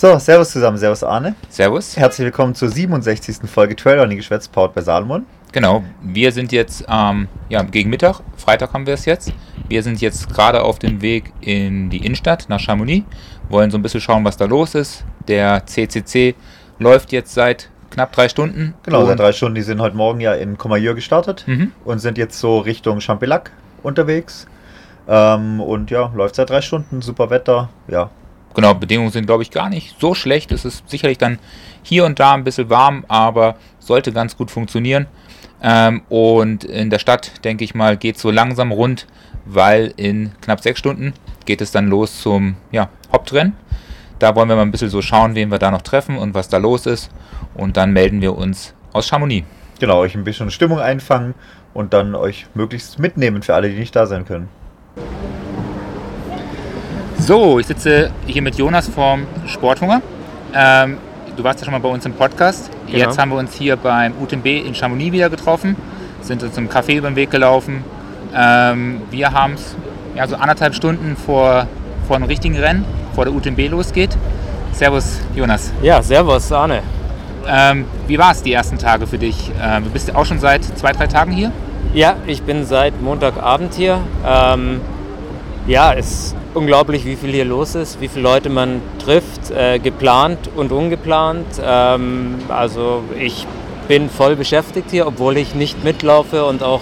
So, 0.00 0.18
Servus 0.18 0.50
zusammen, 0.52 0.78
Servus 0.78 1.04
Arne. 1.04 1.34
Servus. 1.50 1.94
Herzlich 1.94 2.24
willkommen 2.24 2.54
zur 2.54 2.70
67. 2.70 3.36
Folge 3.44 3.76
Trailrunning 3.76 4.16
Geschwätz, 4.16 4.48
powered 4.48 4.72
bei 4.72 4.80
Salomon. 4.80 5.26
Genau, 5.52 5.84
wir 6.00 6.32
sind 6.32 6.52
jetzt 6.52 6.86
ähm, 6.88 7.28
ja, 7.50 7.62
gegen 7.64 7.90
Mittag, 7.90 8.22
Freitag 8.38 8.72
haben 8.72 8.86
wir 8.86 8.94
es 8.94 9.04
jetzt. 9.04 9.30
Wir 9.68 9.82
sind 9.82 10.00
jetzt 10.00 10.32
gerade 10.32 10.62
auf 10.62 10.78
dem 10.78 11.02
Weg 11.02 11.34
in 11.42 11.90
die 11.90 11.98
Innenstadt 11.98 12.46
nach 12.48 12.60
Chamonix, 12.60 13.04
wollen 13.50 13.70
so 13.70 13.76
ein 13.76 13.82
bisschen 13.82 14.00
schauen, 14.00 14.24
was 14.24 14.38
da 14.38 14.46
los 14.46 14.74
ist. 14.74 15.04
Der 15.28 15.66
CCC 15.66 16.34
läuft 16.78 17.12
jetzt 17.12 17.34
seit 17.34 17.68
knapp 17.90 18.12
drei 18.12 18.30
Stunden. 18.30 18.72
Genau, 18.84 19.04
seit 19.04 19.18
drei 19.18 19.32
Stunden. 19.32 19.56
Die 19.56 19.60
sind 19.60 19.82
heute 19.82 19.98
Morgen 19.98 20.20
ja 20.20 20.32
in 20.32 20.56
Comayeur 20.56 20.94
gestartet 20.94 21.44
Mhm. 21.46 21.72
und 21.84 21.98
sind 21.98 22.16
jetzt 22.16 22.40
so 22.40 22.56
Richtung 22.60 23.02
Champelac 23.02 23.50
unterwegs. 23.82 24.46
Ähm, 25.06 25.60
und 25.60 25.90
ja, 25.90 26.10
läuft 26.14 26.36
seit 26.36 26.48
drei 26.48 26.62
Stunden, 26.62 27.02
super 27.02 27.28
Wetter. 27.28 27.68
Ja, 27.86 28.08
Genau, 28.54 28.74
Bedingungen 28.74 29.10
sind, 29.10 29.26
glaube 29.26 29.42
ich, 29.42 29.50
gar 29.50 29.68
nicht 29.68 29.96
so 30.00 30.14
schlecht. 30.14 30.50
Es 30.52 30.64
ist 30.64 30.88
sicherlich 30.88 31.18
dann 31.18 31.38
hier 31.82 32.04
und 32.04 32.18
da 32.18 32.34
ein 32.34 32.44
bisschen 32.44 32.68
warm, 32.68 33.04
aber 33.08 33.56
sollte 33.78 34.12
ganz 34.12 34.36
gut 34.36 34.50
funktionieren. 34.50 35.06
Ähm, 35.62 36.02
und 36.08 36.64
in 36.64 36.90
der 36.90 36.98
Stadt, 36.98 37.44
denke 37.44 37.64
ich 37.64 37.74
mal, 37.74 37.96
geht 37.96 38.16
es 38.16 38.22
so 38.22 38.30
langsam 38.30 38.72
rund, 38.72 39.06
weil 39.44 39.92
in 39.96 40.32
knapp 40.40 40.60
sechs 40.60 40.78
Stunden 40.78 41.12
geht 41.46 41.60
es 41.60 41.70
dann 41.70 41.88
los 41.88 42.20
zum 42.22 42.56
ja, 42.72 42.88
Hauptrennen. 43.12 43.54
Da 44.18 44.34
wollen 44.34 44.48
wir 44.48 44.56
mal 44.56 44.62
ein 44.62 44.70
bisschen 44.70 44.90
so 44.90 45.00
schauen, 45.00 45.34
wen 45.34 45.50
wir 45.50 45.58
da 45.58 45.70
noch 45.70 45.82
treffen 45.82 46.18
und 46.18 46.34
was 46.34 46.48
da 46.48 46.58
los 46.58 46.86
ist. 46.86 47.10
Und 47.54 47.76
dann 47.76 47.92
melden 47.92 48.20
wir 48.20 48.36
uns 48.36 48.74
aus 48.92 49.08
Chamonix. 49.08 49.46
genau, 49.78 49.98
euch 49.98 50.14
ein 50.14 50.24
bisschen 50.24 50.50
Stimmung 50.50 50.78
einfangen 50.78 51.34
und 51.72 51.94
dann 51.94 52.14
euch 52.14 52.46
möglichst 52.54 52.98
mitnehmen 52.98 53.42
für 53.42 53.54
alle, 53.54 53.70
die 53.70 53.78
nicht 53.78 53.96
da 53.96 54.06
sein 54.06 54.24
können. 54.24 54.48
So, 57.20 57.58
ich 57.58 57.66
sitze 57.66 58.10
hier 58.26 58.40
mit 58.40 58.56
Jonas 58.56 58.88
vom 58.88 59.26
Sporthunger. 59.46 60.00
Ähm, 60.54 60.96
du 61.36 61.44
warst 61.44 61.60
ja 61.60 61.66
schon 61.66 61.72
mal 61.72 61.78
bei 61.78 61.88
uns 61.88 62.06
im 62.06 62.14
Podcast. 62.14 62.70
Genau. 62.86 62.98
Jetzt 62.98 63.18
haben 63.18 63.30
wir 63.30 63.38
uns 63.38 63.54
hier 63.54 63.76
beim 63.76 64.14
UTMB 64.20 64.46
in 64.46 64.74
Chamonix 64.74 65.12
wieder 65.12 65.28
getroffen, 65.28 65.76
sind 66.22 66.42
uns 66.42 66.54
zum 66.54 66.68
Café 66.68 66.96
über 66.96 67.10
den 67.10 67.16
Weg 67.16 67.30
gelaufen. 67.30 67.84
Ähm, 68.34 69.02
wir 69.10 69.32
haben 69.32 69.52
es 69.52 69.76
ja, 70.16 70.26
so 70.26 70.34
anderthalb 70.36 70.74
Stunden 70.74 71.14
vor, 71.14 71.66
vor 72.08 72.18
dem 72.18 72.24
richtigen 72.24 72.56
Rennen, 72.56 72.86
vor 73.14 73.26
der 73.26 73.34
UTMB 73.34 73.68
losgeht. 73.68 74.16
Servus, 74.72 75.20
Jonas. 75.36 75.72
Ja, 75.82 76.02
servus, 76.02 76.50
Arne. 76.50 76.82
Ähm, 77.46 77.84
wie 78.06 78.18
war 78.18 78.32
es 78.32 78.42
die 78.42 78.54
ersten 78.54 78.78
Tage 78.78 79.06
für 79.06 79.18
dich? 79.18 79.52
Ähm, 79.62 79.84
du 79.84 79.90
bist 79.90 80.14
auch 80.16 80.24
schon 80.24 80.38
seit 80.38 80.64
zwei, 80.64 80.92
drei 80.92 81.06
Tagen 81.06 81.32
hier? 81.32 81.52
Ja, 81.92 82.16
ich 82.26 82.42
bin 82.42 82.64
seit 82.64 83.00
Montagabend 83.02 83.74
hier. 83.74 84.00
Ähm, 84.26 84.80
ja, 85.70 85.92
es 85.92 86.10
ist 86.10 86.36
unglaublich, 86.52 87.04
wie 87.04 87.14
viel 87.14 87.30
hier 87.30 87.44
los 87.44 87.76
ist, 87.76 88.00
wie 88.00 88.08
viele 88.08 88.24
Leute 88.24 88.50
man 88.50 88.82
trifft, 89.02 89.52
äh, 89.52 89.78
geplant 89.78 90.50
und 90.56 90.72
ungeplant. 90.72 91.46
Ähm, 91.64 92.34
also 92.48 93.04
ich 93.18 93.46
bin 93.86 94.10
voll 94.10 94.34
beschäftigt 94.34 94.90
hier, 94.90 95.06
obwohl 95.06 95.36
ich 95.36 95.54
nicht 95.54 95.84
mitlaufe 95.84 96.44
und 96.44 96.64
auch 96.64 96.80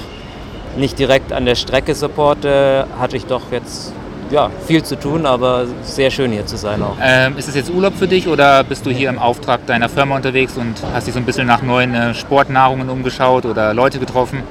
nicht 0.78 0.98
direkt 0.98 1.34
an 1.34 1.44
der 1.44 1.54
Strecke 1.54 1.94
supporte, 1.94 2.86
hatte 2.98 3.18
ich 3.18 3.26
doch 3.26 3.42
jetzt 3.50 3.92
ja, 4.30 4.50
viel 4.66 4.82
zu 4.82 4.98
tun, 4.98 5.26
aber 5.26 5.66
sehr 5.82 6.10
schön 6.10 6.32
hier 6.32 6.46
zu 6.46 6.56
sein 6.56 6.82
auch. 6.82 6.96
Ähm, 7.02 7.36
ist 7.36 7.48
es 7.48 7.54
jetzt 7.54 7.70
Urlaub 7.70 7.94
für 7.94 8.08
dich 8.08 8.26
oder 8.26 8.64
bist 8.64 8.86
du 8.86 8.90
hier 8.90 9.10
im 9.10 9.18
Auftrag 9.18 9.66
deiner 9.66 9.90
Firma 9.90 10.16
unterwegs 10.16 10.56
und 10.56 10.76
hast 10.94 11.06
dich 11.06 11.12
so 11.12 11.20
ein 11.20 11.26
bisschen 11.26 11.46
nach 11.46 11.60
neuen 11.60 11.94
äh, 11.94 12.14
Sportnahrungen 12.14 12.88
umgeschaut 12.88 13.44
oder 13.44 13.74
Leute 13.74 13.98
getroffen? 13.98 14.42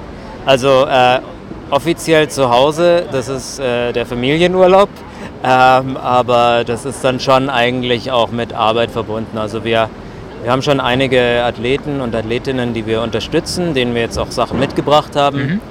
Also 0.46 0.86
äh, 0.86 1.22
offiziell 1.70 2.30
zu 2.30 2.50
Hause, 2.50 3.06
das 3.12 3.28
ist 3.28 3.60
äh, 3.60 3.92
der 3.94 4.06
Familienurlaub, 4.06 4.90
ähm, 5.44 5.98
aber 5.98 6.64
das 6.66 6.86
ist 6.86 7.04
dann 7.04 7.20
schon 7.20 7.50
eigentlich 7.50 8.12
auch 8.12 8.32
mit 8.32 8.54
Arbeit 8.54 8.92
verbunden. 8.92 9.38
Also 9.38 9.64
wir, 9.64 9.90
wir 10.44 10.52
haben 10.52 10.62
schon 10.62 10.80
einige 10.80 11.44
Athleten 11.44 12.02
und 12.02 12.16
Athletinnen, 12.16 12.74
die 12.74 12.86
wir 12.86 13.02
unterstützen, 13.02 13.74
denen 13.74 13.94
wir 13.94 14.02
jetzt 14.02 14.18
auch 14.18 14.32
Sachen 14.32 14.60
mitgebracht 14.60 15.16
haben. 15.16 15.38
Mhm. 15.38 15.62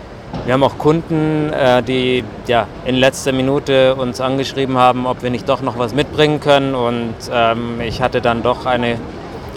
Wir 0.44 0.54
haben 0.54 0.62
auch 0.62 0.78
Kunden, 0.78 1.52
äh, 1.52 1.82
die 1.82 2.22
ja, 2.46 2.66
in 2.84 2.96
letzter 2.96 3.32
Minute 3.32 3.94
uns 3.94 4.20
angeschrieben 4.20 4.76
haben, 4.76 5.06
ob 5.06 5.22
wir 5.22 5.30
nicht 5.30 5.48
doch 5.48 5.62
noch 5.62 5.78
was 5.78 5.94
mitbringen 5.94 6.40
können. 6.40 6.74
Und 6.74 7.14
ähm, 7.32 7.80
ich 7.80 8.02
hatte 8.02 8.20
dann 8.20 8.42
doch 8.42 8.66
eine 8.66 8.98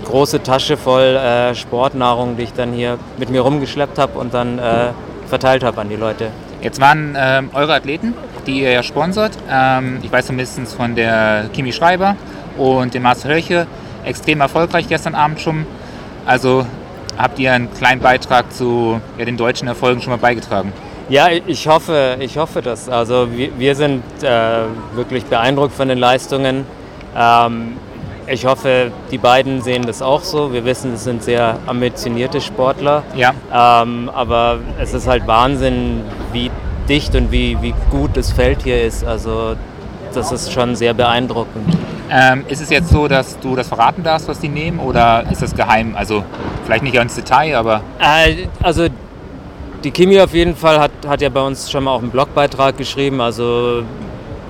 große 0.05 0.41
Tasche 0.41 0.77
voll 0.77 1.15
äh, 1.15 1.53
Sportnahrung, 1.53 2.37
die 2.37 2.43
ich 2.43 2.53
dann 2.53 2.71
hier 2.71 2.97
mit 3.17 3.29
mir 3.29 3.41
rumgeschleppt 3.41 3.99
habe 3.99 4.17
und 4.17 4.33
dann 4.33 4.57
äh, 4.57 4.87
verteilt 5.29 5.63
habe 5.63 5.79
an 5.81 5.89
die 5.89 5.95
Leute. 5.95 6.31
Jetzt 6.61 6.81
waren 6.81 7.15
ähm, 7.17 7.49
eure 7.53 7.73
Athleten, 7.75 8.13
die 8.45 8.61
ihr 8.61 8.71
ja 8.71 8.83
sponsert, 8.83 9.31
ähm, 9.49 9.99
ich 10.03 10.11
weiß 10.11 10.25
zumindest 10.25 10.59
von 10.75 10.95
der 10.95 11.49
Kimi 11.53 11.71
Schreiber 11.71 12.15
und 12.57 12.93
dem 12.93 13.03
Marcel 13.03 13.31
Hölche, 13.31 13.67
extrem 14.03 14.41
erfolgreich 14.41 14.87
gestern 14.87 15.15
Abend 15.15 15.39
schon. 15.39 15.65
Also 16.25 16.65
habt 17.17 17.39
ihr 17.39 17.53
einen 17.53 17.73
kleinen 17.73 18.01
Beitrag 18.01 18.51
zu 18.51 18.99
ja, 19.17 19.25
den 19.25 19.37
deutschen 19.37 19.67
Erfolgen 19.67 20.01
schon 20.01 20.11
mal 20.11 20.17
beigetragen? 20.17 20.73
Ja, 21.09 21.27
ich 21.29 21.67
hoffe, 21.67 22.17
ich 22.19 22.37
hoffe 22.37 22.61
das. 22.61 22.87
Also 22.87 23.29
wir, 23.31 23.57
wir 23.57 23.75
sind 23.75 24.03
äh, 24.21 24.61
wirklich 24.93 25.25
beeindruckt 25.25 25.73
von 25.73 25.87
den 25.87 25.97
Leistungen. 25.97 26.65
Ähm, 27.17 27.77
ich 28.31 28.45
hoffe, 28.45 28.91
die 29.11 29.17
beiden 29.17 29.61
sehen 29.61 29.85
das 29.85 30.01
auch 30.01 30.21
so. 30.23 30.53
Wir 30.53 30.65
wissen, 30.65 30.93
es 30.93 31.03
sind 31.03 31.23
sehr 31.23 31.57
ambitionierte 31.65 32.41
Sportler. 32.41 33.03
Ja. 33.15 33.33
Ähm, 33.53 34.09
aber 34.13 34.59
es 34.79 34.93
ist 34.93 35.07
halt 35.07 35.25
Wahnsinn, 35.27 36.01
wie 36.31 36.51
dicht 36.87 37.15
und 37.15 37.31
wie, 37.31 37.57
wie 37.61 37.73
gut 37.91 38.15
das 38.15 38.31
Feld 38.31 38.63
hier 38.63 38.81
ist. 38.81 39.03
Also 39.03 39.55
das 40.13 40.31
ist 40.31 40.51
schon 40.51 40.75
sehr 40.75 40.93
beeindruckend. 40.93 41.77
Ähm, 42.11 42.43
ist 42.47 42.61
es 42.61 42.69
jetzt 42.69 42.89
so, 42.89 43.07
dass 43.07 43.37
du 43.39 43.55
das 43.55 43.67
verraten 43.67 44.03
darfst, 44.03 44.27
was 44.27 44.39
die 44.39 44.49
nehmen, 44.49 44.79
oder 44.79 45.23
ist 45.31 45.43
das 45.43 45.55
geheim? 45.55 45.95
Also 45.95 46.23
vielleicht 46.65 46.83
nicht 46.83 46.95
ins 46.95 47.15
Detail, 47.15 47.55
aber 47.55 47.81
Äh, 47.99 48.47
also 48.63 48.87
die 49.83 49.91
Kimi 49.91 50.19
auf 50.19 50.33
jeden 50.33 50.55
Fall 50.55 50.79
hat, 50.79 50.91
hat 51.07 51.21
ja 51.21 51.29
bei 51.29 51.41
uns 51.41 51.69
schon 51.69 51.83
mal 51.83 51.91
auch 51.91 52.01
einen 52.01 52.09
Blogbeitrag 52.09 52.77
geschrieben. 52.77 53.21
Also 53.21 53.83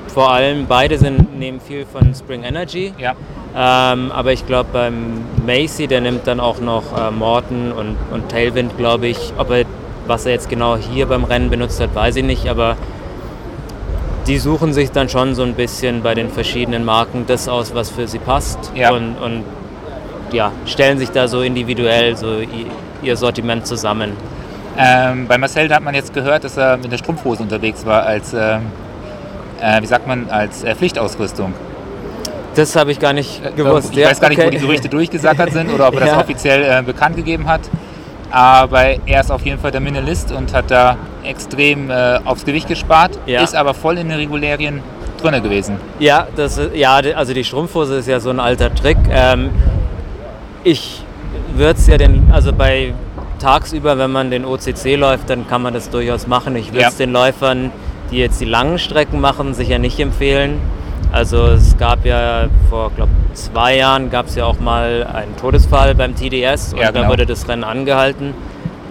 vor 0.07 0.31
allem 0.31 0.66
beide 0.67 0.97
sind, 0.97 1.38
nehmen 1.38 1.59
viel 1.59 1.85
von 1.85 2.13
Spring 2.16 2.44
Energy. 2.44 2.94
ja. 2.97 3.13
Ähm, 3.55 4.11
aber 4.11 4.31
ich 4.31 4.45
glaube 4.45 4.69
beim 4.71 5.23
Macy, 5.45 5.87
der 5.87 6.01
nimmt 6.01 6.27
dann 6.27 6.39
auch 6.39 6.59
noch 6.59 6.83
äh, 6.97 7.11
Morton 7.11 7.71
und, 7.71 7.97
und 8.11 8.29
Tailwind, 8.29 8.77
glaube 8.77 9.07
ich. 9.07 9.33
Ob 9.37 9.51
er, 9.51 9.65
was 10.07 10.25
er 10.25 10.33
jetzt 10.33 10.49
genau 10.49 10.77
hier 10.77 11.07
beim 11.07 11.23
Rennen 11.23 11.49
benutzt 11.49 11.81
hat, 11.81 11.95
weiß 11.95 12.17
ich 12.17 12.23
nicht. 12.23 12.47
Aber 12.47 12.77
die 14.27 14.37
suchen 14.37 14.73
sich 14.73 14.91
dann 14.91 15.09
schon 15.09 15.33
so 15.33 15.41
ein 15.43 15.55
bisschen 15.55 16.03
bei 16.03 16.13
den 16.13 16.29
verschiedenen 16.29 16.85
Marken 16.85 17.25
das 17.27 17.47
aus, 17.47 17.73
was 17.73 17.89
für 17.89 18.07
sie 18.07 18.19
passt. 18.19 18.71
Ja. 18.75 18.91
Und, 18.91 19.15
und 19.17 19.43
ja, 20.31 20.51
stellen 20.66 20.99
sich 20.99 21.09
da 21.09 21.27
so 21.27 21.41
individuell 21.41 22.16
so 22.16 22.35
ihr 23.01 23.17
Sortiment 23.17 23.66
zusammen. 23.66 24.11
Ähm, 24.77 25.27
bei 25.27 25.37
Marcel 25.37 25.73
hat 25.73 25.83
man 25.83 25.95
jetzt 25.95 26.13
gehört, 26.13 26.43
dass 26.43 26.55
er 26.55 26.77
mit 26.77 26.91
der 26.91 26.97
Strumpfhose 26.97 27.43
unterwegs 27.43 27.85
war 27.85 28.03
als, 28.03 28.33
ähm, 28.33 28.61
äh, 29.61 29.81
wie 29.81 29.87
sagt 29.87 30.07
man, 30.07 30.29
als 30.29 30.63
äh, 30.63 30.75
Pflichtausrüstung. 30.75 31.53
Das 32.55 32.75
habe 32.75 32.91
ich 32.91 32.99
gar 32.99 33.13
nicht 33.13 33.41
gewusst. 33.55 33.95
Ich 33.95 34.03
weiß 34.05 34.19
gar 34.19 34.29
nicht, 34.29 34.37
wo 34.39 34.43
okay. 34.43 34.51
die 34.57 34.59
Gerüchte 34.59 34.89
durchgesackert 34.89 35.51
sind 35.53 35.71
oder 35.71 35.87
ob 35.87 35.93
er 35.95 35.99
das 36.01 36.09
Ja. 36.13 36.19
offiziell 36.19 36.63
äh, 36.63 36.81
bekannt 36.83 37.15
gegeben 37.15 37.47
hat. 37.47 37.61
Aber 38.31 38.83
er 39.05 39.21
ist 39.21 39.31
auf 39.31 39.41
jeden 39.43 39.59
Fall 39.59 39.71
der 39.71 39.81
Minimalist 39.81 40.31
und 40.31 40.53
hat 40.53 40.69
da 40.69 40.97
extrem 41.23 41.89
äh, 41.89 42.19
aufs 42.25 42.45
Gewicht 42.45 42.67
gespart, 42.67 43.17
Ja. 43.25 43.41
ist 43.43 43.55
aber 43.55 43.73
voll 43.73 43.97
in 43.97 44.09
den 44.09 44.17
Regularien 44.19 44.81
drin 45.21 45.41
gewesen. 45.41 45.77
Ja, 45.99 46.27
das 46.35 46.59
ja, 46.73 46.95
also 47.15 47.33
die 47.33 47.43
Strumpfhose 47.43 47.95
ist 47.97 48.07
ja 48.07 48.19
so 48.19 48.29
ein 48.29 48.39
alter 48.39 48.73
Trick. 48.73 48.97
Ähm, 49.11 49.49
ich 50.63 51.03
würde 51.55 51.79
es 51.79 51.87
ja 51.87 51.97
den, 51.97 52.29
also 52.31 52.53
bei 52.53 52.93
tagsüber, 53.39 53.97
wenn 53.97 54.11
man 54.11 54.29
den 54.31 54.45
OCC 54.45 54.95
läuft, 54.95 55.29
dann 55.29 55.47
kann 55.47 55.61
man 55.61 55.73
das 55.73 55.89
durchaus 55.89 56.27
machen. 56.27 56.55
Ich 56.55 56.71
würde 56.73 56.85
es 56.87 56.99
Ja. 56.99 57.05
den 57.05 57.11
Läufern, 57.13 57.71
die 58.11 58.17
jetzt 58.17 58.39
die 58.41 58.45
langen 58.45 58.77
Strecken 58.79 59.19
machen, 59.21 59.53
sicher 59.53 59.79
nicht 59.79 59.99
empfehlen. 59.99 60.59
Also 61.12 61.47
es 61.47 61.75
gab 61.78 62.06
ja 62.06 62.47
vor, 62.70 62.92
glaube 62.96 63.12
zwei 63.34 63.78
Jahren 63.78 64.09
gab 64.09 64.28
es 64.28 64.35
ja 64.35 64.46
auch 64.46 64.59
mal 64.59 65.08
einen 65.11 65.35
Todesfall 65.38 65.96
beim 65.96 66.16
TDS 66.16 66.73
und 66.73 66.79
Ja, 66.79 66.91
da 66.91 67.00
genau. 67.02 67.11
wurde 67.11 67.26
das 67.26 67.47
Rennen 67.47 67.64
angehalten. 67.64 68.34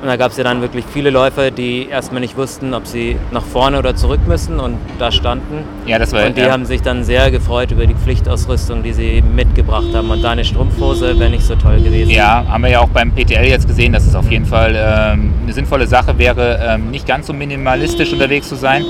Und 0.01 0.07
da 0.07 0.15
gab 0.15 0.31
es 0.31 0.37
ja 0.37 0.45
dann 0.45 0.61
wirklich 0.63 0.85
viele 0.93 1.11
Läufer, 1.11 1.51
die 1.51 1.89
erstmal 1.89 2.21
nicht 2.21 2.37
wussten, 2.37 2.73
ob 2.73 2.87
sie 2.87 3.17
nach 3.33 3.43
vorne 3.43 3.81
oder 3.81 3.97
zurück 3.97 4.21
müssen 4.29 4.61
und 4.61 4.77
da 5.01 5.11
standen. 5.11 5.65
Ja, 5.87 5.99
das 5.99 6.13
war 6.13 6.25
Und 6.25 6.37
die 6.37 6.43
ja, 6.43 6.53
haben 6.53 6.65
sich 6.67 6.83
dann 6.83 7.03
sehr 7.03 7.33
gefreut 7.33 7.73
über 7.73 7.85
die 7.85 7.95
Pflichtausrüstung, 7.97 8.85
die 8.85 8.93
sie 8.93 9.23
mitgebracht 9.23 9.89
haben. 9.93 10.11
Und 10.11 10.23
da 10.23 10.31
eine 10.31 10.45
Strumpfhose 10.45 11.19
wäre 11.19 11.31
nicht 11.31 11.43
so 11.45 11.57
toll 11.57 11.81
gewesen. 11.81 12.11
Ja, 12.11 12.45
haben 12.49 12.63
wir 12.63 12.71
ja 12.71 12.79
auch 12.81 12.91
beim 12.91 13.11
PTL 13.13 13.45
jetzt 13.47 13.67
gesehen, 13.67 13.93
dass 13.93 14.07
es 14.07 14.15
auf 14.15 14.31
jeden 14.31 14.47
Fall 14.47 14.75
ähm, 14.77 15.33
eine 15.43 15.53
sinnvolle 15.53 15.89
Sache 15.89 16.17
wäre, 16.17 16.61
ähm, 16.65 16.93
nicht 16.93 17.05
ganz 17.05 17.27
so 17.27 17.33
minimalistisch 17.33 18.13
unterwegs 18.13 18.49
zu 18.49 18.55
sein, 18.55 18.85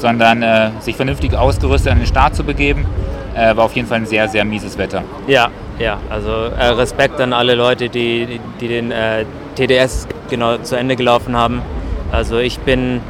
sondern 0.00 0.42
äh, 0.42 0.70
sich 0.80 0.96
vernünftig 0.96 1.34
ausgerüstet 1.34 1.92
an 1.92 1.98
den 1.98 2.06
Start 2.06 2.34
zu 2.34 2.44
begeben. 2.44 2.86
Äh, 3.34 3.56
war 3.56 3.64
auf 3.64 3.74
jeden 3.74 3.86
Fall 3.86 3.98
ein 3.98 4.06
sehr, 4.06 4.28
sehr 4.28 4.44
mieses 4.44 4.76
Wetter. 4.76 5.04
Ja, 5.26 5.48
ja. 5.78 5.98
Also 6.10 6.30
äh, 6.30 6.66
Respekt 6.66 7.20
an 7.20 7.32
alle 7.32 7.54
Leute, 7.54 7.88
die, 7.88 8.40
die, 8.60 8.68
den 8.68 8.90
äh, 8.90 9.24
TDS 9.54 10.08
genau 10.28 10.58
zu 10.58 10.76
Ende 10.76 10.96
gelaufen 10.96 11.36
haben. 11.36 11.62
Also 12.10 12.38
ich 12.38 12.58
bin 12.58 13.00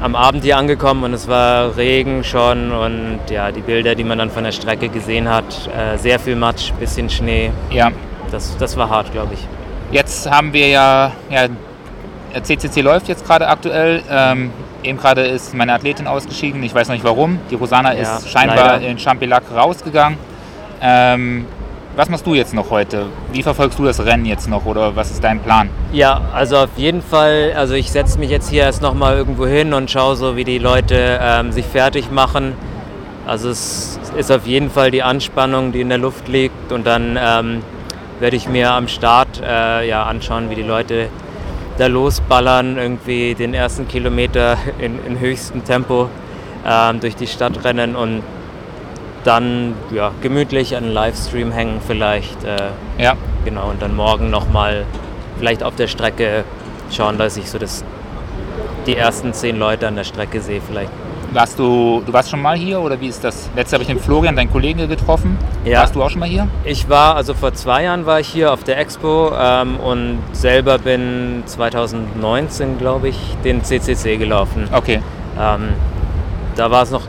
am 0.00 0.14
Abend 0.14 0.44
hier 0.44 0.56
angekommen 0.56 1.04
und 1.04 1.12
es 1.12 1.28
war 1.28 1.76
Regen 1.76 2.24
schon 2.24 2.72
und 2.72 3.18
ja, 3.28 3.52
die 3.52 3.60
Bilder, 3.60 3.94
die 3.94 4.04
man 4.04 4.18
dann 4.18 4.30
von 4.30 4.44
der 4.44 4.52
Strecke 4.52 4.88
gesehen 4.88 5.28
hat, 5.28 5.68
äh, 5.76 5.98
sehr 5.98 6.18
viel 6.18 6.36
Matsch, 6.36 6.72
bisschen 6.78 7.10
Schnee. 7.10 7.50
Ja. 7.70 7.90
Das, 8.30 8.56
das 8.56 8.76
war 8.76 8.88
hart, 8.88 9.12
glaube 9.12 9.34
ich. 9.34 9.46
Jetzt 9.92 10.30
haben 10.30 10.52
wir 10.52 10.68
ja, 10.68 11.12
ja 11.30 11.48
CCC 12.42 12.80
läuft 12.80 13.08
jetzt 13.08 13.26
gerade 13.26 13.48
aktuell. 13.48 14.02
Ähm, 14.10 14.50
eben 14.82 14.98
gerade 14.98 15.22
ist 15.22 15.54
meine 15.54 15.72
Athletin 15.74 16.06
ausgeschieden. 16.06 16.62
Ich 16.62 16.74
weiß 16.74 16.88
noch 16.88 16.94
nicht 16.94 17.04
warum. 17.04 17.38
Die 17.50 17.54
Rosana 17.54 17.94
ja, 17.94 18.16
ist 18.16 18.30
scheinbar 18.30 18.56
leider. 18.56 18.86
in 18.86 18.98
Champilac 18.98 19.42
rausgegangen. 19.54 20.18
Ähm, 20.80 21.46
was 21.96 22.08
machst 22.08 22.26
du 22.26 22.34
jetzt 22.34 22.54
noch 22.54 22.70
heute? 22.70 23.06
Wie 23.32 23.42
verfolgst 23.42 23.78
du 23.78 23.84
das 23.84 24.04
Rennen 24.04 24.24
jetzt 24.24 24.48
noch 24.48 24.64
oder 24.64 24.94
was 24.94 25.10
ist 25.10 25.24
dein 25.24 25.40
Plan? 25.40 25.68
Ja, 25.92 26.20
also 26.32 26.56
auf 26.58 26.70
jeden 26.76 27.02
Fall, 27.02 27.52
also 27.56 27.74
ich 27.74 27.90
setze 27.90 28.18
mich 28.18 28.30
jetzt 28.30 28.48
hier 28.48 28.62
erst 28.62 28.80
nochmal 28.80 29.16
irgendwo 29.16 29.46
hin 29.46 29.74
und 29.74 29.90
schaue 29.90 30.14
so, 30.16 30.36
wie 30.36 30.44
die 30.44 30.58
Leute 30.58 31.18
ähm, 31.20 31.50
sich 31.52 31.66
fertig 31.66 32.10
machen. 32.10 32.54
Also 33.26 33.50
es 33.50 33.98
ist 34.16 34.30
auf 34.30 34.46
jeden 34.46 34.70
Fall 34.70 34.90
die 34.90 35.02
Anspannung, 35.02 35.72
die 35.72 35.80
in 35.80 35.88
der 35.88 35.98
Luft 35.98 36.28
liegt 36.28 36.72
und 36.72 36.86
dann 36.86 37.18
ähm, 37.20 37.62
werde 38.20 38.36
ich 38.36 38.48
mir 38.48 38.70
am 38.70 38.86
Start 38.86 39.42
äh, 39.42 39.86
ja, 39.88 40.04
anschauen, 40.04 40.48
wie 40.48 40.54
die 40.54 40.62
Leute 40.62 41.08
da 41.80 41.86
losballern, 41.86 42.76
irgendwie 42.76 43.34
den 43.34 43.54
ersten 43.54 43.88
Kilometer 43.88 44.58
in, 44.78 45.02
in 45.06 45.18
höchstem 45.18 45.64
Tempo 45.64 46.10
ähm, 46.66 47.00
durch 47.00 47.16
die 47.16 47.26
Stadt 47.26 47.64
rennen 47.64 47.96
und 47.96 48.22
dann 49.24 49.74
ja, 49.90 50.12
gemütlich 50.20 50.76
an 50.76 50.90
Livestream 50.92 51.52
hängen 51.52 51.80
vielleicht. 51.86 52.44
Äh, 52.44 52.70
ja. 52.98 53.16
Genau, 53.44 53.70
und 53.70 53.80
dann 53.80 53.96
morgen 53.96 54.28
nochmal 54.28 54.84
vielleicht 55.38 55.62
auf 55.62 55.74
der 55.74 55.86
Strecke 55.86 56.44
schauen, 56.90 57.16
dass 57.16 57.38
ich 57.38 57.50
so 57.50 57.58
das, 57.58 57.82
die 58.86 58.96
ersten 58.96 59.32
zehn 59.32 59.58
Leute 59.58 59.88
an 59.88 59.96
der 59.96 60.04
Strecke 60.04 60.42
sehe 60.42 60.60
vielleicht. 60.60 60.92
Warst 61.32 61.58
du, 61.60 62.02
du 62.04 62.12
warst 62.12 62.28
schon 62.30 62.42
mal 62.42 62.56
hier 62.56 62.80
oder 62.80 63.00
wie 63.00 63.06
ist 63.06 63.22
das? 63.22 63.48
Letztes 63.54 63.74
habe 63.74 63.82
ich 63.82 63.88
den 63.88 64.00
Florian, 64.00 64.34
deinen 64.34 64.50
Kollegen, 64.50 64.88
getroffen. 64.88 65.38
Ja. 65.64 65.80
Warst 65.80 65.94
du 65.94 66.02
auch 66.02 66.10
schon 66.10 66.20
mal 66.20 66.28
hier? 66.28 66.48
Ich 66.64 66.88
war, 66.88 67.14
also 67.14 67.34
vor 67.34 67.54
zwei 67.54 67.84
Jahren 67.84 68.04
war 68.04 68.18
ich 68.18 68.26
hier 68.26 68.52
auf 68.52 68.64
der 68.64 68.78
Expo 68.78 69.32
ähm, 69.38 69.78
und 69.78 70.18
selber 70.32 70.78
bin 70.78 71.44
2019, 71.46 72.78
glaube 72.78 73.08
ich, 73.08 73.16
den 73.44 73.62
CCC 73.62 74.16
gelaufen. 74.16 74.68
Okay. 74.72 75.00
Ähm, 75.38 75.68
da 76.56 76.70
war 76.70 76.82
es 76.82 76.90
noch 76.90 77.02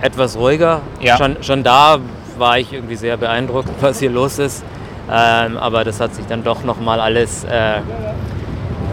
etwas 0.00 0.38
ruhiger. 0.38 0.80
Ja. 1.00 1.18
Schon, 1.18 1.42
schon 1.42 1.62
da 1.62 1.98
war 2.38 2.58
ich 2.58 2.72
irgendwie 2.72 2.96
sehr 2.96 3.18
beeindruckt, 3.18 3.68
was 3.80 3.98
hier 3.98 4.10
los 4.10 4.38
ist. 4.38 4.64
Ähm, 5.10 5.58
aber 5.58 5.84
das 5.84 6.00
hat 6.00 6.14
sich 6.14 6.26
dann 6.26 6.42
doch 6.42 6.64
nochmal 6.64 6.98
alles 6.98 7.44
äh, 7.44 7.80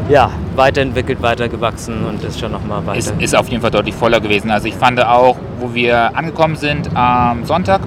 ja, 0.09 0.29
weiterentwickelt, 0.55 1.21
weitergewachsen 1.21 2.05
und 2.05 2.23
ist 2.23 2.39
schon 2.39 2.51
nochmal 2.51 2.85
weiter. 2.85 2.99
Ist, 2.99 3.13
ist 3.19 3.35
auf 3.35 3.49
jeden 3.49 3.61
Fall 3.61 3.71
deutlich 3.71 3.95
voller 3.95 4.19
gewesen. 4.19 4.51
Also 4.51 4.67
ich 4.67 4.75
fand 4.75 5.03
auch, 5.03 5.37
wo 5.59 5.73
wir 5.73 6.15
angekommen 6.15 6.55
sind 6.55 6.89
am 6.95 7.45
Sonntag, 7.45 7.81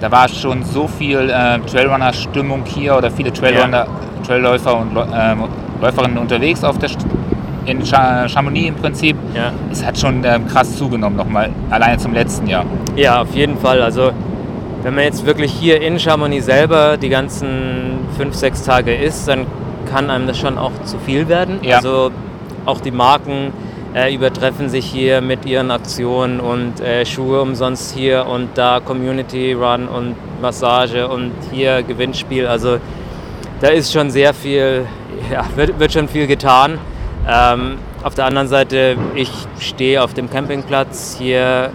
da 0.00 0.10
war 0.10 0.28
schon 0.28 0.62
so 0.62 0.86
viel 0.86 1.30
äh, 1.30 1.58
Trailrunner-Stimmung 1.58 2.64
hier 2.66 2.96
oder 2.96 3.10
viele 3.10 3.32
Trailrunner, 3.32 3.86
ja. 3.86 4.26
Trailläufer 4.26 4.78
und 4.78 4.96
äh, 4.96 5.34
Läuferinnen 5.80 6.18
unterwegs 6.18 6.64
auf 6.64 6.78
der 6.78 6.90
St 6.90 7.06
in 7.64 7.84
Chamonix 7.84 8.68
im 8.68 8.74
Prinzip. 8.76 9.16
Ja. 9.34 9.50
Es 9.72 9.84
hat 9.84 9.98
schon 9.98 10.22
äh, 10.22 10.38
krass 10.48 10.76
zugenommen 10.76 11.16
nochmal, 11.16 11.50
alleine 11.70 11.98
zum 11.98 12.14
letzten 12.14 12.46
Jahr. 12.46 12.64
Ja, 12.94 13.22
auf 13.22 13.34
jeden 13.34 13.58
Fall. 13.58 13.82
Also 13.82 14.12
wenn 14.82 14.94
man 14.94 15.04
jetzt 15.04 15.26
wirklich 15.26 15.50
hier 15.50 15.82
in 15.82 15.98
Chamonix 15.98 16.44
selber 16.46 16.96
die 16.96 17.08
ganzen 17.08 17.98
fünf, 18.16 18.34
sechs 18.34 18.62
Tage 18.62 18.94
ist, 18.94 19.26
dann 19.26 19.46
kann 19.96 20.10
einem 20.10 20.26
das 20.26 20.36
schon 20.36 20.58
auch 20.58 20.72
zu 20.84 20.98
viel 20.98 21.26
werden. 21.26 21.60
Ja. 21.62 21.76
Also 21.76 22.10
auch 22.66 22.80
die 22.80 22.90
Marken 22.90 23.54
äh, 23.94 24.14
übertreffen 24.14 24.68
sich 24.68 24.84
hier 24.84 25.22
mit 25.22 25.46
ihren 25.46 25.70
Aktionen 25.70 26.38
und 26.38 26.80
äh, 26.80 27.06
Schuhe 27.06 27.40
umsonst 27.40 27.94
hier 27.94 28.26
und 28.26 28.50
da 28.56 28.80
Community 28.80 29.54
Run 29.54 29.88
und 29.88 30.14
Massage 30.42 31.08
und 31.08 31.32
hier 31.50 31.82
Gewinnspiel. 31.82 32.46
Also 32.46 32.76
da 33.62 33.68
ist 33.68 33.90
schon 33.90 34.10
sehr 34.10 34.34
viel, 34.34 34.84
ja, 35.32 35.46
wird, 35.56 35.78
wird 35.78 35.94
schon 35.94 36.08
viel 36.08 36.26
getan. 36.26 36.76
Ähm, 37.26 37.78
auf 38.02 38.14
der 38.14 38.26
anderen 38.26 38.48
Seite, 38.48 38.98
ich 39.14 39.30
stehe 39.60 40.04
auf 40.04 40.12
dem 40.12 40.28
Campingplatz 40.28 41.16
hier 41.18 41.70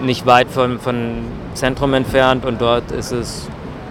nicht 0.00 0.24
weit 0.24 0.48
von, 0.48 0.78
von 0.78 1.24
Zentrum 1.54 1.94
entfernt 1.94 2.44
und 2.44 2.60
dort 2.60 2.92
ist 2.92 3.10
es 3.10 3.48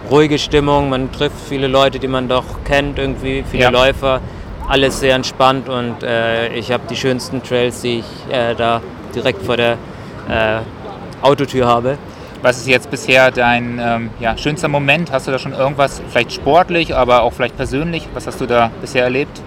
ruhige 0.10 0.40
Stimmung, 0.40 0.90
man 0.90 1.12
trifft 1.12 1.40
viele 1.48 1.68
Leute, 1.68 2.00
die 2.00 2.08
man 2.08 2.28
doch 2.28 2.64
kennt, 2.64 3.00
irgendwie 3.00 3.44
viele 3.50 3.64
ja. 3.64 3.70
Läufer, 3.70 4.22
alles 4.68 5.00
sehr 5.00 5.16
entspannt 5.16 5.70
und 5.70 6.04
äh, 6.04 6.54
ich 6.54 6.72
habe 6.72 6.84
die 6.90 6.96
schönsten 6.96 7.44
Trails, 7.44 7.82
die 7.82 8.00
ich 8.00 8.34
äh, 8.34 8.56
da 8.56 8.82
direkt 9.16 9.42
vor 9.42 9.58
der 9.58 9.74
äh, 10.30 10.60
Autotür 11.22 11.68
habe. 11.68 11.98
Was 12.42 12.58
ist 12.58 12.68
jetzt 12.68 12.90
bisher 12.90 13.32
dein 13.32 13.82
ähm, 13.84 14.10
ja, 14.20 14.38
schönster 14.38 14.70
Moment? 14.70 15.12
Hast 15.12 15.28
du 15.28 15.32
da 15.32 15.40
schon 15.40 15.54
irgendwas, 15.54 16.02
vielleicht 16.10 16.32
sportlich, 16.32 16.96
aber 16.96 17.24
auch 17.24 17.34
vielleicht 17.34 17.58
persönlich? 17.58 18.08
Was 18.14 18.28
hast 18.28 18.40
du 18.40 18.46
da 18.46 18.72
bisher 18.80 19.04
erlebt? 19.04 19.42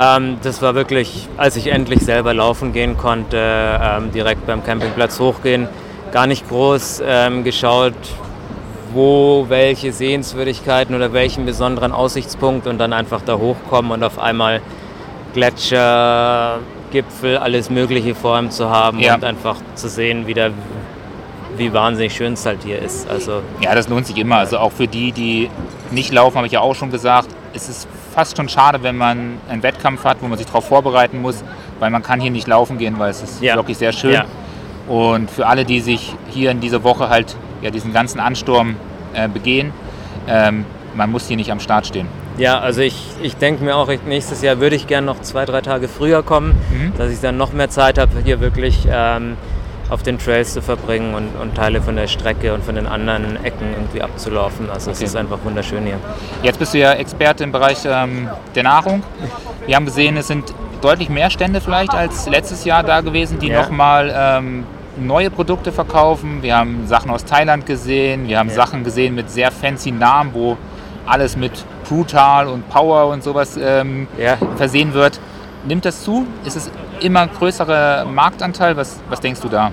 Ähm, 0.00 0.38
das 0.42 0.62
war 0.62 0.74
wirklich, 0.74 1.28
als 1.36 1.56
ich 1.56 1.66
endlich 1.66 2.00
selber 2.00 2.32
laufen 2.32 2.72
gehen 2.72 2.96
konnte, 2.96 3.38
ähm, 3.38 4.12
direkt 4.12 4.46
beim 4.46 4.64
Campingplatz 4.64 5.20
hochgehen. 5.20 5.68
Gar 6.12 6.26
nicht 6.26 6.48
groß 6.48 7.02
ähm, 7.06 7.44
geschaut, 7.44 7.92
wo 8.92 9.46
welche 9.48 9.92
Sehenswürdigkeiten 9.92 10.94
oder 10.94 11.12
welchen 11.12 11.46
besonderen 11.46 11.92
Aussichtspunkt 11.92 12.66
und 12.66 12.78
dann 12.78 12.92
einfach 12.92 13.22
da 13.22 13.36
hochkommen 13.36 13.92
und 13.92 14.02
auf 14.02 14.18
einmal 14.18 14.60
Gletscher, 15.34 16.58
Gipfel, 16.90 17.36
alles 17.36 17.70
Mögliche 17.70 18.14
vor 18.14 18.36
einem 18.36 18.50
zu 18.50 18.70
haben 18.70 18.98
ja. 18.98 19.14
und 19.14 19.24
einfach 19.24 19.56
zu 19.74 19.88
sehen, 19.88 20.26
wie, 20.26 20.34
der, 20.34 20.52
wie 21.56 21.72
wahnsinnig 21.72 22.14
schön 22.14 22.32
es 22.32 22.46
halt 22.46 22.64
hier 22.64 22.80
ist. 22.80 23.08
Also, 23.08 23.42
ja, 23.60 23.74
das 23.74 23.88
lohnt 23.88 24.06
sich 24.06 24.16
immer. 24.16 24.36
Also 24.36 24.58
auch 24.58 24.72
für 24.72 24.86
die, 24.86 25.12
die 25.12 25.50
nicht 25.90 26.12
laufen, 26.12 26.36
habe 26.36 26.46
ich 26.46 26.52
ja 26.54 26.60
auch 26.60 26.74
schon 26.74 26.90
gesagt, 26.90 27.28
es 27.54 27.68
ist 27.68 27.88
fast 28.14 28.36
schon 28.36 28.48
schade, 28.48 28.82
wenn 28.82 28.96
man 28.96 29.38
einen 29.48 29.62
Wettkampf 29.62 30.04
hat, 30.04 30.18
wo 30.20 30.26
man 30.26 30.38
sich 30.38 30.46
darauf 30.46 30.66
vorbereiten 30.66 31.20
muss, 31.20 31.44
weil 31.78 31.90
man 31.90 32.02
kann 32.02 32.20
hier 32.20 32.30
nicht 32.30 32.46
laufen 32.46 32.78
gehen, 32.78 32.98
weil 32.98 33.10
es 33.10 33.22
ist 33.22 33.42
ja. 33.42 33.56
wirklich 33.56 33.78
sehr 33.78 33.92
schön. 33.92 34.12
Ja. 34.12 34.24
Und 34.88 35.30
für 35.30 35.46
alle, 35.46 35.64
die 35.64 35.80
sich 35.80 36.14
hier 36.30 36.50
in 36.50 36.60
dieser 36.60 36.82
Woche 36.82 37.10
halt 37.10 37.36
ja, 37.62 37.70
diesen 37.70 37.92
ganzen 37.92 38.20
Ansturm 38.20 38.76
äh, 39.14 39.28
begehen. 39.28 39.72
Ähm, 40.26 40.64
man 40.94 41.10
muss 41.10 41.28
hier 41.28 41.36
nicht 41.36 41.52
am 41.52 41.60
Start 41.60 41.86
stehen. 41.86 42.08
Ja, 42.38 42.60
also 42.60 42.82
ich, 42.82 42.96
ich 43.20 43.36
denke 43.36 43.64
mir 43.64 43.76
auch, 43.76 43.90
nächstes 44.06 44.42
Jahr 44.42 44.60
würde 44.60 44.76
ich 44.76 44.86
gerne 44.86 45.06
noch 45.06 45.20
zwei, 45.20 45.44
drei 45.44 45.60
Tage 45.60 45.88
früher 45.88 46.22
kommen, 46.22 46.54
mhm. 46.70 46.92
dass 46.96 47.10
ich 47.10 47.20
dann 47.20 47.36
noch 47.36 47.52
mehr 47.52 47.68
Zeit 47.68 47.98
habe, 47.98 48.12
hier 48.24 48.40
wirklich 48.40 48.86
ähm, 48.88 49.36
auf 49.90 50.02
den 50.02 50.18
Trails 50.18 50.52
zu 50.52 50.62
verbringen 50.62 51.14
und, 51.14 51.28
und, 51.40 51.54
Teile 51.54 51.80
von 51.80 51.96
der 51.96 52.06
Strecke 52.06 52.54
und 52.54 52.64
von 52.64 52.74
den 52.74 52.86
anderen 52.86 53.42
Ecken 53.44 53.72
irgendwie 53.72 54.02
abzulaufen. 54.02 54.70
Also 54.70 54.90
okay. 54.90 55.02
es 55.02 55.10
ist 55.10 55.16
einfach 55.16 55.38
wunderschön 55.44 55.84
hier. 55.84 55.98
Jetzt 56.42 56.58
bist 56.58 56.74
du 56.74 56.78
ja 56.78 56.92
Experte 56.92 57.42
im 57.42 57.52
Bereich 57.52 57.78
ähm, 57.86 58.28
der 58.54 58.64
Nahrung. 58.64 59.02
Wir 59.66 59.74
haben 59.74 59.86
gesehen, 59.86 60.16
es 60.16 60.28
sind 60.28 60.54
deutlich 60.80 61.08
mehr 61.08 61.30
Stände 61.30 61.60
vielleicht 61.60 61.92
als 61.92 62.28
letztes 62.28 62.64
Jahr 62.64 62.82
da 62.82 63.00
gewesen, 63.00 63.38
die 63.38 63.48
ja. 63.48 63.62
nochmal 63.62 64.14
ähm, 64.14 64.64
neue 65.00 65.30
Produkte 65.30 65.72
verkaufen. 65.72 66.42
Wir 66.42 66.56
haben 66.56 66.86
Sachen 66.86 67.10
aus 67.10 67.24
Thailand 67.24 67.66
gesehen. 67.66 68.28
Wir 68.28 68.38
haben 68.38 68.48
ja. 68.48 68.54
Sachen 68.54 68.84
gesehen 68.84 69.14
mit 69.14 69.30
sehr 69.30 69.50
fancy 69.50 69.90
Namen, 69.90 70.32
wo 70.34 70.56
alles 71.06 71.36
mit 71.36 71.52
Brutal 71.88 72.48
und 72.48 72.68
Power 72.68 73.08
und 73.08 73.22
sowas 73.22 73.58
ähm, 73.60 74.06
ja. 74.18 74.36
versehen 74.56 74.94
wird. 74.94 75.20
Nimmt 75.66 75.84
das 75.84 76.04
zu? 76.04 76.26
Ist 76.44 76.56
es 76.56 76.70
immer 77.00 77.26
größerer 77.26 78.04
Marktanteil? 78.04 78.76
Was, 78.76 79.00
was 79.08 79.20
denkst 79.20 79.40
du 79.40 79.48
da? 79.48 79.72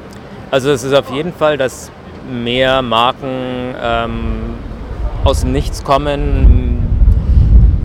Also 0.51 0.71
es 0.71 0.83
ist 0.83 0.93
auf 0.93 1.11
jeden 1.11 1.33
Fall, 1.33 1.57
dass 1.57 1.91
mehr 2.31 2.81
Marken 2.81 3.75
ähm, 3.81 4.55
aus 5.23 5.41
dem 5.41 5.51
Nichts 5.51 5.83
kommen. 5.83 6.81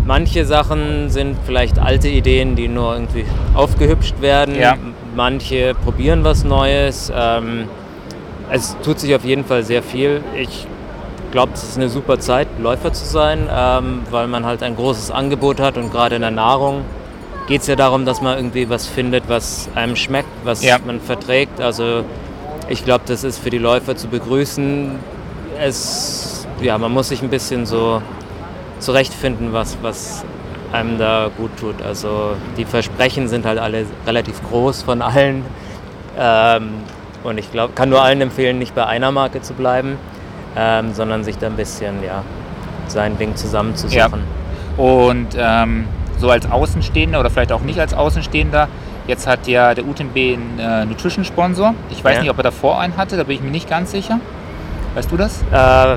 Manche 0.06 0.44
Sachen 0.44 1.10
sind 1.10 1.36
vielleicht 1.44 1.78
alte 1.78 2.08
Ideen, 2.08 2.56
die 2.56 2.68
nur 2.68 2.94
irgendwie 2.94 3.24
aufgehübscht 3.54 4.20
werden. 4.20 4.54
Ja 4.54 4.76
manche 5.20 5.74
probieren 5.74 6.24
was 6.24 6.44
Neues. 6.44 7.12
Ähm, 7.14 7.68
es 8.50 8.74
tut 8.82 8.98
sich 9.00 9.14
auf 9.14 9.22
jeden 9.22 9.44
Fall 9.44 9.62
sehr 9.64 9.82
viel. 9.82 10.22
Ich 10.34 10.66
glaube, 11.30 11.52
es 11.52 11.62
ist 11.62 11.76
eine 11.76 11.90
super 11.90 12.18
Zeit, 12.18 12.48
Läufer 12.58 12.94
zu 12.94 13.04
sein, 13.04 13.46
ähm, 13.54 14.00
weil 14.10 14.28
man 14.28 14.46
halt 14.46 14.62
ein 14.62 14.76
großes 14.76 15.10
Angebot 15.10 15.60
hat 15.60 15.76
und 15.76 15.92
gerade 15.92 16.14
in 16.16 16.22
der 16.22 16.30
Nahrung 16.30 16.84
geht 17.48 17.60
es 17.60 17.66
ja 17.66 17.76
darum, 17.76 18.06
dass 18.06 18.22
man 18.22 18.38
irgendwie 18.38 18.70
was 18.70 18.86
findet, 18.86 19.28
was 19.28 19.68
einem 19.74 19.94
schmeckt, 19.94 20.30
was 20.44 20.64
ja. 20.64 20.78
man 20.86 21.00
verträgt. 21.02 21.60
Also 21.60 22.02
ich 22.70 22.86
glaube, 22.86 23.04
das 23.06 23.22
ist 23.22 23.40
für 23.40 23.50
die 23.50 23.58
Läufer 23.58 23.96
zu 23.96 24.08
begrüßen. 24.08 24.92
Es, 25.60 26.46
ja, 26.62 26.78
man 26.78 26.92
muss 26.92 27.10
sich 27.10 27.20
ein 27.20 27.28
bisschen 27.28 27.66
so 27.66 28.00
zurechtfinden, 28.78 29.52
was, 29.52 29.76
was 29.82 30.24
einem 30.72 30.98
da 30.98 31.30
gut 31.36 31.50
tut. 31.58 31.82
Also 31.82 32.32
die 32.56 32.64
Versprechen 32.64 33.28
sind 33.28 33.44
halt 33.46 33.58
alle 33.58 33.86
relativ 34.06 34.40
groß 34.48 34.82
von 34.82 35.02
allen. 35.02 35.44
Ähm, 36.18 36.70
und 37.24 37.38
ich 37.38 37.50
glaube, 37.52 37.72
kann 37.74 37.88
nur 37.90 38.02
allen 38.02 38.20
empfehlen, 38.20 38.58
nicht 38.58 38.74
bei 38.74 38.86
einer 38.86 39.10
Marke 39.10 39.42
zu 39.42 39.54
bleiben, 39.54 39.96
ähm, 40.56 40.94
sondern 40.94 41.24
sich 41.24 41.38
da 41.38 41.46
ein 41.48 41.56
bisschen 41.56 42.02
ja, 42.02 42.22
sein 42.88 43.18
Ding 43.18 43.36
zusammenzusuchen. 43.36 43.98
Ja. 44.78 44.82
Und 44.82 45.28
ähm, 45.36 45.86
so 46.18 46.30
als 46.30 46.50
Außenstehender 46.50 47.20
oder 47.20 47.30
vielleicht 47.30 47.52
auch 47.52 47.60
nicht 47.60 47.78
als 47.80 47.94
Außenstehender, 47.94 48.68
Jetzt 49.06 49.26
hat 49.26 49.48
ja 49.48 49.74
der 49.74 49.84
UTMB 49.88 50.16
einen 50.16 50.58
äh, 50.60 50.84
Nutrition-Sponsor. 50.84 51.74
Ich 51.90 52.04
weiß 52.04 52.16
Ja. 52.16 52.22
nicht, 52.22 52.30
ob 52.30 52.36
er 52.36 52.44
davor 52.44 52.78
einen 52.78 52.96
hatte, 52.96 53.16
da 53.16 53.24
bin 53.24 53.34
ich 53.34 53.42
mir 53.42 53.50
nicht 53.50 53.68
ganz 53.68 53.90
sicher. 53.90 54.20
Weißt 54.94 55.10
du 55.10 55.16
das? 55.16 55.42
Äh, 55.50 55.96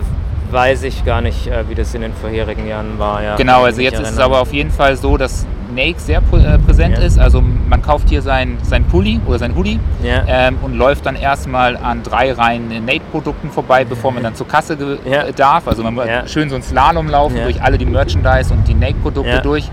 weiß 0.53 0.83
ich 0.83 1.03
gar 1.03 1.21
nicht, 1.21 1.47
äh, 1.47 1.67
wie 1.67 1.75
das 1.75 1.93
in 1.95 2.01
den 2.01 2.13
vorherigen 2.13 2.67
Jahren 2.67 2.99
war. 2.99 3.21
Ja, 3.23 3.35
Genau, 3.35 3.63
also 3.63 3.81
jetzt 3.81 3.95
ist 3.95 4.01
es 4.01 4.05
erinnern. 4.09 4.25
aber 4.25 4.41
auf 4.41 4.53
jeden 4.53 4.71
Fall 4.71 4.95
so, 4.95 5.17
dass 5.17 5.45
Nake 5.75 5.95
sehr 5.99 6.19
äh, 6.19 6.59
präsent 6.59 6.97
Ja. 6.99 7.03
ist. 7.03 7.17
Also 7.17 7.41
man 7.41 7.81
kauft 7.81 8.07
hier 8.09 8.21
sein, 8.21 8.57
sein 8.61 8.83
Pulli 8.85 9.19
oder 9.25 9.39
sein 9.39 9.55
Hoodie 9.55 9.79
Ja. 10.03 10.23
ähm, 10.27 10.57
und 10.61 10.75
läuft 10.77 11.05
dann 11.07 11.15
erstmal 11.15 11.75
an 11.77 12.03
drei 12.03 12.31
Reihen 12.31 12.67
Nate-Produkten 12.85 13.49
vorbei, 13.49 13.83
bevor 13.83 14.11
man 14.11 14.21
dann 14.21 14.35
zur 14.35 14.47
Kasse 14.47 14.77
Ja. 15.09 15.23
äh, 15.23 15.33
darf. 15.33 15.67
Also 15.67 15.81
man 15.83 15.95
muss 15.95 16.05
Ja. 16.05 16.27
schön 16.27 16.49
so 16.49 16.55
einen 16.55 16.63
Slalom 16.63 17.09
laufen 17.09 17.37
durch 17.43 17.61
alle 17.61 17.77
die 17.79 17.87
Merchandise 17.87 18.53
und 18.53 18.67
die 18.67 18.75
Nate-Produkte 18.75 19.31
Ja. 19.31 19.41
durch. 19.41 19.69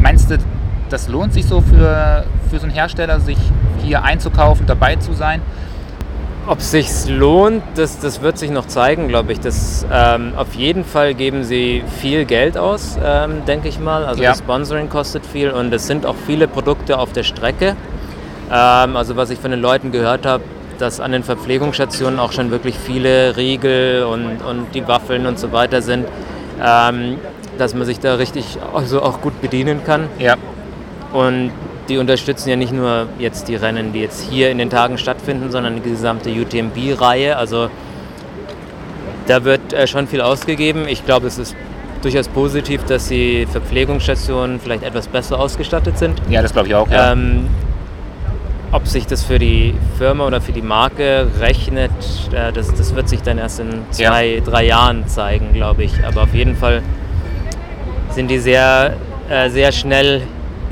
Meinst 0.00 0.30
du, 0.30 0.38
das 0.90 1.06
lohnt 1.08 1.32
sich 1.32 1.46
so 1.46 1.60
für, 1.60 2.24
für 2.50 2.58
so 2.58 2.64
einen 2.64 2.74
Hersteller, 2.74 3.20
sich 3.20 3.38
hier 3.84 4.02
einzukaufen, 4.02 4.66
dabei 4.66 4.96
zu 4.96 5.12
sein? 5.12 5.40
Ob 6.48 6.60
sich's 6.60 7.08
lohnt, 7.08 7.62
das, 7.76 8.00
das 8.00 8.20
wird 8.20 8.36
sich 8.36 8.50
noch 8.50 8.66
zeigen, 8.66 9.06
glaube 9.06 9.32
ich. 9.32 9.38
Das, 9.38 9.86
ähm, 9.92 10.32
auf 10.36 10.54
jeden 10.54 10.84
Fall 10.84 11.14
geben 11.14 11.44
sie 11.44 11.84
viel 12.00 12.24
Geld 12.24 12.58
aus, 12.58 12.98
ähm, 13.02 13.44
denke 13.46 13.68
ich 13.68 13.78
mal. 13.78 14.04
Also 14.04 14.22
Ja. 14.24 14.30
das 14.30 14.38
Sponsoring 14.40 14.88
kostet 14.88 15.24
viel 15.24 15.50
und 15.50 15.72
es 15.72 15.86
sind 15.86 16.04
auch 16.04 16.16
viele 16.26 16.48
Produkte 16.48 16.98
auf 16.98 17.12
der 17.12 17.22
Strecke. 17.22 17.76
Ähm, 18.50 18.96
also 18.96 19.16
was 19.16 19.30
ich 19.30 19.38
von 19.38 19.52
den 19.52 19.60
Leuten 19.60 19.92
gehört 19.92 20.26
habe, 20.26 20.42
dass 20.80 20.98
an 20.98 21.12
den 21.12 21.22
Verpflegungsstationen 21.22 22.18
auch 22.18 22.32
schon 22.32 22.50
wirklich 22.50 22.76
viele 22.76 23.36
Riegel 23.36 24.02
und, 24.04 24.42
und 24.42 24.74
die 24.74 24.86
Waffeln 24.88 25.26
und 25.26 25.38
so 25.38 25.52
weiter 25.52 25.80
sind, 25.80 26.06
ähm, 26.60 27.18
dass 27.56 27.72
man 27.72 27.86
sich 27.86 28.00
da 28.00 28.14
richtig 28.16 28.58
also 28.74 29.00
auch 29.00 29.20
gut 29.20 29.40
bedienen 29.40 29.84
kann. 29.84 30.08
Ja. 30.18 30.34
Und 31.12 31.52
die 31.92 31.98
unterstützen 31.98 32.48
ja 32.48 32.56
nicht 32.56 32.72
nur 32.72 33.06
jetzt 33.18 33.48
die 33.48 33.54
Rennen, 33.54 33.92
die 33.92 34.00
jetzt 34.00 34.22
hier 34.30 34.50
in 34.50 34.56
den 34.56 34.70
Tagen 34.70 34.96
stattfinden, 34.96 35.50
sondern 35.50 35.74
die 35.74 35.90
gesamte 35.90 36.30
UTMB-Reihe. 36.30 37.36
Also 37.36 37.68
da 39.26 39.44
wird 39.44 39.74
äh, 39.74 39.86
schon 39.86 40.06
viel 40.06 40.22
ausgegeben. 40.22 40.88
Ich 40.88 41.04
glaube, 41.04 41.26
es 41.26 41.36
ist 41.36 41.54
durchaus 42.00 42.28
positiv, 42.28 42.82
dass 42.84 43.08
die 43.08 43.46
Verpflegungsstationen 43.46 44.58
vielleicht 44.58 44.84
etwas 44.84 45.06
besser 45.06 45.38
ausgestattet 45.38 45.98
sind. 45.98 46.20
Ja, 46.30 46.40
das 46.40 46.54
glaube 46.54 46.68
ich 46.68 46.74
auch. 46.74 46.90
Ja. 46.90 47.12
Ähm, 47.12 47.48
ob 48.72 48.86
sich 48.86 49.06
das 49.06 49.22
für 49.22 49.38
die 49.38 49.74
Firma 49.98 50.26
oder 50.26 50.40
für 50.40 50.52
die 50.52 50.62
Marke 50.62 51.28
rechnet, 51.40 51.90
äh, 52.32 52.52
das, 52.52 52.72
das 52.74 52.94
wird 52.94 53.10
sich 53.10 53.20
dann 53.20 53.36
erst 53.36 53.60
in 53.60 53.82
zwei, 53.90 54.40
drei 54.42 54.64
Jahren 54.64 55.06
zeigen, 55.08 55.52
glaube 55.52 55.84
ich. 55.84 55.92
Aber 56.06 56.22
auf 56.22 56.34
jeden 56.34 56.56
Fall 56.56 56.80
sind 58.08 58.30
die 58.30 58.38
sehr, 58.38 58.96
äh, 59.28 59.50
sehr 59.50 59.72
schnell 59.72 60.22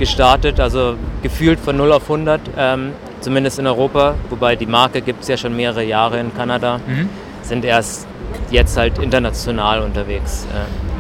gestartet, 0.00 0.58
also 0.58 0.96
gefühlt 1.22 1.60
von 1.60 1.76
0 1.76 1.92
auf 1.92 2.08
100, 2.08 2.40
ähm, 2.58 2.92
zumindest 3.20 3.60
in 3.60 3.66
Europa. 3.68 4.14
Wobei 4.30 4.56
die 4.56 4.66
Marke 4.66 5.00
gibt 5.02 5.22
es 5.22 5.28
ja 5.28 5.36
schon 5.36 5.54
mehrere 5.54 5.84
Jahre 5.84 6.18
in 6.18 6.34
Kanada, 6.34 6.80
Mhm. 6.86 7.08
sind 7.42 7.64
erst 7.64 8.08
jetzt 8.50 8.76
halt 8.76 8.98
international 8.98 9.82
unterwegs. 9.82 10.46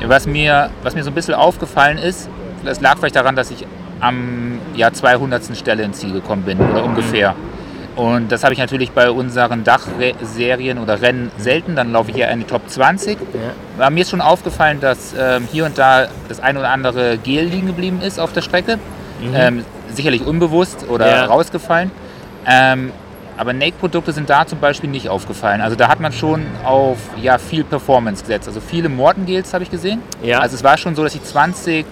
Äh, 0.02 0.08
Was 0.08 0.26
mir, 0.26 0.70
was 0.82 0.94
mir 0.94 1.02
so 1.02 1.10
ein 1.10 1.14
bisschen 1.14 1.34
aufgefallen 1.34 1.98
ist, 1.98 2.28
das 2.64 2.80
lag 2.80 2.96
vielleicht 2.98 3.16
daran, 3.16 3.34
dass 3.36 3.50
ich 3.50 3.66
am 4.00 4.58
ja, 4.76 4.92
200. 4.92 5.56
Stelle 5.56 5.82
ins 5.82 5.98
Ziel 5.98 6.12
gekommen 6.12 6.42
bin 6.42 6.58
oder 6.60 6.84
ungefähr. 6.84 7.34
Und 7.96 8.30
das 8.32 8.44
habe 8.44 8.52
ich 8.54 8.58
natürlich 8.60 8.92
bei 8.92 9.10
unseren 9.10 9.64
Dachserien 9.64 10.78
oder 10.78 11.02
Rennen 11.02 11.30
selten. 11.38 11.74
Dann 11.76 11.92
laufe 11.92 12.10
ich 12.10 12.18
in 12.18 12.38
die 12.38 12.44
Top 12.46 12.62
20. 12.68 13.18
ja. 13.18 13.26
Aber 13.78 13.90
mir 13.90 14.02
ist 14.02 14.10
schon 14.10 14.20
aufgefallen, 14.20 14.80
dass 14.80 15.14
ähm, 15.18 15.48
hier 15.50 15.66
und 15.66 15.76
da 15.76 16.06
das 16.28 16.40
ein 16.40 16.56
oder 16.56 16.68
andere 16.70 17.18
Gel 17.18 17.44
liegen 17.46 17.66
geblieben 17.66 18.00
ist 18.00 18.18
auf 18.20 18.32
der 18.32 18.42
Strecke. 18.42 18.78
Ähm, 19.34 19.64
sicherlich 19.92 20.24
unbewusst 20.26 20.86
oder 20.88 21.06
Ja. 21.10 21.24
rausgefallen. 21.26 21.90
Ähm, 22.46 22.92
aber 23.36 23.52
Nake-Produkte 23.52 24.12
sind 24.12 24.30
da 24.30 24.46
zum 24.46 24.60
Beispiel 24.60 24.88
nicht 24.88 25.08
aufgefallen. 25.08 25.60
Also 25.60 25.76
da 25.76 25.88
hat 25.88 25.98
man 26.00 26.12
schon 26.12 26.42
auf 26.64 26.98
ja, 27.20 27.38
viel 27.38 27.64
Performance 27.64 28.22
gesetzt. 28.22 28.48
Also 28.48 28.60
viele 28.60 28.88
Morton-Gels 28.88 29.52
habe 29.52 29.64
ich 29.64 29.70
gesehen. 29.70 30.00
Ja. 30.22 30.38
Also 30.40 30.56
es 30.56 30.64
war 30.64 30.78
schon 30.78 30.94
so, 30.94 31.02
dass 31.02 31.14
ich 31.14 31.22
20 31.24 31.84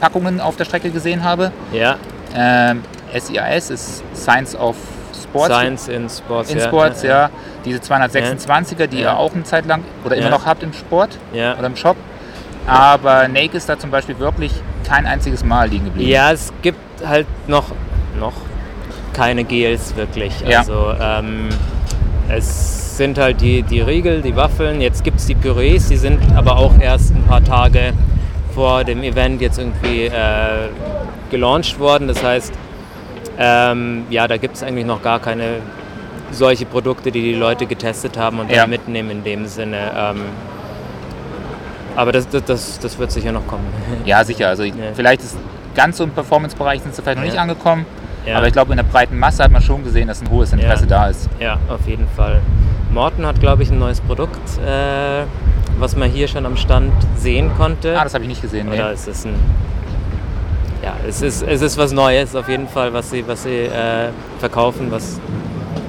Packungen 0.00 0.40
auf 0.40 0.56
der 0.56 0.64
Strecke 0.66 0.90
gesehen 0.90 1.24
habe. 1.24 1.50
ja, 1.72 1.96
Ähm, 2.34 2.82
SIAS 3.16 3.70
ist 3.70 4.02
Science 4.14 4.54
of 4.54 4.76
Sports. 5.30 5.54
Science 5.54 5.88
in 5.88 6.08
Sports. 6.08 6.50
in 6.50 6.58
ja. 6.58 6.64
Sports, 6.66 7.02
ja. 7.02 7.30
Diese 7.64 7.78
226er, 7.80 8.86
die 8.86 8.96
Ja. 9.00 9.12
ihr 9.12 9.16
auch 9.18 9.34
eine 9.34 9.44
Zeit 9.44 9.66
lang 9.66 9.82
oder 10.04 10.16
immer 10.16 10.26
Ja. 10.26 10.30
noch 10.30 10.46
habt 10.46 10.62
im 10.62 10.72
Sport 10.72 11.18
Ja. 11.32 11.56
oder 11.56 11.66
im 11.66 11.76
Shop. 11.76 11.96
Aber 12.66 13.28
Nake 13.28 13.56
ist 13.56 13.68
da 13.68 13.78
zum 13.78 13.90
Beispiel 13.90 14.18
wirklich 14.18 14.52
kein 14.86 15.06
einziges 15.06 15.42
Mal 15.44 15.68
liegen 15.68 15.86
geblieben. 15.86 16.10
Ja, 16.10 16.32
es 16.32 16.52
gibt 16.62 16.78
halt 17.06 17.26
noch, 17.46 17.64
noch 18.18 18.34
keine 19.14 19.44
Gels 19.44 19.96
wirklich. 19.96 20.40
Ja. 20.46 20.58
Also 20.60 20.92
ähm, 21.00 21.48
es 22.28 22.96
sind 22.96 23.16
halt 23.18 23.40
die, 23.40 23.62
die 23.62 23.80
Riegel, 23.80 24.22
die 24.22 24.36
Waffeln, 24.36 24.80
jetzt 24.80 25.04
gibt 25.04 25.18
es 25.20 25.26
die 25.26 25.34
Pürees, 25.34 25.88
die 25.88 25.96
sind 25.96 26.20
aber 26.36 26.56
auch 26.56 26.72
erst 26.78 27.14
ein 27.14 27.24
paar 27.24 27.42
Tage 27.42 27.92
vor 28.54 28.84
dem 28.84 29.02
Event 29.02 29.40
jetzt 29.40 29.58
irgendwie 29.58 30.06
äh, 30.06 30.68
gelauncht 31.30 31.78
worden. 31.78 32.08
Das 32.08 32.22
heißt, 32.22 32.52
ähm, 33.38 34.04
ja, 34.10 34.26
da 34.28 34.36
gibt 34.36 34.56
es 34.56 34.62
eigentlich 34.62 34.86
noch 34.86 35.02
gar 35.02 35.20
keine 35.20 35.56
solche 36.30 36.66
Produkte, 36.66 37.10
die 37.10 37.22
die 37.22 37.34
Leute 37.34 37.66
getestet 37.66 38.18
haben 38.18 38.38
und 38.40 38.50
Ja. 38.50 38.62
dann 38.62 38.70
mitnehmen 38.70 39.10
in 39.10 39.24
dem 39.24 39.46
Sinne. 39.46 39.78
Ähm, 39.96 40.20
aber 41.96 42.12
das, 42.12 42.28
das, 42.28 42.44
das, 42.44 42.78
das 42.78 42.98
wird 42.98 43.10
sicher 43.10 43.32
noch 43.32 43.46
kommen. 43.46 43.66
Ja, 44.04 44.24
sicher. 44.24 44.48
Also 44.48 44.62
Ja. 44.64 44.72
vielleicht 44.94 45.22
ist 45.22 45.36
ganz 45.74 45.96
so 45.96 46.04
im 46.04 46.10
Performance-Bereich 46.10 46.82
sind 46.82 46.94
sie 46.94 47.02
vielleicht 47.02 47.18
noch 47.18 47.24
Ja. 47.24 47.30
nicht 47.32 47.40
angekommen. 47.40 47.86
Ja. 48.26 48.36
Aber 48.36 48.46
ich 48.46 48.52
glaube, 48.52 48.72
in 48.72 48.76
der 48.76 48.84
breiten 48.84 49.18
Masse 49.18 49.42
hat 49.44 49.50
man 49.50 49.62
schon 49.62 49.84
gesehen, 49.84 50.08
dass 50.08 50.20
ein 50.20 50.28
hohes 50.30 50.52
Interesse 50.52 50.84
Ja. 50.84 50.88
da 50.98 51.06
ist. 51.08 51.28
Ja, 51.40 51.58
auf 51.68 51.86
jeden 51.86 52.06
Fall. 52.08 52.40
Morton 52.92 53.24
hat, 53.26 53.40
glaube 53.40 53.62
ich, 53.62 53.70
ein 53.70 53.78
neues 53.78 54.00
Produkt, 54.00 54.38
äh, 54.58 55.22
was 55.78 55.96
man 55.96 56.10
hier 56.10 56.28
schon 56.28 56.44
am 56.46 56.56
Stand 56.56 56.92
sehen 57.16 57.50
konnte. 57.56 57.98
Ah, 57.98 58.04
das 58.04 58.14
habe 58.14 58.24
ich 58.24 58.28
nicht 58.28 58.42
gesehen. 58.42 58.68
Nee. 58.68 58.74
Oder 58.76 58.92
ist 58.92 59.06
es 59.08 59.24
ein. 59.24 59.34
Ja, 60.82 60.96
es 61.08 61.22
ist, 61.22 61.42
es 61.42 61.60
ist 61.62 61.76
was 61.76 61.92
Neues 61.92 62.34
auf 62.36 62.48
jeden 62.48 62.68
Fall, 62.68 62.92
was 62.92 63.10
sie, 63.10 63.26
was 63.26 63.42
sie 63.42 63.62
äh, 63.64 64.10
verkaufen, 64.38 64.90
was 64.90 65.18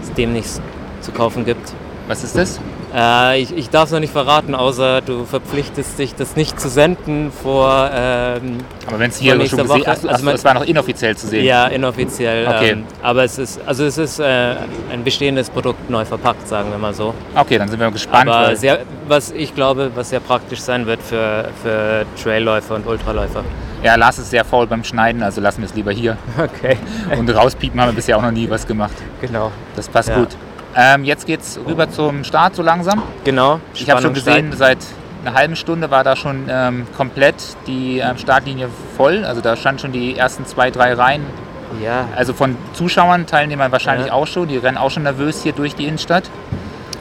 es 0.01 0.13
demnächst 0.17 0.61
zu 1.01 1.11
kaufen 1.11 1.45
gibt. 1.45 1.73
Was 2.07 2.23
ist 2.23 2.35
das? 2.35 2.59
Äh, 2.91 3.39
ich 3.41 3.55
ich 3.55 3.69
darf 3.69 3.85
es 3.85 3.91
noch 3.91 3.99
nicht 3.99 4.11
verraten, 4.11 4.55
außer 4.55 5.01
du 5.01 5.25
verpflichtest 5.25 5.99
dich, 5.99 6.15
das 6.15 6.35
nicht 6.35 6.59
zu 6.59 6.69
senden 6.69 7.31
vor. 7.31 7.87
Ähm, 7.93 8.57
Aber 8.87 8.97
wenn 8.97 9.11
es 9.11 9.17
hier 9.17 9.33
schon 9.33 9.41
gesehen 9.59 9.69
Woche. 9.69 9.87
Achso, 9.87 10.07
Also 10.07 10.09
achso, 10.09 10.25
man- 10.25 10.33
es 10.33 10.43
war 10.43 10.55
noch 10.55 10.65
inoffiziell 10.65 11.15
zu 11.15 11.27
sehen. 11.27 11.45
Ja, 11.45 11.67
inoffiziell. 11.67 12.47
Okay. 12.47 12.71
Ähm, 12.71 12.85
aber 13.03 13.23
es 13.25 13.37
ist, 13.37 13.59
also 13.63 13.83
es 13.85 13.99
ist 13.99 14.17
äh, 14.19 14.55
ein 14.91 15.03
bestehendes 15.03 15.51
Produkt 15.51 15.87
neu 15.91 16.03
verpackt, 16.03 16.47
sagen 16.47 16.71
wir 16.71 16.79
mal 16.79 16.95
so. 16.95 17.13
Okay, 17.35 17.59
dann 17.59 17.69
sind 17.69 17.79
wir 17.79 17.91
gespannt. 17.91 18.27
aber 18.27 18.55
sehr, 18.55 18.79
was 19.07 19.29
ich 19.33 19.53
glaube, 19.53 19.91
was 19.93 20.09
sehr 20.09 20.19
praktisch 20.19 20.61
sein 20.61 20.87
wird 20.87 21.03
für, 21.03 21.49
für 21.61 22.07
Trailläufer 22.21 22.73
und 22.73 22.87
Ultraläufer. 22.87 23.43
Ja, 23.83 23.95
Lars 23.95 24.19
ist 24.19 24.29
sehr 24.29 24.43
faul 24.45 24.67
beim 24.67 24.83
Schneiden, 24.83 25.23
also 25.23 25.41
lassen 25.41 25.61
wir 25.61 25.67
es 25.67 25.75
lieber 25.75 25.91
hier. 25.91 26.17
Okay. 26.37 26.77
Und 27.17 27.29
rauspiepen 27.29 27.79
haben 27.79 27.89
wir 27.89 27.95
bisher 27.95 28.17
auch 28.17 28.21
noch 28.21 28.31
nie 28.31 28.49
was 28.49 28.65
gemacht. 28.67 28.93
Genau. 29.21 29.51
Das 29.75 29.87
passt 29.89 30.09
Ja. 30.09 30.19
gut. 30.19 30.29
Ähm, 30.75 31.03
jetzt 31.03 31.25
geht's 31.25 31.59
rüber 31.67 31.89
zum 31.89 32.23
Start 32.23 32.55
so 32.55 32.61
langsam. 32.61 33.01
Genau. 33.23 33.59
Ich 33.73 33.89
habe 33.89 34.01
schon 34.01 34.15
Spannung 34.15 34.41
gesehen, 34.49 34.57
seit 34.57 34.77
einer 35.25 35.33
halben 35.35 35.55
Stunde 35.55 35.89
war 35.91 36.03
da 36.03 36.15
schon 36.15 36.45
ähm, 36.49 36.85
komplett 36.95 37.35
die 37.67 37.99
ähm, 37.99 38.17
Startlinie 38.17 38.69
voll. 38.95 39.25
Also 39.25 39.41
da 39.41 39.55
standen 39.55 39.79
schon 39.79 39.91
die 39.91 40.15
ersten 40.17 40.45
zwei, 40.45 40.69
drei 40.71 40.93
Reihen. 40.93 41.23
steigt. 41.23 41.83
Ja, 41.83 42.07
Also 42.15 42.33
von 42.33 42.55
Zuschauern, 42.73 43.25
Teilnehmern 43.25 43.71
wahrscheinlich 43.71 44.07
Ja. 44.07 44.13
auch 44.13 44.27
schon. 44.27 44.47
Die 44.47 44.57
rennen 44.57 44.77
auch 44.77 44.91
schon 44.91 45.03
nervös 45.03 45.41
hier 45.43 45.51
durch 45.53 45.75
die 45.75 45.85
Innenstadt. 45.85 46.29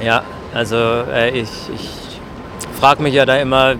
ja. 0.03 0.23
Also 0.55 0.77
äh, 1.13 1.29
ich, 1.31 1.51
ich 1.75 1.91
frage 2.81 3.03
mich 3.03 3.13
ja 3.13 3.27
da 3.27 3.37
immer, 3.37 3.75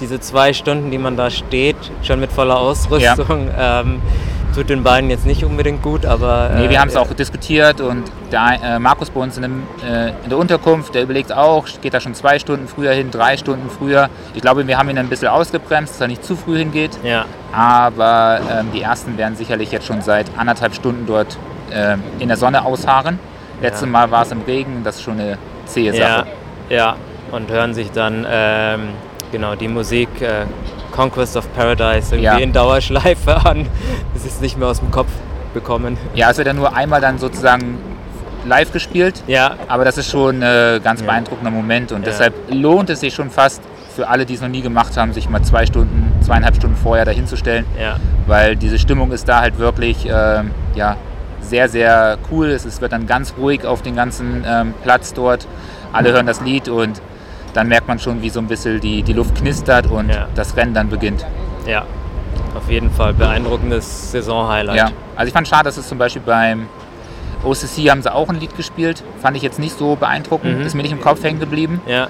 diese 0.00 0.20
zwei 0.20 0.52
Stunden, 0.52 0.90
die 0.90 0.98
man 0.98 1.16
da 1.16 1.30
steht, 1.30 1.76
schon 2.02 2.20
mit 2.20 2.32
voller 2.32 2.58
Ausrüstung, 2.58 3.48
ähm, 3.58 4.02
tut 4.54 4.68
den 4.68 4.82
Beinen 4.82 5.10
jetzt 5.10 5.26
nicht 5.26 5.44
unbedingt 5.44 5.82
gut, 5.82 6.04
aber... 6.04 6.50
Nee, 6.56 6.66
äh, 6.66 6.70
wir 6.70 6.80
haben 6.80 6.88
es 6.88 6.96
auch 6.96 7.06
diskutiert 7.12 7.80
und 7.80 8.04
der 8.32 8.58
äh, 8.62 8.78
Markus 8.80 9.08
bei 9.10 9.20
uns 9.20 9.36
in, 9.36 9.42
dem, 9.42 9.62
äh, 9.84 10.08
in 10.24 10.28
der 10.28 10.38
Unterkunft, 10.38 10.94
der 10.94 11.02
überlegt 11.04 11.32
auch, 11.32 11.66
geht 11.80 11.94
da 11.94 12.00
schon 12.00 12.14
zwei 12.14 12.38
Stunden 12.38 12.66
früher 12.66 12.92
hin, 12.92 13.10
drei 13.12 13.36
Stunden 13.36 13.70
früher. 13.70 14.08
Ich 14.34 14.40
glaube, 14.40 14.66
wir 14.66 14.76
haben 14.76 14.90
ihn 14.90 14.98
ein 14.98 15.08
bisschen 15.08 15.28
ausgebremst, 15.28 15.94
dass 15.94 16.00
er 16.00 16.08
nicht 16.08 16.24
zu 16.24 16.34
früh 16.34 16.58
hingeht. 16.58 16.98
Ja, 17.04 17.26
Aber 17.52 18.40
ähm, 18.50 18.68
die 18.74 18.82
ersten 18.82 19.16
werden 19.16 19.36
sicherlich 19.36 19.70
jetzt 19.70 19.86
schon 19.86 20.02
seit 20.02 20.26
anderthalb 20.36 20.74
Stunden 20.74 21.06
dort 21.06 21.38
ähm, 21.72 22.02
in 22.18 22.26
der 22.26 22.36
Sonne 22.36 22.64
ausharren. 22.64 23.20
Letztes 23.62 23.82
Ja. 23.82 23.88
Mal 23.88 24.10
war 24.10 24.22
es 24.22 24.32
im 24.32 24.42
Regen, 24.42 24.82
das 24.82 24.96
ist 24.96 25.02
schon 25.02 25.20
eine 25.20 25.38
zähe 25.66 25.94
ja, 25.94 26.08
Sache. 26.08 26.26
ja. 26.70 26.96
Und 27.30 27.50
hören 27.52 27.74
sich 27.74 27.92
dann 27.92 28.26
ähm, 28.28 28.88
genau 29.32 29.54
die 29.54 29.68
Musik 29.68 30.08
äh, 30.20 30.44
Conquest 30.92 31.36
of 31.36 31.52
Paradise 31.54 32.14
irgendwie 32.14 32.24
Ja. 32.24 32.38
in 32.38 32.52
Dauerschleife 32.52 33.36
an. 33.46 33.66
Das 34.14 34.24
ist 34.24 34.40
nicht 34.42 34.58
mehr 34.58 34.68
aus 34.68 34.80
dem 34.80 34.90
Kopf 34.90 35.10
bekommen. 35.54 35.96
Ja, 36.14 36.30
es 36.30 36.36
wird 36.38 36.46
ja 36.46 36.52
nur 36.52 36.74
einmal 36.76 37.00
dann 37.00 37.18
sozusagen 37.18 37.78
live 38.46 38.72
gespielt, 38.72 39.22
Ja, 39.26 39.56
aber 39.68 39.84
das 39.84 39.98
ist 39.98 40.10
schon 40.10 40.42
ein 40.42 40.76
äh, 40.76 40.80
ganz 40.82 41.00
Ja. 41.00 41.06
beeindruckender 41.06 41.50
Moment 41.50 41.92
und 41.92 42.00
Ja. 42.06 42.10
deshalb 42.12 42.34
lohnt 42.50 42.88
es 42.90 43.00
sich 43.00 43.12
schon 43.14 43.30
fast 43.30 43.60
für 43.94 44.08
alle, 44.08 44.24
die 44.24 44.34
es 44.34 44.40
noch 44.40 44.48
nie 44.48 44.62
gemacht 44.62 44.96
haben, 44.96 45.12
sich 45.12 45.28
mal 45.28 45.42
zwei 45.42 45.66
Stunden, 45.66 46.12
zweieinhalb 46.22 46.56
Stunden 46.56 46.76
vorher 46.76 47.04
dahinzustellen. 47.04 47.66
Ja. 47.78 47.96
Weil 48.26 48.56
diese 48.56 48.78
Stimmung 48.78 49.12
ist 49.12 49.28
da 49.28 49.40
halt 49.40 49.58
wirklich 49.58 50.06
ähm, 50.10 50.52
ja, 50.74 50.96
sehr, 51.40 51.68
sehr 51.68 52.16
cool. 52.30 52.48
Es 52.50 52.80
wird 52.80 52.92
dann 52.92 53.06
ganz 53.06 53.34
ruhig 53.36 53.66
auf 53.66 53.82
den 53.82 53.96
ganzen 53.96 54.44
ähm, 54.46 54.74
Platz 54.84 55.12
dort. 55.12 55.46
Alle 55.92 56.12
hören 56.12 56.26
das 56.26 56.40
Lied 56.40 56.68
und 56.68 57.02
dann 57.54 57.68
merkt 57.68 57.88
man 57.88 57.98
schon, 57.98 58.22
wie 58.22 58.30
so 58.30 58.40
ein 58.40 58.46
bisschen 58.46 58.80
die, 58.80 59.02
die 59.02 59.12
Luft 59.12 59.34
knistert 59.36 59.86
und 59.90 60.08
Ja. 60.10 60.26
das 60.34 60.56
Rennen 60.56 60.74
dann 60.74 60.88
beginnt. 60.88 61.24
Ja, 61.66 61.84
auf 62.56 62.70
jeden 62.70 62.90
Fall 62.90 63.12
beeindruckendes 63.14 64.12
Saisonhighlight. 64.12 64.76
Ja. 64.76 64.90
Also 65.16 65.28
ich 65.28 65.32
fand 65.32 65.46
schade, 65.48 65.64
dass 65.64 65.76
es 65.76 65.88
zum 65.88 65.98
Beispiel 65.98 66.22
beim 66.24 66.66
OCC 67.44 67.90
haben 67.90 68.02
sie 68.02 68.12
auch 68.14 68.28
ein 68.28 68.36
Lied 68.38 68.56
gespielt. 68.56 69.02
Fand 69.22 69.36
ich 69.36 69.42
jetzt 69.42 69.58
nicht 69.58 69.78
so 69.78 69.96
beeindruckend. 69.96 70.58
Mhm. 70.58 70.66
Ist 70.66 70.74
mir 70.74 70.82
nicht 70.82 70.92
im 70.92 71.00
Kopf 71.00 71.22
hängen 71.22 71.40
geblieben. 71.40 71.80
ja, 71.86 72.08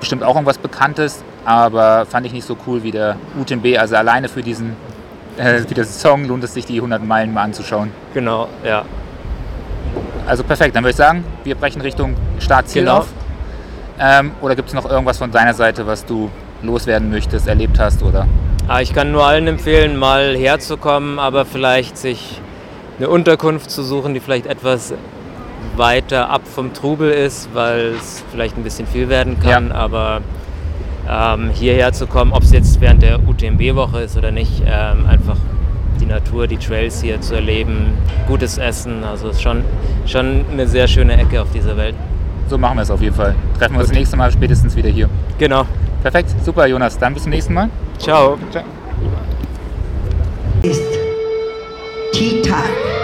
Bestimmt 0.00 0.22
auch 0.22 0.34
irgendwas 0.36 0.58
Bekanntes, 0.58 1.24
aber 1.44 2.06
fand 2.06 2.24
ich 2.26 2.32
nicht 2.32 2.46
so 2.46 2.56
cool 2.66 2.82
wie 2.84 2.92
der 2.92 3.16
UTMB. 3.40 3.76
Also 3.78 3.96
alleine 3.96 4.28
für 4.28 4.42
diesen 4.42 4.76
äh, 5.36 5.58
für 5.58 5.74
diesen 5.74 5.92
Song 5.92 6.24
lohnt 6.24 6.42
es 6.44 6.54
sich, 6.54 6.66
die 6.66 6.76
100 6.76 7.04
Meilen 7.04 7.32
mal 7.32 7.42
anzuschauen. 7.42 7.90
genau, 8.14 8.48
ja. 8.64 8.82
Also 10.26 10.44
perfekt, 10.44 10.76
dann 10.76 10.82
würde 10.84 10.90
ich 10.90 10.96
sagen, 10.96 11.24
wir 11.44 11.54
brechen 11.54 11.80
Richtung 11.80 12.14
Startziel 12.38 12.82
Genau. 12.82 12.98
auf. 12.98 13.08
Ähm, 14.00 14.32
oder 14.40 14.54
gibt 14.54 14.68
es 14.68 14.74
noch 14.74 14.88
irgendwas 14.88 15.18
von 15.18 15.30
deiner 15.30 15.54
Seite, 15.54 15.86
was 15.86 16.04
du 16.04 16.30
loswerden 16.62 17.10
möchtest, 17.10 17.48
erlebt 17.48 17.78
hast? 17.78 18.02
Oder? 18.02 18.26
Ah, 18.68 18.80
ich 18.80 18.92
kann 18.92 19.12
nur 19.12 19.26
allen 19.26 19.46
empfehlen, 19.46 19.96
mal 19.96 20.36
herzukommen, 20.36 21.18
aber 21.18 21.44
vielleicht 21.44 21.96
sich 21.96 22.40
eine 22.98 23.08
Unterkunft 23.08 23.70
zu 23.70 23.82
suchen, 23.82 24.14
die 24.14 24.20
vielleicht 24.20 24.46
etwas 24.46 24.92
weiter 25.76 26.30
ab 26.30 26.42
vom 26.46 26.74
Trubel 26.74 27.10
ist, 27.10 27.48
weil 27.54 27.94
es 27.96 28.24
vielleicht 28.30 28.56
ein 28.56 28.64
bisschen 28.64 28.86
viel 28.86 29.08
werden 29.08 29.38
kann. 29.40 29.68
Ja. 29.68 29.74
Aber 29.74 30.20
ähm, 31.08 31.50
hierher 31.50 31.92
zu 31.92 32.06
kommen, 32.06 32.32
ob 32.32 32.42
es 32.42 32.52
jetzt 32.52 32.80
während 32.80 33.02
der 33.02 33.26
UTMB-Woche 33.26 34.00
ist 34.02 34.16
oder 34.16 34.30
nicht, 34.30 34.62
ähm, 34.66 35.06
einfach 35.06 35.36
die 36.00 36.06
Natur, 36.06 36.46
die 36.46 36.58
Trails 36.58 37.00
hier 37.00 37.20
zu 37.20 37.34
erleben, 37.34 37.94
gutes 38.26 38.58
Essen. 38.58 39.04
Also 39.04 39.28
es 39.28 39.36
ist 39.36 39.42
schon, 39.42 39.64
schon 40.06 40.44
eine 40.52 40.66
sehr 40.66 40.86
schöne 40.88 41.16
Ecke 41.16 41.42
auf 41.42 41.50
dieser 41.52 41.76
Welt. 41.76 41.94
So 42.48 42.58
machen 42.58 42.76
wir 42.76 42.82
es 42.82 42.90
auf 42.90 43.00
jeden 43.00 43.14
Fall. 43.14 43.34
Treffen 43.58 43.74
wir 43.74 43.80
uns 43.80 43.88
das 43.88 43.96
nächste 43.96 44.16
Mal 44.16 44.30
spätestens 44.32 44.74
wieder 44.74 44.88
hier. 44.88 45.08
Genau. 45.38 45.64
Perfekt, 46.02 46.34
super 46.44 46.66
Jonas. 46.66 46.98
Dann 46.98 47.14
bis 47.14 47.24
zum 47.24 47.30
nächsten 47.30 47.54
Mal. 47.54 47.68
Ciao. 47.98 48.38
Ciao. 48.50 48.64
ist 50.62 50.82
Tea 52.12 52.42
Time. 52.42 52.97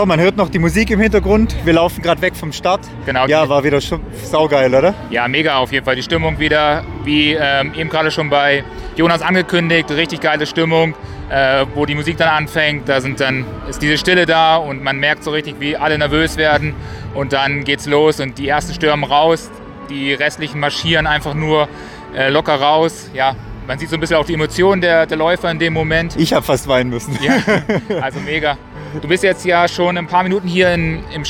So, 0.00 0.06
man 0.06 0.18
hört 0.18 0.38
noch 0.38 0.48
die 0.48 0.58
Musik 0.58 0.90
im 0.92 0.98
Hintergrund. 0.98 1.54
Wir 1.66 1.74
laufen 1.74 2.00
gerade 2.00 2.22
weg 2.22 2.34
vom 2.34 2.54
Start. 2.54 2.80
Genau. 3.04 3.26
Ja, 3.26 3.46
war 3.50 3.64
wieder 3.64 3.82
saugeil, 3.82 4.74
oder? 4.74 4.94
Ja, 5.10 5.28
mega 5.28 5.58
auf 5.58 5.72
jeden 5.72 5.84
Fall. 5.84 5.94
Die 5.94 6.02
Stimmung 6.02 6.38
wieder, 6.38 6.84
wie 7.04 7.34
ähm, 7.34 7.74
eben 7.74 7.90
gerade 7.90 8.10
schon 8.10 8.30
bei 8.30 8.64
Jonas 8.96 9.20
angekündigt, 9.20 9.90
richtig 9.90 10.22
geile 10.22 10.46
Stimmung, 10.46 10.94
äh, 11.28 11.66
wo 11.74 11.84
die 11.84 11.94
Musik 11.94 12.16
dann 12.16 12.30
anfängt. 12.30 12.88
Da 12.88 13.02
sind 13.02 13.20
dann, 13.20 13.44
ist 13.68 13.82
diese 13.82 13.98
Stille 13.98 14.24
da 14.24 14.56
und 14.56 14.82
man 14.82 14.96
merkt 14.96 15.22
so 15.22 15.32
richtig, 15.32 15.56
wie 15.58 15.76
alle 15.76 15.98
nervös 15.98 16.38
werden. 16.38 16.72
Und 17.12 17.34
dann 17.34 17.64
geht's 17.64 17.84
los 17.84 18.20
und 18.20 18.38
die 18.38 18.48
ersten 18.48 18.72
stürmen 18.72 19.04
raus, 19.04 19.50
die 19.90 20.14
restlichen 20.14 20.60
marschieren 20.60 21.06
einfach 21.06 21.34
nur 21.34 21.68
äh, 22.16 22.30
locker 22.30 22.54
raus. 22.54 23.10
Ja, 23.12 23.36
man 23.66 23.78
sieht 23.78 23.90
so 23.90 23.96
ein 23.96 24.00
bisschen 24.00 24.16
auch 24.16 24.24
die 24.24 24.32
Emotionen 24.32 24.80
der, 24.80 25.04
der 25.04 25.18
Läufer 25.18 25.50
in 25.50 25.58
dem 25.58 25.74
Moment. 25.74 26.16
Ich 26.16 26.32
habe 26.32 26.44
fast 26.44 26.68
weinen 26.68 26.88
müssen. 26.88 27.18
Ja, 27.22 27.34
also 28.00 28.18
mega. 28.20 28.56
Du 28.98 29.06
bist 29.06 29.22
jetzt 29.22 29.44
ja 29.44 29.68
schon 29.68 29.96
ein 29.96 30.08
paar 30.08 30.24
Minuten 30.24 30.48
hier 30.48 30.74
in, 30.74 31.04
im, 31.14 31.22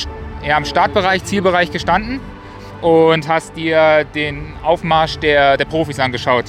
ja, 0.43 0.57
im 0.57 0.65
Startbereich, 0.65 1.23
Zielbereich 1.23 1.71
gestanden 1.71 2.19
und 2.81 3.27
hast 3.27 3.55
dir 3.55 4.03
den 4.15 4.53
Aufmarsch 4.63 5.17
der, 5.17 5.57
der 5.57 5.65
Profis 5.65 5.99
angeschaut. 5.99 6.45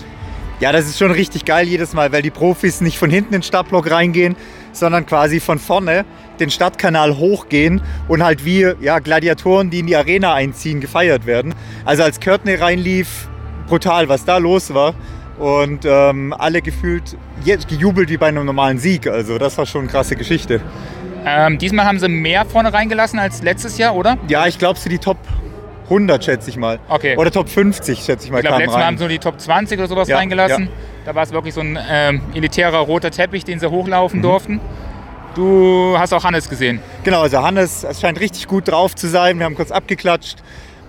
Ja, 0.59 0.73
das 0.73 0.87
ist 0.87 0.99
schon 0.99 1.11
richtig 1.11 1.45
geil 1.45 1.67
jedes 1.67 1.93
Mal, 1.93 2.13
weil 2.13 2.23
die 2.23 2.31
Profis 2.31 2.81
nicht 2.81 2.99
von 2.99 3.11
hinten 3.11 3.35
in 3.35 3.41
den 3.41 3.43
Startblock 3.43 3.91
reingehen, 3.91 4.37
sondern 4.73 5.05
quasi 5.05 5.39
von 5.41 5.59
vorne 5.59 6.07
den 6.41 6.51
Stadtkanal 6.51 7.19
hochgehen 7.19 7.83
und 8.09 8.23
halt 8.23 8.45
wie 8.47 8.73
ja, 8.81 8.99
Gladiatoren, 8.99 9.69
die 9.69 9.81
in 9.81 9.87
die 9.87 9.97
Arena 9.97 10.33
einziehen, 10.33 10.81
gefeiert 10.81 11.27
werden. 11.27 11.55
Also 11.85 12.05
als 12.05 12.21
Courtney 12.21 12.55
reinlief, 12.55 13.29
brutal, 13.67 14.09
was 14.09 14.25
da 14.25 14.39
los 14.39 14.73
war. 14.73 14.95
Und 15.39 15.85
ähm, 15.85 16.33
alle 16.39 16.63
gefühlt 16.63 17.17
jetzt 17.45 17.67
gejubelt 17.67 18.09
wie 18.09 18.17
bei 18.17 18.29
einem 18.29 18.47
normalen 18.47 18.79
Sieg. 18.79 19.09
Also 19.09 19.39
das 19.39 19.59
war 19.59 19.67
schon 19.67 19.83
eine 19.83 19.91
krasse 19.91 20.15
Geschichte. 20.15 20.61
Ähm, 21.25 21.59
diesmal 21.59 21.87
haben 21.87 21.99
sie 21.99 22.09
mehr 22.09 22.45
vorne 22.45 22.73
reingelassen 22.73 23.19
als 23.19 23.43
letztes 23.43 23.79
Jahr, 23.79 23.95
oder? 23.95 24.19
Ja, 24.29 24.47
ich 24.47 24.59
glaube, 24.59 24.79
so 24.79 24.89
die 24.89 24.99
Top 24.99 25.19
100 25.85 26.25
schätze 26.25 26.51
ich 26.51 26.57
mal. 26.57 26.79
Okay. 26.89 27.17
Oder 27.17 27.31
Top 27.31 27.49
50 27.49 28.01
schätze 28.05 28.27
ich 28.27 28.33
mal. 28.33 28.39
Ich 28.39 28.45
glaube, 28.47 28.59
letztes 28.59 28.77
Mal 28.77 28.87
haben 28.87 28.97
sie 28.97 29.03
nur 29.05 29.09
die 29.11 29.19
Top 29.19 29.41
20 29.41 29.79
oder 29.79 29.89
sowas 29.89 30.09
Ja, 30.09 30.17
reingelassen. 30.17 30.65
ja. 30.65 30.71
Da 31.05 31.15
war 31.15 31.23
es 31.23 31.33
wirklich 31.33 31.55
so 31.55 31.61
ein 31.61 31.79
ähm, 31.91 32.21
elitärer 32.35 32.79
roter 32.79 33.11
Teppich, 33.11 33.45
den 33.45 33.59
sie 33.61 33.69
hochlaufen 33.71 34.19
Mhm. 34.21 34.23
durften. 34.23 34.61
Du 35.35 35.95
hast 35.99 36.13
auch 36.13 36.25
Hannes 36.25 36.49
gesehen. 36.49 36.81
Genau, 37.05 37.23
also 37.23 37.43
Hannes 37.43 37.85
es 37.85 38.01
scheint 38.01 38.21
richtig 38.21 38.47
gut 38.47 38.69
drauf 38.69 38.95
zu 38.95 39.09
sein. 39.09 39.39
Wir 39.39 39.47
haben 39.47 39.55
kurz 39.55 39.71
abgeklatscht. 39.71 40.37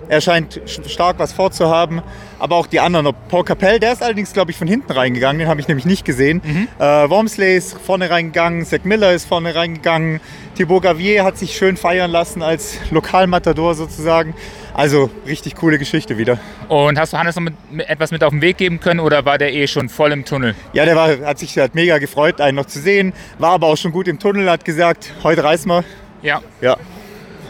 Er 0.10 0.22
scheint 0.22 0.60
sch- 0.66 0.88
stark 0.89 1.20
was 1.20 1.34
vorzuhaben. 1.34 2.02
Aber 2.39 2.56
auch 2.58 2.68
die 2.68 2.80
anderen. 2.80 3.08
Paul 3.30 3.44
Capell, 3.46 3.80
der 3.80 3.94
ist 3.94 4.04
allerdings, 4.04 4.34
glaube 4.34 4.52
ich, 4.52 4.58
von 4.58 4.68
hinten 4.68 4.92
reingegangen. 4.92 5.39
Den 5.39 5.48
habe 5.48 5.62
ich 5.62 5.68
nämlich 5.68 5.86
nicht 5.86 6.04
gesehen. 6.06 6.42
Äh, 6.78 6.84
Wormsley 6.84 7.56
ist 7.58 7.78
vorne 7.80 8.10
reingegangen. 8.10 8.66
Zach 8.66 8.80
Miller 8.84 9.13
ist 9.13 9.26
vorne 9.26 9.56
reingegangen. 9.56 10.20
Thibaut 10.56 10.84
Gavier 10.84 11.24
hat 11.24 11.38
sich 11.38 11.56
schön 11.56 11.78
feiern 11.78 12.12
lassen 12.12 12.42
als 12.42 12.78
Lokalmatador 12.92 13.76
sozusagen. 13.76 14.36
Also 14.74 15.10
richtig 15.28 15.56
coole 15.56 15.78
Geschichte 15.78 16.18
wieder. 16.18 16.38
Und 16.68 17.00
hast 17.00 17.13
du 17.13 17.18
Hannes 17.18 17.36
noch 17.36 17.44
mit, 17.44 17.54
mit 17.72 17.88
etwas 17.89 18.12
mit 18.12 18.24
auf 18.24 18.32
den 18.32 18.42
Weg 18.42 18.58
geben 18.58 18.80
können 18.80 19.00
oder 19.00 19.24
war 19.26 19.38
der 19.38 19.54
eh 19.54 19.68
schon 19.68 19.88
voll 19.88 20.12
im 20.12 20.26
Tunnel? 20.26 20.56
Ja, 20.74 20.86
der 20.86 20.96
war, 20.96 21.10
hat 21.26 21.39
sich 21.39 21.58
hat 21.58 21.76
mega 21.76 21.98
gefreut, 22.00 22.42
einen 22.42 22.56
noch 22.58 22.66
zu 22.66 22.80
sehen. 22.80 23.13
War 23.39 23.52
aber 23.52 23.68
auch 23.68 23.78
schon 23.78 23.92
gut 23.92 24.08
im 24.08 24.20
Tunnel, 24.20 24.50
hat 24.50 24.66
gesagt, 24.66 25.13
heute 25.24 25.44
reißen 25.44 25.70
wir. 25.72 25.84
Ja. 26.24 26.42
Ja. 26.62 26.78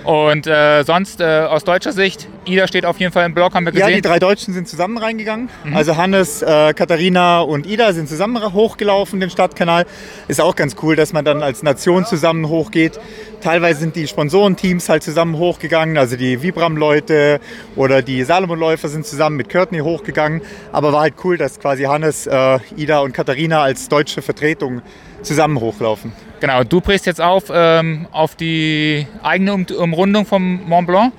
Und 0.03 0.47
äh, 0.47 0.83
sonst 0.83 1.21
äh, 1.21 1.23
aus 1.49 1.63
deutscher 1.63 1.93
Sicht, 1.93 2.27
Ida 2.45 2.67
steht 2.67 2.85
auf 2.85 2.99
jeden 2.99 3.13
Fall 3.13 3.25
im 3.25 3.33
Block, 3.33 3.53
haben 3.53 3.65
wir 3.65 3.73
Ja, 3.73 3.85
gesehen. 3.87 3.95
die 3.95 4.01
drei 4.01 4.19
Deutschen 4.19 4.53
sind 4.53 4.67
zusammen 4.67 4.97
reingegangen. 4.97 5.49
Also 5.73 5.95
Hannes, 5.95 6.41
äh, 6.41 6.73
Katharina 6.73 7.39
und 7.41 7.65
Ida 7.65 7.93
sind 7.93 8.09
zusammen 8.09 8.53
hochgelaufen, 8.53 9.19
den 9.21 9.29
Stadtkanal. 9.29 9.85
Ist 10.27 10.41
auch 10.41 10.55
ganz 10.55 10.75
cool, 10.83 10.95
dass 10.95 11.13
man 11.13 11.23
dann 11.23 11.41
als 11.41 11.63
Nation 11.63 12.05
zusammen 12.05 12.49
hochgeht. 12.49 12.99
Teilweise 13.41 13.79
sind 13.79 13.95
die 13.95 14.07
Sponsorenteams 14.07 14.89
halt 14.89 15.03
zusammen 15.03 15.37
hochgegangen, 15.37 15.97
also 15.97 16.15
die 16.17 16.41
Vibram-Leute 16.41 17.39
oder 17.75 18.01
die 18.01 18.23
Salomon-Läufer 18.23 18.89
sind 18.89 19.05
zusammen 19.05 19.37
mit 19.37 19.49
Courtney 19.49 19.79
hochgegangen. 19.79 20.41
Aber 20.71 20.91
war 20.93 21.01
halt 21.01 21.13
cool, 21.23 21.37
dass 21.37 21.59
quasi 21.59 21.83
Hannes, 21.83 22.27
äh, 22.27 22.59
Ida 22.75 22.99
und 22.99 23.13
Katharina 23.13 23.61
als 23.61 23.87
deutsche 23.89 24.21
Vertretung 24.21 24.81
zusammen 25.21 25.59
hochlaufen. 25.59 26.11
Genau, 26.43 26.61
du 26.65 26.81
brichst 26.81 27.05
jetzt 27.05 27.21
auf 27.21 27.45
ähm, 27.53 28.05
auf 28.11 28.35
die 28.35 29.07
eigene 29.23 29.53
um 29.53 29.65
Umrundung 29.77 30.25
vom 30.25 30.59
Mont 30.67 30.87
Blanc. 30.87 31.13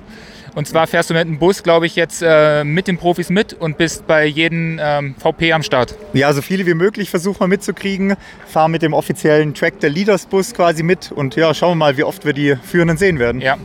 Und 0.53 0.67
zwar 0.67 0.85
fährst 0.85 1.09
du 1.09 1.15
mit 1.15 1.27
dem 1.27 1.39
Bus, 1.39 1.63
glaube 1.63 1.87
ich, 1.87 1.95
jetzt 1.95 2.21
äh, 2.23 2.63
mit 2.63 2.87
den 2.87 2.99
Profis 2.99 3.31
mit 3.31 3.51
und 3.51 3.75
bist 3.79 4.05
bei 4.05 4.27
jedem 4.27 4.79
ähm, 4.79 5.15
VP 5.17 5.51
am 5.53 5.63
Start. 5.63 5.95
Ja, 6.13 6.31
so 6.31 6.43
viele 6.43 6.67
wie 6.67 6.75
möglich 6.75 7.09
versuchen 7.09 7.39
wir 7.39 7.47
mitzukriegen. 7.47 8.17
Fahren 8.45 8.69
mit 8.69 8.83
dem 8.83 8.93
offiziellen 8.93 9.55
Track 9.55 9.79
der 9.79 9.89
Leaders 9.89 10.27
Bus 10.27 10.53
quasi 10.53 10.83
mit 10.83 11.11
und 11.11 11.35
ja, 11.35 11.55
schauen 11.55 11.71
wir 11.71 11.85
mal, 11.85 11.97
wie 11.97 12.03
oft 12.03 12.23
wir 12.23 12.33
die 12.33 12.55
Führenden 12.57 12.97
sehen 12.97 13.17
werden. 13.17 13.41
Ja, 13.41 13.57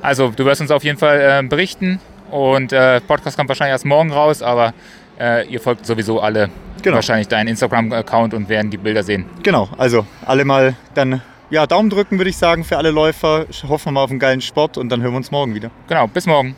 also 0.00 0.32
du 0.34 0.46
wirst 0.46 0.62
uns 0.62 0.70
auf 0.70 0.82
jeden 0.82 0.96
Fall 0.98 1.20
äh, 1.20 1.46
berichten 1.46 2.00
und 2.30 2.72
äh, 2.72 3.02
Podcast 3.02 3.36
kommt 3.36 3.50
wahrscheinlich 3.50 3.72
erst 3.72 3.84
morgen 3.84 4.12
raus, 4.12 4.40
aber 4.40 4.72
äh, 5.20 5.46
ihr 5.46 5.60
folgt 5.60 5.84
sowieso 5.84 6.20
alle 6.20 6.48
Genau. 6.82 6.96
wahrscheinlich 6.96 7.28
deinen 7.28 7.48
Instagram-Account 7.48 8.34
und 8.34 8.48
werden 8.48 8.70
die 8.70 8.76
Bilder 8.76 9.02
sehen. 9.02 9.26
Genau, 9.42 9.68
also 9.78 10.06
alle 10.24 10.44
mal 10.44 10.74
dann 10.94 11.22
ja, 11.50 11.66
Daumen 11.66 11.90
drücken, 11.90 12.18
würde 12.18 12.30
ich 12.30 12.36
sagen, 12.38 12.64
für 12.64 12.78
alle 12.78 12.90
Läufer. 12.90 13.46
Hoffen 13.68 13.86
wir 13.86 13.92
mal 13.92 14.04
auf 14.04 14.10
einen 14.10 14.18
geilen 14.18 14.40
Sport 14.40 14.78
und 14.78 14.88
dann 14.88 15.02
hören 15.02 15.12
wir 15.12 15.18
uns 15.18 15.30
morgen 15.30 15.54
wieder. 15.54 15.70
Genau, 15.86 16.06
bis 16.06 16.26
morgen. 16.26 16.56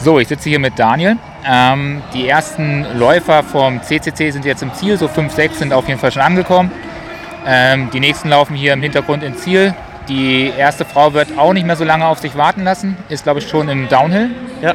So, 0.00 0.18
ich 0.18 0.28
sitze 0.28 0.48
hier 0.48 0.58
mit 0.58 0.78
Daniel. 0.78 1.16
Ähm, 1.46 2.02
die 2.14 2.28
ersten 2.28 2.86
Läufer 2.98 3.42
vom 3.42 3.82
CCC 3.82 4.30
sind 4.30 4.44
jetzt 4.44 4.62
im 4.62 4.72
Ziel, 4.72 4.96
so 4.96 5.06
5, 5.06 5.32
6 5.32 5.58
sind 5.58 5.72
auf 5.72 5.86
jeden 5.86 6.00
Fall 6.00 6.12
schon 6.12 6.22
angekommen. 6.22 6.70
Ähm, 7.46 7.90
die 7.92 8.00
nächsten 8.00 8.30
laufen 8.30 8.56
hier 8.56 8.72
im 8.72 8.82
Hintergrund 8.82 9.22
ins 9.22 9.42
Ziel. 9.42 9.74
Die 10.08 10.50
erste 10.56 10.84
Frau 10.84 11.12
wird 11.12 11.36
auch 11.36 11.52
nicht 11.52 11.66
mehr 11.66 11.76
so 11.76 11.84
lange 11.84 12.06
auf 12.06 12.18
sich 12.18 12.36
warten 12.36 12.64
lassen, 12.64 12.96
ist 13.10 13.24
glaube 13.24 13.40
ich 13.40 13.48
schon 13.48 13.68
im 13.68 13.88
Downhill. 13.88 14.30
Ja. 14.62 14.74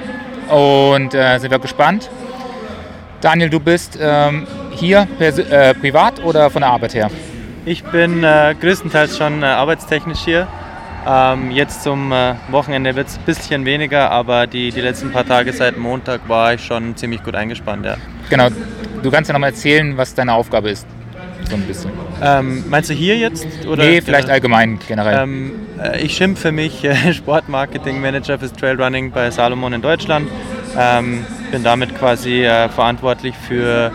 Und 0.53 1.15
äh, 1.15 1.39
sind 1.39 1.49
wir 1.49 1.59
gespannt. 1.59 2.09
Daniel, 3.23 3.49
du 3.49 3.61
bist 3.61 3.97
ähm, 4.01 4.45
hier 4.71 5.07
äh, 5.17 5.73
privat 5.75 6.21
oder 6.25 6.49
von 6.49 6.61
der 6.61 6.71
Arbeit 6.71 6.93
her? 6.93 7.09
Ich 7.65 7.81
bin 7.81 8.21
äh, 8.21 8.53
größtenteils 8.59 9.17
schon 9.17 9.43
äh, 9.43 9.45
arbeitstechnisch 9.45 10.19
hier. 10.25 10.45
Ähm, 11.07 11.49
jetzt 11.51 11.83
zum 11.83 12.11
äh, 12.11 12.33
Wochenende 12.49 12.93
wird 12.97 13.07
es 13.07 13.17
ein 13.17 13.23
bisschen 13.23 13.63
weniger, 13.63 14.11
aber 14.11 14.45
die, 14.45 14.71
die 14.71 14.81
letzten 14.81 15.13
paar 15.13 15.25
Tage 15.25 15.53
seit 15.53 15.77
Montag 15.77 16.27
war 16.27 16.55
ich 16.55 16.65
schon 16.65 16.97
ziemlich 16.97 17.23
gut 17.23 17.33
eingespannt. 17.33 17.85
Ja. 17.85 17.95
Genau, 18.29 18.49
du 19.01 19.09
kannst 19.09 19.29
ja 19.29 19.33
nochmal 19.33 19.51
erzählen, 19.51 19.95
was 19.95 20.13
deine 20.13 20.33
Aufgabe 20.33 20.71
ist. 20.71 20.85
So 21.49 21.55
ein 21.55 21.61
bisschen. 21.61 21.91
Ähm, 22.21 22.65
meinst 22.69 22.89
du 22.89 22.93
hier 22.93 23.17
jetzt? 23.17 23.47
Oder 23.65 23.85
nee, 23.85 24.01
vielleicht 24.01 24.27
generell? 24.27 24.31
allgemein 24.31 24.79
generell. 24.85 25.23
Ähm, 25.23 25.51
äh, 25.81 26.01
ich 26.01 26.13
schimpfe 26.17 26.51
mich 26.51 26.85
Sportmarketing-Manager 27.13 28.37
fürs 28.39 28.51
Trailrunning 28.51 29.11
bei 29.11 29.31
Salomon 29.31 29.71
in 29.71 29.81
Deutschland. 29.81 30.27
Ähm, 30.77 31.25
bin 31.51 31.63
damit 31.63 31.97
quasi 31.97 32.43
äh, 32.43 32.69
verantwortlich 32.69 33.35
für 33.35 33.91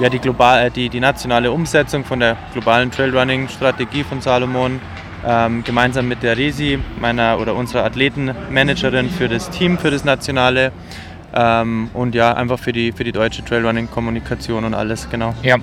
ja, 0.00 0.08
die, 0.08 0.18
global, 0.18 0.66
äh, 0.66 0.70
die, 0.70 0.88
die 0.88 1.00
nationale 1.00 1.52
Umsetzung 1.52 2.04
von 2.04 2.20
der 2.20 2.36
globalen 2.52 2.90
Trailrunning-Strategie 2.90 4.04
von 4.04 4.20
Salomon. 4.20 4.80
Ähm, 5.24 5.62
gemeinsam 5.62 6.08
mit 6.08 6.24
der 6.24 6.36
Resi, 6.36 6.80
meiner 7.00 7.38
oder 7.38 7.54
unserer 7.54 7.84
Athletenmanagerin 7.84 9.08
für 9.08 9.28
das 9.28 9.50
Team, 9.50 9.78
für 9.78 9.90
das 9.90 10.04
Nationale. 10.04 10.72
Ähm, 11.34 11.90
und 11.94 12.14
ja, 12.14 12.34
einfach 12.34 12.58
für 12.58 12.72
die, 12.72 12.92
für 12.92 13.04
die 13.04 13.12
deutsche 13.12 13.44
Trailrunning-Kommunikation 13.44 14.64
und 14.64 14.74
alles, 14.74 15.08
genau. 15.08 15.34
Ja, 15.42 15.56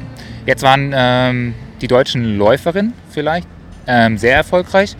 jetzt 0.45 0.63
waren 0.63 0.93
ähm, 0.95 1.55
die 1.81 1.87
deutschen 1.87 2.37
Läuferinnen 2.37 2.93
vielleicht 3.09 3.47
ähm, 3.85 4.17
sehr 4.17 4.35
erfolgreich. 4.35 4.95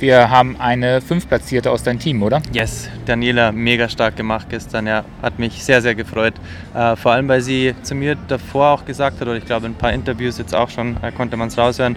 Wir 0.00 0.30
haben 0.30 0.56
eine 0.60 1.00
Fünftplatzierte 1.00 1.72
aus 1.72 1.82
deinem 1.82 1.98
Team, 1.98 2.22
oder? 2.22 2.40
Yes, 2.52 2.88
Daniela 3.04 3.50
mega 3.50 3.88
stark 3.88 4.14
gemacht 4.14 4.46
gestern, 4.48 4.86
ja, 4.86 5.04
hat 5.22 5.40
mich 5.40 5.64
sehr, 5.64 5.82
sehr 5.82 5.96
gefreut. 5.96 6.34
Äh, 6.72 6.94
vor 6.94 7.12
allem, 7.12 7.26
weil 7.26 7.40
sie 7.40 7.74
zu 7.82 7.96
mir 7.96 8.16
davor 8.28 8.68
auch 8.68 8.84
gesagt 8.84 9.20
hat, 9.20 9.26
oder 9.26 9.36
ich 9.36 9.44
glaube 9.44 9.66
in 9.66 9.72
ein 9.72 9.74
paar 9.74 9.92
Interviews 9.92 10.38
jetzt 10.38 10.54
auch 10.54 10.70
schon, 10.70 10.96
äh, 11.02 11.10
konnte 11.10 11.36
man 11.36 11.48
es 11.48 11.58
raushören, 11.58 11.96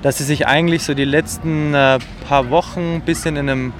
dass 0.00 0.16
sie 0.16 0.24
sich 0.24 0.46
eigentlich 0.46 0.82
so 0.82 0.94
die 0.94 1.04
letzten 1.04 1.74
äh, 1.74 1.98
paar 2.26 2.48
Wochen 2.48 2.94
ein 2.94 3.02
bisschen 3.02 3.36
in 3.36 3.50
einem 3.50 3.72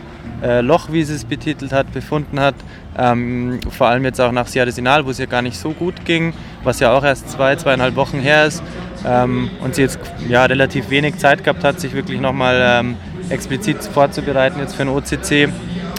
äh, 0.42 0.60
Loch, 0.60 0.92
wie 0.92 1.02
sie 1.02 1.14
es 1.14 1.24
betitelt 1.24 1.72
hat, 1.72 1.90
befunden 1.92 2.40
hat. 2.40 2.56
Ähm, 2.98 3.58
vor 3.70 3.86
allem 3.86 4.04
jetzt 4.04 4.20
auch 4.20 4.32
nach 4.32 4.48
Sierra 4.48 4.70
Sinal, 4.70 5.06
wo 5.06 5.10
es 5.10 5.18
ihr 5.18 5.26
gar 5.26 5.40
nicht 5.40 5.56
so 5.56 5.70
gut 5.70 6.04
ging, 6.04 6.34
was 6.62 6.78
ja 6.80 6.92
auch 6.92 7.04
erst 7.04 7.30
zwei, 7.30 7.56
zweieinhalb 7.56 7.96
Wochen 7.96 8.20
her 8.20 8.44
ist. 8.44 8.62
Ähm, 9.06 9.50
und 9.60 9.74
sie 9.76 9.82
jetzt 9.82 9.98
ja, 10.28 10.44
relativ 10.44 10.90
wenig 10.90 11.16
Zeit 11.16 11.42
gehabt 11.42 11.64
hat, 11.64 11.80
sich 11.80 11.94
wirklich 11.94 12.20
nochmal 12.20 12.60
ähm, 12.62 12.96
explizit 13.32 13.82
vorzubereiten 13.82 14.60
jetzt 14.60 14.74
für 14.74 14.82
ein 14.82 14.88
OCC. 14.88 15.48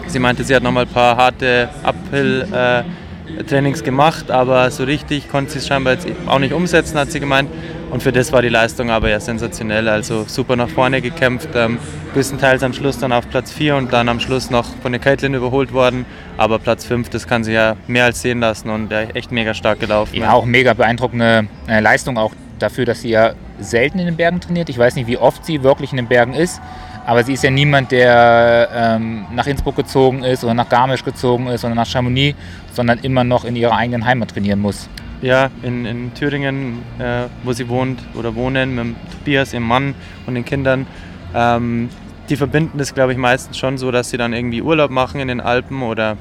Sie 0.08 0.20
meinte, 0.20 0.44
sie 0.44 0.56
hat 0.56 0.64
nochmal 0.64 0.86
ein 0.86 0.92
paar 0.92 1.18
harte 1.18 1.70
Uphill-Trainings 1.84 3.84
gemacht, 3.84 4.30
aber 4.30 4.70
so 4.70 4.84
richtig 4.84 5.30
konnte 5.30 5.52
sie 5.52 5.60
es 5.60 5.68
scheinbar 5.68 5.94
jetzt 5.94 6.08
auch 6.28 6.40
nicht 6.40 6.54
umsetzen, 6.54 6.98
hat 6.98 7.12
sie 7.12 7.20
gemeint. 7.20 7.50
Und 7.94 8.02
für 8.02 8.12
das 8.12 8.32
war 8.32 8.42
die 8.42 8.50
Leistung 8.50 8.90
aber 8.90 9.10
ja 9.10 9.20
sensationell. 9.20 9.88
Also 9.88 10.26
super 10.28 10.56
nach 10.56 10.70
vorne 10.70 11.00
gekämpft, 11.00 11.50
ähm, 11.54 11.78
größtenteils 12.14 12.64
am 12.64 12.74
Schluss 12.74 12.98
dann 12.98 13.12
auf 13.12 13.30
Platz 13.30 13.52
4 13.52 13.76
und 13.76 13.94
dann 13.94 14.10
am 14.10 14.20
Schluss 14.20 14.50
noch 14.50 14.66
von 14.82 14.92
der 14.92 15.00
Caitlin 15.00 15.36
überholt 15.36 15.74
worden. 15.74 16.08
Aber 16.38 16.58
Platz 16.58 16.86
5, 16.86 17.10
das 17.10 17.28
kann 17.28 17.44
sie 17.44 17.54
ja 17.54 17.76
mehr 17.86 18.06
als 18.06 18.24
sehen 18.24 18.40
lassen 18.40 18.70
und 18.70 18.92
ja, 18.92 19.02
echt 19.02 19.32
mega 19.32 19.54
stark 19.54 19.80
gelaufen. 19.80 20.16
Ja, 20.16 20.32
auch 20.32 20.46
mega 20.46 20.74
beeindruckende 20.74 21.48
äh, 21.68 21.82
Leistung, 21.82 22.18
auch 22.18 22.34
dafür, 22.58 22.86
dass 22.86 23.02
sie 23.02 23.10
ja 23.10 23.34
selten 23.60 24.00
in 24.00 24.06
den 24.06 24.16
Bergen 24.16 24.42
trainiert. 24.42 24.70
Ich 24.70 24.78
weiß 24.78 24.96
nicht, 24.96 25.06
wie 25.06 25.18
oft 25.18 25.46
sie 25.46 25.62
wirklich 25.62 25.92
in 25.92 25.98
den 25.98 26.08
Bergen 26.08 26.34
ist, 26.34 26.62
aber 27.06 27.24
sie 27.24 27.34
ist 27.34 27.44
ja 27.44 27.52
niemand, 27.52 27.92
der 27.92 28.70
ähm, 28.74 29.26
nach 29.34 29.48
Innsbruck 29.48 29.76
gezogen 29.76 30.24
ist 30.24 30.44
oder 30.44 30.54
nach 30.54 30.70
Garmisch 30.70 31.04
gezogen 31.04 31.48
ist 31.48 31.66
oder 31.66 31.76
nach 31.76 31.86
Chamonix, 31.86 32.38
sondern 32.72 33.00
immer 33.00 33.24
noch 33.24 33.46
in 33.46 33.56
ihrer 33.56 33.76
eigenen 33.76 34.06
Heimat 34.06 34.32
trainieren 34.32 34.60
muss. 34.60 34.90
Ja, 35.22 35.50
in, 35.62 35.86
in 35.86 36.14
Thüringen, 36.14 36.82
äh, 37.00 37.28
wo 37.44 37.54
sie 37.54 37.70
wohnt 37.70 38.00
oder 38.16 38.36
wohnen, 38.36 38.76
mit 38.76 38.96
Tobias, 39.20 39.54
ihrem 39.54 39.68
Mann 39.68 39.96
und 40.26 40.36
den 40.36 40.44
Kindern. 40.44 40.86
Ähm, 41.34 41.90
die 42.30 42.36
verbinden 42.36 42.78
das, 42.78 42.94
glaube 42.94 43.12
ich, 43.12 43.18
meistens 43.18 43.58
schon 43.58 43.78
so, 43.78 43.92
dass 43.92 44.10
sie 44.10 44.18
dann 44.18 44.34
irgendwie 44.34 44.62
Urlaub 44.62 44.92
machen 44.92 45.20
in 45.20 45.28
den 45.28 45.42
Alpen 45.42 45.82
oder 45.82 46.18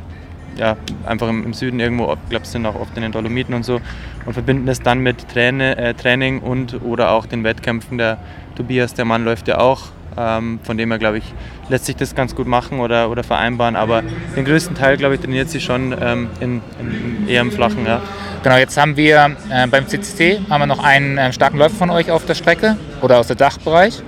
ja, 0.57 0.77
einfach 1.07 1.29
im, 1.29 1.45
im 1.45 1.55
Süden 1.55 1.81
irgendwo, 1.81 2.12
ich 2.12 2.31
glaube, 2.31 2.47
sind 2.47 2.66
auch 2.66 2.75
oft 2.75 2.97
in 2.97 3.03
den 3.03 3.12
Dolomiten 3.12 3.55
und 3.55 3.64
so 3.64 3.81
und 4.27 4.33
verbinden 4.33 4.66
das 4.66 4.81
dann 4.81 5.01
mit 5.01 5.29
Träne, 5.29 5.77
äh, 5.77 5.95
Training 5.95 6.40
und 6.40 6.83
oder 6.83 7.11
auch 7.11 7.27
den 7.27 7.45
Wettkämpfen. 7.45 7.99
Der 7.99 8.18
Tobias, 8.57 8.95
der 8.95 9.05
Mann, 9.05 9.25
läuft 9.25 9.49
ja 9.49 9.59
auch. 9.59 9.88
Ähm, 10.16 10.61
von 10.62 10.77
dem 10.77 10.90
her, 10.90 10.98
glaube 10.98 11.18
ich, 11.18 11.25
lässt 11.68 11.87
sich 11.87 11.96
das 11.96 12.14
ganz 12.14 12.35
gut 12.35 12.46
machen 12.46 12.81
oder, 12.81 13.11
oder 13.11 13.22
vereinbaren. 13.22 13.77
Aber 13.77 14.03
den 14.37 14.44
größten 14.44 14.77
Teil, 14.77 14.96
glaube 14.96 15.14
ich, 15.14 15.20
trainiert 15.20 15.51
sie 15.51 15.61
schon 15.61 15.94
ähm, 16.01 16.29
in, 16.40 16.61
in, 16.79 17.29
eher 17.29 17.40
im 17.40 17.53
Flachen. 17.53 17.87
Ja. 17.87 18.01
Genau, 18.42 18.57
jetzt 18.57 18.77
haben 18.77 18.96
wir 18.96 19.37
äh, 19.51 19.66
beim 19.66 19.87
CCC 19.87 20.40
haben 20.51 20.61
wir 20.61 20.66
noch 20.66 20.83
einen 20.83 21.18
äh, 21.18 21.33
starken 21.33 21.59
Läufer 21.59 21.77
von 21.77 21.90
euch 21.90 22.11
auf 22.11 22.27
der 22.27 22.35
Strecke 22.35 22.77
oder 23.01 23.18
aus 23.18 23.29
der 23.29 23.37
Dachbereich. 23.37 24.03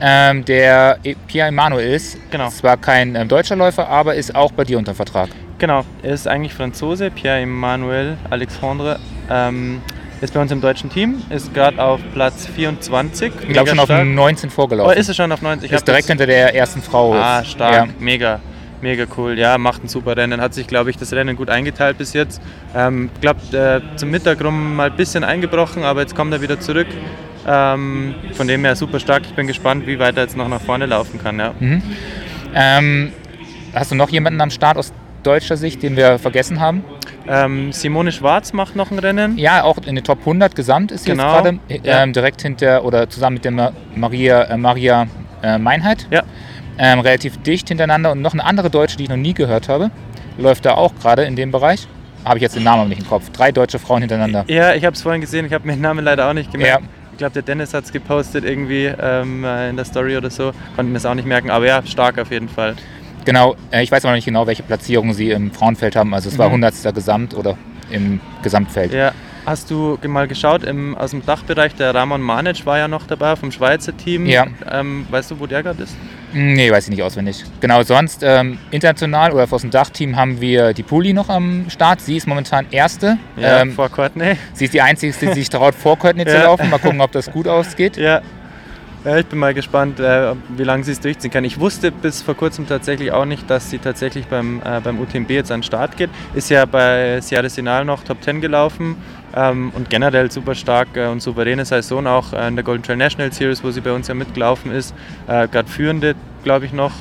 Ähm, 0.00 0.44
der 0.44 0.98
Pierre 1.28 1.48
Emanuel 1.48 1.94
ist. 1.94 2.18
Genau. 2.30 2.48
Zwar 2.48 2.76
kein 2.76 3.14
äh, 3.14 3.24
deutscher 3.24 3.54
Läufer, 3.54 3.88
aber 3.88 4.16
ist 4.16 4.34
auch 4.34 4.50
bei 4.52 4.64
dir 4.64 4.78
unter 4.78 4.94
Vertrag. 4.94 5.28
Genau, 5.58 5.84
er 6.02 6.14
ist 6.14 6.26
eigentlich 6.26 6.54
Franzose, 6.54 7.08
Pierre-Emmanuel 7.10 8.16
Alexandre. 8.30 8.98
Ähm, 9.30 9.80
ist 10.22 10.32
bei 10.32 10.40
uns 10.40 10.52
im 10.52 10.60
deutschen 10.60 10.88
Team, 10.88 11.20
ist 11.30 11.52
gerade 11.52 11.82
auf 11.82 12.00
Platz 12.14 12.46
24. 12.46 13.32
Ich 13.42 13.48
glaube 13.48 13.68
schon 13.68 13.80
auf 13.80 13.88
19 13.88 14.50
vorgelaufen. 14.50 14.94
Oh, 14.96 14.98
ist 14.98 15.08
es 15.08 15.16
schon 15.16 15.30
auf 15.32 15.42
19? 15.42 15.66
Ich 15.66 15.72
ist 15.72 15.86
direkt 15.86 16.06
hinter 16.06 16.26
der 16.26 16.54
ersten 16.54 16.80
Frau. 16.80 17.12
Ah, 17.14 17.44
stark, 17.44 17.74
ja. 17.74 17.88
mega. 17.98 18.40
Mega 18.80 19.04
cool, 19.16 19.38
ja, 19.38 19.58
macht 19.58 19.84
ein 19.84 19.88
super 19.88 20.16
Rennen. 20.16 20.40
Hat 20.40 20.54
sich, 20.54 20.66
glaube 20.66 20.90
ich, 20.90 20.96
das 20.96 21.12
Rennen 21.12 21.36
gut 21.36 21.50
eingeteilt 21.50 21.98
bis 21.98 22.12
jetzt. 22.14 22.40
Ähm, 22.74 23.10
glaube, 23.20 23.40
äh, 23.56 23.96
zum 23.96 24.10
Mittag 24.10 24.42
rum 24.42 24.76
mal 24.76 24.90
ein 24.90 24.96
bisschen 24.96 25.22
eingebrochen, 25.22 25.84
aber 25.84 26.00
jetzt 26.00 26.16
kommt 26.16 26.32
er 26.32 26.40
wieder 26.40 26.58
zurück. 26.58 26.88
Ähm, 27.46 28.14
von 28.34 28.46
dem 28.46 28.64
her 28.64 28.74
super 28.76 29.00
stark. 29.00 29.22
Ich 29.24 29.34
bin 29.34 29.46
gespannt, 29.46 29.86
wie 29.86 29.98
weit 29.98 30.16
er 30.16 30.24
jetzt 30.24 30.36
noch 30.36 30.48
nach 30.48 30.60
vorne 30.60 30.86
laufen 30.86 31.20
kann. 31.20 31.38
Ja. 31.38 31.54
Mhm. 31.58 31.82
Ähm, 32.54 33.12
hast 33.74 33.90
du 33.90 33.94
noch 33.94 34.10
jemanden 34.10 34.40
am 34.40 34.50
Start 34.50 34.76
aus 34.76 34.92
deutscher 35.22 35.56
Sicht, 35.56 35.82
den 35.82 35.96
wir 35.96 36.18
vergessen 36.18 36.60
haben? 36.60 36.84
Ähm, 37.26 37.72
Simone 37.72 38.12
Schwarz 38.12 38.52
macht 38.52 38.76
noch 38.76 38.90
ein 38.90 38.98
Rennen. 38.98 39.38
Ja, 39.38 39.62
auch 39.62 39.78
in 39.86 39.94
den 39.94 40.04
Top 40.04 40.20
100 40.20 40.54
gesamt 40.54 40.92
ist 40.92 41.04
sie 41.04 41.10
genau. 41.10 41.24
jetzt 41.24 41.44
gerade 41.44 41.58
ähm, 41.68 41.80
ja. 41.84 42.06
direkt 42.06 42.42
hinter 42.42 42.84
oder 42.84 43.08
zusammen 43.08 43.34
mit 43.34 43.44
der 43.44 43.72
Maria, 43.94 44.42
äh, 44.42 44.56
Maria 44.56 45.06
äh, 45.42 45.58
Meinheit. 45.58 46.06
Ja. 46.10 46.22
Ähm, 46.78 47.00
relativ 47.00 47.36
dicht 47.42 47.68
hintereinander 47.68 48.12
und 48.12 48.22
noch 48.22 48.32
eine 48.32 48.44
andere 48.44 48.70
Deutsche, 48.70 48.96
die 48.96 49.04
ich 49.04 49.08
noch 49.08 49.16
nie 49.16 49.34
gehört 49.34 49.68
habe, 49.68 49.90
läuft 50.38 50.64
da 50.64 50.74
auch 50.74 50.94
gerade 51.00 51.24
in 51.24 51.36
dem 51.36 51.50
Bereich. 51.50 51.86
Habe 52.24 52.38
ich 52.38 52.42
jetzt 52.42 52.56
den 52.56 52.62
Namen 52.62 52.88
nicht 52.88 53.00
im 53.00 53.08
Kopf. 53.08 53.30
Drei 53.30 53.52
deutsche 53.52 53.78
Frauen 53.78 54.00
hintereinander. 54.00 54.44
Ja, 54.48 54.74
ich 54.74 54.84
habe 54.84 54.94
es 54.94 55.02
vorhin 55.02 55.20
gesehen, 55.20 55.44
ich 55.46 55.52
habe 55.52 55.66
mir 55.66 55.74
den 55.74 55.82
Namen 55.82 56.04
leider 56.04 56.28
auch 56.28 56.32
nicht 56.32 56.52
gemerkt. 56.52 56.82
Ja. 56.82 56.88
Ich 57.12 57.18
glaube, 57.18 57.34
der 57.34 57.42
Dennis 57.42 57.74
hat 57.74 57.84
es 57.84 57.92
gepostet 57.92 58.44
irgendwie 58.44 58.86
ähm, 58.86 59.44
äh, 59.44 59.70
in 59.70 59.76
der 59.76 59.84
Story 59.84 60.16
oder 60.16 60.30
so. 60.30 60.52
Konnte 60.76 60.90
mir 60.90 60.94
das 60.94 61.06
auch 61.06 61.14
nicht 61.14 61.26
merken, 61.26 61.50
aber 61.50 61.66
ja, 61.66 61.84
stark 61.84 62.18
auf 62.18 62.30
jeden 62.30 62.48
Fall. 62.48 62.74
Genau, 63.24 63.56
äh, 63.70 63.82
ich 63.82 63.90
weiß 63.92 64.04
aber 64.04 64.12
noch 64.12 64.16
nicht 64.16 64.24
genau, 64.24 64.46
welche 64.46 64.62
Platzierung 64.62 65.12
sie 65.12 65.30
im 65.30 65.52
Frauenfeld 65.52 65.96
haben. 65.96 66.14
Also 66.14 66.28
es 66.28 66.38
war 66.38 66.48
mhm. 66.48 66.64
100. 66.64 66.94
Gesamt 66.94 67.34
oder 67.34 67.56
im 67.90 68.20
Gesamtfeld. 68.42 68.92
Ja. 68.92 69.12
Hast 69.44 69.72
du 69.72 69.98
mal 70.06 70.28
geschaut, 70.28 70.62
im, 70.62 70.96
aus 70.96 71.10
dem 71.10 71.26
Dachbereich, 71.26 71.74
der 71.74 71.92
Ramon 71.92 72.22
Manic 72.22 72.64
war 72.64 72.78
ja 72.78 72.86
noch 72.86 73.08
dabei 73.08 73.34
vom 73.34 73.50
Schweizer 73.50 73.96
Team. 73.96 74.24
Ja. 74.26 74.46
Ähm, 74.70 75.04
weißt 75.10 75.32
du, 75.32 75.40
wo 75.40 75.46
der 75.46 75.64
gerade 75.64 75.82
ist? 75.82 75.96
Hm, 76.32 76.54
nee, 76.54 76.70
weiß 76.70 76.84
ich 76.84 76.90
nicht 76.90 77.02
auswendig. 77.02 77.44
Genau, 77.60 77.82
sonst 77.82 78.22
ähm, 78.22 78.58
international 78.70 79.32
oder 79.32 79.48
aus 79.50 79.62
dem 79.62 79.72
Dachteam 79.72 80.14
haben 80.14 80.40
wir 80.40 80.74
die 80.74 80.84
Puli 80.84 81.12
noch 81.12 81.28
am 81.28 81.68
Start. 81.70 82.00
Sie 82.00 82.16
ist 82.16 82.28
momentan 82.28 82.66
Erste. 82.70 83.18
Ja, 83.36 83.62
ähm, 83.62 83.72
vor 83.72 83.88
Courtney. 83.88 84.36
Sie 84.52 84.66
ist 84.66 84.74
die 84.74 84.80
Einzige, 84.80 85.12
die 85.20 85.32
sich 85.32 85.50
traut, 85.50 85.74
vor 85.74 85.98
Courtney 85.98 86.22
ja. 86.26 86.30
zu 86.30 86.38
laufen. 86.38 86.70
Mal 86.70 86.78
gucken, 86.78 87.00
ob 87.00 87.10
das 87.10 87.30
gut 87.30 87.48
ausgeht. 87.48 87.96
Ja, 87.96 88.22
ja, 89.04 89.18
ich 89.18 89.26
bin 89.26 89.38
mal 89.38 89.52
gespannt, 89.52 89.98
äh, 89.98 90.34
wie 90.56 90.62
lange 90.62 90.84
sie 90.84 90.92
es 90.92 91.00
durchziehen 91.00 91.30
kann. 91.30 91.44
Ich 91.44 91.58
wusste 91.58 91.90
bis 91.90 92.22
vor 92.22 92.36
kurzem 92.36 92.68
tatsächlich 92.68 93.10
auch 93.12 93.24
nicht, 93.24 93.50
dass 93.50 93.68
sie 93.70 93.78
tatsächlich 93.78 94.26
beim, 94.26 94.62
äh, 94.64 94.80
beim 94.80 95.00
UTMB 95.00 95.30
jetzt 95.30 95.50
an 95.50 95.60
den 95.60 95.64
Start 95.64 95.96
geht. 95.96 96.10
Ist 96.34 96.50
ja 96.50 96.64
bei 96.64 97.20
Sierra 97.20 97.48
Sinal 97.48 97.84
noch 97.84 98.04
Top 98.04 98.22
10 98.22 98.40
gelaufen 98.40 98.96
ähm, 99.34 99.72
und 99.74 99.90
generell 99.90 100.30
super 100.30 100.54
stark 100.54 100.88
äh, 100.96 101.06
und 101.06 101.20
souveräne 101.20 101.64
Saison 101.64 102.06
auch 102.06 102.32
äh, 102.32 102.46
in 102.48 102.54
der 102.54 102.64
Golden 102.64 102.82
Trail 102.82 102.96
National 102.96 103.32
Series, 103.32 103.64
wo 103.64 103.70
sie 103.70 103.80
bei 103.80 103.92
uns 103.92 104.08
ja 104.08 104.14
mitgelaufen 104.14 104.70
ist. 104.70 104.94
Äh, 105.26 105.48
Gerade 105.48 105.68
führende, 105.68 106.14
glaube 106.44 106.66
ich, 106.66 106.72
noch. 106.72 106.92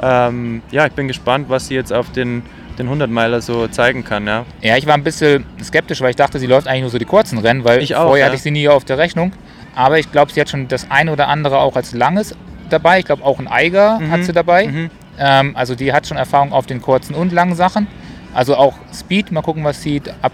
Ähm, 0.00 0.62
ja, 0.70 0.86
ich 0.86 0.92
bin 0.92 1.06
gespannt, 1.06 1.46
was 1.48 1.68
sie 1.68 1.74
jetzt 1.74 1.92
auf 1.92 2.10
den 2.12 2.42
den 2.78 2.88
100-Meiler 2.88 3.42
so 3.42 3.68
zeigen 3.68 4.02
kann. 4.02 4.26
Ja. 4.26 4.46
ja, 4.62 4.78
ich 4.78 4.86
war 4.86 4.94
ein 4.94 5.04
bisschen 5.04 5.44
skeptisch, 5.62 6.00
weil 6.00 6.10
ich 6.10 6.16
dachte, 6.16 6.38
sie 6.38 6.46
läuft 6.46 6.66
eigentlich 6.66 6.82
nur 6.82 6.90
so 6.90 6.98
die 6.98 7.04
kurzen 7.04 7.38
Rennen, 7.38 7.64
weil 7.64 7.82
ich 7.82 7.94
auch, 7.96 8.04
vorher 8.06 8.20
ja. 8.20 8.26
hatte 8.26 8.36
ich 8.36 8.42
sie 8.42 8.50
nie 8.50 8.66
auf 8.66 8.84
der 8.86 8.96
Rechnung. 8.96 9.32
Aber 9.74 9.98
ich 9.98 10.10
glaube, 10.12 10.32
sie 10.32 10.40
hat 10.40 10.48
schon 10.48 10.68
das 10.68 10.90
eine 10.90 11.12
oder 11.12 11.28
andere 11.28 11.58
auch 11.58 11.76
als 11.76 11.92
langes 11.92 12.34
dabei. 12.68 13.00
Ich 13.00 13.04
glaube, 13.04 13.24
auch 13.24 13.38
ein 13.38 13.48
Eiger 13.48 14.00
mhm. 14.00 14.10
hat 14.10 14.24
sie 14.24 14.32
dabei. 14.32 14.66
Mhm. 14.66 14.90
Ähm, 15.18 15.56
also 15.56 15.74
die 15.74 15.92
hat 15.92 16.06
schon 16.06 16.16
Erfahrung 16.16 16.52
auf 16.52 16.66
den 16.66 16.80
kurzen 16.80 17.14
und 17.14 17.32
langen 17.32 17.54
Sachen. 17.54 17.86
Also 18.34 18.56
auch 18.56 18.74
Speed, 18.92 19.30
mal 19.30 19.42
gucken, 19.42 19.64
was 19.64 19.82
sie 19.82 20.00
ab 20.22 20.32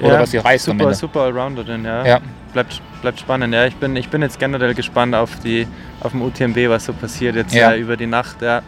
oder 0.00 0.14
ja, 0.14 0.20
was 0.20 0.30
sie 0.30 0.38
reißt. 0.38 0.64
Super, 0.66 0.94
super 0.94 1.20
Allrounderin, 1.20 1.84
ja. 1.84 2.04
ja. 2.04 2.20
Bleibt, 2.52 2.80
bleibt 3.00 3.20
spannend. 3.20 3.54
Ja, 3.54 3.66
ich 3.66 3.76
bin, 3.76 3.96
ich 3.96 4.08
bin 4.08 4.22
jetzt 4.22 4.38
generell 4.38 4.74
gespannt 4.74 5.14
auf, 5.14 5.38
die, 5.40 5.66
auf 6.00 6.12
dem 6.12 6.22
UTMB, 6.22 6.56
was 6.68 6.86
so 6.86 6.92
passiert 6.92 7.36
jetzt 7.36 7.54
ja. 7.54 7.74
über 7.74 7.96
die 7.96 8.06
Nacht. 8.06 8.42
Ja. 8.42 8.62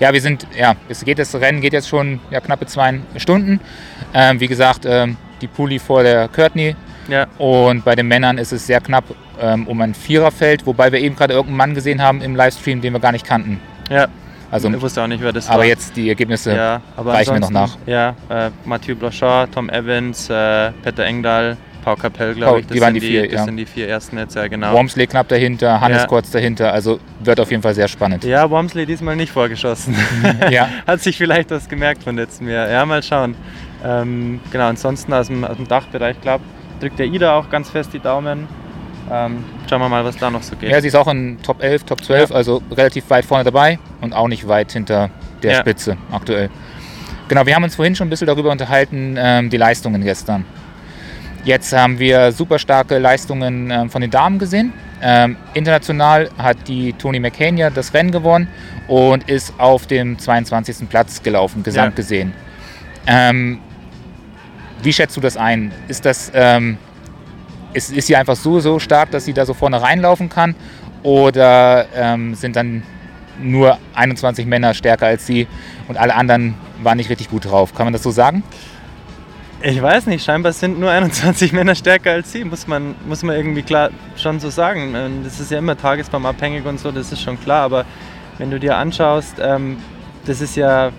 Ja, 0.00 0.12
wir 0.12 0.20
sind, 0.20 0.46
ja, 0.58 0.74
es 0.88 1.04
geht 1.04 1.18
das 1.20 1.34
Rennen 1.34 1.60
geht 1.60 1.72
jetzt 1.72 1.88
schon 1.88 2.20
ja, 2.30 2.40
knappe 2.40 2.66
zwei 2.66 3.00
Stunden. 3.16 3.60
Ähm, 4.12 4.40
wie 4.40 4.48
gesagt, 4.48 4.84
ähm, 4.84 5.16
die 5.40 5.46
Puli 5.46 5.78
vor 5.78 6.02
der 6.02 6.28
Courtney 6.28 6.74
ja. 7.08 7.26
Und 7.38 7.84
bei 7.84 7.94
den 7.94 8.08
Männern 8.08 8.38
ist 8.38 8.52
es 8.52 8.66
sehr 8.66 8.80
knapp 8.80 9.04
ähm, 9.40 9.66
um 9.66 9.80
ein 9.80 9.94
Viererfeld, 9.94 10.66
wobei 10.66 10.92
wir 10.92 11.00
eben 11.00 11.16
gerade 11.16 11.34
irgendeinen 11.34 11.56
Mann 11.56 11.74
gesehen 11.74 12.02
haben 12.02 12.20
im 12.22 12.36
Livestream, 12.36 12.80
den 12.80 12.92
wir 12.92 13.00
gar 13.00 13.12
nicht 13.12 13.26
kannten. 13.26 13.60
Ja. 13.90 14.08
Also, 14.50 14.70
ich 14.70 14.80
wusste 14.80 15.02
auch 15.02 15.08
nicht, 15.08 15.20
wer 15.20 15.32
das 15.32 15.46
aber 15.46 15.54
war. 15.54 15.56
Aber 15.62 15.64
jetzt 15.66 15.96
die 15.96 16.08
Ergebnisse 16.08 16.54
ja, 16.54 16.80
reichen 16.96 17.34
wir 17.34 17.40
noch 17.40 17.50
nach. 17.50 17.76
Ja, 17.86 18.14
äh, 18.28 18.50
Mathieu 18.64 18.94
Blanchard, 18.94 19.52
Tom 19.52 19.68
Evans, 19.68 20.30
äh, 20.30 20.70
Peter 20.82 21.04
Engdahl, 21.04 21.56
Paul 21.84 21.96
Capell, 21.96 22.34
glaube 22.34 22.60
ich. 22.60 22.66
Das, 22.66 22.74
die 22.74 22.80
waren 22.80 22.94
die, 22.94 23.00
die 23.00 23.06
vier, 23.06 23.22
das 23.24 23.32
ja. 23.32 23.44
sind 23.44 23.56
die 23.56 23.66
vier 23.66 23.88
ersten 23.88 24.16
jetzt, 24.16 24.36
ja 24.36 24.46
genau. 24.46 24.72
Wormsley 24.72 25.06
knapp 25.06 25.28
dahinter, 25.28 25.80
Hannes 25.80 26.02
ja. 26.02 26.06
kurz 26.06 26.30
dahinter, 26.30 26.72
also 26.72 27.00
wird 27.20 27.40
auf 27.40 27.50
jeden 27.50 27.62
Fall 27.62 27.74
sehr 27.74 27.88
spannend. 27.88 28.22
Ja, 28.24 28.48
Wormsley 28.48 28.86
diesmal 28.86 29.16
nicht 29.16 29.32
vorgeschossen. 29.32 29.96
ja. 30.50 30.68
Hat 30.86 31.02
sich 31.02 31.16
vielleicht 31.16 31.50
was 31.50 31.68
gemerkt 31.68 32.04
von 32.04 32.16
letztem 32.16 32.48
Jahr. 32.48 32.70
Ja, 32.70 32.86
mal 32.86 33.02
schauen. 33.02 33.34
Ähm, 33.84 34.40
genau, 34.50 34.68
ansonsten 34.68 35.12
aus 35.12 35.26
dem, 35.26 35.44
aus 35.44 35.56
dem 35.56 35.68
Dachbereich, 35.68 36.20
glaube 36.20 36.44
drückt 36.80 36.98
der 36.98 37.06
Ida 37.06 37.36
auch 37.38 37.50
ganz 37.50 37.70
fest 37.70 37.92
die 37.92 38.00
Daumen. 38.00 38.48
Ähm, 39.10 39.44
schauen 39.68 39.80
wir 39.80 39.88
mal, 39.88 40.04
was 40.04 40.16
da 40.16 40.30
noch 40.30 40.42
so 40.42 40.56
geht. 40.56 40.70
Ja, 40.70 40.80
sie 40.80 40.88
ist 40.88 40.94
auch 40.94 41.08
in 41.08 41.38
Top 41.42 41.62
11, 41.62 41.84
Top 41.84 42.02
12, 42.02 42.30
ja. 42.30 42.36
also 42.36 42.62
relativ 42.70 43.08
weit 43.10 43.24
vorne 43.24 43.44
dabei 43.44 43.78
und 44.00 44.14
auch 44.14 44.28
nicht 44.28 44.48
weit 44.48 44.72
hinter 44.72 45.10
der 45.42 45.52
ja. 45.52 45.60
Spitze 45.60 45.96
aktuell. 46.10 46.48
Genau, 47.28 47.44
wir 47.46 47.54
haben 47.54 47.64
uns 47.64 47.76
vorhin 47.76 47.94
schon 47.94 48.06
ein 48.06 48.10
bisschen 48.10 48.26
darüber 48.26 48.50
unterhalten, 48.50 49.16
ähm, 49.18 49.50
die 49.50 49.56
Leistungen 49.56 50.02
gestern. 50.02 50.44
Jetzt 51.44 51.74
haben 51.74 51.98
wir 51.98 52.32
super 52.32 52.58
starke 52.58 52.98
Leistungen 52.98 53.70
ähm, 53.70 53.90
von 53.90 54.00
den 54.00 54.10
Damen 54.10 54.38
gesehen. 54.38 54.72
Ähm, 55.02 55.36
international 55.52 56.30
hat 56.38 56.56
die 56.66 56.94
Toni 56.94 57.20
McCania 57.20 57.68
das 57.68 57.92
Rennen 57.92 58.10
gewonnen 58.10 58.48
und 58.88 59.28
ist 59.28 59.52
auf 59.58 59.86
dem 59.86 60.18
22. 60.18 60.88
Platz 60.88 61.22
gelaufen, 61.22 61.62
gesamt 61.62 61.92
ja. 61.92 61.96
gesehen. 61.96 62.32
Ähm, 63.06 63.60
wie 64.84 64.92
schätzt 64.92 65.16
du 65.16 65.20
das 65.20 65.36
ein? 65.36 65.72
Ist 65.88 66.04
das 66.04 66.30
ähm, 66.34 66.78
ist, 67.74 67.92
ist 67.92 68.06
sie 68.06 68.16
einfach 68.16 68.36
so, 68.36 68.60
so 68.60 68.78
stark, 68.78 69.10
dass 69.10 69.24
sie 69.24 69.32
da 69.32 69.44
so 69.44 69.52
vorne 69.52 69.82
reinlaufen 69.82 70.28
kann? 70.28 70.54
Oder 71.02 71.86
ähm, 71.94 72.34
sind 72.34 72.56
dann 72.56 72.82
nur 73.40 73.78
21 73.94 74.46
Männer 74.46 74.74
stärker 74.74 75.06
als 75.06 75.26
sie 75.26 75.46
und 75.88 75.98
alle 75.98 76.14
anderen 76.14 76.54
waren 76.82 76.96
nicht 76.96 77.10
richtig 77.10 77.28
gut 77.28 77.44
drauf? 77.44 77.74
Kann 77.74 77.86
man 77.86 77.92
das 77.92 78.02
so 78.02 78.10
sagen? 78.10 78.42
Ich 79.60 79.80
weiß 79.80 80.06
nicht, 80.06 80.24
scheinbar 80.24 80.52
sind 80.52 80.78
nur 80.78 80.90
21 80.90 81.52
Männer 81.54 81.74
stärker 81.74 82.12
als 82.12 82.32
sie, 82.32 82.44
muss 82.44 82.66
man, 82.66 82.94
muss 83.06 83.22
man 83.22 83.36
irgendwie 83.36 83.62
klar 83.62 83.90
schon 84.16 84.40
so 84.40 84.50
sagen. 84.50 84.94
Ähm, 84.94 85.24
das 85.24 85.40
ist 85.40 85.50
ja 85.50 85.58
immer 85.58 85.76
tagesbaumabhängig 85.76 86.64
und 86.64 86.78
so, 86.78 86.92
das 86.92 87.12
ist 87.12 87.22
schon 87.22 87.40
klar, 87.40 87.62
aber 87.62 87.84
wenn 88.38 88.50
du 88.50 88.58
dir 88.58 88.76
anschaust, 88.76 89.36
ähm, 89.40 89.78
das 90.26 90.40
ist 90.40 90.56
ja 90.56 90.90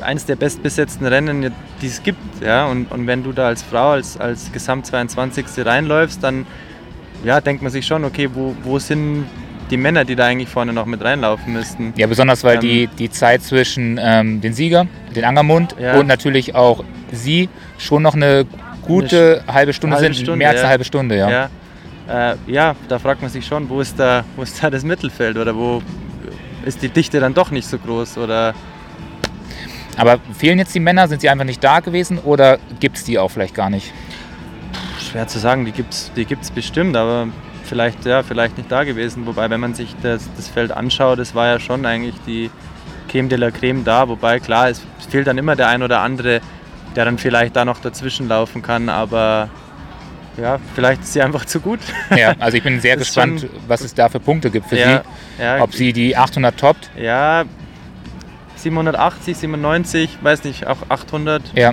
eines 0.00 0.26
der 0.26 0.36
bestbesetzten 0.36 1.06
Rennen, 1.06 1.52
die 1.80 1.86
es 1.86 2.02
gibt. 2.02 2.42
Ja? 2.42 2.66
Und, 2.66 2.90
und 2.90 3.06
wenn 3.06 3.22
du 3.22 3.32
da 3.32 3.48
als 3.48 3.62
Frau, 3.62 3.92
als, 3.92 4.18
als 4.18 4.52
Gesamt 4.52 4.86
22. 4.86 5.46
reinläufst, 5.64 6.22
dann 6.22 6.46
ja, 7.24 7.40
denkt 7.40 7.62
man 7.62 7.72
sich 7.72 7.86
schon, 7.86 8.04
okay, 8.04 8.28
wo, 8.32 8.54
wo 8.62 8.78
sind 8.78 9.26
die 9.70 9.76
Männer, 9.76 10.04
die 10.04 10.14
da 10.14 10.26
eigentlich 10.26 10.48
vorne 10.48 10.72
noch 10.72 10.86
mit 10.86 11.02
reinlaufen 11.02 11.52
müssten? 11.52 11.94
Ja, 11.96 12.06
besonders 12.06 12.44
weil 12.44 12.56
ähm, 12.56 12.60
die, 12.60 12.86
die 12.86 13.10
Zeit 13.10 13.42
zwischen 13.42 13.98
ähm, 14.00 14.40
den 14.40 14.52
Sieger, 14.52 14.86
den 15.14 15.24
Angermund 15.24 15.74
ja. 15.78 15.98
und 15.98 16.06
natürlich 16.06 16.54
auch 16.54 16.84
sie 17.10 17.48
schon 17.78 18.02
noch 18.02 18.14
eine 18.14 18.46
gute 18.82 19.42
eine 19.46 19.54
halbe 19.54 19.72
Stunde 19.72 19.96
halbe 19.96 20.14
sind, 20.14 20.22
Stunde, 20.22 20.36
mehr 20.36 20.50
als 20.50 20.60
eine 20.60 20.68
halbe 20.68 20.84
Stunde, 20.84 21.16
ja. 21.16 21.30
Ja. 21.30 21.50
Äh, 22.32 22.36
ja, 22.46 22.76
da 22.88 22.98
fragt 22.98 23.22
man 23.22 23.30
sich 23.30 23.46
schon, 23.46 23.68
wo 23.70 23.80
ist, 23.80 23.98
da, 23.98 24.24
wo 24.36 24.42
ist 24.42 24.62
da 24.62 24.68
das 24.68 24.84
Mittelfeld 24.84 25.38
oder 25.38 25.56
wo 25.56 25.82
ist 26.66 26.82
die 26.82 26.88
Dichte 26.88 27.20
dann 27.20 27.32
doch 27.32 27.50
nicht 27.50 27.66
so 27.66 27.78
groß 27.78 28.18
oder 28.18 28.54
aber 29.96 30.18
fehlen 30.36 30.58
jetzt 30.58 30.74
die 30.74 30.80
Männer? 30.80 31.08
Sind 31.08 31.20
sie 31.20 31.28
einfach 31.28 31.44
nicht 31.44 31.62
da 31.62 31.80
gewesen 31.80 32.18
oder 32.18 32.58
gibt 32.80 32.96
es 32.96 33.04
die 33.04 33.18
auch 33.18 33.30
vielleicht 33.30 33.54
gar 33.54 33.70
nicht? 33.70 33.92
Schwer 34.98 35.26
zu 35.26 35.38
sagen, 35.38 35.64
die 35.64 35.72
gibt 35.72 35.92
es 35.92 36.10
die 36.16 36.24
gibt's 36.24 36.50
bestimmt, 36.50 36.96
aber 36.96 37.28
vielleicht, 37.64 38.04
ja, 38.04 38.22
vielleicht 38.22 38.56
nicht 38.56 38.70
da 38.70 38.84
gewesen. 38.84 39.26
Wobei, 39.26 39.50
wenn 39.50 39.60
man 39.60 39.74
sich 39.74 39.94
das, 40.02 40.28
das 40.36 40.48
Feld 40.48 40.72
anschaut, 40.72 41.18
das 41.18 41.34
war 41.34 41.46
ja 41.46 41.60
schon 41.60 41.84
eigentlich 41.86 42.14
die 42.26 42.50
Creme 43.08 43.28
de 43.28 43.38
la 43.38 43.50
Creme 43.50 43.84
da. 43.84 44.08
Wobei, 44.08 44.40
klar, 44.40 44.68
es 44.68 44.82
fehlt 45.08 45.26
dann 45.26 45.38
immer 45.38 45.56
der 45.56 45.68
ein 45.68 45.82
oder 45.82 46.00
andere, 46.00 46.40
der 46.96 47.04
dann 47.04 47.18
vielleicht 47.18 47.56
da 47.56 47.64
noch 47.64 47.80
dazwischen 47.80 48.28
laufen 48.28 48.62
kann. 48.62 48.88
Aber 48.88 49.48
ja, 50.36 50.58
vielleicht 50.74 51.02
ist 51.02 51.12
sie 51.12 51.22
einfach 51.22 51.44
zu 51.44 51.60
gut. 51.60 51.80
Ja, 52.16 52.34
also 52.38 52.56
ich 52.56 52.62
bin 52.62 52.80
sehr 52.80 52.96
gespannt, 52.96 53.46
was 53.66 53.80
es 53.80 53.94
da 53.94 54.08
für 54.08 54.20
Punkte 54.20 54.50
gibt 54.50 54.68
für 54.68 54.78
ja, 54.78 55.02
sie. 55.38 55.42
ja, 55.42 55.62
Ob 55.62 55.74
sie 55.74 55.92
die 55.92 56.16
800 56.16 56.58
toppt. 56.58 56.90
ja, 56.96 57.44
780, 58.64 59.36
97, 59.36 60.18
weiß 60.22 60.44
nicht, 60.44 60.66
auch 60.66 60.78
800 60.88 61.42
Ja, 61.54 61.72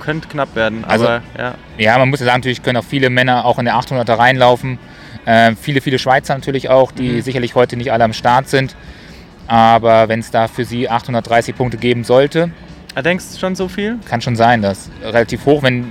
könnte 0.00 0.26
knapp 0.28 0.56
werden. 0.56 0.84
Also- 0.84 1.06
Aber 1.06 1.22
ja, 1.38 1.54
ja, 1.78 1.98
man 1.98 2.08
muss 2.08 2.20
ja 2.20 2.26
sagen, 2.26 2.38
natürlich 2.40 2.62
können 2.62 2.78
auch 2.78 2.84
viele 2.84 3.10
Männer 3.10 3.44
auch 3.44 3.58
in 3.58 3.66
der 3.66 3.76
800er 3.76 4.18
reinlaufen. 4.18 4.78
Äh, 5.26 5.54
viele, 5.54 5.80
viele 5.80 5.98
Schweizer 5.98 6.34
natürlich 6.34 6.68
auch, 6.70 6.92
die 6.92 7.08
Mhm. 7.08 7.20
sicherlich 7.22 7.54
heute 7.54 7.76
nicht 7.76 7.92
alle 7.92 8.04
am 8.04 8.12
Start 8.12 8.48
sind. 8.48 8.74
Aber 9.46 10.08
wenn 10.08 10.20
es 10.20 10.30
da 10.30 10.48
für 10.48 10.64
sie 10.64 10.88
830 10.88 11.54
Punkte 11.54 11.76
geben 11.76 12.04
sollte, 12.04 12.50
Ah, 12.94 13.02
denkst 13.02 13.24
du 13.32 13.38
schon 13.38 13.54
so 13.54 13.68
viel? 13.68 13.98
kann 14.08 14.20
schon 14.22 14.36
sein, 14.36 14.62
dass 14.62 14.90
relativ 15.02 15.44
hoch, 15.44 15.62
wenn 15.62 15.86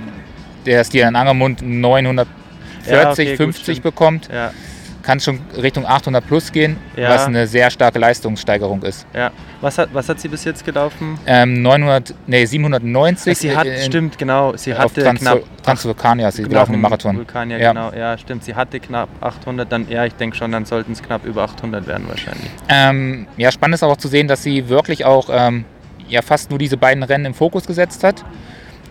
der 0.66 0.82
Stier 0.84 1.06
in 1.06 1.14
Angermund 1.16 1.62
940, 1.62 2.26
Ja, 2.90 3.10
okay, 3.12 3.26
gut, 3.30 3.36
50 3.36 3.62
stimmt. 3.76 3.82
bekommt, 3.82 4.28
Ja, 4.32 4.50
kann 5.04 5.20
schon 5.20 5.38
Richtung 5.60 5.86
800 5.86 6.26
plus 6.26 6.50
gehen, 6.50 6.76
Ja. 6.96 7.10
was 7.10 7.26
eine 7.26 7.46
sehr 7.46 7.70
starke 7.70 7.98
Leistungssteigerung 7.98 8.82
ist. 8.82 9.06
ja. 9.14 9.30
Was 9.60 9.78
hat, 9.78 9.88
was 9.94 10.08
hat 10.10 10.20
sie 10.20 10.28
bis 10.28 10.44
jetzt 10.44 10.62
gelaufen? 10.64 11.18
Ähm, 11.26 11.62
900, 11.62 12.12
nee, 12.26 12.44
790 12.44 13.38
sie 13.38 13.56
hat, 13.56 13.64
in- 13.66 13.80
stimmt, 13.82 14.18
genau, 14.18 14.54
sie 14.56 14.74
hatte 14.74 15.02
Trans 15.02 15.20
knapp 15.20 15.40
Transvulkania, 15.62 16.30
sie 16.30 16.42
Genau, 16.42 16.48
gelaufen 16.50 16.70
im 16.74 16.74
vom 16.76 16.82
Marathon. 16.82 17.16
Vulkan, 17.16 17.50
ja, 17.50 17.72
genau. 17.72 17.90
Ja, 17.92 18.18
stimmt. 18.18 18.44
Sie 18.44 18.54
hatte 18.54 18.78
knapp 18.80 19.08
800, 19.22 19.70
dann, 19.72 19.88
ja, 19.88 20.04
ich 20.04 20.14
denke 20.16 20.36
schon, 20.36 20.52
dann 20.52 20.66
sollten 20.66 20.92
es 20.92 21.02
knapp 21.02 21.24
über 21.24 21.42
800 21.44 21.86
werden 21.86 22.04
wahrscheinlich. 22.08 22.50
Ähm, 22.68 23.26
ja, 23.38 23.50
spannend 23.50 23.76
ist 23.76 23.82
auch 23.82 23.96
zu 23.96 24.08
sehen, 24.08 24.28
dass 24.28 24.42
sie 24.42 24.68
wirklich 24.68 25.06
auch 25.06 25.28
ähm, 25.32 25.64
ja, 26.08 26.20
fast 26.20 26.50
nur 26.50 26.58
diese 26.58 26.76
beiden 26.76 27.02
Rennen 27.02 27.24
im 27.24 27.34
Fokus 27.34 27.66
gesetzt 27.66 28.04
hat. 28.04 28.22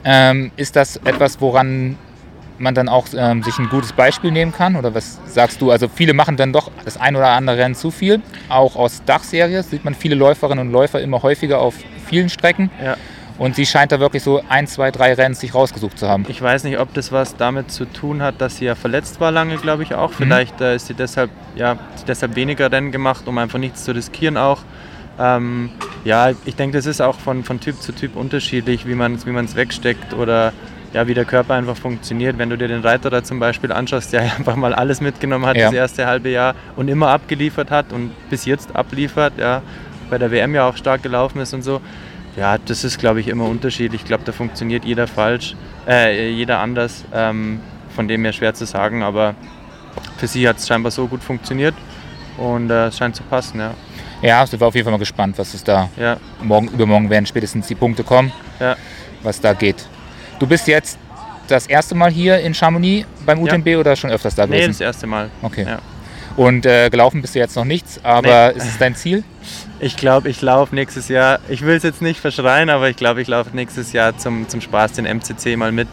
Ähm, 0.06 0.52
ist 0.58 0.76
das 0.76 0.98
etwas, 0.98 1.40
woran 1.40 1.98
man 2.64 2.74
dann 2.74 2.90
auch 2.90 3.08
ähm, 3.16 3.44
sich 3.44 3.58
ein 3.60 3.70
gutes 3.70 3.94
Beispiel 3.94 4.32
nehmen 4.32 4.52
kann? 4.52 4.76
Oder 4.76 4.96
was 4.96 5.20
sagst 5.26 5.62
du? 5.62 5.72
Also 5.72 5.88
viele 5.88 6.14
machen 6.14 6.38
dann 6.38 6.52
doch 6.54 6.72
das 6.86 6.98
ein 6.98 7.16
oder 7.16 7.30
andere 7.30 7.58
Rennen 7.58 7.76
zu 7.76 7.92
viel. 7.92 8.22
Auch 8.50 8.76
aus 8.76 9.04
Dachserie 9.06 9.62
sieht 9.64 9.86
man 9.86 9.94
viele 9.94 10.16
Läuferinnen 10.16 10.68
und 10.68 10.74
Läufer 10.74 11.02
immer 11.02 11.22
häufiger 11.22 11.60
auf 11.60 11.76
vielen 12.08 12.30
Strecken. 12.30 12.72
Ja. 12.84 12.98
Und 13.38 13.56
sie 13.56 13.66
scheint 13.66 13.92
da 13.92 14.00
wirklich 14.00 14.24
so 14.24 14.42
ein, 14.48 14.68
zwei, 14.68 14.92
drei 14.92 15.14
Rennen 15.14 15.34
sich 15.34 15.56
rausgesucht 15.56 15.98
zu 15.98 16.08
haben. 16.08 16.26
Ich 16.28 16.42
weiß 16.42 16.64
nicht, 16.66 16.80
ob 16.80 16.94
das 16.94 17.12
was 17.12 17.36
damit 17.36 17.72
zu 17.72 17.86
tun 17.86 18.22
hat, 18.22 18.40
dass 18.40 18.58
sie 18.58 18.66
ja 18.66 18.76
verletzt 18.76 19.20
war 19.20 19.32
lange, 19.32 19.58
glaube 19.58 19.84
ich 19.84 19.96
auch. 19.96 20.12
Vielleicht 20.12 20.62
äh, 20.62 20.76
ist 20.76 20.88
sie 20.88 20.94
deshalb, 20.94 21.32
ja, 21.56 21.78
deshalb 22.08 22.36
weniger 22.36 22.72
Rennen 22.72 22.92
gemacht, 22.92 23.28
um 23.28 23.38
einfach 23.38 23.60
nichts 23.60 23.84
zu 23.84 23.94
riskieren 23.94 24.38
auch. 24.38 24.62
Ähm, 25.20 25.72
ja, 26.06 26.32
ich 26.46 26.56
denke, 26.56 26.78
das 26.78 26.86
ist 26.86 27.02
auch 27.02 27.20
von, 27.20 27.44
von 27.44 27.60
Typ 27.60 27.82
zu 27.82 27.92
Typ 27.92 28.16
unterschiedlich, 28.16 28.88
wie 28.88 28.96
man 28.96 29.16
es 29.16 29.26
wie 29.26 29.32
man's 29.32 29.56
wegsteckt 29.56 30.14
oder 30.14 30.54
ja, 30.94 31.08
wie 31.08 31.14
der 31.14 31.26
Körper 31.26 31.56
einfach 31.56 31.76
funktioniert. 31.76 32.38
Wenn 32.38 32.50
du 32.50 32.58
dir 32.58 32.68
den 32.68 32.82
Reiter 32.82 33.10
da 33.10 33.24
zum 33.24 33.40
Beispiel 33.40 33.72
anschaust, 33.72 34.14
der 34.14 34.22
einfach 34.38 34.56
mal 34.56 34.74
alles 34.74 35.02
mitgenommen 35.02 35.46
hat 35.46 35.58
Ja. 35.58 35.66
das 35.66 35.74
erste 35.74 36.06
halbe 36.06 36.30
Jahr 36.30 36.56
und 36.76 36.88
immer 36.88 37.10
abgeliefert 37.10 37.72
hat 37.72 37.92
und 37.92 38.12
bis 38.30 38.46
jetzt 38.46 38.76
abliefert, 38.76 39.34
ja, 39.38 39.62
bei 40.10 40.18
der 40.18 40.32
WM 40.32 40.54
ja 40.54 40.68
auch 40.68 40.78
stark 40.78 41.02
gelaufen 41.04 41.40
ist 41.42 41.54
und 41.54 41.64
so. 41.64 41.82
Ja, 42.36 42.58
das 42.58 42.84
ist, 42.84 42.98
glaube 43.00 43.20
ich, 43.20 43.28
immer 43.28 43.46
unterschiedlich. 43.46 44.02
Ich 44.02 44.08
glaube, 44.08 44.24
da 44.26 44.32
funktioniert 44.32 44.86
jeder 44.86 45.08
falsch, 45.08 45.56
äh, 45.88 46.30
jeder 46.30 46.60
anders. 46.60 47.06
Ähm, 47.14 47.60
von 47.96 48.08
dem 48.08 48.24
her 48.24 48.34
schwer 48.34 48.54
zu 48.56 48.66
sagen, 48.66 49.04
aber 49.04 49.36
für 50.18 50.26
sie 50.28 50.48
hat 50.48 50.58
es 50.58 50.68
scheinbar 50.68 50.92
so 50.92 51.06
gut 51.08 51.24
funktioniert 51.24 51.76
und 52.38 52.72
äh, 52.72 52.88
es 52.88 52.98
scheint 52.98 53.16
zu 53.16 53.22
passen, 53.22 53.60
ja. 53.60 53.72
Ja, 54.24 54.46
sind 54.48 54.60
wir 54.60 54.66
auf 54.68 54.74
jeden 54.74 54.86
Fall 54.86 54.92
mal 54.94 54.98
gespannt, 54.98 55.38
was 55.38 55.54
es 55.54 55.64
da 55.64 55.90
Ja, 55.96 56.18
morgen, 56.42 56.70
übermorgen 56.70 57.10
werden 57.12 57.26
spätestens 57.28 57.68
die 57.68 57.76
Punkte 57.76 58.04
kommen, 58.04 58.32
ja. 58.60 58.76
was 59.22 59.40
da 59.42 59.54
geht. 59.54 59.86
Du 60.40 60.48
bist 60.48 60.68
jetzt 60.68 60.98
das 61.48 61.68
erste 61.68 61.96
Mal 61.96 62.12
hier 62.12 62.40
in 62.40 62.54
Chamonix 62.54 63.06
beim 63.26 63.40
Ja. 63.46 63.54
UTMB 63.54 63.78
oder 63.78 63.96
schon 63.96 64.10
öfters 64.10 64.36
da 64.36 64.46
Nee, 64.46 64.58
gewesen? 64.58 64.72
das 64.72 64.82
erste 64.82 65.08
Mal. 65.08 65.30
okay. 65.42 65.66
Ja. 65.68 65.80
Und 66.36 66.66
äh, 66.66 66.90
gelaufen 66.90 67.22
bist 67.22 67.36
du 67.36 67.40
jetzt 67.40 67.56
noch 67.56 67.66
nichts, 67.66 68.00
aber 68.04 68.52
Nee. 68.52 68.58
ist 68.58 68.66
es 68.66 68.78
dein 68.80 68.96
Ziel? 68.96 69.24
Ich 69.80 69.98
glaube, 69.98 70.30
ich 70.30 70.42
laufe 70.42 70.74
nächstes 70.74 71.08
Jahr, 71.08 71.40
ich 71.48 71.62
will 71.62 71.76
es 71.76 71.84
jetzt 71.84 72.02
nicht 72.02 72.20
verschreien, 72.20 72.70
aber 72.72 72.90
ich 72.90 72.96
glaube, 72.96 73.22
ich 73.22 73.28
laufe 73.28 73.52
nächstes 73.56 73.94
Jahr 73.94 74.18
zum, 74.18 74.50
zum 74.50 74.60
Spaß 74.62 74.94
den 74.94 75.06
MCC 75.06 75.56
mal 75.58 75.72
mit. 75.72 75.88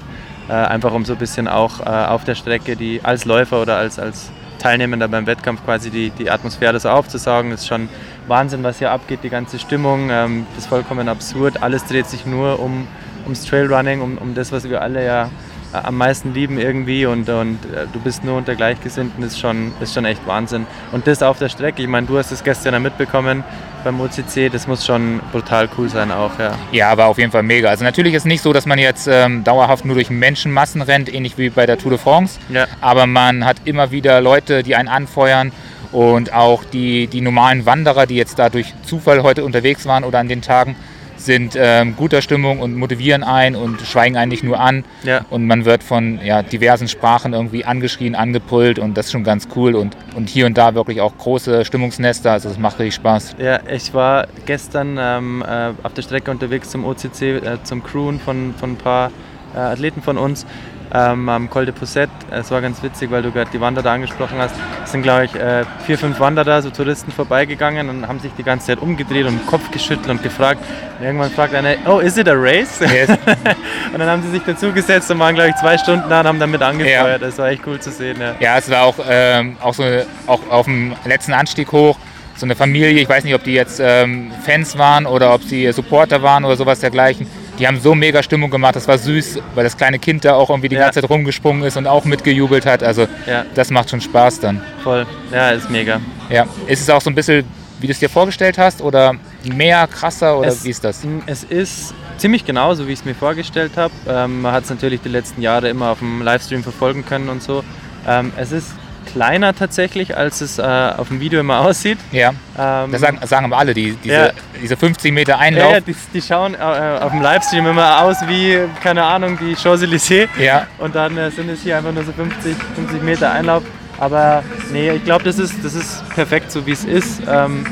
Äh, 0.48 0.52
einfach 0.54 0.92
um 0.92 1.04
so 1.04 1.12
ein 1.12 1.18
bisschen 1.18 1.46
auch 1.46 1.80
äh, 1.80 1.84
auf 1.84 2.24
der 2.24 2.34
Strecke 2.36 2.74
die, 2.74 3.00
als 3.02 3.24
Läufer 3.26 3.60
oder 3.60 3.76
als, 3.76 3.98
als 3.98 4.30
Teilnehmender 4.58 5.08
beim 5.08 5.26
Wettkampf 5.26 5.62
quasi 5.64 5.90
die, 5.90 6.10
die 6.10 6.30
Atmosphäre 6.30 6.80
so 6.80 6.88
aufzusaugen. 6.88 7.50
Das 7.50 7.60
ist 7.60 7.68
schon 7.68 7.88
Wahnsinn, 8.26 8.62
was 8.62 8.78
hier 8.78 8.90
abgeht, 8.90 9.20
die 9.22 9.28
ganze 9.30 9.58
Stimmung. 9.58 10.08
Ähm, 10.10 10.46
das 10.54 10.64
ist 10.64 10.68
vollkommen 10.68 11.08
absurd. 11.08 11.62
Alles 11.62 11.84
dreht 11.84 12.06
sich 12.08 12.24
nur 12.26 12.58
um, 12.60 12.86
ums 13.24 13.44
Trailrunning, 13.44 14.00
um, 14.00 14.18
um 14.18 14.34
das, 14.34 14.52
was 14.52 14.68
wir 14.68 14.82
alle 14.82 15.04
ja 15.04 15.30
äh, 15.72 15.76
am 15.76 15.96
meisten 15.96 16.34
lieben 16.34 16.58
irgendwie 16.58 17.06
und, 17.06 17.28
und 17.28 17.58
äh, 17.66 17.86
du 17.92 18.00
bist 18.00 18.24
nur 18.24 18.36
unter 18.36 18.54
Gleichgesinnten, 18.56 19.22
ist 19.22 19.38
schon, 19.38 19.72
ist 19.80 19.94
schon 19.94 20.04
echt 20.04 20.26
Wahnsinn. 20.26 20.66
Und 20.90 21.06
das 21.06 21.22
auf 21.22 21.38
der 21.38 21.48
Strecke, 21.48 21.82
ich 21.82 21.88
meine, 21.88 22.06
du 22.06 22.18
hast 22.18 22.32
es 22.32 22.42
gestern 22.42 22.74
ja 22.74 22.80
mitbekommen 22.80 23.44
beim 23.84 24.00
OCC, 24.00 24.50
das 24.52 24.66
muss 24.66 24.84
schon 24.84 25.20
brutal 25.32 25.68
cool 25.78 25.88
sein 25.88 26.10
auch, 26.10 26.38
ja. 26.38 26.52
Ja, 26.72 26.90
aber 26.90 27.06
auf 27.06 27.18
jeden 27.18 27.30
Fall 27.30 27.42
mega. 27.42 27.68
Also 27.68 27.84
natürlich 27.84 28.14
ist 28.14 28.22
es 28.22 28.26
nicht 28.26 28.42
so, 28.42 28.52
dass 28.52 28.66
man 28.66 28.78
jetzt 28.78 29.08
ähm, 29.10 29.44
dauerhaft 29.44 29.84
nur 29.84 29.94
durch 29.94 30.10
Menschenmassen 30.10 30.82
rennt, 30.82 31.12
ähnlich 31.12 31.38
wie 31.38 31.50
bei 31.50 31.66
der 31.66 31.78
Tour 31.78 31.92
de 31.92 31.98
France. 31.98 32.40
Ja. 32.48 32.66
Aber 32.80 33.06
man 33.06 33.44
hat 33.44 33.56
immer 33.64 33.90
wieder 33.90 34.20
Leute, 34.20 34.62
die 34.62 34.74
einen 34.74 34.88
anfeuern 34.88 35.52
und 35.92 36.32
auch 36.32 36.64
die, 36.64 37.06
die 37.06 37.20
normalen 37.20 37.64
Wanderer, 37.64 38.06
die 38.06 38.16
jetzt 38.16 38.38
da 38.38 38.48
durch 38.48 38.74
Zufall 38.84 39.22
heute 39.22 39.44
unterwegs 39.44 39.86
waren 39.86 40.04
oder 40.04 40.18
an 40.18 40.28
den 40.28 40.42
Tagen, 40.42 40.76
sind 41.24 41.54
ähm, 41.56 41.94
guter 41.96 42.22
Stimmung 42.22 42.60
und 42.60 42.74
motivieren 42.76 43.22
ein 43.22 43.54
und 43.54 43.80
schweigen 43.82 44.16
eigentlich 44.16 44.42
nur 44.42 44.58
an. 44.58 44.84
Ja. 45.02 45.24
Und 45.30 45.46
man 45.46 45.64
wird 45.64 45.82
von 45.82 46.20
ja, 46.24 46.42
diversen 46.42 46.88
Sprachen 46.88 47.32
irgendwie 47.32 47.64
angeschrien, 47.64 48.14
angebrüllt 48.14 48.78
und 48.78 48.96
das 48.96 49.06
ist 49.06 49.12
schon 49.12 49.24
ganz 49.24 49.48
cool. 49.56 49.74
Und, 49.74 49.96
und 50.16 50.28
hier 50.28 50.46
und 50.46 50.56
da 50.58 50.74
wirklich 50.74 51.00
auch 51.00 51.16
große 51.16 51.64
Stimmungsnester, 51.64 52.32
also 52.32 52.48
es 52.48 52.58
macht 52.58 52.78
richtig 52.78 52.94
Spaß. 52.96 53.36
Ja, 53.38 53.60
ich 53.70 53.94
war 53.94 54.26
gestern 54.46 54.96
ähm, 54.98 55.44
äh, 55.46 55.70
auf 55.82 55.94
der 55.94 56.02
Strecke 56.02 56.30
unterwegs 56.30 56.70
zum 56.70 56.84
OCC, 56.84 57.22
äh, 57.22 57.62
zum 57.62 57.82
Crewen 57.82 58.18
von, 58.20 58.54
von 58.58 58.72
ein 58.72 58.76
paar 58.76 59.10
äh, 59.54 59.58
Athleten 59.58 60.02
von 60.02 60.18
uns 60.18 60.46
ähm, 60.92 61.28
am 61.28 61.50
Col 61.50 61.66
de 61.66 61.74
Poussette. 61.74 62.10
Es 62.30 62.50
war 62.50 62.60
ganz 62.60 62.82
witzig, 62.82 63.10
weil 63.10 63.22
du 63.22 63.30
gerade 63.30 63.50
die 63.52 63.60
Wanderer 63.60 63.90
angesprochen 63.90 64.38
hast. 64.38 64.54
Es 64.84 64.92
sind, 64.92 65.02
glaube 65.02 65.26
ich, 65.26 65.34
äh, 65.34 65.64
vier, 65.86 65.98
fünf 65.98 66.18
Wanderer, 66.20 66.62
so 66.62 66.70
Touristen 66.70 67.12
vorbeigegangen 67.12 67.88
und 67.88 68.08
haben 68.08 68.18
sich 68.18 68.32
die 68.36 68.42
ganze 68.42 68.66
Zeit 68.66 68.78
umgedreht 68.80 69.26
und 69.26 69.38
den 69.38 69.46
Kopf 69.46 69.70
geschüttelt 69.70 70.08
und 70.08 70.22
gefragt. 70.22 70.60
Und 70.98 71.06
irgendwann 71.06 71.30
fragt 71.30 71.54
einer, 71.54 71.74
oh, 71.86 71.98
is 71.98 72.16
it 72.16 72.28
a 72.28 72.34
race? 72.34 72.80
Yes. 72.80 73.08
und 73.92 73.98
dann 73.98 74.08
haben 74.08 74.22
sie 74.22 74.30
sich 74.30 74.42
dazugesetzt 74.42 75.10
und 75.10 75.18
waren, 75.18 75.34
glaube 75.34 75.50
ich, 75.50 75.56
zwei 75.56 75.78
Stunden 75.78 76.08
da 76.08 76.20
und 76.20 76.26
haben 76.26 76.40
damit 76.40 76.62
angefeuert. 76.62 77.22
Das 77.22 77.38
war 77.38 77.48
echt 77.48 77.66
cool 77.66 77.78
zu 77.78 77.90
sehen. 77.90 78.16
Ja. 78.20 78.34
Ja, 78.40 78.58
es 78.58 78.70
war 78.70 78.82
auch, 78.82 78.96
ähm, 79.08 79.56
auch 79.60 79.74
so 79.74 79.84
auch 80.26 80.40
auf 80.50 80.66
dem 80.66 80.94
letzten 81.04 81.32
Anstieg 81.32 81.70
hoch. 81.72 81.98
So 82.36 82.46
eine 82.46 82.56
Familie, 82.56 83.02
ich 83.02 83.08
weiß 83.08 83.24
nicht, 83.24 83.34
ob 83.34 83.44
die 83.44 83.52
jetzt 83.52 83.80
ähm, 83.84 84.32
Fans 84.44 84.78
waren 84.78 85.04
oder 85.04 85.34
ob 85.34 85.42
sie 85.42 85.70
Supporter 85.72 86.22
waren 86.22 86.44
oder 86.44 86.56
sowas 86.56 86.80
dergleichen. 86.80 87.26
Die 87.60 87.66
haben 87.68 87.78
so 87.78 87.94
mega 87.94 88.22
Stimmung 88.22 88.50
gemacht, 88.50 88.74
das 88.74 88.88
war 88.88 88.96
süß, 88.96 89.38
weil 89.54 89.64
das 89.64 89.76
kleine 89.76 89.98
Kind 89.98 90.24
da 90.24 90.34
auch 90.34 90.48
irgendwie 90.48 90.70
die 90.70 90.76
Ja. 90.76 90.84
ganze 90.84 91.02
Zeit 91.02 91.10
rumgesprungen 91.10 91.62
ist 91.62 91.76
und 91.76 91.86
auch 91.86 92.04
mitgejubelt 92.06 92.64
hat. 92.64 92.82
Also 92.82 93.06
Ja. 93.26 93.44
das 93.54 93.70
macht 93.70 93.90
schon 93.90 94.00
Spaß 94.00 94.40
dann. 94.40 94.62
Voll. 94.82 95.06
Ja, 95.30 95.50
ist 95.50 95.68
mega. 95.70 96.00
Ja. 96.30 96.46
Ist 96.66 96.80
es 96.80 96.88
auch 96.88 97.02
so 97.02 97.10
ein 97.10 97.14
bisschen, 97.14 97.44
wie 97.78 97.86
du 97.86 97.92
es 97.92 97.98
dir 97.98 98.08
vorgestellt 98.08 98.56
hast 98.56 98.80
oder 98.80 99.14
mehr, 99.44 99.86
krasser 99.88 100.38
oder 100.38 100.48
Es- 100.48 100.64
wie 100.64 100.70
ist 100.70 100.82
das? 100.82 101.02
Es 101.26 101.44
ist 101.44 101.94
ziemlich 102.16 102.46
genauso, 102.46 102.88
wie 102.88 102.92
ich 102.92 103.00
es 103.00 103.04
mir 103.04 103.14
vorgestellt 103.14 103.72
habe. 103.76 103.92
Ähm, 104.08 104.40
man 104.40 104.52
hat 104.52 104.64
es 104.64 104.70
natürlich 104.70 105.02
die 105.02 105.08
letzten 105.10 105.42
Jahre 105.42 105.68
immer 105.68 105.90
auf 105.90 105.98
dem 105.98 106.22
Livestream 106.22 106.62
verfolgen 106.62 107.04
können 107.04 107.28
und 107.28 107.42
so. 107.42 107.62
Ähm, 108.08 108.32
es 108.38 108.52
ist 108.52 108.68
kleiner 109.12 109.54
tatsächlich, 109.54 110.16
als 110.16 110.40
es 110.40 110.58
äh, 110.58 110.62
auf 110.62 111.08
dem 111.08 111.20
Video 111.20 111.40
immer 111.40 111.60
aussieht. 111.66 111.98
Ja, 112.12 112.30
Ähm, 112.58 112.92
das 112.92 113.00
sagen, 113.00 113.18
sagen 113.26 113.46
aber 113.46 113.58
alle, 113.58 113.74
die, 113.74 113.92
diese, 114.02 114.14
Ja. 114.14 114.30
diese 114.62 114.76
50 114.76 115.12
Meter 115.12 115.32
ja, 115.32 115.38
Einlauf. 115.38 115.72
ja, 115.72 115.80
die, 115.80 115.94
die 116.14 116.22
schauen 116.22 116.54
äh, 116.54 116.58
auf 116.58 117.10
dem 117.12 117.22
Livestream 117.22 117.66
immer 117.66 118.02
aus 118.02 118.16
wie, 118.26 118.58
keine 118.82 119.02
Ahnung, 119.04 119.38
die 119.40 119.54
Champs-Élysées. 119.56 120.28
Ja, 120.38 120.66
Und 120.78 120.94
dann 120.94 121.16
äh, 121.16 121.30
sind 121.30 121.48
es 121.50 121.62
hier 121.62 121.76
einfach 121.78 121.92
nur 121.92 122.04
so 122.04 122.12
50, 122.12 122.56
50 122.76 123.02
Meter 123.02 123.30
Einlauf. 123.32 123.62
Aber 123.98 124.42
nee, 124.72 124.90
ich 124.92 125.04
glaube, 125.04 125.24
das 125.24 125.38
ist, 125.38 125.54
das 125.62 125.74
ist 125.74 126.08
perfekt 126.14 126.50
so, 126.50 126.64
wie 126.66 126.72
es 126.72 126.84
ist. 126.84 127.20
Ähm, 127.28 127.66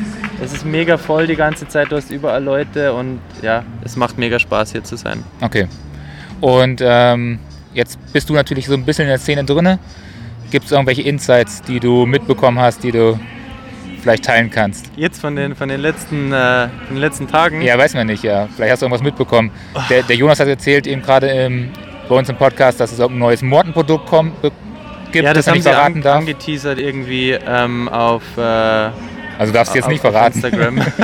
es 0.44 0.52
ist 0.52 0.64
mega 0.64 0.98
voll 0.98 1.26
die 1.26 1.36
ganze 1.36 1.66
Zeit, 1.66 1.90
du 1.90 1.96
hast 1.96 2.10
überall 2.10 2.44
Leute 2.44 2.92
und 2.92 3.18
ja, 3.42 3.64
es 3.84 3.96
macht 3.96 4.18
mega 4.18 4.38
Spaß 4.38 4.72
hier 4.72 4.84
zu 4.84 4.96
sein. 4.96 5.24
Okay. 5.40 5.66
Und 6.40 6.80
ähm, 6.84 7.40
jetzt 7.74 7.98
bist 8.12 8.28
du 8.28 8.34
natürlich 8.34 8.66
so 8.66 8.74
ein 8.74 8.84
bisschen 8.84 9.04
in 9.04 9.08
der 9.08 9.18
Szene 9.18 9.42
drinne. 9.44 9.78
Gibt 10.50 10.64
es 10.66 10.72
irgendwelche 10.72 11.02
Insights, 11.02 11.62
die 11.62 11.78
du 11.80 12.06
mitbekommen 12.06 12.58
hast, 12.58 12.82
die 12.82 12.90
du 12.92 13.18
vielleicht 14.02 14.24
teilen 14.24 14.50
kannst? 14.50 14.90
Jetzt 14.96 15.20
von 15.20 15.36
den, 15.36 15.54
von 15.54 15.68
den, 15.68 15.80
letzten, 15.80 16.32
äh, 16.32 16.68
von 16.86 16.94
den 16.96 17.00
letzten 17.00 17.28
Tagen. 17.28 17.60
Ja, 17.62 17.76
weiß 17.76 17.94
man 17.94 18.06
nicht, 18.06 18.22
ja. 18.22 18.48
Vielleicht 18.54 18.72
hast 18.72 18.80
du 18.82 18.86
irgendwas 18.86 19.02
mitbekommen. 19.02 19.50
Der, 19.90 20.02
der 20.02 20.16
Jonas 20.16 20.40
hat 20.40 20.48
erzählt 20.48 20.86
eben 20.86 21.02
gerade 21.02 21.50
bei 22.08 22.14
uns 22.14 22.28
im 22.28 22.36
Podcast, 22.36 22.80
dass 22.80 22.92
es 22.92 23.00
auch 23.00 23.10
ein 23.10 23.18
neues 23.18 23.42
Mortenprodukt 23.42 24.06
kommt, 24.06 24.32
gibt, 24.42 24.54
Ja, 25.24 25.34
das, 25.34 25.46
er 25.46 25.50
haben 25.50 25.56
nicht 25.58 25.64
sie 25.64 25.70
verraten 25.70 25.96
an, 25.96 26.02
darf. 26.02 26.18
angeteasert 26.20 26.78
irgendwie 26.78 27.32
ähm, 27.32 27.88
auf, 27.88 28.22
äh, 28.38 28.90
Also 29.38 29.52
darfst 29.52 29.72
du 29.72 29.78
jetzt 29.78 29.88
nicht 29.88 30.00
verraten. 30.00 30.34
Instagram. 30.42 30.76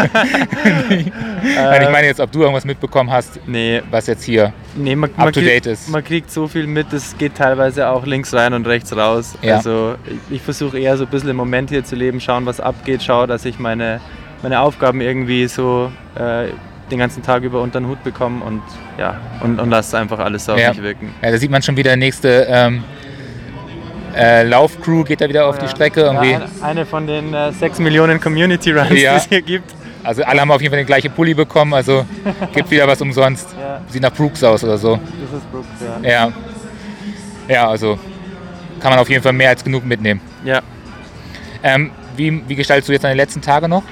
Nein, 0.85 1.83
ich 1.83 1.91
meine 1.91 2.07
jetzt, 2.07 2.21
ob 2.21 2.33
du 2.33 2.41
irgendwas 2.41 2.65
mitbekommen 2.65 3.11
hast, 3.11 3.39
nee, 3.47 3.81
was 3.91 4.07
jetzt 4.07 4.25
hier 4.25 4.53
nee 4.75 4.97
man, 4.97 5.11
up 5.17 5.33
to 5.33 5.41
date 5.41 5.65
kriegt, 5.65 5.67
ist. 5.67 5.89
man 5.89 6.03
kriegt 6.05 6.31
so 6.31 6.49
viel 6.49 6.67
mit, 6.67 6.93
es 6.93 7.17
geht 7.17 7.37
teilweise 7.37 7.89
auch 7.89 8.05
links 8.07 8.35
rein 8.35 8.53
und 8.55 8.67
rechts 8.67 8.95
raus. 8.97 9.37
Ja. 9.43 9.57
Also 9.57 9.95
ich, 10.07 10.37
ich 10.37 10.43
versuche 10.43 10.79
eher 10.79 10.97
so 10.97 11.05
ein 11.05 11.11
bisschen 11.11 11.31
im 11.31 11.37
Moment 11.37 11.71
hier 11.71 11.85
zu 11.85 11.95
leben, 11.97 12.21
schauen, 12.21 12.45
was 12.47 12.61
abgeht, 12.61 13.03
schaue, 13.03 13.27
dass 13.27 13.45
ich 13.45 13.59
meine, 13.59 14.01
meine 14.43 14.61
Aufgaben 14.61 15.01
irgendwie 15.01 15.47
so 15.47 15.91
äh, 16.17 16.49
den 16.91 16.99
ganzen 16.99 17.23
Tag 17.23 17.43
über 17.45 17.63
unter 17.63 17.81
den 17.81 17.89
Hut 17.89 18.03
bekomme 18.05 18.45
und 18.45 18.63
ja, 18.99 19.19
und, 19.41 19.59
und 19.61 19.71
lasse 19.71 19.97
einfach 19.99 20.19
alles 20.19 20.49
auf 20.49 20.59
Ja. 20.59 20.71
mich 20.71 20.83
wirken. 20.83 21.15
Ja, 21.23 21.31
da 21.31 21.39
sieht 21.39 21.51
man 21.51 21.63
schon 21.63 21.77
wieder 21.77 21.91
der 21.91 21.97
nächste 21.97 22.47
ähm, 22.49 22.85
äh, 24.17 24.43
Laufcrew 24.45 25.05
geht 25.05 25.21
da 25.21 25.29
wieder 25.29 25.47
auf 25.47 25.59
die 25.59 25.69
Strecke. 25.69 26.01
Irgendwie. 26.03 26.33
Ja, 26.33 26.43
eine- 26.63 26.87
von 26.87 27.07
den 27.07 27.33
äh, 27.35 27.53
6 27.53 27.79
Millionen 27.81 28.21
Community 28.21 28.73
Runs, 28.73 28.91
Ja. 28.91 29.13
die 29.13 29.17
es 29.19 29.25
hier 29.29 29.43
gibt. 29.43 29.75
Also 30.03 30.23
alle 30.23 30.41
haben 30.43 30.51
auf 30.51 30.61
jeden 30.61 30.71
Fall 30.73 30.81
den 30.83 30.87
gleichen 30.87 31.11
Pulli 31.13 31.33
bekommen, 31.35 31.73
also 31.75 32.05
gibt 32.55 32.71
wieder 32.71 32.87
was 32.87 33.01
umsonst. 33.01 33.49
Ja, 33.59 33.81
Sieht 33.89 34.03
nach 34.03 34.13
Brooks 34.13 34.43
aus 34.45 34.63
oder 34.63 34.77
so. 34.79 34.97
das 34.97 35.41
ist 35.41 35.51
Brooks, 35.51 35.67
ja. 36.03 36.11
Ja. 36.11 36.33
Ja, 37.49 37.69
also 37.69 37.99
kann 38.81 38.91
man 38.91 38.99
auf 38.99 39.09
jeden 39.09 39.23
Fall 39.23 39.33
mehr 39.33 39.49
als 39.51 39.65
genug 39.65 39.85
mitnehmen. 39.85 40.21
ja. 40.45 40.61
Ähm, 41.63 41.91
wie, 42.17 42.43
wie 42.47 42.55
gestaltest 42.55 42.89
du 42.91 42.93
jetzt 42.93 43.03
deine 43.05 43.15
letzten 43.15 43.41
Tage 43.41 43.69
noch? 43.69 43.83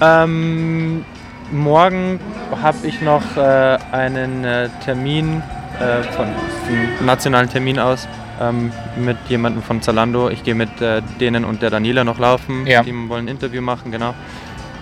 Ähm, 0.00 1.04
morgen 1.50 2.20
habe 2.62 2.86
ich 2.86 3.00
noch 3.00 3.22
äh, 3.36 3.78
einen 3.90 4.44
äh, 4.44 4.68
Termin 4.84 5.42
äh, 5.80 6.02
von 6.12 6.26
einen 6.26 7.06
nationalen 7.06 7.48
Termin 7.48 7.78
aus 7.78 8.06
ähm, 8.40 8.72
mit 8.96 9.16
jemandem 9.28 9.62
von 9.62 9.82
Zalando. 9.82 10.28
Ich 10.28 10.42
gehe 10.44 10.54
mit 10.54 10.80
äh, 10.80 11.02
denen 11.20 11.44
und 11.44 11.62
der 11.62 11.70
Daniela 11.70 12.04
noch 12.04 12.18
laufen. 12.18 12.66
Ja. 12.66 12.82
Die 12.82 12.92
wollen 13.08 13.26
ein 13.26 13.28
Interview 13.28 13.62
machen, 13.62 13.92
genau. 13.92 14.14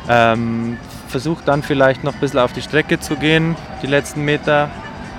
Ähm, 0.09 0.76
Versuche 1.09 1.42
dann 1.44 1.62
vielleicht 1.62 2.04
noch 2.04 2.14
ein 2.14 2.20
bisschen 2.20 2.40
auf 2.40 2.52
die 2.52 2.62
Strecke 2.62 2.98
zu 2.98 3.16
gehen, 3.16 3.57
die 3.82 3.86
letzten 3.86 4.24
Meter. 4.24 4.68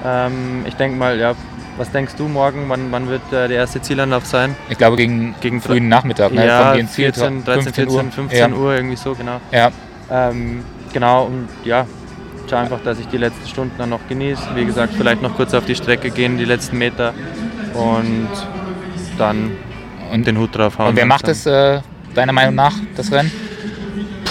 Ähm, 0.05 0.65
ich 0.67 0.75
denke 0.75 0.97
mal, 0.97 1.17
ja, 1.17 1.33
was 1.77 1.91
denkst 1.91 2.15
du 2.17 2.27
morgen? 2.27 2.65
Wann, 2.67 2.91
wann 2.91 3.07
wird 3.07 3.21
äh, 3.31 3.47
der 3.47 3.57
erste 3.57 3.81
Zielanlauf 3.81 4.25
sein? 4.25 4.55
Ich 4.69 4.77
glaube 4.77 4.97
gegen, 4.97 5.35
Gegen 5.41 5.61
frühen 5.61 5.87
Nachmittag. 5.87 6.33
Ne? 6.33 6.45
ja, 6.45 6.73
Ziel, 6.73 7.13
14, 7.13 7.45
13, 7.45 7.73
14, 7.73 8.11
15 8.11 8.37
ja. 8.37 8.57
Uhr, 8.57 8.75
irgendwie 8.75 8.95
so, 8.95 9.13
genau. 9.13 9.39
Ja. 9.51 9.71
Ähm, 10.09 10.63
genau, 10.93 11.25
und 11.25 11.47
ja, 11.63 11.85
schau 12.49 12.57
einfach, 12.57 12.79
dass 12.83 12.99
ich 12.99 13.07
die 13.07 13.17
letzten 13.17 13.47
Stunden 13.47 13.75
dann 13.77 13.89
noch 13.89 13.99
genieße. 14.09 14.41
Wie 14.55 14.65
gesagt, 14.65 14.93
vielleicht 14.97 15.21
noch 15.21 15.35
kurz 15.35 15.53
auf 15.53 15.65
die 15.65 15.75
Strecke 15.75 16.09
gehen, 16.09 16.37
die 16.37 16.45
letzten 16.45 16.77
Meter 16.77 17.13
und 17.77 18.27
dann 19.17 19.51
Und, 20.11 20.25
den 20.27 20.37
Hut 20.37 20.55
drauf 20.55 20.77
hauen. 20.79 20.89
und 20.89 20.95
wer 20.95 21.05
macht 21.05 21.27
es 21.27 21.45
äh, 21.45 21.79
deiner 22.13 22.33
Meinung 22.33 22.55
nach, 22.55 22.73
das 22.95 23.11
Rennen? 23.11 23.31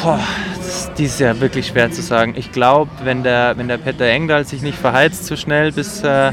Boah, 0.02 0.20
das 0.56 0.66
ist 0.66 0.92
dieses 0.98 1.18
Jahr 1.18 1.40
wirklich 1.40 1.68
schwer 1.68 1.90
zu 1.90 2.02
sagen. 2.02 2.34
Ich 2.36 2.52
glaube, 2.52 2.90
wenn 3.04 3.22
der, 3.22 3.56
wenn 3.56 3.68
der 3.68 3.78
Peter 3.78 4.04
Engdahl 4.06 4.44
sich 4.44 4.62
nicht 4.62 4.78
verheizt 4.78 5.26
zu 5.26 5.36
schnell 5.36 5.72
bis 5.72 6.02
äh, 6.02 6.32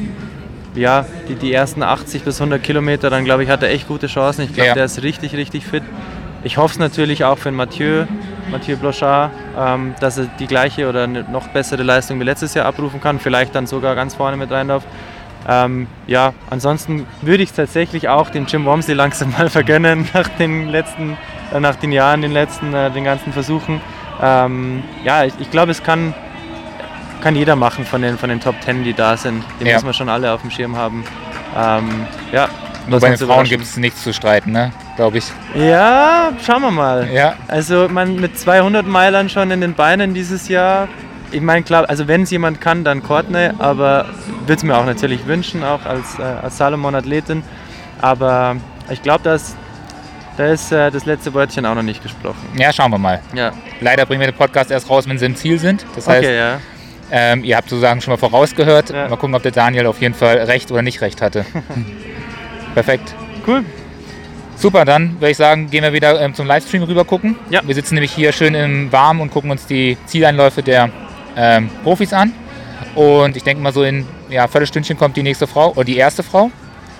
ja, 0.75 1.05
die, 1.27 1.35
die 1.35 1.53
ersten 1.53 1.83
80 1.83 2.23
bis 2.23 2.39
100 2.41 2.61
Kilometer, 2.61 3.09
dann 3.09 3.25
glaube 3.25 3.43
ich, 3.43 3.49
hat 3.49 3.61
er 3.63 3.69
echt 3.69 3.87
gute 3.87 4.07
Chancen. 4.07 4.43
Ich 4.45 4.53
glaube, 4.53 4.69
Ja. 4.69 4.73
der 4.73 4.85
ist 4.85 5.03
richtig, 5.03 5.35
richtig 5.35 5.65
fit. 5.65 5.83
Ich 6.43 6.57
hoffe 6.57 6.73
es 6.73 6.79
natürlich 6.79 7.23
auch 7.23 7.37
für 7.37 7.51
Mathieu, 7.51 8.05
Mathieu 8.51 8.75
Blochard, 8.75 9.31
ähm, 9.57 9.93
dass 9.99 10.17
er 10.17 10.25
die 10.39 10.47
gleiche 10.47 10.89
oder 10.89 11.03
eine 11.03 11.23
noch 11.31 11.47
bessere 11.49 11.83
Leistung 11.83 12.19
wie 12.19 12.23
letztes 12.25 12.53
Jahr 12.53 12.65
abrufen 12.65 12.99
kann. 12.99 13.19
Vielleicht 13.19 13.55
dann 13.55 13.65
sogar 13.67 13.95
ganz 13.95 14.15
vorne 14.15 14.35
mit 14.35 14.51
reinläuft. 14.51 14.87
Ähm, 15.47 15.87
ja, 16.07 16.33
ansonsten 16.49 17.05
würde 17.21 17.43
ich 17.43 17.49
es 17.49 17.55
tatsächlich 17.55 18.07
auch 18.09 18.29
dem 18.29 18.45
Jim 18.45 18.65
Wormsley 18.65 18.95
langsam 18.95 19.31
mal 19.31 19.49
vergönnen 19.51 20.07
nach 20.13 20.27
den 20.29 20.69
letzten, 20.69 21.17
äh, 21.53 21.59
nach 21.59 21.75
den 21.75 21.91
Jahren, 21.91 22.21
den 22.21 22.31
letzten, 22.31 22.73
äh, 22.73 22.89
den 22.91 23.03
ganzen 23.03 23.33
Versuchen. 23.33 23.81
Ähm, 24.21 24.83
ja, 25.03 25.23
ich, 25.25 25.33
ich 25.39 25.51
glaube, 25.51 25.71
es 25.71 25.83
kann, 25.83 26.13
kann 27.21 27.35
jeder 27.35 27.55
machen 27.55 27.85
von 27.85 28.01
den, 28.01 28.17
von 28.17 28.29
den 28.29 28.39
Top 28.39 28.59
Ten, 28.61 28.83
die 28.83 28.93
da 28.93 29.17
sind. 29.17 29.43
Die 29.59 29.65
Ja. 29.65 29.75
muss 29.75 29.83
man 29.83 29.93
schon 29.93 30.09
alle 30.09 30.31
auf 30.31 30.41
dem 30.41 30.51
Schirm 30.51 30.77
haben. 30.77 31.03
Ähm, 31.57 31.89
ja, 32.31 32.47
Nur 32.87 32.99
bei 32.99 33.09
den 33.09 33.17
Frauen 33.17 33.45
gibt 33.45 33.63
es 33.63 33.77
nichts 33.77 34.01
zu 34.03 34.13
streiten, 34.13 34.51
ne? 34.51 34.71
glaube 34.95 35.17
ich. 35.17 35.25
Ja, 35.55 36.31
schauen 36.45 36.61
wir 36.61 36.71
mal. 36.71 37.09
Ja, 37.11 37.33
Also 37.47 37.87
man 37.89 38.15
mit 38.17 38.37
200 38.37 38.85
Meilern 38.85 39.27
schon 39.29 39.49
in 39.51 39.59
den 39.61 39.73
Beinen 39.73 40.13
dieses 40.13 40.47
Jahr. 40.47 40.87
Ich 41.33 41.41
meine, 41.41 41.63
klar, 41.63 41.89
also 41.89 42.07
wenn 42.07 42.23
es 42.23 42.31
jemand 42.31 42.61
kann, 42.61 42.83
dann 42.83 43.01
Courtney, 43.01 43.49
aber 43.57 44.05
würde 44.41 44.53
es 44.53 44.63
mir 44.63 44.77
auch 44.77 44.85
natürlich 44.85 45.25
wünschen, 45.25 45.63
auch 45.63 45.83
als, 45.85 46.19
äh, 46.19 46.21
als 46.21 46.57
Salomon-Athletin. 46.57 47.43
Aber 47.99 48.55
ich 48.91 49.01
glaube, 49.01 49.23
dass 49.23 49.55
da 50.37 50.47
ist 50.47 50.71
äh, 50.71 50.91
das 50.91 51.05
letzte 51.05 51.33
Wörtchen 51.33 51.65
auch 51.65 51.75
noch 51.75 51.83
nicht 51.83 52.01
gesprochen. 52.01 52.47
ja, 52.55 52.71
schauen 52.71 52.91
wir 52.91 52.97
mal. 52.97 53.21
Ja, 53.33 53.51
Leider 53.81 54.05
bringen 54.05 54.21
wir 54.21 54.27
den 54.27 54.37
Podcast 54.37 54.71
erst 54.71 54.89
raus, 54.89 55.07
wenn 55.07 55.17
sie 55.17 55.25
im 55.25 55.35
Ziel 55.35 55.59
sind. 55.59 55.85
Das 55.95 56.07
heißt, 56.07 56.23
okay, 56.23 56.37
ja. 56.37 56.59
ähm, 57.11 57.43
ihr 57.43 57.57
habt 57.57 57.69
sozusagen 57.69 58.01
schon 58.01 58.11
mal 58.13 58.17
vorausgehört. 58.17 58.89
Ja. 58.91 59.09
Mal 59.09 59.17
gucken, 59.17 59.35
ob 59.35 59.43
der 59.43 59.51
Daniel 59.51 59.87
auf 59.87 60.01
jeden 60.01 60.13
Fall 60.13 60.37
recht 60.37 60.71
oder 60.71 60.81
nicht 60.81 61.01
recht 61.01 61.21
hatte. 61.21 61.45
Perfekt. 62.73 63.13
Cool. 63.45 63.63
Super, 64.55 64.85
dann 64.85 65.15
würde 65.19 65.31
ich 65.31 65.37
sagen, 65.37 65.69
gehen 65.69 65.83
wir 65.83 65.93
wieder 65.93 66.21
ähm, 66.21 66.33
zum 66.33 66.47
Livestream 66.47 66.83
rüber 66.83 67.05
gucken. 67.05 67.35
Ja. 67.49 67.61
Wir 67.65 67.75
sitzen 67.75 67.95
nämlich 67.95 68.11
hier 68.11 68.31
schön 68.31 68.55
im 68.55 68.91
Warm 68.91 69.19
und 69.19 69.31
gucken 69.31 69.51
uns 69.51 69.65
die 69.65 69.97
Zieleinläufe 70.05 70.63
der 70.63 70.89
ähm, 71.35 71.69
Profis 71.83 72.13
an. 72.13 72.33
Und 72.95 73.35
ich 73.35 73.43
denke 73.43 73.61
mal 73.63 73.73
so 73.73 73.83
in 73.83 74.05
ja, 74.29 74.47
Viertelstündchen 74.47 74.97
kommt 74.97 75.17
die 75.17 75.23
nächste 75.23 75.47
Frau 75.47 75.71
oder 75.71 75.83
die 75.83 75.97
erste 75.97 76.23
Frau. 76.23 76.51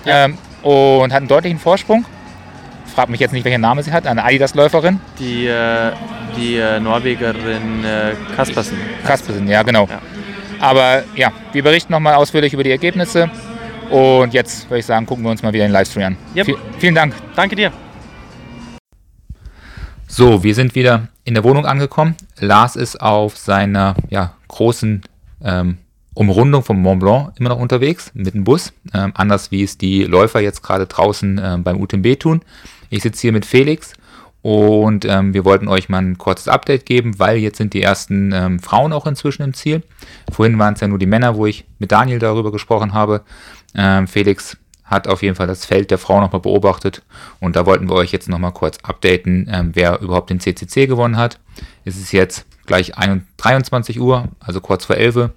Ähm, 0.06 0.36
und 0.62 1.12
hat 1.12 1.18
einen 1.18 1.28
deutlichen 1.28 1.58
Vorsprung. 1.58 2.04
Frag 2.94 3.08
mich 3.08 3.20
jetzt 3.20 3.32
nicht, 3.32 3.44
welchen 3.44 3.60
Namen 3.60 3.82
sie 3.82 3.92
hat. 3.92 4.06
Eine 4.06 4.24
Adidas-Läuferin. 4.24 5.00
Die, 5.18 5.46
äh, 5.46 5.92
die 6.36 6.56
äh, 6.56 6.78
Norwegerin 6.80 7.84
äh, 7.84 8.12
Kaspersen. 8.36 8.78
Kaspersen, 9.04 9.48
ja 9.48 9.62
genau. 9.62 9.88
Ja. 9.90 10.00
Aber 10.60 11.02
ja, 11.16 11.32
wir 11.52 11.62
berichten 11.62 11.92
nochmal 11.92 12.14
ausführlich 12.14 12.52
über 12.54 12.62
die 12.62 12.70
Ergebnisse. 12.70 13.30
Und 13.90 14.32
jetzt 14.32 14.70
würde 14.70 14.78
ich 14.78 14.86
sagen, 14.86 15.04
gucken 15.06 15.24
wir 15.24 15.30
uns 15.30 15.42
mal 15.42 15.52
wieder 15.52 15.64
den 15.66 15.72
Livestream 15.72 16.06
an. 16.06 16.16
Yep. 16.34 16.46
Vi- 16.48 16.56
vielen 16.78 16.94
Dank. 16.94 17.14
Danke 17.36 17.56
dir. 17.56 17.72
So, 20.06 20.42
wir 20.42 20.54
sind 20.54 20.74
wieder 20.74 21.08
in 21.24 21.34
der 21.34 21.44
Wohnung 21.44 21.66
angekommen. 21.66 22.16
Lars 22.38 22.76
ist 22.76 23.00
auf 23.00 23.36
seiner 23.36 23.94
ja, 24.10 24.34
großen 24.48 25.02
ähm, 25.42 25.78
Umrundung 26.14 26.62
vom 26.62 26.80
Mont 26.80 27.00
Blanc 27.00 27.32
immer 27.38 27.48
noch 27.48 27.58
unterwegs 27.58 28.10
mit 28.14 28.34
dem 28.34 28.44
Bus. 28.44 28.72
Ähm, 28.92 29.12
anders 29.14 29.50
wie 29.50 29.62
es 29.62 29.78
die 29.78 30.04
Läufer 30.04 30.40
jetzt 30.40 30.62
gerade 30.62 30.86
draußen 30.86 31.40
ähm, 31.42 31.64
beim 31.64 31.80
UTMB 31.80 32.18
tun. 32.18 32.42
Ich 32.90 33.02
sitze 33.02 33.22
hier 33.22 33.32
mit 33.32 33.46
Felix 33.46 33.94
und 34.42 35.06
ähm, 35.06 35.32
wir 35.32 35.44
wollten 35.44 35.68
euch 35.68 35.88
mal 35.88 36.02
ein 36.02 36.18
kurzes 36.18 36.48
Update 36.48 36.84
geben, 36.84 37.18
weil 37.18 37.38
jetzt 37.38 37.56
sind 37.56 37.72
die 37.72 37.82
ersten 37.82 38.30
ähm, 38.32 38.60
Frauen 38.60 38.92
auch 38.92 39.06
inzwischen 39.06 39.42
im 39.42 39.54
Ziel. 39.54 39.82
Vorhin 40.30 40.58
waren 40.58 40.74
es 40.74 40.80
ja 40.80 40.88
nur 40.88 40.98
die 40.98 41.06
Männer, 41.06 41.36
wo 41.36 41.46
ich 41.46 41.64
mit 41.78 41.90
Daniel 41.90 42.18
darüber 42.18 42.52
gesprochen 42.52 42.92
habe. 42.92 43.22
Ähm, 43.74 44.06
Felix 44.06 44.56
hat 44.94 45.08
auf 45.08 45.22
jeden 45.22 45.36
Fall 45.36 45.46
das 45.46 45.66
Feld 45.66 45.90
der 45.90 45.98
Frau 45.98 46.20
nochmal 46.20 46.40
beobachtet 46.40 47.02
und 47.40 47.56
da 47.56 47.66
wollten 47.66 47.88
wir 47.88 47.96
euch 47.96 48.12
jetzt 48.12 48.28
nochmal 48.28 48.52
kurz 48.52 48.78
updaten, 48.82 49.48
ähm, 49.52 49.70
wer 49.74 50.00
überhaupt 50.00 50.30
den 50.30 50.40
CCC 50.40 50.86
gewonnen 50.86 51.16
hat. 51.16 51.38
Es 51.84 51.96
ist 51.96 52.12
jetzt 52.12 52.46
gleich 52.66 52.96
21 52.96 53.34
23 53.36 54.00
Uhr, 54.00 54.28
also 54.40 54.60
kurz 54.60 54.86
vor 54.86 54.96
11 54.96 55.16
Uhr 55.16 55.30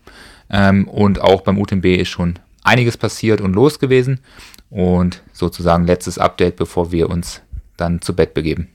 ähm, 0.50 0.88
und 0.88 1.20
auch 1.20 1.42
beim 1.42 1.58
UTMB 1.58 1.86
ist 1.86 2.10
schon 2.10 2.40
einiges 2.64 2.98
passiert 2.98 3.42
und 3.42 3.54
los 3.54 3.80
gewesen 3.80 4.20
und 4.70 5.22
sozusagen 5.34 5.86
letztes 5.86 6.18
Update, 6.18 6.56
bevor 6.56 6.92
wir 6.92 7.10
uns 7.10 7.42
dann 7.76 8.02
zu 8.02 8.16
Bett 8.16 8.34
begeben. 8.34 8.70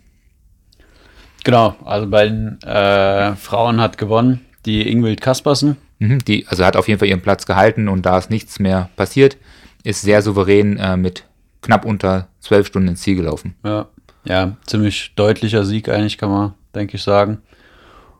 Genau, 1.44 1.74
also 1.84 2.08
bei 2.08 2.26
den 2.26 2.60
äh, 2.62 3.34
Frauen 3.36 3.80
hat 3.80 3.98
gewonnen 3.98 4.40
die 4.64 4.88
Ingwild 4.88 5.20
Kaspersen. 5.20 5.76
Mhm, 5.98 6.24
die, 6.24 6.46
also 6.46 6.64
hat 6.64 6.76
auf 6.76 6.88
jeden 6.88 6.98
Fall 6.98 7.08
ihren 7.08 7.20
Platz 7.20 7.46
gehalten 7.46 7.88
und 7.88 8.06
da 8.06 8.18
ist 8.18 8.30
nichts 8.30 8.58
mehr 8.58 8.90
passiert, 8.96 9.36
ist 9.82 10.02
sehr 10.02 10.22
souverän 10.22 10.76
äh, 10.78 10.96
mit 10.96 11.24
knapp 11.60 11.84
unter 11.84 12.28
zwölf 12.40 12.66
Stunden 12.66 12.88
ins 12.88 13.02
Ziel 13.02 13.16
gelaufen. 13.16 13.54
Ja, 13.64 13.86
ja, 14.24 14.56
ziemlich 14.66 15.14
deutlicher 15.16 15.64
Sieg 15.64 15.88
eigentlich, 15.88 16.18
kann 16.18 16.30
man, 16.30 16.54
denke 16.74 16.96
ich, 16.96 17.02
sagen. 17.02 17.42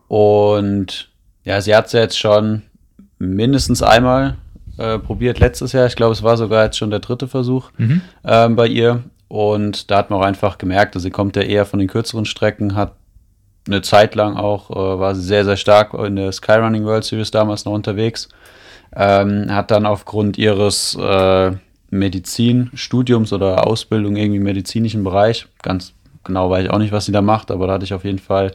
Und 0.09 1.11
ja, 1.45 1.61
sie 1.61 1.75
hat 1.75 1.87
es 1.87 1.93
ja 1.93 2.01
jetzt 2.01 2.19
schon 2.19 2.63
mindestens 3.19 3.83
einmal 3.83 4.37
äh, 4.79 4.99
probiert 4.99 5.39
letztes 5.39 5.73
Jahr. 5.73 5.87
Ich 5.87 5.97
glaube, 5.97 6.13
es 6.13 6.23
war 6.23 6.37
sogar 6.37 6.65
jetzt 6.65 6.77
schon 6.77 6.91
der 6.91 7.01
dritte 7.01 7.29
Versuch 7.29 7.71
ähm, 8.25 8.57
bei 8.57 8.67
ihr. 8.67 9.05
Und 9.29 9.91
da 9.91 9.99
hat 9.99 10.11
man 10.11 10.21
auch 10.21 10.25
einfach 10.25 10.59
gemerkt, 10.59 10.95
also 10.95 11.05
sie 11.05 11.11
kommt 11.11 11.37
ja 11.37 11.43
eher 11.43 11.65
von 11.65 11.79
den 11.79 11.89
kürzeren 11.89 12.27
Strecken, 12.27 12.75
hat 12.75 12.97
eine 13.67 13.81
Zeit 13.81 14.15
lang 14.15 14.37
auch, 14.37 14.71
äh, 14.71 14.99
war 15.01 15.15
sie 15.15 15.23
sehr, 15.23 15.45
sehr 15.45 15.57
stark 15.57 15.95
in 15.95 16.17
der 16.17 16.33
Skyrunning 16.33 16.85
World 16.85 17.05
Series 17.05 17.31
damals 17.31 17.65
noch 17.65 17.73
unterwegs. 17.73 18.29
Ähm, 18.95 19.47
hat 19.55 19.70
dann 19.70 19.86
aufgrund 19.86 20.38
ihres 20.38 20.97
äh, 21.01 21.53
Medizinstudiums 21.90 23.32
oder 23.32 23.66
Ausbildung 23.66 24.16
irgendwie 24.16 24.38
im 24.38 24.43
medizinischen 24.43 25.05
Bereich, 25.05 25.47
ganz 25.62 25.95
genau 26.24 26.51
weiß 26.51 26.64
ich 26.64 26.70
auch 26.70 26.78
nicht, 26.78 26.93
was 26.93 27.07
sie 27.07 27.12
da 27.12 27.22
macht, 27.22 27.51
aber 27.51 27.66
da 27.66 27.74
hatte 27.74 27.84
ich 27.84 27.95
auf 27.95 28.05
jeden 28.05 28.18
Fall 28.18 28.53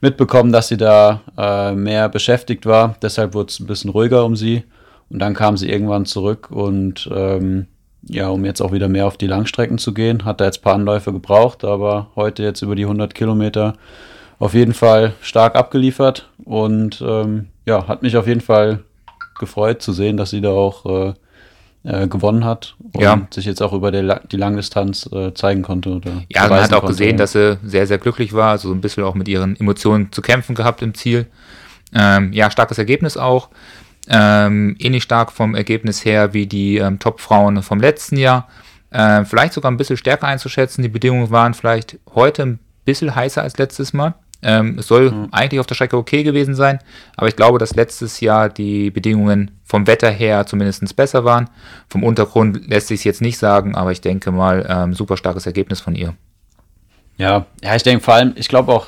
mitbekommen, 0.00 0.52
dass 0.52 0.68
sie 0.68 0.76
da 0.76 1.22
äh, 1.36 1.72
mehr 1.72 2.08
beschäftigt 2.08 2.66
war. 2.66 2.96
Deshalb 3.02 3.34
wurde 3.34 3.50
es 3.50 3.60
ein 3.60 3.66
bisschen 3.66 3.90
ruhiger 3.90 4.24
um 4.24 4.36
sie. 4.36 4.64
Und 5.10 5.18
dann 5.18 5.34
kam 5.34 5.56
sie 5.56 5.70
irgendwann 5.70 6.06
zurück 6.06 6.50
und 6.50 7.08
ähm, 7.14 7.66
ja, 8.02 8.28
um 8.28 8.44
jetzt 8.44 8.60
auch 8.60 8.72
wieder 8.72 8.88
mehr 8.88 9.06
auf 9.06 9.16
die 9.16 9.26
Langstrecken 9.26 9.78
zu 9.78 9.94
gehen. 9.94 10.24
Hat 10.24 10.40
er 10.40 10.46
jetzt 10.46 10.60
ein 10.60 10.62
paar 10.62 10.74
Anläufe 10.74 11.12
gebraucht, 11.12 11.64
aber 11.64 12.08
heute 12.16 12.42
jetzt 12.42 12.62
über 12.62 12.74
die 12.74 12.84
100 12.84 13.14
Kilometer 13.14 13.74
auf 14.38 14.54
jeden 14.54 14.74
Fall 14.74 15.14
stark 15.20 15.56
abgeliefert 15.56 16.28
und 16.44 17.02
ähm, 17.06 17.48
ja, 17.66 17.86
hat 17.86 18.02
mich 18.02 18.16
auf 18.16 18.26
jeden 18.26 18.40
Fall 18.40 18.80
gefreut 19.38 19.82
zu 19.82 19.92
sehen, 19.92 20.16
dass 20.16 20.30
sie 20.30 20.40
da 20.40 20.50
auch 20.50 20.86
äh, 20.86 21.14
äh, 21.86 22.08
gewonnen 22.08 22.44
hat 22.44 22.76
und 22.92 23.02
Ja. 23.02 23.26
sich 23.30 23.44
jetzt 23.44 23.62
auch 23.62 23.72
über 23.72 23.90
die, 23.92 23.98
La- 23.98 24.20
die 24.30 24.36
Langdistanz 24.36 25.06
äh, 25.12 25.34
zeigen 25.34 25.62
konnte. 25.62 25.90
Oder 25.96 26.22
Ja, 26.30 26.48
man 26.48 26.60
hat 26.62 26.72
auch 26.72 26.80
konnte. 26.80 26.92
gesehen, 26.94 27.16
dass 27.16 27.32
sie 27.32 27.58
sehr, 27.64 27.86
sehr 27.86 27.98
glücklich 27.98 28.32
war, 28.32 28.52
also 28.52 28.68
so 28.68 28.74
ein 28.74 28.80
bisschen 28.80 29.04
auch 29.04 29.14
mit 29.14 29.28
ihren 29.28 29.58
Emotionen 29.60 30.10
zu 30.12 30.22
kämpfen 30.22 30.54
gehabt 30.54 30.80
im 30.82 30.94
Ziel. 30.94 31.26
Ähm, 31.94 32.32
ja, 32.32 32.50
starkes 32.50 32.78
Ergebnis 32.78 33.16
auch. 33.16 33.48
Ähm, 34.08 34.76
ähnlich 34.78 35.02
stark 35.02 35.32
vom 35.32 35.54
Ergebnis 35.54 36.04
her 36.04 36.34
wie 36.34 36.46
die 36.46 36.76
ähm, 36.78 36.98
Top-Frauen 36.98 37.62
vom 37.62 37.80
letzten 37.80 38.16
Jahr. 38.18 38.48
Äh, 38.90 39.24
vielleicht 39.24 39.52
sogar 39.54 39.70
ein 39.70 39.76
bisschen 39.76 39.96
stärker 39.96 40.26
einzuschätzen. 40.26 40.82
Die 40.82 40.88
Bedingungen 40.88 41.30
waren 41.30 41.54
vielleicht 41.54 41.98
heute 42.14 42.42
ein 42.42 42.58
bisschen 42.84 43.14
heißer 43.14 43.42
als 43.42 43.56
letztes 43.58 43.92
Mal. 43.92 44.14
Ähm, 44.44 44.76
es 44.78 44.86
soll 44.86 45.28
eigentlich 45.32 45.58
auf 45.58 45.66
der 45.66 45.74
Strecke 45.74 45.96
okay 45.96 46.22
gewesen 46.22 46.54
sein, 46.54 46.78
aber 47.16 47.28
ich 47.28 47.36
glaube, 47.36 47.58
dass 47.58 47.74
letztes 47.74 48.20
Jahr 48.20 48.48
die 48.48 48.90
Bedingungen 48.90 49.52
vom 49.64 49.86
Wetter 49.86 50.10
her 50.10 50.46
zumindest 50.46 50.94
besser 50.94 51.24
waren. 51.24 51.48
Vom 51.88 52.04
Untergrund 52.04 52.68
lässt 52.68 52.88
sich 52.88 53.04
jetzt 53.04 53.22
nicht 53.22 53.38
sagen, 53.38 53.74
aber 53.74 53.90
ich 53.90 54.00
denke 54.00 54.30
mal, 54.30 54.66
ähm, 54.68 54.94
super 54.94 55.16
starkes 55.16 55.46
Ergebnis 55.46 55.80
von 55.80 55.94
ihr. 55.94 56.14
Ja, 57.16 57.46
ja, 57.62 57.74
ich 57.74 57.82
denke 57.82 58.04
vor 58.04 58.14
allem, 58.14 58.32
ich 58.36 58.48
glaube 58.48 58.72
auch, 58.72 58.86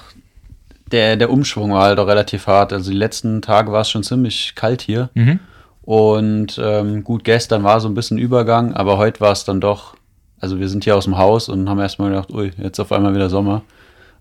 der, 0.93 1.17
der 1.17 1.31
Umschwung 1.31 1.73
war 1.73 1.85
halt 1.85 1.99
auch 1.99 2.07
relativ 2.07 2.47
hart. 2.47 2.73
Also 2.73 2.91
die 2.91 2.97
letzten 2.97 3.43
Tage 3.43 3.73
war 3.73 3.81
es 3.81 3.91
schon 3.91 4.03
ziemlich 4.03 4.55
kalt 4.55 4.83
hier. 4.83 5.11
Mhm. 5.15 5.41
Und 5.83 6.61
ähm, 6.63 7.05
gut, 7.05 7.25
gestern 7.25 7.63
war 7.63 7.81
so 7.81 7.89
ein 7.89 7.95
bisschen 7.95 8.19
Übergang, 8.19 8.75
aber 8.75 8.99
heute 8.99 9.21
war 9.21 9.33
es 9.33 9.45
dann 9.45 9.61
doch, 9.61 9.95
also 10.41 10.59
wir 10.59 10.69
sind 10.69 10.85
hier 10.85 10.97
aus 10.97 11.05
dem 11.05 11.17
Haus 11.17 11.49
und 11.49 11.69
haben 11.69 11.79
erstmal 11.79 12.11
gedacht, 12.11 12.33
ui, 12.33 12.53
jetzt 12.59 12.81
auf 12.81 12.93
einmal 12.93 13.15
wieder 13.15 13.31
Sommer. 13.31 13.63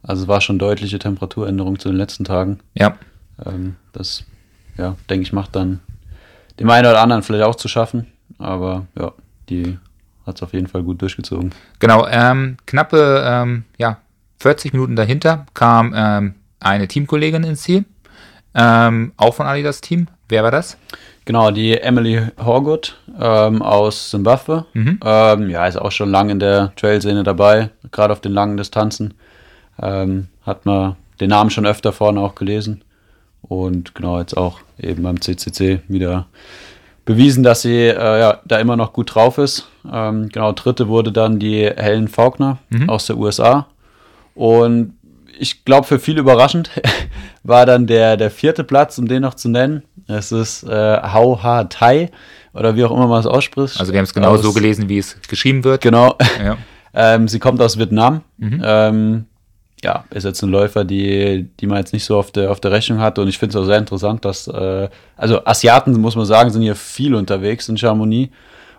Also 0.07 0.23
es 0.23 0.27
war 0.27 0.41
schon 0.41 0.59
deutliche 0.59 0.99
Temperaturänderung 0.99 1.79
zu 1.79 1.89
den 1.89 1.97
letzten 1.97 2.25
Tagen. 2.25 2.59
Ja, 2.73 2.97
Ähm, 3.45 3.75
das, 3.91 4.23
ja, 4.77 4.95
denke 5.09 5.23
ich, 5.23 5.33
macht 5.33 5.55
dann 5.55 5.79
dem 6.59 6.69
einen 6.69 6.87
oder 6.87 7.01
anderen 7.01 7.23
vielleicht 7.23 7.43
auch 7.43 7.55
zu 7.55 7.67
schaffen. 7.67 8.07
Aber 8.37 8.85
ja, 8.97 9.11
die 9.49 9.77
hat 10.25 10.37
es 10.37 10.43
auf 10.43 10.53
jeden 10.53 10.67
Fall 10.67 10.83
gut 10.83 11.01
durchgezogen. 11.01 11.51
genau. 11.79 12.07
Ähm, 12.07 12.57
knappe 12.65 13.23
ähm, 13.25 13.65
ja, 13.77 13.97
40 14.39 14.73
Minuten 14.73 14.95
dahinter 14.95 15.45
kam 15.53 15.93
ähm, 15.95 16.35
eine 16.59 16.87
Teamkollegin 16.87 17.43
ins 17.43 17.61
Ziel. 17.63 17.85
Ähm, 18.53 19.11
auch 19.17 19.33
von 19.33 19.47
Adidas 19.47 19.81
Team. 19.81 20.07
Wer 20.29 20.43
war 20.43 20.51
das? 20.51 20.77
Genau, 21.25 21.51
die 21.51 21.77
Emily 21.79 22.21
Horgood 22.37 22.97
ähm, 23.19 23.61
aus 23.61 24.11
Zimbabwe. 24.11 24.65
Mhm. 24.73 24.99
Ähm, 25.03 25.49
ja, 25.49 25.65
ist 25.67 25.77
auch 25.77 25.91
schon 25.91 26.09
lange 26.09 26.31
in 26.31 26.39
der 26.39 26.71
Trail-Szene 26.75 27.23
dabei, 27.23 27.69
gerade 27.91 28.13
auf 28.13 28.21
den 28.21 28.31
langen 28.31 28.57
Distanzen. 28.57 29.15
Ähm, 29.81 30.27
hat 30.45 30.65
man 30.65 30.95
den 31.19 31.29
Namen 31.29 31.49
schon 31.49 31.65
öfter 31.65 31.91
vorne 31.91 32.19
auch 32.21 32.35
gelesen. 32.35 32.83
Und 33.41 33.93
genau, 33.95 34.19
jetzt 34.19 34.35
auch 34.35 34.59
eben 34.79 35.03
beim 35.03 35.21
CCC 35.21 35.81
wieder 35.87 36.25
bewiesen, 37.05 37.43
dass 37.43 37.61
sie 37.61 37.77
äh, 37.87 38.19
ja, 38.19 38.39
da 38.45 38.57
immer 38.59 38.75
noch 38.75 38.91
gut 38.93 39.13
drauf 39.13 39.37
ist. 39.37 39.69
Ähm, 39.91 40.29
genau, 40.29 40.51
dritte 40.53 40.87
wurde 40.87 41.11
dann 41.11 41.37
die 41.39 41.65
Helen 41.75 42.07
Faulkner 42.07 42.57
aus 42.87 43.05
der 43.05 43.17
USA. 43.17 43.67
Und 44.33 44.93
ich 45.37 45.65
glaube, 45.65 45.85
für 45.85 45.99
viele 45.99 46.21
überraschend 46.21 46.69
war 47.43 47.65
dann 47.65 47.85
der, 47.87 48.17
der 48.17 48.31
vierte 48.31 48.63
Platz, 48.63 48.97
um 48.97 49.07
den 49.07 49.21
noch 49.21 49.33
zu 49.35 49.49
nennen. 49.49 49.83
Es 50.07 50.31
ist 50.31 50.63
äh, 50.63 51.01
Hau 51.13 51.41
Ha 51.43 51.65
Tai 51.65 52.09
oder 52.53 52.75
wie 52.75 52.83
auch 52.85 52.91
immer 52.91 53.07
man 53.07 53.19
es 53.19 53.25
ausspricht. 53.27 53.79
Also 53.79 53.91
wir 53.91 53.99
haben 53.99 54.05
es 54.05 54.13
genau 54.13 54.29
Aus- 54.29 54.41
so 54.41 54.53
gelesen, 54.53 54.89
wie 54.89 54.97
es 54.97 55.17
geschrieben 55.27 55.63
wird. 55.63 55.81
Genau. 55.81 56.15
Ja. 56.43 56.57
Ähm, 56.97 57.27
sie 57.27 57.39
kommt 57.39 57.59
aus 57.61 57.77
Vietnam. 57.77 58.21
Mhm. 58.37 58.61
Ähm, 58.63 59.25
ja, 59.83 60.05
ist 60.09 60.23
jetzt 60.23 60.41
ein 60.41 60.49
Läufer, 60.49 60.83
die, 60.83 61.47
die 61.59 61.67
man 61.67 61.77
jetzt 61.77 61.93
nicht 61.93 62.05
so 62.05 62.17
auf 62.17 62.31
der, 62.31 62.51
auf 62.51 62.59
der 62.59 62.71
Rechnung 62.71 62.99
hatte. 62.99 63.21
Und 63.21 63.27
ich 63.27 63.37
finde 63.37 63.57
es 63.57 63.63
auch 63.63 63.67
sehr 63.67 63.77
interessant, 63.77 64.25
dass, 64.25 64.47
äh, 64.47 64.89
also 65.15 65.45
Asiaten, 65.45 65.99
muss 65.99 66.15
man 66.15 66.25
sagen, 66.25 66.49
sind 66.49 66.61
hier 66.61 66.75
viel 66.75 67.13
unterwegs 67.13 67.69
in 67.69 67.77
Chamonix. 67.77 68.33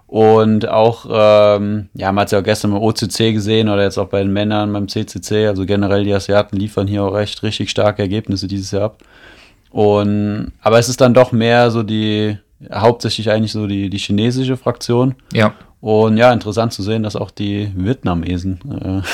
Und 0.08 0.68
auch, 0.68 1.06
ähm, 1.10 1.88
ja, 1.94 2.12
man 2.12 2.22
hat 2.22 2.28
es 2.28 2.32
ja 2.32 2.38
auch 2.38 2.44
gestern 2.44 2.70
beim 2.70 2.82
OCC 2.82 3.32
gesehen 3.32 3.68
oder 3.68 3.82
jetzt 3.82 3.98
auch 3.98 4.08
bei 4.08 4.20
den 4.20 4.32
Männern 4.32 4.72
beim 4.72 4.88
CCC. 4.88 5.48
Also 5.48 5.66
generell 5.66 6.04
die 6.04 6.14
Asiaten 6.14 6.56
liefern 6.56 6.86
hier 6.86 7.02
auch 7.02 7.18
echt 7.18 7.42
richtig 7.42 7.70
starke 7.70 8.02
Ergebnisse 8.02 8.46
dieses 8.46 8.70
Jahr 8.70 8.84
ab. 8.84 8.98
Und, 9.70 10.52
aber 10.62 10.78
es 10.78 10.88
ist 10.88 11.00
dann 11.00 11.12
doch 11.12 11.32
mehr 11.32 11.70
so 11.70 11.82
die, 11.82 12.38
hauptsächlich 12.72 13.30
eigentlich 13.30 13.52
so 13.52 13.66
die, 13.66 13.90
die 13.90 13.98
chinesische 13.98 14.56
Fraktion. 14.56 15.14
ja. 15.32 15.54
Und 15.80 16.16
ja, 16.16 16.32
interessant 16.32 16.72
zu 16.72 16.82
sehen, 16.82 17.02
dass 17.02 17.14
auch 17.14 17.30
die 17.30 17.70
Vietnamesen 17.76 18.58
äh, 18.82 19.06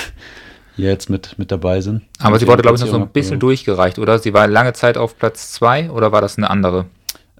hier 0.76 0.88
jetzt 0.90 1.10
mit, 1.10 1.38
mit 1.38 1.50
dabei 1.50 1.80
sind. 1.80 2.02
Aber 2.18 2.38
sie 2.38 2.46
wurde, 2.46 2.62
glaube 2.62 2.76
ich, 2.76 2.82
noch 2.82 2.88
so 2.90 2.96
ein 2.96 3.08
bisschen 3.08 3.38
durchgereicht, 3.40 3.98
oder? 3.98 4.18
Sie 4.18 4.32
war 4.34 4.46
lange 4.46 4.72
Zeit 4.72 4.96
auf 4.96 5.18
Platz 5.18 5.52
2 5.52 5.90
oder 5.90 6.12
war 6.12 6.20
das 6.20 6.38
eine 6.38 6.48
andere? 6.50 6.86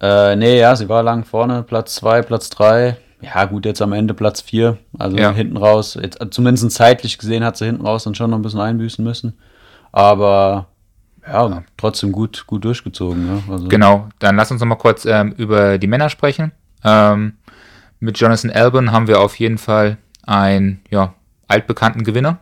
Äh, 0.01 0.37
nee, 0.37 0.59
ja, 0.59 0.75
sie 0.77 0.89
war 0.89 1.03
lang 1.03 1.25
vorne, 1.25 1.63
Platz 1.63 1.95
2, 1.97 2.23
Platz 2.23 2.51
3. 2.51 2.97
Ja, 3.21 3.45
gut, 3.45 3.65
jetzt 3.65 3.81
am 3.81 3.93
Ende 3.93 4.15
Platz 4.15 4.41
4. 4.41 4.77
Also 4.99 5.17
Ja. 5.17 5.33
hinten 5.33 5.57
raus, 5.57 5.97
jetzt, 6.01 6.19
zumindest 6.33 6.71
zeitlich 6.73 7.19
gesehen 7.19 7.45
hat 7.45 7.57
sie 7.57 7.67
hinten 7.67 7.87
raus 7.87 8.05
dann 8.05 8.15
schon 8.15 8.31
noch 8.31 8.39
ein 8.39 8.43
bisschen 8.43 8.61
einbüßen 8.61 9.05
müssen. 9.05 9.39
Aber 9.93 10.67
ja, 11.27 11.63
trotzdem 11.77 12.11
gut, 12.11 12.45
gut 12.47 12.65
durchgezogen. 12.65 13.25
Ne? 13.25 13.43
Also, 13.49 13.69
Genau, 13.69 14.09
dann 14.19 14.37
lass 14.37 14.51
uns 14.51 14.61
noch 14.61 14.67
mal 14.67 14.75
kurz 14.75 15.05
ähm, 15.05 15.33
über 15.37 15.79
die 15.79 15.87
Männer 15.87 16.09
sprechen. 16.09 16.51
Ähm, 16.85 17.35
mit 18.01 18.19
Jonathan 18.19 18.51
Albon 18.51 18.91
haben 18.91 19.07
wir 19.07 19.21
auf 19.21 19.37
jeden 19.39 19.59
Fall 19.59 19.99
einen 20.27 20.81
ja, 20.91 21.15
altbekannten 21.47 22.03
Gewinner, 22.03 22.39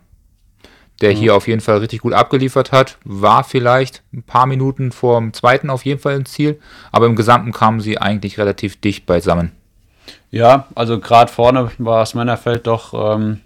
der 1.01 1.13
hier 1.13 1.35
auf 1.35 1.49
jeden 1.49 1.61
Fall 1.61 1.79
richtig 1.79 2.01
gut 2.01 2.13
abgeliefert 2.13 2.73
hat. 2.73 2.99
War 3.05 3.45
vielleicht 3.45 4.03
ein 4.13 4.23
paar 4.23 4.47
Minuten 4.47 4.93
vor 4.93 5.19
dem 5.19 5.33
zweiten 5.33 5.71
auf 5.71 5.85
jeden 5.85 6.01
Fall 6.01 6.17
im 6.17 6.27
Ziel, 6.27 6.61
aber 6.93 7.07
im 7.07 7.17
Gesamten 7.17 7.53
kamen 7.53 7.81
sie 7.81 7.99
eigentlich 7.99 8.39
relativ 8.39 8.81
dicht 8.81 9.07
beisammen. 9.07 9.53
Ja, 10.31 10.67
also 10.75 11.01
gerade 11.01 11.31
vorne 11.31 11.71
war 11.79 12.01
das 12.01 12.15
Männerfeld 12.15 12.67
doch 12.67 12.95
ähm, 12.95 13.41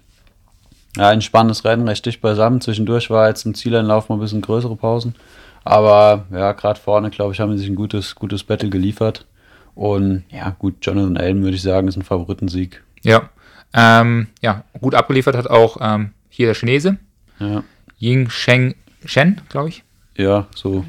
ja, 0.97 1.09
ein 1.09 1.21
spannendes 1.21 1.65
Rennen, 1.65 1.87
recht 1.87 2.05
dicht 2.05 2.21
beisammen. 2.21 2.61
Zwischendurch 2.61 3.09
war 3.09 3.27
jetzt 3.27 3.45
im 3.45 3.55
Zieleinlauf 3.55 4.09
mal 4.09 4.15
ein 4.15 4.21
bisschen 4.21 4.41
größere 4.41 4.75
Pausen. 4.75 5.15
Aber 5.63 6.25
ja, 6.31 6.51
gerade 6.51 6.79
vorne, 6.79 7.09
glaube 7.09 7.33
ich, 7.33 7.39
haben 7.39 7.51
sie 7.51 7.57
sich 7.57 7.69
ein 7.69 7.75
gutes, 7.75 8.15
gutes 8.15 8.43
Battle 8.43 8.69
geliefert. 8.69 9.25
Und 9.73 10.23
ja, 10.29 10.55
gut, 10.57 10.75
Jonathan 10.81 11.17
Allen 11.17 11.43
würde 11.43 11.55
ich 11.55 11.61
sagen, 11.61 11.87
ist 11.87 11.97
ein 11.97 12.03
Favoritensieg. 12.03 12.83
Ja, 13.03 13.29
ähm, 13.73 14.27
ja 14.41 14.63
gut 14.79 14.95
abgeliefert 14.95 15.35
hat 15.35 15.49
auch 15.49 15.77
ähm, 15.81 16.11
hier 16.29 16.47
der 16.47 16.55
Chinese, 16.55 16.97
Ja, 17.39 17.63
Ying 17.99 18.29
Sheng 18.29 18.75
Shen, 19.05 19.41
glaube 19.49 19.69
ich. 19.69 19.83
ja 20.15 20.47
so. 20.55 20.85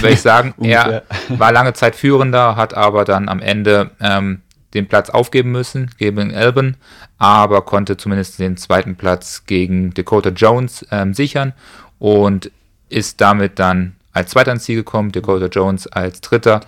würde 0.00 0.14
ich 0.14 0.20
sagen. 0.20 0.54
Er 0.60 1.02
war 1.28 1.52
lange 1.52 1.72
Zeit 1.72 1.96
Führender, 1.96 2.56
hat 2.56 2.74
aber 2.74 3.04
dann 3.04 3.28
am 3.28 3.40
Ende 3.40 3.90
ähm, 4.00 4.42
den 4.74 4.86
Platz 4.86 5.10
aufgeben 5.10 5.50
müssen 5.50 5.90
gegen 5.98 6.34
Albon, 6.34 6.76
aber 7.18 7.62
konnte 7.62 7.96
zumindest 7.96 8.38
den 8.38 8.56
zweiten 8.56 8.96
Platz 8.96 9.44
gegen 9.46 9.92
Dakota 9.94 10.30
Jones 10.30 10.86
ähm, 10.90 11.14
sichern 11.14 11.52
und 11.98 12.50
ist 12.88 13.20
damit 13.20 13.58
dann 13.58 13.96
als 14.12 14.30
Zweiter 14.30 14.52
ins 14.52 14.64
Ziel 14.64 14.76
gekommen, 14.76 15.12
Dakota 15.12 15.46
Jones 15.46 15.86
als 15.86 16.20
Dritter. 16.20 16.60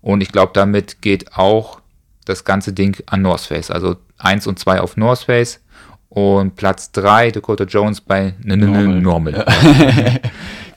Und 0.00 0.22
ich 0.22 0.32
glaube, 0.32 0.52
damit 0.54 1.02
geht 1.02 1.36
auch 1.36 1.80
das 2.24 2.44
ganze 2.44 2.72
Ding 2.72 2.96
an 3.06 3.22
North 3.22 3.42
Face. 3.42 3.70
Also 3.70 3.96
1 4.18 4.46
und 4.46 4.58
2 4.58 4.80
auf 4.80 4.96
North 4.96 5.24
Face 5.24 5.60
und 6.16 6.56
Platz 6.56 6.90
3 6.92 7.30
Dakota 7.30 7.64
Jones 7.64 8.00
bei 8.00 8.32
Normal. 8.42 8.86
Normal. 8.86 9.44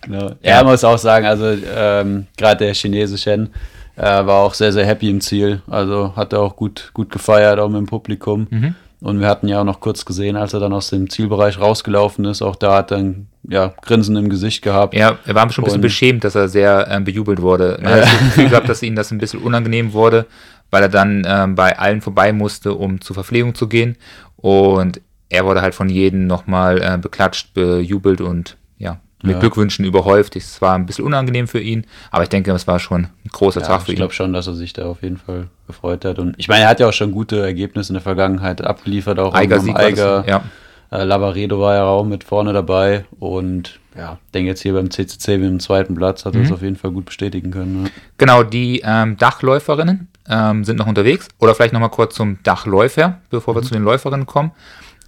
Genau. 0.01 0.31
Er 0.41 0.63
muss 0.63 0.83
auch 0.85 0.97
sagen, 0.97 1.25
also 1.25 1.45
ähm, 1.75 2.25
gerade 2.37 2.65
der 2.65 2.73
Chinese 2.73 3.17
Shen 3.17 3.49
äh, 3.97 4.01
war 4.03 4.43
auch 4.43 4.53
sehr, 4.53 4.71
sehr 4.71 4.85
happy 4.85 5.09
im 5.09 5.19
Ziel. 5.19 5.61
Also 5.67 6.13
hat 6.15 6.31
er 6.31 6.39
auch 6.39 6.55
gut, 6.55 6.91
gut 6.93 7.11
gefeiert, 7.11 7.59
auch 7.59 7.67
mit 7.67 7.79
dem 7.79 7.85
Publikum. 7.85 8.47
Mhm. 8.49 8.75
Und 9.01 9.19
wir 9.19 9.27
hatten 9.27 9.49
ja 9.49 9.59
auch 9.59 9.65
noch 9.65 9.81
kurz 9.81 10.05
gesehen, 10.05 10.37
als 10.37 10.53
er 10.53 10.61
dann 10.61 10.71
aus 10.73 10.89
dem 10.89 11.09
Zielbereich 11.09 11.59
rausgelaufen 11.59 12.23
ist, 12.25 12.41
auch 12.41 12.55
da 12.55 12.77
hat 12.77 12.91
er 12.91 12.97
ein 12.99 13.27
ja, 13.47 13.73
Grinsen 13.81 14.15
im 14.15 14.29
Gesicht 14.29 14.61
gehabt. 14.61 14.93
Ja, 14.95 15.19
er 15.25 15.35
war 15.35 15.49
schon 15.51 15.63
ein 15.63 15.65
bisschen 15.65 15.75
Und- 15.79 15.81
beschämt, 15.81 16.23
dass 16.23 16.33
er 16.33 16.47
sehr 16.47 16.87
ähm, 16.89 17.03
bejubelt 17.03 17.41
wurde. 17.41 17.77
Man 17.83 17.93
hat 17.93 18.03
das 18.03 18.19
Gefühl 18.19 18.49
gehabt, 18.49 18.69
dass 18.69 18.81
ihm 18.83 18.95
das 18.95 19.11
ein 19.11 19.17
bisschen 19.19 19.41
unangenehm 19.41 19.91
wurde, 19.93 20.25
weil 20.71 20.81
er 20.81 20.89
dann 20.89 21.23
ähm, 21.27 21.55
bei 21.55 21.77
allen 21.77 21.99
vorbei 22.01 22.31
musste, 22.31 22.73
um 22.73 23.01
zur 23.01 23.15
Verpflegung 23.15 23.53
zu 23.53 23.67
gehen. 23.67 23.97
Und 24.37 25.01
er 25.29 25.45
wurde 25.45 25.61
halt 25.61 25.75
von 25.75 25.89
jedem 25.89 26.27
nochmal 26.27 26.81
äh, 26.81 26.97
beklatscht, 26.97 27.53
bejubelt 27.53 28.21
und 28.21 28.57
ja, 28.77 28.99
mit 29.21 29.33
Ja. 29.33 29.39
Glückwünschen 29.39 29.85
überhäuft. 29.85 30.35
Es 30.35 30.61
war 30.61 30.75
ein 30.75 30.85
bisschen 30.85 31.05
unangenehm 31.05 31.47
für 31.47 31.59
ihn, 31.59 31.85
aber 32.11 32.23
ich 32.23 32.29
denke, 32.29 32.51
es 32.51 32.67
war 32.67 32.79
schon 32.79 33.03
ein 33.03 33.29
großer 33.31 33.61
Ja, 33.61 33.67
Tag 33.67 33.81
für 33.81 33.87
ich 33.87 33.89
ihn. 33.91 33.95
glaube 33.97 34.13
schon, 34.13 34.33
dass 34.33 34.47
er 34.47 34.53
sich 34.55 34.73
da 34.73 34.85
auf 34.85 35.03
jeden 35.03 35.17
Fall 35.17 35.47
gefreut 35.67 36.05
hat. 36.05 36.19
Und 36.19 36.35
ich 36.37 36.47
meine, 36.47 36.63
er 36.63 36.69
hat 36.69 36.79
ja 36.79 36.87
auch 36.87 36.93
schon 36.93 37.11
gute 37.11 37.41
Ergebnisse 37.41 37.91
in 37.91 37.95
der 37.95 38.01
Vergangenheit 38.01 38.61
abgeliefert, 38.61 39.19
auch 39.19 39.33
Eiger 39.35 39.59
Sieg 39.59 39.73
war 39.75 39.81
das, 39.81 39.99
Eiger. 39.99 40.23
ja. 40.27 40.43
Äh, 40.91 41.03
Lavaredo 41.03 41.59
war 41.59 41.75
ja 41.75 41.83
auch 41.83 42.03
mit 42.05 42.23
vorne 42.23 42.51
dabei 42.51 43.05
und 43.19 43.79
ja, 43.95 44.17
denke 44.33 44.49
jetzt 44.49 44.61
hier 44.63 44.73
beim 44.73 44.89
CCC 44.89 45.37
mit 45.37 45.47
dem 45.47 45.59
zweiten 45.59 45.93
Platz 45.93 46.25
hat 46.25 46.33
er 46.33 46.39
Mhm. 46.39 46.45
es 46.47 46.51
auf 46.51 46.61
jeden 46.63 46.77
Fall 46.77 46.89
gut 46.91 47.05
bestätigen 47.05 47.51
können. 47.51 47.85
Ja. 47.85 47.91
Genau, 48.17 48.41
die 48.41 48.81
ähm, 48.83 49.15
Dachläuferinnen 49.17 50.07
ähm, 50.27 50.63
sind 50.63 50.77
noch 50.79 50.87
unterwegs. 50.87 51.27
Oder 51.39 51.53
vielleicht 51.53 51.73
nochmal 51.73 51.89
kurz 51.89 52.15
zum 52.15 52.39
Dachläufer, 52.43 53.19
bevor 53.29 53.53
wir 53.55 53.61
zu 53.61 53.73
den 53.73 53.83
Läuferinnen 53.83 54.25
kommen. 54.25 54.51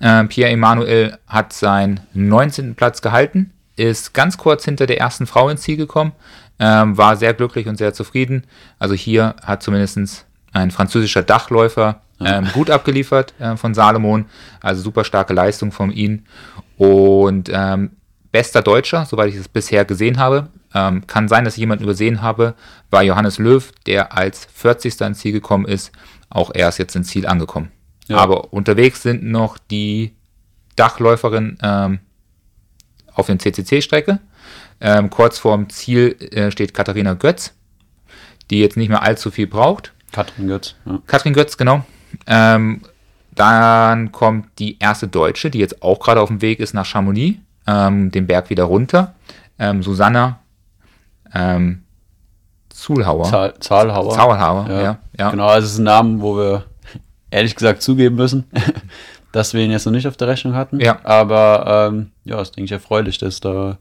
Ähm, 0.02 0.28
Pierre 0.28 0.52
Emanuel 0.52 1.18
hat 1.28 1.54
seinen 1.54 2.00
19. 2.14 2.76
Platz 2.76 3.02
gehalten, 3.02 3.52
ist 3.76 4.14
ganz 4.14 4.38
kurz 4.38 4.66
hinter 4.66 4.88
der 4.88 5.00
ersten 5.00 5.28
Frau 5.28 5.50
ins 5.50 5.62
Ziel 5.62 5.78
gekommen, 5.78 6.14
ähm, 6.60 6.98
war 6.98 7.16
sehr 7.16 7.34
glücklich 7.34 7.68
und 7.68 7.78
sehr 7.78 7.94
zufrieden. 7.94 8.46
Also 8.80 8.96
hier 8.96 9.36
hat 9.44 9.64
zumindest 9.64 10.26
ein 10.54 10.72
französischer 10.72 11.24
Dachläufer 11.24 12.02
ähm, 12.20 12.48
gut 12.54 12.70
abgeliefert 12.70 13.34
äh, 13.40 13.56
von 13.56 13.74
Salomon. 13.74 14.26
Also 14.62 14.82
super 14.82 15.04
starke 15.04 15.34
Leistung 15.34 15.72
von 15.72 15.92
ihm. 15.92 16.24
Und 16.78 17.50
ähm, 17.52 17.92
bester 18.32 18.62
Deutscher, 18.62 19.06
soweit 19.06 19.30
ich 19.30 19.36
es 19.36 19.48
bisher 19.48 19.86
gesehen 19.86 20.18
habe, 20.18 20.50
ähm, 20.74 21.06
kann 21.08 21.28
sein, 21.28 21.46
dass 21.46 21.56
ich 21.56 21.60
jemanden 21.60 21.84
übersehen 21.84 22.22
habe, 22.22 22.56
war 22.90 23.04
Johannes 23.04 23.38
Löw, 23.40 23.72
der 23.86 24.18
als 24.18 24.48
40. 24.54 25.02
ins 25.02 25.20
Ziel 25.20 25.32
gekommen 25.32 25.66
ist. 25.66 25.92
Auch 26.30 26.52
er 26.54 26.70
ist 26.70 26.78
jetzt 26.78 26.96
ins 26.96 27.08
Ziel 27.08 27.28
angekommen. 27.28 27.72
Ja. 28.12 28.18
Aber 28.18 28.54
unterwegs 28.54 29.02
sind 29.02 29.24
noch 29.24 29.58
die 29.58 30.14
Dachläuferin 30.76 31.58
ähm, 31.62 32.00
auf 33.14 33.28
der 33.28 33.40
CCC-Strecke. 33.40 34.20
Ähm, 34.80 35.10
kurz 35.10 35.38
vorm 35.38 35.70
Ziel 35.70 36.16
äh, 36.32 36.52
steht 36.52 36.74
Katharina 36.74 37.14
Götz, 37.14 37.54
die 38.50 38.60
jetzt 38.60 38.78
nicht 38.78 38.90
mehr 38.90 39.04
allzu 39.04 39.32
viel 39.32 39.48
braucht. 39.48 39.94
Katrin 40.12 40.48
Götz. 40.48 40.76
Ja. 40.86 41.00
Katrin 41.08 41.34
Götz, 41.34 41.58
genau. 41.58 41.86
Ähm, 42.28 42.82
dann 43.34 44.12
kommt 44.12 44.48
die 44.60 44.78
erste 44.80 45.08
Deutsche, 45.08 45.50
die 45.50 45.60
jetzt 45.60 45.82
auch 45.82 46.00
gerade 46.00 46.20
auf 46.20 46.30
dem 46.30 46.42
Weg 46.42 46.60
ist 46.60 46.74
nach 46.74 46.86
Chamonix, 46.86 47.40
ähm, 47.68 48.12
den 48.12 48.28
Berg 48.28 48.50
wieder 48.50 48.64
runter. 48.66 49.14
Ähm, 49.58 49.84
Susanna 49.84 50.40
ähm, 51.34 51.84
Zulhauer. 52.70 53.26
Zahl, 53.26 53.54
Zahlhauer. 53.60 54.14
Zahlhauer, 54.14 54.70
ja. 54.70 54.98
ja, 55.18 55.32
Genau, 55.32 55.48
also 55.48 55.66
es 55.66 55.74
ist 55.74 55.80
ein 55.80 55.84
Name, 55.84 56.22
wo 56.22 56.38
wir 56.38 56.66
ehrlich 57.32 57.56
gesagt 57.56 57.82
zugeben 57.82 58.16
müssen, 58.16 58.46
dass 59.32 59.54
wir 59.54 59.62
ihn 59.62 59.72
jetzt 59.72 59.86
noch 59.86 59.94
nicht 59.94 60.08
auf 60.08 60.18
der 60.18 60.28
Rechnung 60.28 60.54
hatten. 60.54 60.80
Ja. 60.80 61.00
Aber 61.04 61.90
ähm, 61.92 62.12
ja, 62.26 62.40
ist, 62.42 62.56
denke 62.56 62.66
ich, 62.66 62.72
erfreulich, 62.72 63.18
dass 63.18 63.40
da 63.40 63.78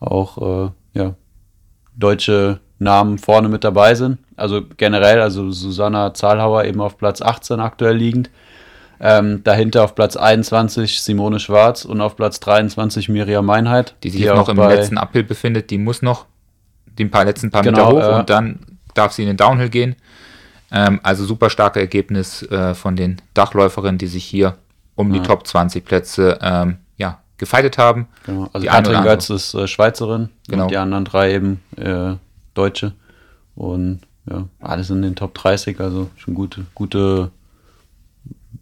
auch 0.00 0.66
äh, 0.66 0.70
ja, 0.98 1.14
deutsche 1.96 2.60
Namen 2.78 3.18
vorne 3.18 3.48
mit 3.48 3.64
dabei 3.64 3.94
sind. 3.94 4.18
Also 4.36 4.62
generell, 4.76 5.20
also 5.20 5.50
Susanna 5.50 6.14
Zahlhauer 6.14 6.64
eben 6.64 6.80
auf 6.80 6.96
Platz 6.96 7.22
18 7.22 7.60
aktuell 7.60 7.96
liegend. 7.96 8.30
Ähm, 9.00 9.44
dahinter 9.44 9.84
auf 9.84 9.94
Platz 9.94 10.16
21 10.16 11.00
Simone 11.02 11.38
Schwarz 11.38 11.84
und 11.84 12.00
auf 12.00 12.16
Platz 12.16 12.40
23 12.40 13.08
Miriam 13.08 13.46
Meinheit. 13.46 13.94
Die 14.02 14.10
sich 14.10 14.22
jetzt 14.22 14.34
noch 14.34 14.48
im 14.48 14.56
letzten 14.56 14.98
Uphill 14.98 15.22
befindet, 15.22 15.70
die 15.70 15.78
muss 15.78 16.02
noch 16.02 16.26
den 16.86 17.10
paar 17.10 17.24
letzten 17.24 17.50
paar 17.50 17.62
Genau, 17.62 17.92
Meter 17.92 18.08
hoch 18.08 18.12
äh, 18.12 18.18
und 18.18 18.30
dann 18.30 18.58
darf 18.94 19.12
sie 19.12 19.22
in 19.22 19.28
den 19.28 19.36
Downhill 19.36 19.68
gehen. 19.68 19.94
Ähm, 20.70 21.00
also 21.02 21.24
super 21.24 21.50
starke 21.50 21.80
Ergebnis 21.80 22.42
äh, 22.42 22.74
von 22.74 22.94
den 22.96 23.20
Dachläuferinnen, 23.34 23.98
die 23.98 24.06
sich 24.06 24.24
hier 24.24 24.56
um 24.96 25.12
die 25.12 25.18
Ja. 25.18 25.24
Top 25.24 25.46
20 25.46 25.84
Plätze 25.84 26.38
ähm, 26.42 26.78
ja, 26.96 27.20
gefeitet 27.38 27.78
haben. 27.78 28.08
Genau, 28.26 28.48
also 28.52 28.60
Die 28.60 28.66
Katrin. 28.66 29.02
Götz 29.02 29.30
ist 29.30 29.54
äh, 29.54 29.66
Schweizerin 29.66 30.28
Genau. 30.48 30.64
und 30.64 30.70
die 30.70 30.76
anderen 30.76 31.04
drei 31.04 31.32
eben 31.34 31.60
äh, 31.76 32.14
Deutsche. 32.54 32.92
Und 33.54 34.00
ja, 34.30 34.44
alles 34.60 34.90
in 34.90 35.02
den 35.02 35.14
Top 35.16 35.34
30, 35.34 35.80
also 35.80 36.10
schon 36.16 36.34
gute, 36.34 36.66
gute 36.74 37.30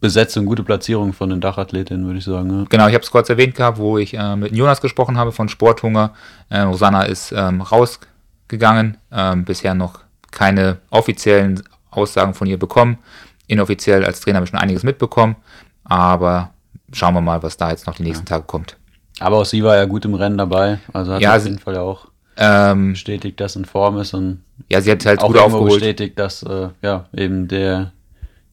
Besetzung, 0.00 0.44
gute 0.46 0.62
Platzierung 0.62 1.12
von 1.12 1.30
den 1.30 1.40
Dachathletinnen, 1.40 2.06
würde 2.06 2.18
ich 2.18 2.24
sagen. 2.24 2.50
Ja. 2.50 2.64
Genau, 2.68 2.86
ich 2.86 2.94
habe 2.94 3.02
es 3.02 3.10
kurz 3.10 3.28
erwähnt 3.30 3.54
gehabt, 3.54 3.78
wo 3.78 3.98
ich 3.98 4.14
äh, 4.14 4.36
mit 4.36 4.54
Jonas 4.54 4.80
gesprochen 4.80 5.16
habe 5.16 5.32
von 5.32 5.48
Sporthunger. 5.48 6.12
Äh, 6.50 6.60
Rosanna 6.60 7.02
ist 7.04 7.32
ähm, 7.32 7.62
rausgegangen, 7.62 8.98
ähm, 9.10 9.44
bisher 9.44 9.74
noch 9.74 10.00
keine 10.30 10.78
offiziellen 10.90 11.62
Aussagen 11.96 12.34
von 12.34 12.46
ihr 12.46 12.58
bekommen. 12.58 12.98
Inoffiziell 13.46 14.04
als 14.04 14.20
Trainer 14.20 14.36
habe 14.36 14.44
ich 14.44 14.50
schon 14.50 14.58
einiges 14.58 14.82
mitbekommen, 14.82 15.36
aber 15.84 16.50
schauen 16.92 17.14
wir 17.14 17.20
mal, 17.20 17.42
was 17.42 17.56
da 17.56 17.70
jetzt 17.70 17.86
noch 17.86 17.94
die 17.94 18.02
nächsten 18.02 18.26
Tage 18.26 18.44
kommt. 18.44 18.76
Aber 19.20 19.38
auch 19.38 19.44
sie 19.44 19.62
war 19.62 19.76
ja 19.76 19.84
gut 19.86 20.04
im 20.04 20.14
Rennen 20.14 20.36
dabei, 20.38 20.78
also 20.92 21.14
hat 21.14 21.20
Ja, 21.22 21.36
auf 21.36 21.44
jeden 21.44 21.58
Fall 21.58 21.74
ja 21.74 21.80
auch 21.82 22.08
Ähm, 22.36 22.92
bestätigt, 22.92 23.40
dass 23.40 23.56
in 23.56 23.64
Form 23.64 23.98
ist 23.98 24.12
und 24.14 24.42
ja, 24.68 24.80
sie 24.80 24.90
hat 24.90 25.06
halt 25.06 25.20
auch 25.20 25.28
gut 25.28 25.38
aufgeholt. 25.38 25.74
bestätigt, 25.74 26.18
dass 26.18 26.42
äh, 26.42 26.68
ja 26.82 27.06
eben 27.14 27.48
der, 27.48 27.92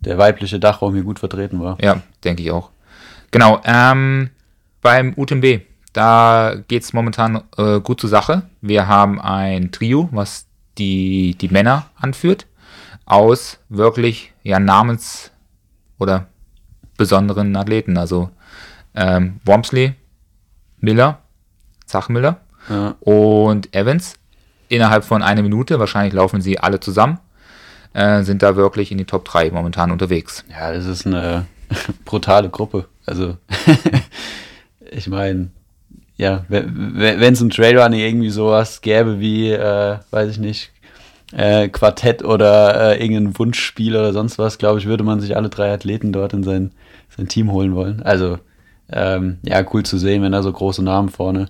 der 0.01 0.17
weibliche 0.17 0.59
Dachraum 0.59 0.93
hier 0.93 1.03
gut 1.03 1.19
vertreten 1.19 1.59
war. 1.59 1.77
Ja, 1.81 2.01
denke 2.23 2.43
ich 2.43 2.51
auch. 2.51 2.69
Genau, 3.31 3.59
ähm, 3.65 4.29
beim 4.81 5.13
UTMB, 5.17 5.61
da 5.91 6.53
geht 6.67 6.83
es 6.83 6.93
momentan 6.93 7.41
äh, 7.57 7.79
gut 7.81 7.99
zur 7.99 8.09
Sache. 8.09 8.43
Wir 8.61 8.87
haben 8.87 9.19
ein 9.19 9.71
Trio, 9.71 10.07
was 10.11 10.45
die, 10.77 11.35
die 11.39 11.49
Männer 11.49 11.87
anführt, 11.95 12.45
aus 13.05 13.59
wirklich 13.69 14.33
ja, 14.43 14.59
namens- 14.59 15.31
oder 15.99 16.27
besonderen 16.97 17.55
Athleten. 17.55 17.97
Also 17.97 18.29
ähm, 18.95 19.39
Wormsley, 19.45 19.93
Miller, 20.79 21.19
Zachmiller 21.85 22.41
Ja. 22.69 22.95
und 23.01 23.73
Evans. 23.75 24.15
Innerhalb 24.69 25.03
von 25.03 25.21
einer 25.21 25.41
Minute, 25.43 25.79
wahrscheinlich 25.79 26.13
laufen 26.13 26.41
sie 26.41 26.59
alle 26.59 26.79
zusammen, 26.79 27.19
äh, 27.93 28.23
sind 28.23 28.41
da 28.41 28.55
wirklich 28.55 28.91
in 28.91 28.97
die 28.97 29.05
Top 29.05 29.25
3 29.25 29.51
momentan 29.51 29.91
unterwegs. 29.91 30.43
Ja, 30.49 30.71
das 30.73 30.85
ist 30.85 31.05
eine 31.05 31.45
brutale 32.05 32.49
Gruppe. 32.49 32.87
Also, 33.05 33.37
ich 34.91 35.07
meine, 35.07 35.51
ja, 36.15 36.45
wenn 36.47 37.33
es 37.33 37.41
im 37.41 37.49
Trailrunning 37.49 37.99
irgendwie 37.99 38.29
sowas 38.29 38.81
gäbe 38.81 39.19
wie, 39.19 39.51
äh, 39.51 39.97
weiß 40.11 40.29
ich 40.31 40.37
nicht, 40.39 40.71
äh, 41.36 41.67
Quartett 41.69 42.23
oder 42.23 42.93
äh, 42.93 43.03
irgendein 43.03 43.38
Wunschspiel 43.38 43.95
oder 43.95 44.13
sonst 44.13 44.38
was, 44.38 44.57
glaube 44.57 44.79
ich, 44.79 44.86
würde 44.86 45.03
man 45.03 45.19
sich 45.19 45.36
alle 45.36 45.49
drei 45.49 45.73
Athleten 45.73 46.13
dort 46.13 46.34
in 46.34 46.43
sein, 46.43 46.71
sein 47.15 47.27
Team 47.27 47.51
holen 47.51 47.75
wollen. 47.75 48.03
Also, 48.03 48.39
ähm, 48.91 49.39
ja, 49.43 49.63
cool 49.73 49.84
zu 49.84 49.97
sehen, 49.97 50.21
wenn 50.21 50.31
da 50.31 50.43
so 50.43 50.51
große 50.51 50.84
Namen 50.84 51.09
vorne 51.09 51.49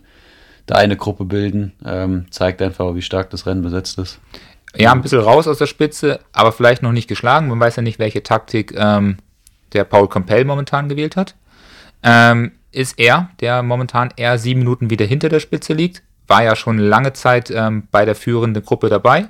da 0.66 0.76
eine 0.76 0.96
Gruppe 0.96 1.26
bilden. 1.26 1.74
Ähm, 1.86 2.28
zeigt 2.30 2.62
einfach, 2.62 2.96
wie 2.96 3.02
stark 3.02 3.30
das 3.30 3.46
Rennen 3.46 3.62
besetzt 3.62 3.98
ist. 4.00 4.20
Ja, 4.76 4.92
ein 4.92 5.02
bisschen 5.02 5.20
raus 5.20 5.48
aus 5.48 5.60
der 5.60 5.68
Spitze, 5.68 6.20
aber 6.32 6.52
vielleicht 6.52 6.82
noch 6.82 6.94
nicht 6.94 7.08
geschlagen. 7.08 7.50
Man 7.50 7.60
weiß 7.60 7.76
ja 7.76 7.84
nicht, 7.84 8.00
welche 8.00 8.24
Taktik 8.24 8.74
ähm, 8.76 9.18
der 9.74 9.84
Paul 9.84 10.08
Campbell 10.08 10.46
momentan 10.46 10.90
gewählt 10.90 11.16
hat. 11.16 11.36
Ähm, 12.02 12.54
ist 12.72 12.98
er, 12.98 13.30
der 13.40 13.62
momentan 13.62 14.12
eher 14.16 14.38
sieben 14.38 14.62
Minuten 14.62 14.90
wieder 14.90 15.06
hinter 15.06 15.30
der 15.30 15.40
Spitze 15.40 15.74
liegt. 15.74 16.02
War 16.28 16.44
ja 16.44 16.56
schon 16.56 16.80
lange 16.80 17.14
Zeit 17.14 17.52
ähm, 17.52 17.88
bei 17.92 18.06
der 18.06 18.16
führenden 18.16 18.64
Gruppe 18.64 18.90
dabei. 18.90 19.28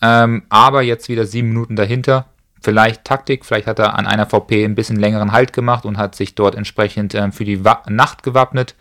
Ähm, 0.00 0.44
aber 0.48 0.82
jetzt 0.82 1.08
wieder 1.08 1.26
sieben 1.26 1.48
Minuten 1.48 1.76
dahinter. 1.76 2.26
Vielleicht 2.60 3.04
Taktik, 3.04 3.44
vielleicht 3.44 3.66
hat 3.66 3.78
er 3.78 3.96
an 3.96 4.06
einer 4.06 4.26
VP 4.26 4.64
ein 4.64 4.74
bisschen 4.74 4.96
längeren 4.96 5.32
Halt 5.32 5.52
gemacht 5.52 5.84
und 5.84 5.96
hat 5.96 6.14
sich 6.14 6.34
dort 6.34 6.54
entsprechend 6.54 7.14
ähm, 7.14 7.32
für 7.32 7.44
die 7.44 7.64
Wa 7.64 7.82
Nacht 7.88 8.22
gewappnet. 8.22 8.74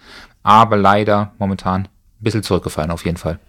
Aber 0.43 0.77
leider 0.77 1.33
momentan 1.37 1.83
ein 1.83 1.89
bisschen 2.19 2.43
zurückgefallen 2.43 2.91
auf 2.91 3.05
jeden 3.05 3.17
Fall. 3.17 3.39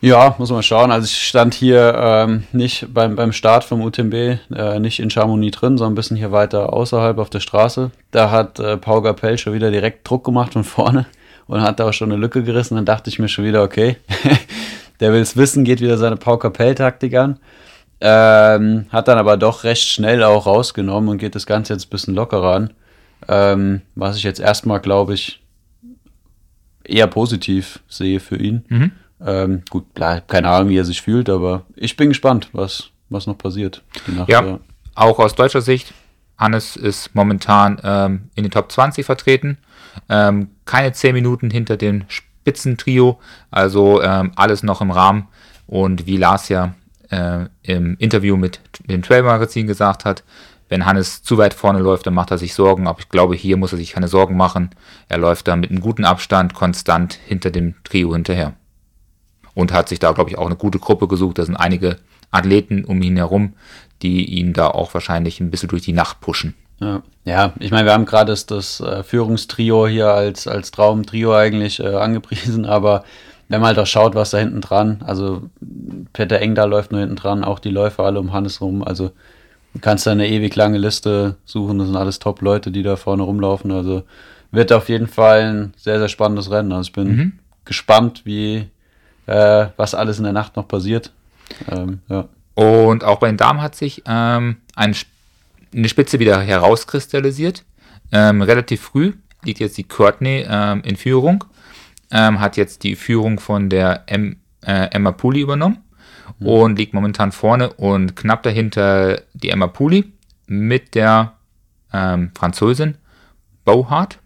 Ja, 0.00 0.36
muss 0.38 0.50
man 0.50 0.62
schauen. 0.62 0.92
Also 0.92 1.06
ich 1.06 1.26
stand 1.26 1.54
hier 1.54 1.94
ähm, 1.96 2.44
nicht 2.52 2.86
beim, 2.94 3.16
beim 3.16 3.32
Start 3.32 3.64
vom 3.64 3.80
UTMB, 3.80 4.14
äh, 4.14 4.78
nicht 4.78 5.00
in 5.00 5.10
Chamonix 5.10 5.58
drin, 5.58 5.76
sondern 5.76 5.92
ein 5.92 5.96
bisschen 5.96 6.16
hier 6.16 6.30
weiter 6.30 6.72
außerhalb 6.72 7.18
auf 7.18 7.30
der 7.30 7.40
Straße. 7.40 7.90
Da 8.12 8.30
hat 8.30 8.60
äh, 8.60 8.76
Paul 8.76 9.02
Gapel 9.02 9.38
schon 9.38 9.54
wieder 9.54 9.72
direkt 9.72 10.08
Druck 10.08 10.24
gemacht 10.24 10.52
von 10.52 10.62
vorne 10.62 11.06
und 11.48 11.62
hat 11.62 11.80
da 11.80 11.88
auch 11.88 11.92
schon 11.92 12.12
eine 12.12 12.20
Lücke 12.20 12.44
gerissen. 12.44 12.76
Dann 12.76 12.84
dachte 12.84 13.10
ich 13.10 13.18
mir 13.18 13.28
schon 13.28 13.44
wieder, 13.44 13.64
okay, 13.64 13.96
der 15.00 15.12
will 15.12 15.20
es 15.20 15.36
wissen, 15.36 15.64
geht 15.64 15.80
wieder 15.80 15.98
seine 15.98 16.16
Paul 16.16 16.38
Capel-Taktik 16.38 17.14
an. 17.14 17.38
Ähm, 18.00 18.86
hat 18.90 19.08
dann 19.08 19.18
aber 19.18 19.36
doch 19.36 19.64
recht 19.64 19.88
schnell 19.88 20.22
auch 20.22 20.46
rausgenommen 20.46 21.08
und 21.08 21.18
geht 21.18 21.34
das 21.34 21.46
Ganze 21.46 21.72
jetzt 21.72 21.86
ein 21.86 21.90
bisschen 21.90 22.14
lockerer 22.14 22.54
an. 22.54 22.74
Ähm, 23.26 23.82
was 23.96 24.16
ich 24.16 24.22
jetzt 24.22 24.38
erstmal, 24.38 24.80
glaube 24.80 25.14
ich, 25.14 25.42
eher 26.84 27.08
positiv 27.08 27.80
sehe 27.88 28.20
für 28.20 28.36
ihn. 28.36 28.64
Mhm. 28.68 28.92
Ähm, 29.24 29.62
gut, 29.68 29.94
klar, 29.94 30.20
keine 30.20 30.48
Ahnung, 30.48 30.68
wie 30.68 30.78
er 30.78 30.84
sich 30.84 31.02
fühlt, 31.02 31.28
aber 31.28 31.64
ich 31.74 31.96
bin 31.96 32.08
gespannt, 32.08 32.48
was, 32.52 32.90
was 33.08 33.26
noch 33.26 33.36
passiert. 33.36 33.82
Nacht, 34.06 34.28
Ja, 34.28 34.60
auch 34.94 35.18
aus 35.18 35.34
deutscher 35.34 35.60
Sicht, 35.60 35.92
Hannes 36.36 36.76
ist 36.76 37.14
momentan 37.14 37.80
ähm, 37.82 38.30
in 38.36 38.44
den 38.44 38.52
Top 38.52 38.70
20 38.70 39.04
vertreten. 39.04 39.58
Ähm, 40.08 40.50
keine 40.64 40.92
10 40.92 41.12
Minuten 41.12 41.50
hinter 41.50 41.76
dem 41.76 42.04
Spitzentrio, 42.48 43.20
also 43.50 44.02
ähm, 44.02 44.32
alles 44.34 44.62
noch 44.62 44.80
im 44.80 44.90
Rahmen. 44.90 45.28
Und 45.66 46.06
wie 46.06 46.16
Lars 46.16 46.48
ja 46.48 46.74
äh, 47.10 47.44
im 47.62 47.96
Interview 47.98 48.38
mit 48.38 48.60
dem 48.86 49.02
Trail-Magazin 49.02 49.66
gesagt 49.66 50.06
hat, 50.06 50.24
wenn 50.70 50.86
Hannes 50.86 51.22
zu 51.22 51.36
weit 51.36 51.52
vorne 51.52 51.78
läuft, 51.78 52.06
dann 52.06 52.14
macht 52.14 52.30
er 52.30 52.38
sich 52.38 52.54
Sorgen. 52.54 52.86
Aber 52.86 53.00
ich 53.00 53.10
glaube, 53.10 53.34
hier 53.34 53.58
muss 53.58 53.72
er 53.72 53.78
sich 53.78 53.92
keine 53.92 54.08
Sorgen 54.08 54.36
machen. 54.36 54.70
Er 55.08 55.18
läuft 55.18 55.46
da 55.48 55.56
mit 55.56 55.70
einem 55.70 55.80
guten 55.80 56.06
Abstand 56.06 56.54
konstant 56.54 57.18
hinter 57.26 57.50
dem 57.50 57.74
Trio 57.84 58.14
hinterher. 58.14 58.54
Und 59.54 59.72
hat 59.72 59.88
sich 59.90 59.98
da, 59.98 60.12
glaube 60.12 60.30
ich, 60.30 60.38
auch 60.38 60.46
eine 60.46 60.56
gute 60.56 60.78
Gruppe 60.78 61.06
gesucht. 61.06 61.38
Da 61.38 61.44
sind 61.44 61.56
einige 61.56 61.98
Athleten 62.30 62.84
um 62.84 63.02
ihn 63.02 63.16
herum, 63.16 63.54
die 64.00 64.24
ihn 64.24 64.54
da 64.54 64.68
auch 64.68 64.94
wahrscheinlich 64.94 65.40
ein 65.40 65.50
bisschen 65.50 65.68
durch 65.68 65.82
die 65.82 65.92
Nacht 65.92 66.20
pushen. 66.20 66.54
Ja, 66.80 67.02
ja 67.24 67.52
ich 67.58 67.70
meine, 67.70 67.86
wir 67.86 67.92
haben 67.92 68.04
gerade 68.06 68.32
das, 68.32 68.46
das 68.46 68.80
äh, 68.80 69.02
Führungstrio 69.02 69.86
hier 69.88 70.08
als, 70.08 70.46
als 70.46 70.70
Traumtrio 70.70 71.34
eigentlich 71.34 71.80
äh, 71.80 71.86
angepriesen, 71.96 72.64
aber 72.66 73.04
wenn 73.48 73.60
man 73.60 73.68
halt 73.68 73.78
auch 73.78 73.86
schaut, 73.86 74.14
was 74.14 74.30
da 74.30 74.38
hinten 74.38 74.60
dran, 74.60 75.02
also 75.06 75.42
Peter 76.12 76.38
Engdahl 76.40 76.68
läuft 76.68 76.92
nur 76.92 77.00
hinten 77.00 77.16
dran, 77.16 77.44
auch 77.44 77.58
die 77.58 77.70
Läufer 77.70 78.04
alle 78.04 78.20
um 78.20 78.32
Hannes 78.32 78.60
rum, 78.60 78.82
also 78.84 79.10
du 79.72 79.80
kannst 79.80 80.06
da 80.06 80.12
eine 80.12 80.28
ewig 80.28 80.54
lange 80.54 80.78
Liste 80.78 81.36
suchen, 81.46 81.78
das 81.78 81.88
sind 81.88 81.96
alles 81.96 82.18
Top-Leute, 82.18 82.70
die 82.70 82.82
da 82.82 82.96
vorne 82.96 83.22
rumlaufen, 83.22 83.70
also 83.72 84.02
wird 84.50 84.72
auf 84.72 84.88
jeden 84.88 85.06
Fall 85.08 85.40
ein 85.42 85.74
sehr, 85.76 85.98
sehr 85.98 86.08
spannendes 86.08 86.50
Rennen, 86.50 86.72
also 86.72 86.88
ich 86.88 86.92
bin 86.92 87.08
Mhm. 87.08 87.32
gespannt, 87.64 88.22
wie, 88.24 88.68
äh, 89.26 89.66
was 89.76 89.94
alles 89.94 90.18
in 90.18 90.24
der 90.24 90.32
Nacht 90.32 90.56
noch 90.56 90.68
passiert. 90.68 91.12
Ähm, 91.70 92.00
ja. 92.08 92.26
Und 92.54 93.04
auch 93.04 93.18
bei 93.18 93.28
den 93.28 93.36
Damen 93.36 93.62
hat 93.62 93.74
sich 93.74 94.02
ähm, 94.06 94.56
ein, 94.74 94.90
Sp- 94.92 95.08
eine 95.74 95.88
Spitze 95.88 96.18
wieder 96.18 96.40
herauskristallisiert. 96.40 97.64
Ähm, 98.12 98.42
relativ 98.42 98.80
früh 98.82 99.12
liegt 99.44 99.60
jetzt 99.60 99.76
die 99.78 99.84
Courtney 99.84 100.44
ähm, 100.48 100.82
in 100.84 100.96
Führung, 100.96 101.44
ähm, 102.10 102.40
hat 102.40 102.56
jetzt 102.56 102.82
die 102.84 102.96
Führung 102.96 103.38
von 103.38 103.68
der 103.68 104.04
M, 104.06 104.36
äh, 104.64 104.88
Emma 104.90 105.12
Puli 105.12 105.40
übernommen 105.40 105.78
und 106.40 106.78
liegt 106.78 106.94
momentan 106.94 107.32
vorne 107.32 107.72
und 107.74 108.16
knapp 108.16 108.42
dahinter 108.42 109.22
die 109.34 109.50
Emma 109.50 109.66
Puli 109.66 110.12
mit 110.46 110.94
der 110.94 111.34
ähm, 111.92 112.30
Französin 112.36 112.96
Bauhart. 113.64 114.18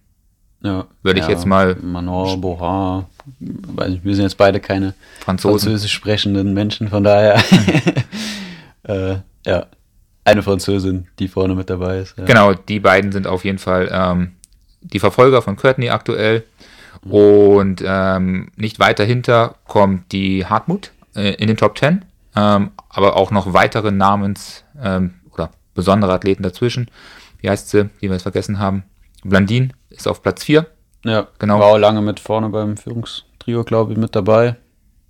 Ja, 0.62 0.86
Würde 1.02 1.18
ich 1.20 1.26
ja, 1.26 1.32
jetzt 1.32 1.46
mal- 1.46 1.76
Manon, 1.82 2.40
Boha, 2.40 3.08
weiß 3.40 3.90
nicht, 3.90 4.04
wir 4.04 4.14
sind 4.14 4.24
jetzt 4.24 4.36
beide 4.38 4.60
keine 4.60 4.94
Franzosen. 5.20 5.58
französisch 5.70 5.92
sprechenden 5.92 6.54
Menschen, 6.54 6.88
von 6.88 7.02
daher. 7.02 7.42
äh, 8.84 9.16
ja, 9.44 9.66
eine 10.24 10.42
Französin, 10.42 11.08
die 11.18 11.28
vorne 11.28 11.54
mit 11.54 11.68
dabei 11.70 11.98
ist. 11.98 12.16
Ja. 12.16 12.24
Genau, 12.24 12.54
die 12.54 12.80
beiden 12.80 13.12
sind 13.12 13.26
auf 13.26 13.44
jeden 13.44 13.58
Fall 13.58 13.88
ähm, 13.92 14.32
die 14.80 14.98
Verfolger 14.98 15.42
von 15.42 15.56
Courtney 15.56 15.90
aktuell. 15.90 16.44
Und 17.02 17.82
ähm, 17.84 18.50
nicht 18.56 18.78
weit 18.78 18.98
dahinter 19.00 19.56
kommt 19.66 20.12
die 20.12 20.46
Hartmut 20.46 20.92
äh, 21.16 21.34
in 21.34 21.48
den 21.48 21.56
Top 21.56 21.76
10. 21.76 22.04
Ähm, 22.36 22.70
aber 22.88 23.16
auch 23.16 23.30
noch 23.30 23.52
weitere 23.52 23.90
Namens- 23.90 24.64
ähm, 24.80 25.14
oder 25.32 25.50
besondere 25.74 26.12
Athleten 26.12 26.42
dazwischen. 26.44 26.88
Wie 27.40 27.50
heißt 27.50 27.70
sie, 27.70 27.90
die 28.00 28.08
wir 28.08 28.12
jetzt 28.12 28.22
vergessen 28.22 28.58
haben? 28.60 28.84
Blandin 29.24 29.72
ist 29.90 30.06
auf 30.06 30.22
Platz 30.22 30.44
4. 30.44 30.66
Ja, 31.04 31.26
Genau. 31.38 31.58
War 31.58 31.66
auch 31.66 31.78
lange 31.78 32.00
mit 32.02 32.20
vorne 32.20 32.48
beim 32.50 32.76
Führungstrio, 32.76 33.64
glaube 33.64 33.92
ich, 33.92 33.98
mit 33.98 34.14
dabei. 34.14 34.56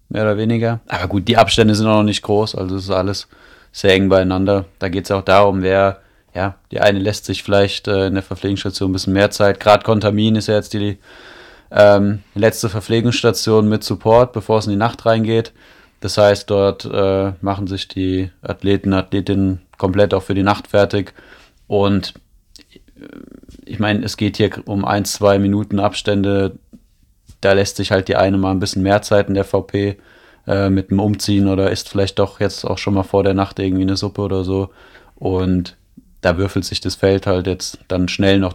Mehr 0.08 0.22
oder 0.22 0.36
weniger. 0.38 0.80
Aber 0.88 1.08
gut, 1.08 1.28
die 1.28 1.36
Abstände 1.36 1.74
sind 1.74 1.86
auch 1.86 1.96
noch 1.98 2.02
nicht 2.02 2.22
groß, 2.22 2.54
also 2.54 2.76
es 2.76 2.84
ist 2.84 2.90
alles 2.90 3.28
sehr 3.72 3.94
eng 3.94 4.08
beieinander. 4.08 4.66
Da 4.78 4.88
geht 4.88 5.04
es 5.04 5.10
auch 5.10 5.22
darum, 5.22 5.62
wer, 5.62 6.00
ja, 6.34 6.56
die 6.70 6.80
eine 6.80 6.98
lässt 6.98 7.24
sich 7.24 7.42
vielleicht 7.42 7.88
äh, 7.88 8.06
in 8.06 8.14
der 8.14 8.22
Verpflegungsstation 8.22 8.90
ein 8.90 8.92
bisschen 8.92 9.14
mehr 9.14 9.30
Zeit. 9.30 9.58
Gerade 9.58 9.84
Kontamin 9.84 10.36
ist 10.36 10.48
ja 10.48 10.54
jetzt 10.54 10.74
die 10.74 10.98
ähm, 11.70 12.22
letzte 12.34 12.68
Verpflegungsstation 12.68 13.68
mit 13.68 13.82
Support, 13.82 14.32
bevor 14.32 14.58
es 14.58 14.66
in 14.66 14.72
die 14.72 14.78
Nacht 14.78 15.06
reingeht. 15.06 15.52
Das 16.00 16.18
heißt, 16.18 16.50
dort 16.50 16.84
äh, 16.84 17.32
machen 17.40 17.66
sich 17.66 17.88
die 17.88 18.30
Athleten, 18.42 18.92
Athletinnen 18.92 19.62
komplett 19.78 20.14
auch 20.14 20.22
für 20.22 20.34
die 20.34 20.42
Nacht 20.42 20.68
fertig. 20.68 21.14
Und 21.66 22.14
ich 23.64 23.78
meine, 23.78 24.04
es 24.04 24.16
geht 24.16 24.36
hier 24.36 24.50
um 24.66 24.84
ein, 24.84 25.04
zwei 25.04 25.38
Minuten 25.38 25.80
Abstände. 25.80 26.58
Da 27.40 27.52
lässt 27.52 27.76
sich 27.76 27.90
halt 27.90 28.08
die 28.08 28.16
eine 28.16 28.38
mal 28.38 28.50
ein 28.50 28.60
bisschen 28.60 28.82
mehr 28.82 29.02
Zeit 29.02 29.28
in 29.28 29.34
der 29.34 29.44
VP 29.44 29.98
äh, 30.47 30.70
mit 30.70 30.90
dem 30.90 31.01
Umziehen 31.01 31.49
oder 31.49 31.70
isst 31.70 31.88
vielleicht 31.88 32.18
doch 32.18 32.40
jetzt 32.40 32.64
auch 32.64 32.78
schon 32.78 32.95
mal 32.95 33.03
vor 33.03 33.22
der 33.22 33.34
Nacht 33.34 33.59
irgendwie 33.59 33.82
eine 33.82 33.97
Suppe 33.97 34.22
oder 34.22 34.45
so. 34.45 34.70
Und 35.14 35.76
da 36.20 36.36
würfelt 36.38 36.64
sich 36.64 36.80
das 36.80 36.95
Feld 36.95 37.26
halt 37.26 37.47
jetzt 37.47 37.78
dann 37.88 38.09
schnell 38.09 38.38
noch 38.38 38.55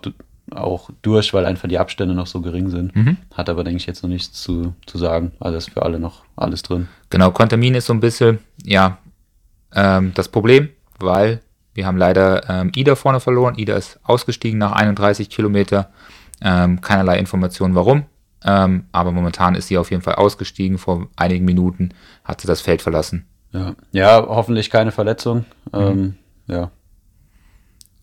auch 0.52 0.90
durch, 1.02 1.34
weil 1.34 1.46
einfach 1.46 1.68
die 1.68 1.78
Abstände 1.78 2.14
noch 2.14 2.28
so 2.28 2.42
gering 2.42 2.70
sind. 2.70 2.96
Mhm. 2.96 3.18
Hat 3.34 3.50
aber, 3.50 3.64
denke 3.64 3.78
ich, 3.78 3.86
jetzt 3.86 4.04
noch 4.04 4.10
nichts 4.10 4.42
zu, 4.42 4.74
zu 4.86 4.98
sagen. 4.98 5.34
Also 5.40 5.58
ist 5.58 5.72
für 5.72 5.84
alle 5.84 6.00
noch 6.00 6.24
alles 6.36 6.64
drin. 6.64 6.88
Genau, 7.10 7.32
Kontamin 7.32 7.76
ist 7.76 7.88
so 7.88 7.94
ein 7.94 8.00
bisschen, 8.00 8.40
ja, 8.64 8.98
ähm, 9.74 10.14
das 10.14 10.30
Problem, 10.30 10.70
weil 11.00 11.42
wir 11.74 11.86
haben 11.86 11.98
leider 11.98 12.50
ähm, 12.50 12.72
Ida 12.76 12.96
vorne 12.96 13.20
verloren. 13.20 13.56
Ida 13.58 13.76
ist 13.76 14.00
ausgestiegen 14.04 14.58
nach 14.58 14.72
31 14.72 15.30
Kilometer. 15.30 15.92
Ähm, 16.42 16.82
keinerlei 16.82 17.20
Information 17.20 17.76
warum. 17.76 18.06
Ähm, 18.44 18.86
aber 18.92 19.12
momentan 19.12 19.56
ist 19.56 19.68
sie 19.68 19.78
auf 19.78 19.90
jeden 19.92 20.04
Fall 20.04 20.16
ausgestiegen. 20.16 20.78
Vor 20.78 21.08
einigen 21.16 21.46
Minuten 21.46 21.90
hat 22.24 22.42
sie 22.42 22.48
das 22.48 22.62
Feld 22.62 22.82
verlassen. 22.82 23.26
Ja, 23.52 23.76
ja 23.92 24.26
hoffentlich 24.28 24.70
keine 24.70 24.92
Verletzung. 24.92 25.46
Ähm, 25.74 26.16
ja, 26.48 26.70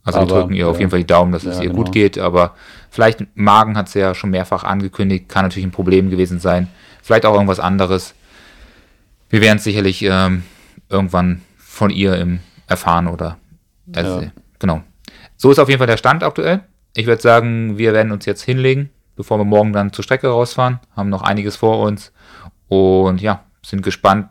Also 0.05 0.19
wir 0.19 0.23
Aber, 0.23 0.41
drücken 0.41 0.55
ihr 0.55 0.69
auf 0.69 0.77
ja. 0.77 0.81
jeden 0.81 0.91
Fall 0.91 1.01
die 1.01 1.07
Daumen, 1.07 1.33
dass 1.33 1.45
es 1.45 1.59
Ja, 1.59 1.63
ihr 1.65 1.71
genau. 1.71 1.83
gut 1.85 1.93
geht. 1.93 2.19
Aber 2.19 2.55
vielleicht 2.91 3.25
Magen 3.37 3.77
hat 3.77 3.89
sie 3.89 4.01
ja 4.01 4.15
schon 4.15 4.31
mehrfach 4.31 4.65
angekündigt. 4.65 5.29
Kann 5.29 5.45
natürlich 5.45 5.67
ein 5.67 5.71
Problem 5.73 6.11
gewesen 6.11 6.41
sein. 6.41 6.69
Vielleicht 7.03 7.27
auch 7.27 7.35
irgendwas 7.35 7.61
anderes. 7.61 8.15
Wir 9.31 9.41
werden 9.41 9.59
es 9.59 9.65
sicherlich 9.65 10.03
ähm, 10.03 10.43
irgendwann 10.89 11.43
von 11.57 11.91
ihr 11.91 12.17
im 12.17 12.41
erfahren 12.67 13.07
oder 13.09 13.37
also, 13.95 14.21
Ja. 14.21 14.33
genau. 14.59 14.83
So 15.37 15.51
ist 15.51 15.59
auf 15.59 15.69
jeden 15.69 15.79
Fall 15.79 15.87
der 15.87 15.97
Stand 15.99 16.23
aktuell. 16.23 16.61
Ich 16.97 17.07
würde 17.07 17.21
sagen, 17.21 17.77
wir 17.77 17.93
werden 17.93 18.13
uns 18.13 18.25
jetzt 18.25 18.43
hinlegen, 18.43 18.91
bevor 19.17 19.39
wir 19.39 19.45
morgen 19.45 19.73
dann 19.73 19.93
zur 19.93 20.03
Strecke 20.05 20.29
rausfahren. 20.29 20.81
Haben 20.97 21.09
noch 21.09 21.23
einiges 21.23 21.57
vor 21.57 21.81
uns 21.81 22.13
und 22.69 23.21
ja, 23.21 23.45
sind 23.65 23.83
gespannt, 23.83 24.29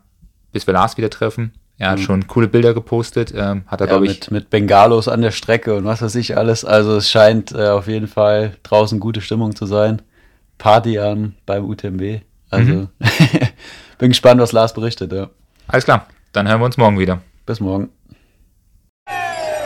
bis 0.51 0.67
wir 0.67 0.73
Lars 0.73 0.97
wieder 0.97 1.09
treffen. 1.09 1.53
Er 1.79 1.91
hat 1.91 1.99
schon 1.99 2.27
coole 2.27 2.47
Bilder 2.47 2.73
gepostet. 2.73 3.33
Ähm, 3.35 3.63
hat 3.67 3.81
er, 3.81 3.87
Mhm. 3.87 3.89
ja 3.91 3.97
glaube 3.97 4.05
ich, 4.05 4.19
mit, 4.21 4.31
mit 4.31 4.49
Bengalos 4.51 5.07
an 5.07 5.21
der 5.21 5.31
Strecke 5.31 5.75
und 5.75 5.85
was 5.85 6.01
weiß 6.01 6.15
ich 6.15 6.37
alles. 6.37 6.63
Also 6.63 6.95
es 6.97 7.09
scheint 7.09 7.51
äh, 7.51 7.69
auf 7.69 7.87
jeden 7.87 8.07
Fall 8.07 8.55
draußen 8.63 8.99
gute 8.99 9.21
Stimmung 9.21 9.55
zu 9.55 9.65
sein. 9.65 10.01
Party 10.59 10.99
am, 10.99 11.33
beim 11.45 11.65
UTMB. 11.65 12.21
Also 12.51 12.71
Mhm. 12.71 12.87
bin 13.97 14.09
gespannt, 14.09 14.39
was 14.39 14.51
Lars 14.51 14.73
berichtet. 14.73 15.11
Ja. 15.11 15.29
Alles 15.67 15.85
klar, 15.85 16.07
dann 16.31 16.47
hören 16.47 16.61
wir 16.61 16.65
uns 16.65 16.77
morgen 16.77 16.99
wieder. 16.99 17.21
Bis 17.45 17.59
morgen. 17.59 17.89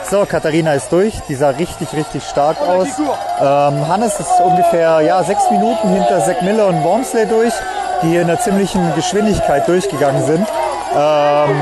So, 0.10 0.26
Katharina 0.26 0.74
ist 0.74 0.90
durch. 0.90 1.20
Die 1.28 1.36
sah 1.36 1.50
richtig, 1.50 1.92
richtig 1.94 2.24
stark 2.24 2.62
aus. 2.62 2.88
Ähm, 2.98 3.88
Hannes 3.88 4.18
ist 4.18 4.40
ungefähr 4.42 5.02
ja, 5.02 5.22
sechs 5.22 5.52
Minuten 5.52 5.90
hinter 5.90 6.24
Zack 6.24 6.42
Miller 6.42 6.68
und 6.68 6.82
Wormsley 6.82 7.26
durch, 7.26 7.54
die 8.02 8.10
hier 8.10 8.22
in 8.22 8.30
einer 8.30 8.40
ziemlichen 8.40 8.96
Geschwindigkeit 8.96 9.68
durchgegangen 9.68 10.24
sind. 10.24 10.48
Ähm, 10.96 11.58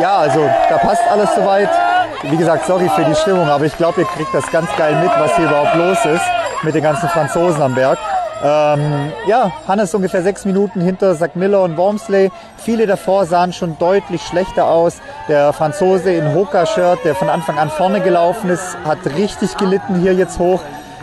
ja, 0.00 0.18
also 0.18 0.48
da 0.68 0.78
passt 0.78 1.02
alles 1.10 1.34
soweit. 1.34 1.68
Wie 2.22 2.36
gesagt, 2.36 2.66
sorry 2.66 2.88
für 2.90 3.04
die 3.04 3.14
Stimmung, 3.14 3.48
aber 3.48 3.64
ich 3.64 3.76
glaube, 3.76 4.02
ihr 4.02 4.06
kriegt 4.06 4.32
das 4.34 4.46
ganz 4.52 4.68
geil 4.76 4.94
mit, 4.96 5.10
was 5.18 5.34
hier 5.36 5.46
überhaupt 5.46 5.74
los 5.74 6.04
ist 6.04 6.24
mit 6.62 6.74
den 6.74 6.82
ganzen 6.82 7.08
Franzosen 7.08 7.62
am 7.62 7.74
Berg. 7.74 7.98
Ähm, 8.42 9.12
ja, 9.26 9.52
Hannes 9.68 9.94
ungefähr 9.94 10.22
sechs 10.22 10.46
Minuten 10.46 10.80
hinter 10.80 11.14
Zack 11.16 11.36
Miller 11.36 11.62
und 11.62 11.76
Wormsley. 11.76 12.30
Viele 12.56 12.86
davor 12.86 13.26
sahen 13.26 13.52
schon 13.52 13.76
deutlich 13.78 14.22
schlechter 14.22 14.66
aus. 14.66 15.00
Der 15.28 15.52
Franzose 15.52 16.12
in 16.12 16.34
Hoka-Shirt, 16.34 17.00
der 17.04 17.14
von 17.14 17.28
Anfang 17.28 17.58
an 17.58 17.68
vorne 17.68 18.00
gelaufen 18.00 18.48
ist, 18.48 18.78
hat 18.84 18.98
richtig 19.16 19.56
gelitten 19.58 20.00
hier 20.00 20.14
jetzt 20.14 20.38
hoch. 20.38 20.60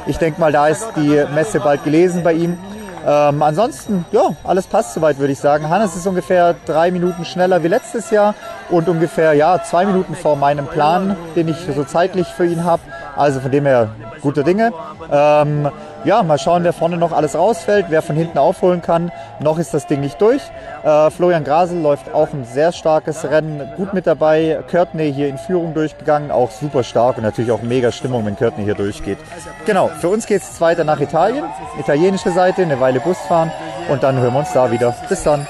Ich 0.08 0.18
denke 0.18 0.40
mal, 0.40 0.52
da 0.52 0.68
ist 0.68 0.88
die 0.96 1.26
Messe 1.36 1.60
bald 1.60 1.84
gelesen 1.84 2.24
bei 2.24 2.34
ihm. 2.34 2.58
Ähm, 3.06 3.42
ansonsten, 3.42 4.06
ja, 4.12 4.32
alles 4.44 4.66
passt 4.68 4.94
soweit, 4.94 5.20
würde 5.20 5.32
ich 5.32 5.40
sagen. 5.40 5.70
Hannes 5.70 5.96
ist 5.96 6.08
ungefähr 6.08 6.56
drei 6.66 6.92
Minuten 6.92 7.24
schneller 7.24 7.64
wie 7.64 7.68
letztes 7.68 8.10
Jahr 8.10 8.34
und 8.70 8.90
ungefähr 8.90 9.34
ja, 9.34 9.62
zwei 9.64 9.86
Minuten 9.86 10.16
vor 10.16 10.36
meinem 10.36 10.66
Plan, 10.66 11.16
den 11.36 11.48
ich 11.48 11.58
so 11.74 11.84
zeitlich 11.84 12.28
für 12.28 12.46
ihn 12.46 12.66
habe. 12.66 12.82
Also 13.18 13.40
von 13.40 13.52
dem 13.52 13.66
her 13.66 13.90
gute 14.22 14.44
Dinge. 14.44 14.72
Ähm, 15.12 15.70
ja, 16.04 16.24
mal 16.24 16.38
schauen, 16.38 16.64
wer 16.64 16.74
vorne 16.74 16.98
noch 16.98 17.12
alles 17.12 17.36
rausfällt, 17.36 17.88
wer 17.90 18.02
von 18.02 18.16
hinten 18.16 18.38
aufholen 18.38 18.82
kann. 18.82 19.12
Noch 19.40 19.58
ist 19.58 19.74
das 19.74 19.88
Ding 19.88 20.02
nicht 20.02 20.22
durch. 20.22 20.42
Äh, 20.84 21.10
Florian 21.10 21.44
Grasel 21.44 21.82
läuft 21.82 22.14
auch 22.14 22.32
ein 22.34 22.46
sehr 22.46 22.72
starkes 22.72 23.26
Rennen, 23.26 23.68
gut 23.76 23.94
mit 23.94 24.08
dabei. 24.08 24.60
Courtney 24.70 25.12
hier 25.12 25.28
in 25.28 25.38
Führung 25.38 25.74
durchgegangen, 25.74 26.32
auch 26.32 26.52
super 26.52 26.84
stark 26.84 27.18
und 27.18 27.24
natürlich 27.24 27.52
auch 27.52 27.62
mega 27.62 27.92
Stimmung, 27.92 28.26
wenn 28.26 28.38
Courtney 28.38 28.64
hier 28.64 28.76
durchgeht. 28.76 29.18
Genau, 29.66 29.90
für 30.00 30.10
uns 30.10 30.26
geht 30.28 30.42
es 30.42 30.62
weiter 30.62 30.84
nach 30.84 31.00
Italien, 31.00 31.46
italienische 31.80 32.32
Seite, 32.32 32.62
eine 32.62 32.80
Weile 32.80 33.00
Bus 33.00 33.18
fahren 33.28 33.52
und 33.90 34.04
dann 34.04 34.18
hören 34.20 34.34
wir 34.34 34.40
uns 34.40 34.54
da 34.54 34.72
wieder. 34.72 34.96
Bis 35.10 35.24
dann. 35.24 35.48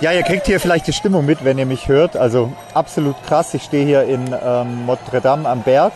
Ja, 0.00 0.12
ihr 0.12 0.22
kriegt 0.22 0.46
hier 0.46 0.60
vielleicht 0.60 0.86
die 0.86 0.94
Stimmung 0.94 1.26
mit, 1.26 1.44
wenn 1.44 1.58
ihr 1.58 1.66
mich 1.66 1.88
hört. 1.88 2.16
Also 2.16 2.50
absolut 2.72 3.16
krass. 3.26 3.52
Ich 3.52 3.64
stehe 3.64 3.84
hier 3.84 4.04
in 4.04 4.34
ähm, 4.42 4.86
Notre 4.86 5.20
Dame 5.20 5.46
am 5.46 5.60
Berg. 5.60 5.92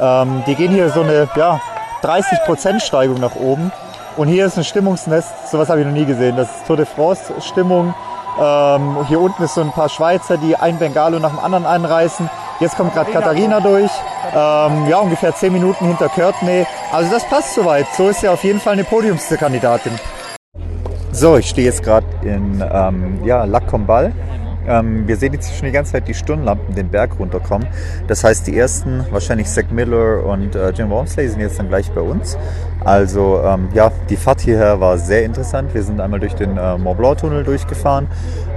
Ähm, 0.00 0.42
die 0.46 0.54
gehen 0.54 0.72
hier 0.72 0.90
so 0.90 1.02
eine 1.02 1.28
ja, 1.36 1.60
30% 2.02 2.80
Steigung 2.80 3.20
nach 3.20 3.36
oben. 3.36 3.72
Und 4.16 4.28
hier 4.28 4.46
ist 4.46 4.56
ein 4.58 4.64
Stimmungsnest, 4.64 5.50
sowas 5.50 5.68
habe 5.68 5.80
ich 5.80 5.86
noch 5.86 5.92
nie 5.92 6.04
gesehen. 6.04 6.36
Das 6.36 6.48
ist 6.48 6.66
Tour 6.66 6.76
de 6.76 6.86
France 6.86 7.32
Stimmung. 7.40 7.94
Ähm, 8.40 9.04
hier 9.08 9.20
unten 9.20 9.42
ist 9.42 9.54
so 9.54 9.60
ein 9.60 9.72
paar 9.72 9.88
Schweizer, 9.88 10.36
die 10.36 10.56
ein 10.56 10.78
Bengalo 10.78 11.18
nach 11.18 11.30
dem 11.30 11.38
anderen 11.38 11.66
einreißen. 11.66 12.28
Jetzt 12.60 12.76
kommt 12.76 12.94
gerade 12.94 13.10
Katharina 13.10 13.60
durch. 13.60 13.90
Ähm, 14.32 14.88
ja, 14.88 14.98
ungefähr 14.98 15.34
10 15.34 15.52
Minuten 15.52 15.86
hinter 15.86 16.08
Courtney. 16.08 16.66
Also 16.92 17.10
das 17.10 17.24
passt 17.28 17.54
soweit. 17.54 17.86
So 17.96 18.08
ist 18.08 18.22
ja 18.22 18.32
auf 18.32 18.42
jeden 18.42 18.60
Fall 18.60 18.74
eine 18.74 18.84
Podiumskandidatin. 18.84 19.92
So, 21.12 21.36
ich 21.36 21.48
stehe 21.48 21.66
jetzt 21.66 21.82
gerade 21.82 22.06
in 22.22 22.64
ähm, 22.72 23.24
ja, 23.24 23.44
Lac 23.44 23.66
Combal 23.66 24.12
wir 25.06 25.16
sehen 25.16 25.32
jetzt 25.32 25.54
schon 25.54 25.66
die 25.66 25.72
ganze 25.72 25.92
Zeit 25.92 26.08
die 26.08 26.14
Stirnlampen 26.14 26.74
den 26.74 26.88
Berg 26.88 27.18
runterkommen. 27.18 27.66
Das 28.06 28.24
heißt, 28.24 28.46
die 28.46 28.56
ersten, 28.56 29.04
wahrscheinlich 29.10 29.48
Zach 29.48 29.70
Miller 29.70 30.24
und 30.24 30.54
äh, 30.54 30.70
Jim 30.70 30.90
Wormsley, 30.90 31.28
sind 31.28 31.40
jetzt 31.40 31.58
dann 31.58 31.68
gleich 31.68 31.90
bei 31.92 32.00
uns. 32.00 32.36
Also 32.84 33.40
ähm, 33.44 33.68
ja, 33.74 33.90
die 34.08 34.16
Fahrt 34.16 34.40
hierher 34.40 34.80
war 34.80 34.98
sehr 34.98 35.24
interessant. 35.24 35.74
Wir 35.74 35.82
sind 35.82 36.00
einmal 36.00 36.20
durch 36.20 36.34
den 36.34 36.56
äh, 36.56 36.78
Mont 36.78 36.98
Blanc 36.98 37.18
Tunnel 37.18 37.44
durchgefahren. 37.44 38.06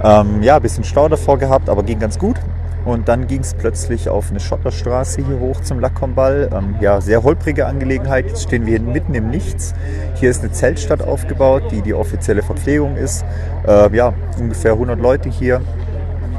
Ähm, 0.02 0.42
ja, 0.42 0.56
ein 0.56 0.62
bisschen 0.62 0.84
Stau 0.84 1.08
davor 1.08 1.38
gehabt, 1.38 1.68
aber 1.68 1.82
ging 1.82 1.98
ganz 1.98 2.18
gut. 2.18 2.36
Und 2.84 3.08
dann 3.08 3.28
ging 3.28 3.40
es 3.40 3.54
plötzlich 3.54 4.08
auf 4.08 4.30
eine 4.30 4.40
Schotterstraße 4.40 5.24
hier 5.24 5.38
hoch 5.38 5.60
zum 5.60 5.78
Lac 5.78 5.94
Combal. 5.94 6.50
Ähm, 6.52 6.74
ja, 6.80 7.00
sehr 7.00 7.22
holprige 7.22 7.66
Angelegenheit. 7.66 8.26
Jetzt 8.26 8.42
stehen 8.42 8.66
wir 8.66 8.80
mitten 8.80 9.14
im 9.14 9.30
Nichts. 9.30 9.74
Hier 10.14 10.30
ist 10.30 10.42
eine 10.42 10.50
Zeltstadt 10.50 11.00
aufgebaut, 11.00 11.64
die 11.70 11.80
die 11.80 11.94
offizielle 11.94 12.42
Verpflegung 12.42 12.96
ist. 12.96 13.24
Äh, 13.66 13.94
ja, 13.94 14.12
ungefähr 14.38 14.72
100 14.72 14.98
Leute 14.98 15.28
hier. 15.28 15.60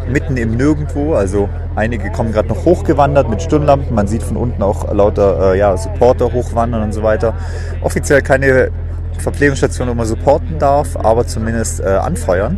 Mitten 0.10 0.38
im 0.38 0.56
Nirgendwo. 0.56 1.14
Also 1.14 1.50
einige 1.76 2.12
kommen 2.12 2.32
gerade 2.32 2.50
noch 2.50 2.66
hochgewandert 2.66 3.30
mit 3.30 3.42
Stirnlampen. 3.42 3.94
Man 3.94 4.08
sieht 4.08 4.24
von 4.24 4.38
unten 4.38 4.62
auch 4.62 4.94
lauter 4.94 5.54
äh, 5.54 5.60
ja, 5.60 5.76
Supporter 5.78 6.32
hochwandern 6.32 6.84
und 6.84 6.94
so 6.94 7.04
weiter. 7.04 7.34
Offiziell 7.82 8.22
keine 8.22 8.72
Verpflegungsstation, 9.20 9.88
wo 9.88 9.94
man 9.94 10.06
supporten 10.06 10.60
darf, 10.60 10.96
aber 10.98 11.26
zumindest 11.26 11.80
äh, 11.80 11.86
anfeuern. 11.86 12.58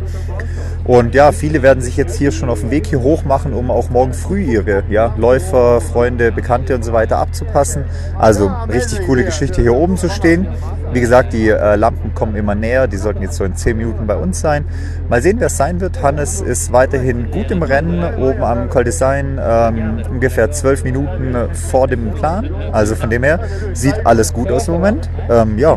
Und 0.84 1.14
ja, 1.16 1.32
viele 1.32 1.62
werden 1.62 1.82
sich 1.82 1.96
jetzt 1.96 2.16
hier 2.16 2.30
schon 2.30 2.48
auf 2.48 2.60
den 2.60 2.70
Weg 2.70 2.86
hier 2.86 3.02
hoch 3.02 3.24
machen, 3.24 3.54
um 3.54 3.72
auch 3.72 3.90
morgen 3.90 4.14
früh 4.14 4.42
ihre 4.42 4.84
ja, 4.88 5.12
Läufer, 5.16 5.80
Freunde, 5.80 6.30
Bekannte 6.30 6.76
und 6.76 6.84
so 6.84 6.92
weiter 6.92 7.18
abzupassen. 7.18 7.84
Also 8.18 8.50
richtig 8.72 9.04
coole 9.04 9.24
Geschichte 9.24 9.62
hier 9.62 9.74
oben 9.74 9.96
zu 9.96 10.08
stehen. 10.08 10.46
Wie 10.92 11.00
gesagt, 11.00 11.32
die 11.32 11.48
äh, 11.48 11.76
Lampen 11.76 12.14
kommen 12.14 12.36
immer 12.36 12.54
näher. 12.54 12.86
Die 12.86 12.96
sollten 12.96 13.22
jetzt 13.22 13.36
so 13.36 13.44
in 13.44 13.54
10 13.54 13.76
Minuten 13.76 14.06
bei 14.06 14.16
uns 14.16 14.40
sein. 14.40 14.64
Mal 15.08 15.20
sehen, 15.20 15.36
wer 15.38 15.48
es 15.48 15.56
sein 15.56 15.80
wird. 15.80 16.02
Hannes 16.02 16.40
ist 16.40 16.72
weiterhin 16.72 17.30
gut 17.30 17.50
im 17.50 17.62
Rennen, 17.62 18.02
oben 18.16 18.42
am 18.42 18.70
Col 18.70 18.84
Design, 18.84 19.38
ähm, 19.42 20.02
ungefähr 20.10 20.50
12 20.50 20.84
Minuten 20.84 21.34
vor 21.52 21.88
dem 21.88 22.12
Plan. 22.12 22.48
Also 22.72 22.94
von 22.94 23.10
dem 23.10 23.24
her 23.24 23.40
sieht 23.74 24.06
alles 24.06 24.32
gut 24.32 24.50
aus 24.50 24.68
im 24.68 24.74
Moment. 24.74 25.10
Ähm, 25.28 25.58
ja, 25.58 25.76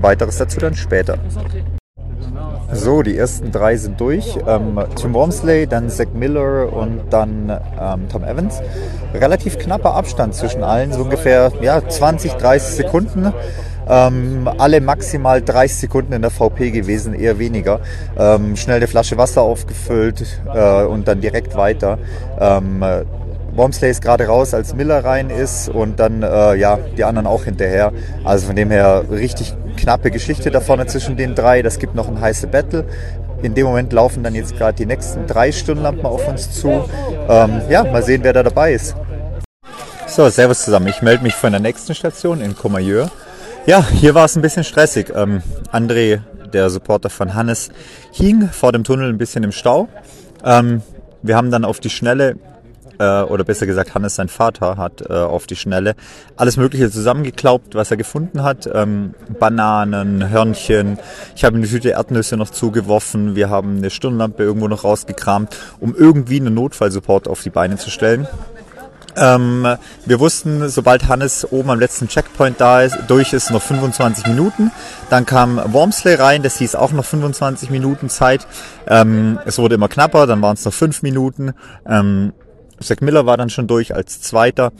weiteres 0.00 0.38
dazu 0.38 0.60
dann 0.60 0.74
später. 0.74 1.18
So, 2.70 3.02
die 3.02 3.16
ersten 3.16 3.50
drei 3.50 3.76
sind 3.76 3.98
durch. 3.98 4.38
Ähm, 4.46 4.78
Tim 4.94 5.14
Wormsley, 5.14 5.66
dann 5.66 5.88
Zach 5.88 6.08
Miller 6.12 6.70
und 6.70 7.00
dann 7.10 7.50
ähm, 7.80 8.08
Tom 8.10 8.24
Evans. 8.24 8.60
Relativ 9.14 9.58
knapper 9.58 9.94
Abstand 9.94 10.34
zwischen 10.34 10.62
allen, 10.62 10.92
so 10.92 11.02
ungefähr 11.02 11.50
ja, 11.62 11.86
20, 11.86 12.32
30 12.34 12.76
Sekunden. 12.76 13.32
Ähm, 13.88 14.48
alle 14.58 14.80
maximal 14.80 15.42
30 15.42 15.78
Sekunden 15.78 16.12
in 16.12 16.22
der 16.22 16.30
VP 16.30 16.70
gewesen, 16.70 17.14
eher 17.14 17.38
weniger. 17.38 17.80
Ähm, 18.18 18.56
schnell 18.56 18.76
eine 18.76 18.86
Flasche 18.86 19.16
Wasser 19.16 19.42
aufgefüllt 19.42 20.24
äh, 20.54 20.84
und 20.84 21.08
dann 21.08 21.20
direkt 21.20 21.56
weiter. 21.56 21.98
Ähm, 22.38 22.84
Wormsley 23.58 23.90
ist 23.90 24.02
gerade 24.02 24.26
raus, 24.26 24.54
als 24.54 24.74
Miller 24.74 25.04
rein 25.04 25.30
ist 25.30 25.68
und 25.68 25.98
dann 25.98 26.22
äh, 26.22 26.54
ja 26.54 26.78
die 26.96 27.04
anderen 27.04 27.26
auch 27.26 27.44
hinterher. 27.44 27.92
Also 28.24 28.46
von 28.46 28.56
dem 28.56 28.70
her 28.70 29.04
richtig 29.10 29.54
knappe 29.76 30.10
Geschichte 30.10 30.50
da 30.50 30.60
vorne 30.60 30.86
zwischen 30.86 31.16
den 31.16 31.34
drei. 31.34 31.62
Das 31.62 31.78
gibt 31.78 31.94
noch 31.94 32.08
ein 32.08 32.20
heiße 32.20 32.46
Battle. 32.46 32.84
In 33.42 33.54
dem 33.54 33.66
Moment 33.66 33.92
laufen 33.92 34.22
dann 34.22 34.34
jetzt 34.34 34.56
gerade 34.56 34.76
die 34.76 34.86
nächsten 34.86 35.26
drei 35.26 35.52
Stirnlampen 35.52 36.06
auf 36.06 36.26
uns 36.28 36.50
zu. 36.52 36.84
Ähm, 37.28 37.62
ja, 37.68 37.84
mal 37.84 38.02
sehen, 38.02 38.20
wer 38.22 38.32
da 38.32 38.42
dabei 38.42 38.72
ist. 38.72 38.94
So, 40.06 40.28
servus 40.28 40.64
zusammen. 40.64 40.88
Ich 40.88 41.02
melde 41.02 41.22
mich 41.22 41.34
von 41.34 41.52
der 41.52 41.60
nächsten 41.60 41.94
Station 41.94 42.40
in 42.40 42.56
Comayeur. 42.56 43.10
Ja, 43.66 43.86
hier 43.86 44.14
war 44.14 44.24
es 44.24 44.36
ein 44.36 44.42
bisschen 44.42 44.64
stressig. 44.64 45.12
Ähm, 45.14 45.42
André, 45.72 46.20
der 46.52 46.70
Supporter 46.70 47.10
von 47.10 47.34
Hannes, 47.34 47.70
hing 48.12 48.48
vor 48.48 48.72
dem 48.72 48.84
Tunnel 48.84 49.10
ein 49.10 49.18
bisschen 49.18 49.44
im 49.44 49.52
Stau. 49.52 49.88
Ähm, 50.44 50.82
wir 51.22 51.36
haben 51.36 51.50
dann 51.50 51.64
auf 51.64 51.80
die 51.80 51.90
Schnelle 51.90 52.36
äh, 52.98 53.22
oder 53.22 53.44
besser 53.44 53.66
gesagt 53.66 53.94
Hannes, 53.94 54.14
sein 54.14 54.28
Vater, 54.28 54.76
hat 54.76 55.02
äh, 55.08 55.12
auf 55.12 55.46
die 55.46 55.56
Schnelle 55.56 55.94
alles 56.36 56.56
Mögliche 56.56 56.90
zusammengeklaubt, 56.90 57.74
was 57.74 57.90
er 57.90 57.96
gefunden 57.96 58.42
hat. 58.42 58.68
Ähm, 58.72 59.14
Bananen, 59.38 60.30
Hörnchen. 60.30 60.98
Ich 61.36 61.44
habe 61.44 61.56
eine 61.56 61.66
Tüte 61.66 61.90
Erdnüsse 61.90 62.36
noch 62.36 62.50
zugeworfen. 62.50 63.36
Wir 63.36 63.50
haben 63.50 63.78
eine 63.78 63.90
Stirnlampe 63.90 64.42
irgendwo 64.42 64.68
noch 64.68 64.84
rausgekramt, 64.84 65.56
um 65.80 65.94
irgendwie 65.94 66.40
einen 66.40 66.54
Notfallsupport 66.54 67.28
auf 67.28 67.42
die 67.42 67.50
Beine 67.50 67.76
zu 67.76 67.90
stellen. 67.90 68.26
Ähm, 69.18 69.66
wir 70.06 70.20
wussten, 70.20 70.68
sobald 70.68 71.08
Hannes 71.08 71.50
oben 71.50 71.70
am 71.70 71.80
letzten 71.80 72.08
Checkpoint 72.08 72.60
da 72.60 72.82
ist, 72.82 72.96
durch 73.08 73.32
ist, 73.32 73.50
noch 73.50 73.62
25 73.62 74.26
Minuten. 74.26 74.70
Dann 75.10 75.26
kam 75.26 75.60
Wormsley 75.72 76.14
rein, 76.14 76.42
das 76.42 76.58
hieß 76.58 76.74
auch 76.74 76.92
noch 76.92 77.04
25 77.04 77.70
Minuten 77.70 78.08
Zeit. 78.08 78.46
Ähm, 78.86 79.38
es 79.44 79.58
wurde 79.58 79.74
immer 79.74 79.88
knapper, 79.88 80.26
dann 80.26 80.42
waren 80.42 80.54
es 80.54 80.64
noch 80.64 80.72
5 80.72 81.02
Minuten. 81.02 81.52
Ähm, 81.86 82.32
Zack 82.80 83.02
Miller 83.02 83.26
war 83.26 83.36
dann 83.36 83.50
schon 83.50 83.66
durch 83.66 83.94
als 83.94 84.20
Zweiter. 84.20 84.72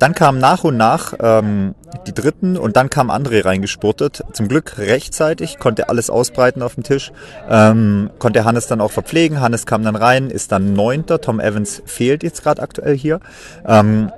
Dann 0.00 0.14
kamen 0.14 0.38
nach 0.38 0.64
und 0.64 0.78
nach 0.78 1.12
ähm, 1.20 1.74
die 2.06 2.14
Dritten 2.14 2.56
und 2.56 2.76
dann 2.76 2.88
kam 2.88 3.10
André 3.10 3.44
reingespurtet. 3.44 4.24
Zum 4.32 4.48
Glück 4.48 4.78
rechtzeitig, 4.78 5.58
konnte 5.58 5.90
alles 5.90 6.08
ausbreiten 6.08 6.62
auf 6.62 6.74
dem 6.74 6.84
Tisch, 6.84 7.12
ähm, 7.48 8.10
konnte 8.18 8.44
Hannes 8.44 8.66
dann 8.66 8.80
auch 8.80 8.90
verpflegen. 8.90 9.40
Hannes 9.40 9.66
kam 9.66 9.84
dann 9.84 9.96
rein, 9.96 10.30
ist 10.30 10.52
dann 10.52 10.72
Neunter. 10.72 11.20
Tom 11.20 11.38
Evans 11.38 11.82
fehlt 11.84 12.22
jetzt 12.22 12.42
gerade 12.42 12.62
aktuell 12.62 12.96
hier. 12.96 13.20
Ähm, 13.66 14.10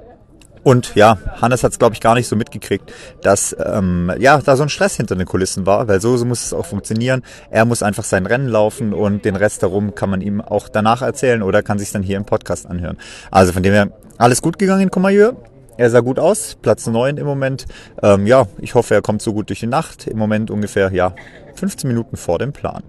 und 0.62 0.94
ja, 0.94 1.18
Hannes 1.40 1.64
hat 1.64 1.72
es, 1.72 1.80
glaube 1.80 1.94
ich, 1.94 2.00
gar 2.00 2.14
nicht 2.14 2.28
so 2.28 2.36
mitgekriegt, 2.36 2.92
dass 3.22 3.56
ähm, 3.58 4.12
ja 4.20 4.38
da 4.38 4.56
so 4.56 4.62
ein 4.62 4.68
Stress 4.68 4.96
hinter 4.96 5.16
den 5.16 5.26
Kulissen 5.26 5.66
war, 5.66 5.88
weil 5.88 6.00
so, 6.00 6.16
so 6.16 6.24
muss 6.24 6.44
es 6.44 6.52
auch 6.52 6.66
funktionieren. 6.66 7.22
Er 7.50 7.64
muss 7.64 7.82
einfach 7.82 8.04
sein 8.04 8.26
Rennen 8.26 8.46
laufen 8.46 8.92
und 8.94 9.24
den 9.24 9.34
Rest 9.34 9.64
darum 9.64 9.96
kann 9.96 10.10
man 10.10 10.20
ihm 10.20 10.40
auch 10.40 10.68
danach 10.68 11.02
erzählen 11.02 11.42
oder 11.42 11.64
kann 11.64 11.80
sich 11.80 11.90
dann 11.90 12.04
hier 12.04 12.16
im 12.16 12.24
Podcast 12.24 12.66
anhören. 12.66 12.96
Also 13.32 13.52
von 13.52 13.64
dem 13.64 13.72
her, 13.72 13.88
alles 14.18 14.40
gut 14.40 14.60
gegangen 14.60 14.82
in 14.82 14.90
Comayeur. 14.92 15.34
Er 15.82 15.90
sah 15.90 15.98
gut 15.98 16.20
aus, 16.20 16.56
Platz 16.62 16.86
9 16.86 17.16
im 17.16 17.26
Moment. 17.26 17.66
Ähm, 18.04 18.24
ja, 18.24 18.46
ich 18.58 18.76
hoffe, 18.76 18.94
er 18.94 19.02
kommt 19.02 19.20
so 19.20 19.32
gut 19.32 19.48
durch 19.48 19.58
die 19.58 19.66
Nacht. 19.66 20.06
Im 20.06 20.16
Moment 20.16 20.48
ungefähr, 20.48 20.92
ja, 20.92 21.12
15 21.56 21.88
Minuten 21.88 22.16
vor 22.16 22.38
dem 22.38 22.52
Plan. 22.52 22.84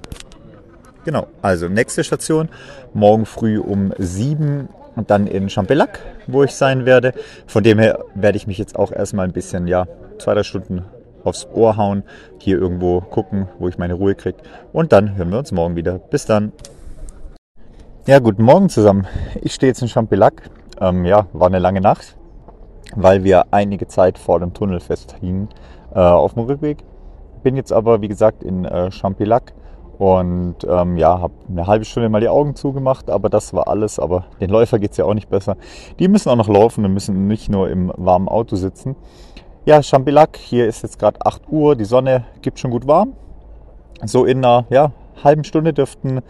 Genau, 1.03 1.25
also 1.41 1.67
nächste 1.69 2.03
Station, 2.03 2.49
morgen 2.93 3.25
früh 3.25 3.57
um 3.57 3.93
7 3.97 4.69
und 4.95 5.09
dann 5.09 5.25
in 5.25 5.49
Champellac, 5.49 6.01
wo 6.27 6.43
ich 6.43 6.53
sein 6.53 6.85
werde. 6.85 7.15
Von 7.47 7.63
dem 7.63 7.79
her 7.79 7.97
werde 8.13 8.37
ich 8.37 8.45
mich 8.45 8.59
jetzt 8.59 8.75
auch 8.75 8.91
erstmal 8.91 9.25
ein 9.25 9.33
bisschen, 9.33 9.65
ja, 9.65 9.87
zwei, 10.19 10.35
drei 10.35 10.43
Stunden 10.43 10.85
aufs 11.23 11.47
Ohr 11.51 11.77
hauen, 11.77 12.03
hier 12.37 12.59
irgendwo 12.59 13.01
gucken, 13.01 13.47
wo 13.57 13.69
ich 13.69 13.79
meine 13.79 13.95
Ruhe 13.95 14.13
kriege. 14.13 14.37
Und 14.71 14.91
dann 14.93 15.15
hören 15.15 15.31
wir 15.31 15.39
uns 15.39 15.51
morgen 15.51 15.75
wieder. 15.75 15.97
Bis 15.97 16.27
dann. 16.27 16.51
Ja, 18.05 18.19
guten 18.19 18.43
Morgen 18.43 18.69
zusammen. 18.69 19.07
Ich 19.41 19.55
stehe 19.55 19.71
jetzt 19.71 19.81
in 19.81 19.87
Champellac. 19.87 20.43
Ähm, 20.79 21.05
ja, 21.05 21.25
war 21.33 21.47
eine 21.47 21.57
lange 21.57 21.81
Nacht, 21.81 22.17
weil 22.95 23.23
wir 23.23 23.45
einige 23.51 23.87
Zeit 23.87 24.17
vor 24.17 24.39
dem 24.39 24.53
Tunnel 24.53 24.79
festhingen 24.79 25.49
äh, 25.93 25.99
auf 25.99 26.33
dem 26.33 26.43
Rückweg. 26.43 26.83
Bin 27.43 27.55
jetzt 27.55 27.73
aber, 27.73 28.01
wie 28.01 28.07
gesagt, 28.07 28.43
in 28.43 28.65
äh, 28.65 28.91
Champellac 28.91 29.53
und 29.97 30.55
ähm, 30.67 30.97
ja, 30.97 31.19
habe 31.19 31.33
eine 31.47 31.67
halbe 31.67 31.85
Stunde 31.85 32.09
mal 32.09 32.21
die 32.21 32.29
Augen 32.29 32.55
zugemacht, 32.55 33.09
aber 33.09 33.29
das 33.29 33.53
war 33.53 33.67
alles. 33.67 33.99
Aber 33.99 34.25
den 34.39 34.49
Läufer 34.49 34.79
geht 34.79 34.91
es 34.91 34.97
ja 34.97 35.05
auch 35.05 35.13
nicht 35.13 35.29
besser. 35.29 35.55
Die 35.99 36.07
müssen 36.07 36.29
auch 36.29 36.35
noch 36.35 36.49
laufen 36.49 36.83
und 36.85 36.93
müssen 36.93 37.27
nicht 37.27 37.49
nur 37.49 37.69
im 37.69 37.91
warmen 37.95 38.27
Auto 38.27 38.55
sitzen. 38.55 38.95
Ja, 39.65 39.81
Champillac, 39.81 40.35
hier 40.35 40.67
ist 40.67 40.83
jetzt 40.83 40.99
gerade 40.99 41.25
8 41.25 41.43
Uhr, 41.47 41.75
die 41.75 41.85
Sonne 41.85 42.25
gibt 42.41 42.59
schon 42.59 42.71
gut 42.71 42.87
warm. 42.87 43.13
So 44.03 44.25
in 44.25 44.43
einer 44.43 44.65
ja, 44.69 44.91
halben 45.23 45.43
Stunde 45.45 45.71
dürften 45.73 46.21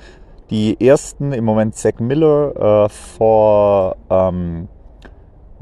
die 0.49 0.79
ersten, 0.85 1.31
im 1.31 1.45
Moment 1.45 1.75
Zach 1.75 1.99
Miller 1.99 2.85
äh, 2.85 2.89
vor, 2.89 3.95
ähm, 4.09 4.67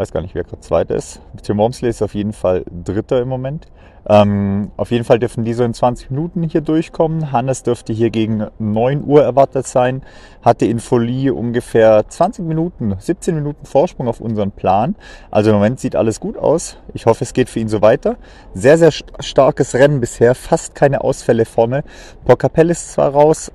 weiß 0.01 0.11
gar 0.11 0.21
nicht, 0.21 0.33
wer 0.33 0.43
gerade 0.43 0.61
zweiter 0.61 0.95
ist. 0.95 1.21
Tim 1.43 1.59
Wormsley 1.59 1.89
ist 1.89 2.01
auf 2.01 2.15
jeden 2.15 2.33
Fall 2.33 2.65
dritter 2.83 3.21
im 3.21 3.29
Moment. 3.29 3.67
Ähm, 4.09 4.71
auf 4.77 4.89
jeden 4.89 5.03
Fall 5.03 5.19
dürfen 5.19 5.43
die 5.43 5.53
so 5.53 5.63
in 5.63 5.75
20 5.75 6.09
Minuten 6.09 6.41
hier 6.41 6.61
durchkommen. 6.61 7.31
Hannes 7.31 7.61
dürfte 7.61 7.93
hier 7.93 8.09
gegen 8.09 8.47
9 8.57 9.03
Uhr 9.05 9.21
erwartet 9.21 9.67
sein. 9.67 10.01
Hatte 10.41 10.65
in 10.65 10.79
Folie 10.79 11.35
ungefähr 11.35 12.09
20 12.09 12.43
Minuten, 12.45 12.95
17 12.97 13.35
Minuten 13.35 13.63
Vorsprung 13.67 14.07
auf 14.07 14.21
unseren 14.21 14.49
Plan. 14.49 14.95
Also 15.29 15.51
im 15.51 15.57
Moment 15.57 15.79
sieht 15.79 15.95
alles 15.95 16.19
gut 16.19 16.35
aus. 16.35 16.77
Ich 16.95 17.05
hoffe, 17.05 17.23
es 17.23 17.33
geht 17.33 17.47
für 17.47 17.59
ihn 17.59 17.69
so 17.69 17.83
weiter. 17.83 18.15
Sehr, 18.55 18.79
sehr 18.79 18.91
starkes 19.19 19.75
Rennen 19.75 19.99
bisher. 19.99 20.33
Fast 20.33 20.73
keine 20.73 21.01
Ausfälle 21.03 21.45
vorne. 21.45 21.83
Porcapelle 22.25 22.71
ist 22.71 22.93
zwar 22.93 23.11
raus, 23.11 23.51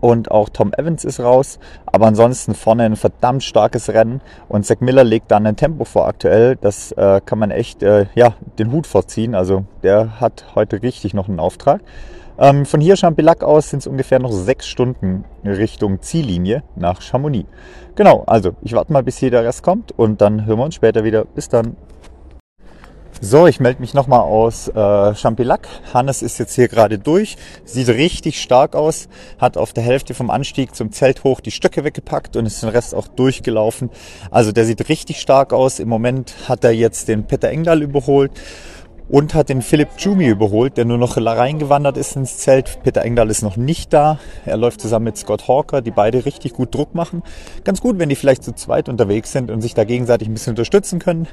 und 0.00 0.30
auch 0.30 0.48
Tom 0.48 0.72
Evans 0.72 1.04
ist 1.04 1.20
raus. 1.20 1.58
Aber 1.86 2.06
ansonsten 2.06 2.54
vorne 2.54 2.84
ein 2.84 2.96
verdammt 2.96 3.42
starkes 3.42 3.88
Rennen 3.90 4.20
und 4.48 4.66
Zack 4.66 4.80
Miller 4.80 5.04
legt 5.04 5.30
dann 5.30 5.46
ein 5.46 5.56
Tempo 5.56 5.84
vor 5.84 6.06
aktuell. 6.06 6.56
Das 6.56 6.92
äh, 6.92 7.20
kann 7.24 7.38
man 7.38 7.50
echt 7.50 7.82
äh, 7.82 8.06
ja, 8.14 8.34
den 8.58 8.72
Hut 8.72 8.86
vorziehen. 8.86 9.34
Also 9.34 9.64
der 9.82 10.20
hat 10.20 10.44
heute 10.54 10.82
richtig 10.82 11.14
noch 11.14 11.28
einen 11.28 11.40
Auftrag. 11.40 11.80
Ähm, 12.40 12.66
von 12.66 12.80
hier 12.80 12.96
Champillac 12.96 13.42
aus 13.42 13.70
sind 13.70 13.80
es 13.80 13.86
ungefähr 13.88 14.20
noch 14.20 14.30
sechs 14.30 14.68
Stunden 14.68 15.24
Richtung 15.44 16.00
Ziellinie 16.00 16.62
nach 16.76 17.02
Chamonix. 17.02 17.48
Genau, 17.96 18.22
also 18.26 18.52
ich 18.62 18.74
warte 18.74 18.92
mal, 18.92 19.02
bis 19.02 19.18
hier 19.18 19.32
der 19.32 19.42
Rest 19.42 19.64
kommt 19.64 19.90
und 19.98 20.20
dann 20.20 20.46
hören 20.46 20.58
wir 20.58 20.64
uns 20.64 20.76
später 20.76 21.02
wieder. 21.02 21.24
Bis 21.24 21.48
dann. 21.48 21.76
So, 23.20 23.48
ich 23.48 23.58
melde 23.58 23.80
mich 23.80 23.94
nochmal 23.94 24.20
aus 24.20 24.68
äh, 24.68 25.14
Champillac. 25.16 25.66
Hannes 25.92 26.22
ist 26.22 26.38
jetzt 26.38 26.54
hier 26.54 26.68
gerade 26.68 27.00
durch, 27.00 27.36
sieht 27.64 27.88
richtig 27.88 28.40
stark 28.40 28.76
aus, 28.76 29.08
hat 29.40 29.56
auf 29.56 29.72
der 29.72 29.82
Hälfte 29.82 30.14
vom 30.14 30.30
Anstieg 30.30 30.76
zum 30.76 30.92
Zelt 30.92 31.24
hoch 31.24 31.40
die 31.40 31.50
Stöcke 31.50 31.82
weggepackt 31.82 32.36
und 32.36 32.46
ist 32.46 32.62
den 32.62 32.68
Rest 32.68 32.94
auch 32.94 33.08
durchgelaufen. 33.08 33.90
Also 34.30 34.52
der 34.52 34.66
sieht 34.66 34.88
richtig 34.88 35.20
stark 35.20 35.52
aus. 35.52 35.80
Im 35.80 35.88
Moment 35.88 36.32
hat 36.48 36.62
er 36.62 36.70
jetzt 36.70 37.08
den 37.08 37.24
Peter 37.24 37.48
Engdahl 37.48 37.82
überholt 37.82 38.30
und 39.08 39.34
hat 39.34 39.48
den 39.48 39.62
Philipp 39.62 39.88
Jumi 39.98 40.26
überholt, 40.26 40.76
der 40.76 40.84
nur 40.84 40.98
noch 40.98 41.16
reingewandert 41.16 41.96
ist 41.96 42.16
ins 42.16 42.38
Zelt. 42.38 42.78
Peter 42.82 43.02
Engdahl 43.02 43.30
ist 43.30 43.42
noch 43.42 43.56
nicht 43.56 43.92
da. 43.92 44.18
Er 44.44 44.56
läuft 44.56 44.80
zusammen 44.80 45.06
mit 45.06 45.16
Scott 45.16 45.48
Hawker, 45.48 45.80
die 45.80 45.90
beide 45.90 46.24
richtig 46.24 46.52
gut 46.52 46.74
Druck 46.74 46.94
machen. 46.94 47.22
Ganz 47.64 47.80
gut, 47.80 47.98
wenn 47.98 48.08
die 48.08 48.16
vielleicht 48.16 48.44
zu 48.44 48.54
zweit 48.54 48.88
unterwegs 48.88 49.32
sind 49.32 49.50
und 49.50 49.62
sich 49.62 49.74
da 49.74 49.84
gegenseitig 49.84 50.28
ein 50.28 50.34
bisschen 50.34 50.52
unterstützen 50.52 50.98
können. 50.98 51.26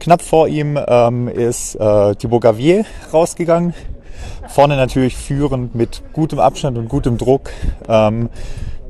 Knapp 0.00 0.22
vor 0.22 0.48
ihm 0.48 0.78
ähm, 0.86 1.28
ist 1.28 1.74
äh, 1.74 2.14
Thibaut 2.14 2.42
Gavier 2.42 2.84
rausgegangen. 3.12 3.74
Vorne 4.48 4.76
natürlich 4.76 5.16
führend 5.16 5.74
mit 5.74 6.02
gutem 6.12 6.38
Abstand 6.38 6.78
und 6.78 6.88
gutem 6.88 7.18
Druck. 7.18 7.50
Ähm, 7.88 8.30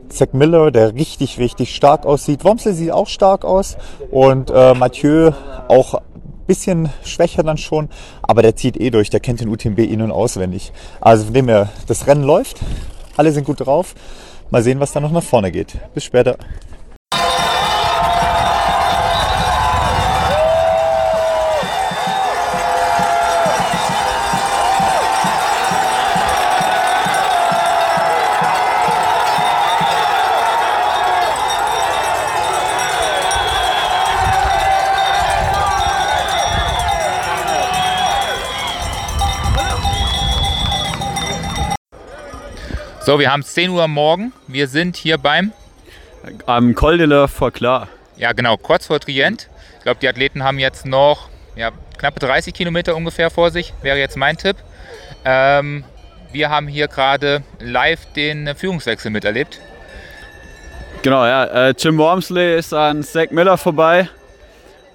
Zack 0.09 0.35
Miller, 0.35 0.70
der 0.70 0.95
richtig, 0.95 1.39
richtig 1.39 1.75
stark 1.75 2.05
aussieht. 2.05 2.45
Womsley 2.45 2.75
sieht 2.75 2.91
auch 2.91 3.09
stark 3.09 3.45
aus. 3.45 3.79
Und 4.11 4.51
äh, 4.51 4.75
Mathieu 4.75 5.33
auch 5.68 6.03
bisschen 6.47 6.88
schwächer 7.05 7.43
dann 7.43 7.59
schon, 7.59 7.88
aber 8.22 8.43
der 8.43 8.57
zieht 8.57 8.80
eh 8.80 8.90
durch, 8.90 9.11
der 9.11 9.20
kennt 9.20 9.40
den 9.40 9.49
UTMB 9.49 9.78
in- 9.78 10.03
und 10.03 10.12
auswendig. 10.12 10.72
Also 11.01 11.24
von 11.24 11.34
dem 11.34 11.49
her, 11.49 11.70
das 11.86 12.07
Rennen 12.07 12.24
läuft, 12.24 12.61
alle 13.16 13.32
sind 13.32 13.45
gut 13.45 13.61
drauf. 13.61 13.95
Mal 14.51 14.62
sehen, 14.62 14.80
was 14.80 14.93
da 14.93 15.01
noch 15.01 15.12
nach 15.12 15.22
vorne 15.22 15.51
geht. 15.51 15.78
Bis 15.95 16.05
später. 16.05 16.36
So, 43.05 43.18
wir 43.18 43.32
haben 43.32 43.42
10 43.42 43.70
Uhr 43.70 43.88
morgen. 43.88 44.32
Wir 44.46 44.68
sind 44.68 44.96
hier 44.96 45.18
beim. 45.18 45.50
Am 46.46 46.72
Col 46.76 46.98
de 46.98 47.07
la 47.09 47.26
Forclaz. 47.26 47.88
Ja, 48.16 48.30
genau, 48.30 48.57
kurz 48.57 48.86
vor 48.86 49.00
Trient. 49.00 49.48
Ich 49.78 49.82
glaube, 49.82 49.98
die 50.00 50.07
Athleten 50.09 50.44
haben 50.44 50.61
jetzt 50.61 50.86
noch 50.86 51.28
ja, 51.57 51.72
knappe 51.98 52.20
30 52.20 52.55
Kilometer 52.55 52.94
ungefähr 52.94 53.30
vor 53.30 53.50
sich, 53.50 53.74
wäre 53.82 53.98
jetzt 53.98 54.16
mein 54.16 54.36
Tipp. 54.36 54.57
Ähm, 55.24 55.82
wir 56.30 56.48
haben 56.48 56.68
hier 56.68 56.86
gerade 56.86 57.42
live 57.59 58.07
den 58.12 58.55
Führungswechsel 58.55 59.11
miterlebt. 59.11 59.61
Genau, 61.03 61.26
ja. 61.26 61.70
Äh, 61.70 61.74
Jim 61.76 61.98
Wormsley 61.98 62.57
ist 62.57 62.72
an 62.72 63.03
Zach 63.03 63.30
Miller 63.30 63.59
vorbei. 63.59 64.09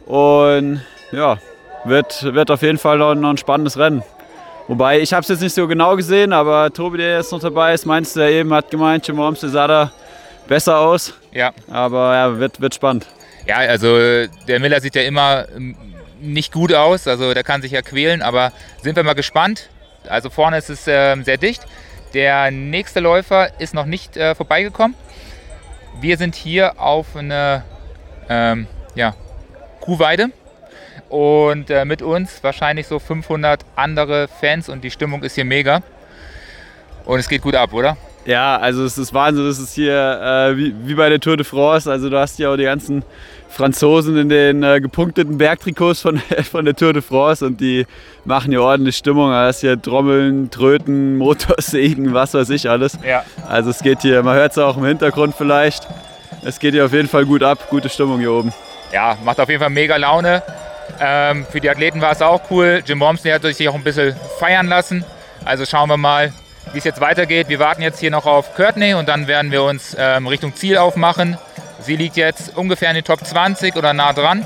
Und 0.05 0.79
ja, 1.11 1.39
wird, 1.83 2.23
wird 2.33 2.51
auf 2.51 2.61
jeden 2.61 2.77
Fall 2.77 2.99
noch 2.99 3.11
ein 3.11 3.37
spannendes 3.37 3.77
Rennen. 3.77 4.01
Wobei, 4.67 4.99
ich 4.99 5.13
habe 5.13 5.21
es 5.21 5.29
jetzt 5.29 5.41
nicht 5.41 5.53
so 5.53 5.65
genau 5.65 5.95
gesehen, 5.95 6.33
aber 6.33 6.71
Tobi, 6.73 6.97
der 6.97 7.17
jetzt 7.17 7.31
noch 7.31 7.39
dabei 7.39 7.73
ist, 7.73 7.85
meinst 7.85 8.15
du 8.15 8.19
ja 8.19 8.27
eben, 8.27 8.53
hat 8.53 8.69
gemeint, 8.69 9.07
Jim 9.07 9.15
Wormsley 9.17 9.49
sah 9.49 9.65
da 9.65 9.91
besser 10.47 10.79
aus. 10.79 11.13
Ja. 11.31 11.51
Aber 11.69 12.13
ja, 12.13 12.37
wird, 12.37 12.59
wird 12.59 12.75
spannend. 12.75 13.07
Ja, 13.45 13.57
also 13.57 13.97
der 14.47 14.59
Miller 14.59 14.81
sieht 14.81 14.95
ja 14.95 15.03
immer 15.03 15.45
ähm, 15.55 15.77
nicht 16.19 16.51
gut 16.51 16.73
aus, 16.73 17.07
also 17.07 17.33
der 17.33 17.43
kann 17.43 17.61
sich 17.61 17.71
ja 17.71 17.81
quälen, 17.81 18.21
aber 18.21 18.51
sind 18.81 18.97
wir 18.97 19.03
mal 19.03 19.13
gespannt. 19.13 19.69
Also 20.09 20.29
vorne 20.29 20.57
ist 20.57 20.69
es 20.69 20.85
äh, 20.85 21.15
sehr 21.23 21.37
dicht. 21.37 21.61
Der 22.13 22.51
nächste 22.51 22.99
Läufer 22.99 23.59
ist 23.59 23.73
noch 23.73 23.85
nicht 23.85 24.17
äh, 24.17 24.35
vorbeigekommen. 24.35 24.97
Wir 26.01 26.17
sind 26.17 26.35
hier 26.35 26.79
auf 26.79 27.15
eine 27.15 27.63
ähm, 28.29 28.67
ja, 28.95 29.15
Kuhweide 29.79 30.31
und 31.09 31.69
äh, 31.69 31.85
mit 31.85 32.01
uns 32.01 32.43
wahrscheinlich 32.43 32.87
so 32.87 32.99
500 32.99 33.61
andere 33.75 34.27
Fans 34.27 34.69
und 34.69 34.83
die 34.83 34.91
Stimmung 34.91 35.23
ist 35.23 35.35
hier 35.35 35.45
mega. 35.45 35.81
Und 37.05 37.19
es 37.19 37.29
geht 37.29 37.41
gut 37.41 37.55
ab, 37.55 37.73
oder? 37.73 37.95
Ja, 38.25 38.57
also 38.57 38.83
es 38.83 38.97
ist 38.97 39.13
Wahnsinn, 39.13 39.47
das 39.47 39.57
ist 39.57 39.73
hier 39.73 39.93
äh, 39.93 40.57
wie, 40.57 40.75
wie 40.83 40.95
bei 40.95 41.07
der 41.07 41.21
Tour 41.21 41.37
de 41.37 41.45
France. 41.45 41.89
Also 41.89 42.09
du 42.09 42.19
hast 42.19 42.35
hier 42.35 42.51
auch 42.51 42.57
die 42.57 42.65
ganzen 42.65 43.05
Franzosen 43.47 44.17
in 44.17 44.27
den 44.27 44.63
äh, 44.63 44.81
gepunkteten 44.81 45.37
Bergtrikots 45.37 46.01
von, 46.01 46.17
von 46.51 46.65
der 46.65 46.75
Tour 46.75 46.91
de 46.91 47.01
France 47.01 47.45
und 47.45 47.61
die 47.61 47.85
machen 48.25 48.51
hier 48.51 48.61
ordentlich 48.61 48.97
Stimmung. 48.97 49.31
Da 49.31 49.47
ist 49.47 49.61
hier 49.61 49.81
Trommeln, 49.81 50.51
Tröten, 50.51 51.17
Motorsägen, 51.17 52.13
was 52.13 52.33
weiß 52.33 52.49
ich 52.49 52.69
alles. 52.69 52.99
Ja. 53.07 53.23
Also 53.47 53.69
es 53.69 53.79
geht 53.79 54.01
hier, 54.01 54.21
man 54.23 54.35
hört 54.35 54.51
es 54.51 54.57
auch 54.57 54.75
im 54.75 54.83
Hintergrund 54.83 55.33
vielleicht. 55.33 55.87
Es 56.43 56.59
geht 56.59 56.73
hier 56.73 56.83
auf 56.83 56.91
jeden 56.91 57.07
Fall 57.07 57.25
gut 57.25 57.43
ab, 57.43 57.69
gute 57.69 57.87
Stimmung 57.87 58.19
hier 58.19 58.33
oben. 58.33 58.53
Ja, 58.91 59.17
macht 59.23 59.39
auf 59.39 59.47
jeden 59.47 59.61
Fall 59.61 59.69
mega 59.69 59.95
Laune. 59.95 60.43
Ähm, 60.99 61.45
für 61.49 61.59
die 61.59 61.69
Athleten 61.69 62.01
war 62.01 62.11
es 62.11 62.21
auch 62.21 62.41
cool. 62.49 62.81
Jim 62.85 62.99
Wormsley 62.99 63.31
hat 63.31 63.43
sich 63.43 63.67
auch 63.69 63.75
ein 63.75 63.83
bisschen 63.83 64.15
feiern 64.39 64.67
lassen. 64.67 65.05
Also 65.45 65.65
schauen 65.65 65.89
wir 65.89 65.97
mal, 65.97 66.33
wie 66.73 66.77
es 66.79 66.83
jetzt 66.83 67.01
weitergeht. 67.01 67.49
Wir 67.49 67.59
warten 67.59 67.81
jetzt 67.81 67.99
hier 67.99 68.11
noch 68.11 68.25
auf 68.25 68.55
Courtney 68.55 68.93
und 68.93 69.07
dann 69.07 69.27
werden 69.27 69.51
wir 69.51 69.63
uns 69.63 69.95
ähm, 69.97 70.27
Richtung 70.27 70.55
Ziel 70.55 70.77
aufmachen. 70.77 71.37
Sie 71.79 71.95
liegt 71.95 72.17
jetzt 72.17 72.57
ungefähr 72.57 72.89
in 72.89 72.95
den 72.95 73.03
Top 73.03 73.23
20 73.23 73.75
oder 73.75 73.93
nah 73.93 74.13
dran. 74.13 74.45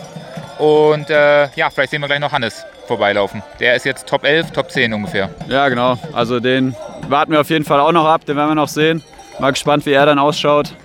Und 0.60 1.10
äh, 1.10 1.50
ja, 1.56 1.70
vielleicht 1.70 1.92
sehen 1.92 2.02
wir 2.02 2.08
gleich 2.08 2.20
noch 2.20 2.32
Hannes 2.32 2.66
vorbeilaufen. 2.86 3.42
Der 3.60 3.76
ist 3.76 3.86
jetzt 3.86 4.06
Top 4.08 4.24
11, 4.26 4.52
Top 4.52 4.70
10 4.70 4.94
ungefähr. 4.94 5.30
Ja, 5.48 5.70
genau. 5.70 5.98
Also 6.14 6.40
den 6.40 6.76
warten 7.08 7.32
wir 7.32 7.42
auf 7.42 7.50
jeden 7.50 7.66
Fall 7.66 7.80
auch 7.80 7.92
noch 7.92 8.06
ab. 8.06 8.26
Den 8.26 8.36
werden 8.36 8.50
wir 8.50 8.56
noch 8.56 8.68
sehen. 8.68 9.02
Mal 9.40 9.52
gespannt, 9.52 9.86
wie 9.86 9.94
er 9.94 10.06
dann 10.06 10.20
ausschaut. 10.20 10.76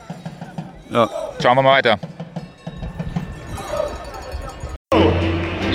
Ja. 0.90 1.08
Schauen 1.42 1.56
wir 1.56 1.62
mal 1.62 1.72
weiter. 1.72 1.98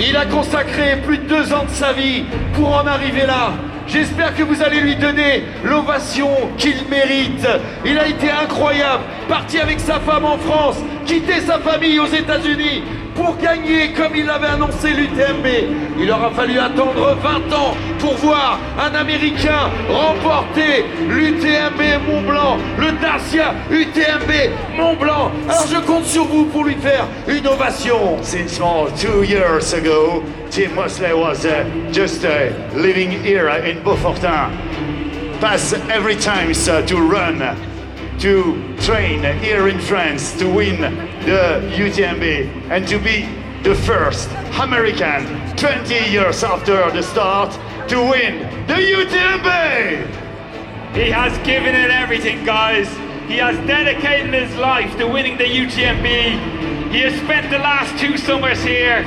Il 0.00 0.16
a 0.16 0.26
consacré 0.26 0.96
plus 1.04 1.18
de 1.18 1.24
deux 1.24 1.52
ans 1.52 1.64
de 1.64 1.70
sa 1.70 1.92
vie 1.92 2.24
pour 2.54 2.74
en 2.74 2.86
arriver 2.86 3.26
là. 3.26 3.52
J'espère 3.92 4.34
que 4.34 4.42
vous 4.42 4.62
allez 4.62 4.80
lui 4.80 4.96
donner 4.96 5.42
l'ovation 5.62 6.30
qu'il 6.56 6.88
mérite. 6.88 7.46
Il 7.84 7.98
a 7.98 8.08
été 8.08 8.30
incroyable, 8.30 9.02
parti 9.28 9.58
avec 9.58 9.80
sa 9.80 10.00
femme 10.00 10.24
en 10.24 10.38
France, 10.38 10.78
quitter 11.04 11.40
sa 11.40 11.58
famille 11.58 12.00
aux 12.00 12.06
États-Unis 12.06 12.82
pour 13.14 13.36
gagner 13.36 13.92
comme 13.92 14.16
il 14.16 14.24
l'avait 14.24 14.46
annoncé 14.46 14.92
l'UTMB. 14.92 15.46
Il 16.00 16.10
aura 16.10 16.30
fallu 16.30 16.58
attendre 16.58 17.18
20 17.22 17.54
ans 17.54 17.76
pour 17.98 18.14
voir 18.14 18.58
un 18.80 18.94
Américain 18.94 19.70
remporter 19.90 20.86
l'UTMB 21.10 22.08
Mont 22.08 22.22
Blanc, 22.22 22.56
le 22.78 22.92
Dacia 22.92 23.52
UTMB 23.70 24.78
Mont 24.78 24.96
Blanc. 24.96 25.30
Alors 25.50 25.66
je 25.70 25.78
compte 25.80 26.06
sur 26.06 26.24
vous 26.24 26.46
pour 26.46 26.64
lui 26.64 26.76
faire 26.76 27.06
une 27.28 27.46
ovation. 27.46 28.16
Since 28.22 28.58
two 28.98 29.22
years 29.22 29.74
ago, 29.74 30.22
Tim 30.52 30.74
Mosley 30.74 31.14
was 31.14 31.46
uh, 31.46 31.64
just 31.92 32.26
uh, 32.26 32.52
living 32.74 33.10
here 33.10 33.48
in 33.48 33.78
Beaufortin. 33.82 34.52
Pass 35.40 35.72
every 35.72 36.14
time 36.14 36.52
to 36.52 36.96
run, 37.00 37.38
to 38.18 38.76
train 38.82 39.22
here 39.40 39.68
in 39.68 39.80
France 39.80 40.36
to 40.38 40.44
win 40.52 40.78
the 41.24 41.58
UTMB 41.74 42.70
and 42.70 42.86
to 42.86 42.98
be 42.98 43.22
the 43.62 43.74
first 43.74 44.28
American 44.60 45.24
20 45.56 46.10
years 46.10 46.44
after 46.44 46.90
the 46.90 47.02
start 47.02 47.50
to 47.88 47.96
win 48.10 48.40
the 48.66 48.74
UTMB. 48.74 50.06
He 50.94 51.10
has 51.12 51.32
given 51.46 51.74
it 51.74 51.90
everything, 51.90 52.44
guys. 52.44 52.88
He 53.26 53.38
has 53.38 53.56
dedicated 53.66 54.34
his 54.34 54.54
life 54.58 54.98
to 54.98 55.06
winning 55.06 55.38
the 55.38 55.44
UTMB. 55.44 56.92
He 56.92 57.00
has 57.00 57.14
spent 57.22 57.50
the 57.50 57.58
last 57.58 57.98
two 57.98 58.18
summers 58.18 58.62
here. 58.62 59.02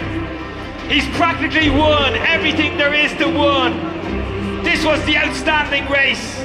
He's 0.89 1.07
practically 1.17 1.71
won 1.71 2.13
everything 2.15 2.77
there 2.77 2.93
is 2.93 3.11
to 3.13 3.25
win. 3.25 4.63
This 4.63 4.85
was 4.85 5.03
the 5.05 5.17
outstanding 5.17 5.89
race. 5.89 6.37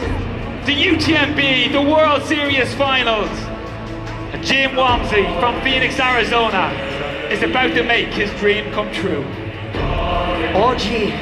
The 0.64 0.72
UTMB, 0.72 1.72
the 1.72 1.82
World 1.82 2.22
Series 2.24 2.72
Finals. 2.74 3.28
And 4.32 4.42
Jim 4.42 4.70
Wamsey 4.72 5.24
from 5.40 5.60
Phoenix, 5.62 6.00
Arizona 6.00 6.70
is 7.30 7.42
about 7.42 7.74
to 7.74 7.82
make 7.82 8.08
his 8.08 8.30
dream 8.40 8.72
come 8.72 8.90
true. 8.92 9.24
Oggi 10.54 11.12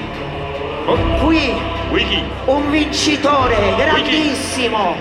oh. 0.87 1.19
qui 1.21 1.53
Wiki. 1.93 2.23
un 2.47 2.71
vincitore 2.71 3.75
grandissimo. 3.77 4.95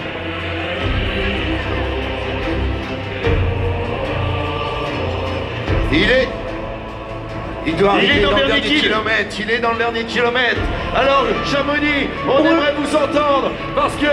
Il 5.91 6.09
est. 6.09 6.36
Il 7.67 7.75
doit 7.75 7.95
Il 8.01 8.09
arriver 8.09 8.19
est 8.19 8.23
dans 8.23 8.31
dans 8.31 8.37
le 8.37 8.41
le 8.43 8.47
dernier 8.47 8.61
dernier 8.61 8.75
kill. 8.75 8.81
kilomètre. 8.89 9.35
Il 9.39 9.51
est 9.51 9.59
dans 9.59 9.71
le 9.71 9.77
dernier 9.77 10.03
kilomètre. 10.05 10.61
Alors, 10.95 11.25
Chamonix, 11.51 12.07
on 12.27 12.39
aimerait 12.45 12.73
vous 12.77 12.95
entendre 12.95 13.51
parce 13.75 13.93
que 13.95 14.07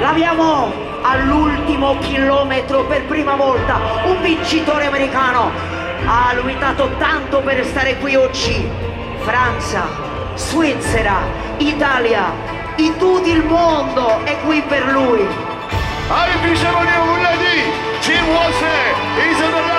L'abbiamo 0.00 0.72
all'ultimo 1.02 1.96
chilometro 2.00 2.84
per 2.84 3.02
prima 3.04 3.34
volta 3.34 3.78
un 4.04 4.20
vincitore 4.22 4.86
americano. 4.86 5.50
ha 6.06 6.34
lottato 6.34 6.90
tanto 6.98 7.40
per 7.40 7.64
stare 7.64 7.96
qui 7.98 8.14
oggi. 8.14 8.68
Francia, 9.20 9.86
Svizzera, 10.34 11.18
Italia, 11.58 12.30
in 12.76 12.96
tutto 12.98 13.26
il 13.26 13.42
mondo 13.44 14.20
è 14.24 14.36
qui 14.44 14.60
per 14.68 14.84
lui. 14.86 15.26
Puis 16.42 16.60
Chamonix, 16.60 16.92
on 17.00 17.06
vous 17.06 17.22
l'a 17.22 17.36
dit, 17.38 17.64
Jim 18.02 18.22
Wolseley 18.28 18.92
is 19.30 19.40
in 19.40 19.50
the 19.52 19.73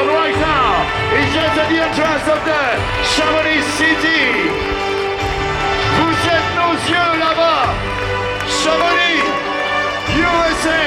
zone 0.00 0.14
right 0.14 0.38
now. 0.40 0.70
He's 1.12 1.32
just 1.32 1.56
at 1.60 1.68
the 1.68 1.78
entrance 1.80 2.26
of 2.34 2.40
the 2.48 2.62
Chamonix 3.12 3.60
City. 3.76 4.22
Vous 5.96 6.16
êtes 6.36 6.50
nos 6.56 6.76
yeux 6.88 7.12
là-bas. 7.20 7.62
Chamonix, 8.60 9.20
USA. 10.16 10.84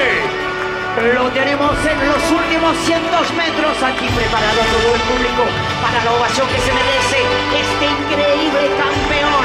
Lo 1.14 1.28
tenemos 1.30 1.74
en 1.84 1.98
los 2.06 2.22
últimos 2.30 2.76
cientos 2.86 3.26
metros 3.34 3.76
aquí 3.82 4.06
preparado 4.08 4.60
todo 4.72 4.94
el 4.94 5.00
público 5.10 5.42
para 5.82 6.04
la 6.04 6.12
ovación 6.12 6.46
que 6.48 6.60
se 6.60 6.72
merece 6.72 7.18
este 7.62 7.84
increíble 7.98 8.62
campeón. 8.78 9.44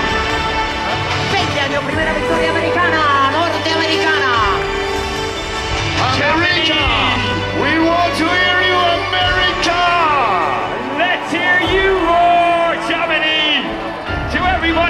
20 1.33 1.59
años, 1.61 1.83
primera 1.85 2.13
victoria 2.13 2.49
americana, 2.51 3.31
norteamericana. 3.31 4.33
America, 6.19 6.81
we 7.61 7.79
want 7.79 8.13
to 8.17 8.25
hear 8.27 8.59
you, 8.69 8.79
America. 9.07 9.48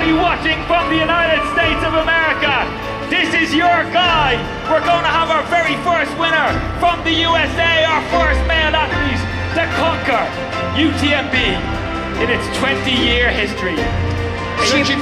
Everybody 0.10 0.26
watching 0.26 0.66
from 0.66 0.90
the 0.90 0.98
United 0.98 1.42
States 1.54 1.82
of 1.86 1.94
America, 1.94 2.66
this 3.10 3.34
is 3.34 3.54
your 3.54 3.84
guy. 3.94 4.38
We're 4.70 4.86
going 4.86 5.04
to 5.04 5.14
have 5.14 5.30
our 5.30 5.44
very 5.50 5.76
first 5.86 6.12
winner 6.18 6.50
from 6.80 7.04
the 7.04 7.12
USA, 7.12 7.86
our 7.86 8.02
first 8.10 8.42
male 8.48 8.74
athlete 8.74 9.22
to 9.56 9.64
conquer 9.78 10.26
UTMB 10.78 11.36
in 12.22 12.30
its 12.30 12.46
20-year 12.58 13.30
history. 13.30 13.78
Ce 14.66 14.76
qui 14.84 14.96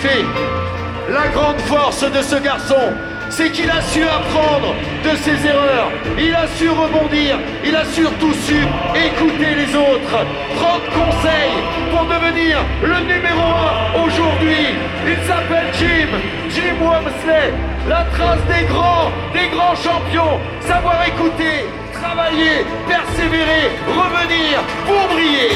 la 1.09 1.27
grande 1.31 1.61
force 1.61 2.03
de 2.03 2.21
ce 2.21 2.35
garçon, 2.35 2.93
c'est 3.30 3.51
qu'il 3.51 3.69
a 3.69 3.82
su 3.82 4.01
apprendre 4.03 4.73
de 5.03 5.15
ses 5.17 5.45
erreurs, 5.47 5.91
il 6.17 6.34
a 6.34 6.47
su 6.55 6.69
rebondir, 6.69 7.38
il 7.65 7.75
a 7.75 7.86
surtout 7.86 8.34
su 8.34 8.55
écouter 8.95 9.55
les 9.55 9.75
autres, 9.75 10.17
prendre 10.55 10.86
conseil 10.91 11.51
pour 11.91 12.05
devenir 12.05 12.57
le 12.82 12.99
numéro 13.01 13.41
un 13.41 14.03
aujourd'hui. 14.03 14.75
Il 15.05 15.28
s'appelle 15.28 15.67
Jim, 15.80 16.09
Jim 16.49 16.75
Wamsley, 16.82 17.53
la 17.88 18.05
trace 18.15 18.43
des 18.47 18.65
grands, 18.65 19.11
des 19.34 19.47
grands 19.55 19.75
champions, 19.75 20.39
savoir 20.61 20.97
écouter, 21.07 21.65
travailler, 21.93 22.65
persévérer, 22.88 23.71
revenir 23.88 24.59
pour 24.86 25.07
briller. 25.13 25.51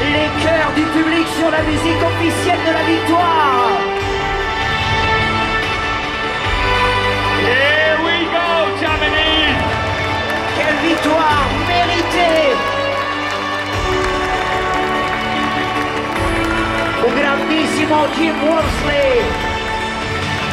Les 0.00 0.28
cœurs 0.42 0.72
du 0.74 0.82
public 0.82 1.26
sur 1.38 1.50
la 1.50 1.62
musique 1.62 2.02
officielle 2.02 2.58
de 2.66 2.72
la 2.72 2.84
victoire. 2.84 4.09
Victoire 10.82 11.48
méritée 11.68 12.56
Un 17.06 17.12
grandissimo 17.20 18.06
Jim 18.16 18.34
Worsley 18.44 19.50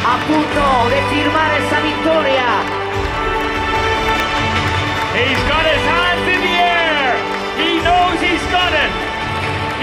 a 0.08 0.16
punto 0.26 0.88
di 0.88 1.00
firmare 1.12 1.56
esta 1.58 1.80
vittoria. 1.80 2.48
He's 5.12 5.42
got 5.44 5.64
his 5.68 5.84
hands 5.84 6.24
in 6.32 6.40
the 6.40 6.56
air. 6.56 7.12
He 7.60 7.80
knows 7.84 8.16
he's 8.22 8.44
got 8.48 8.72
it. 8.72 8.92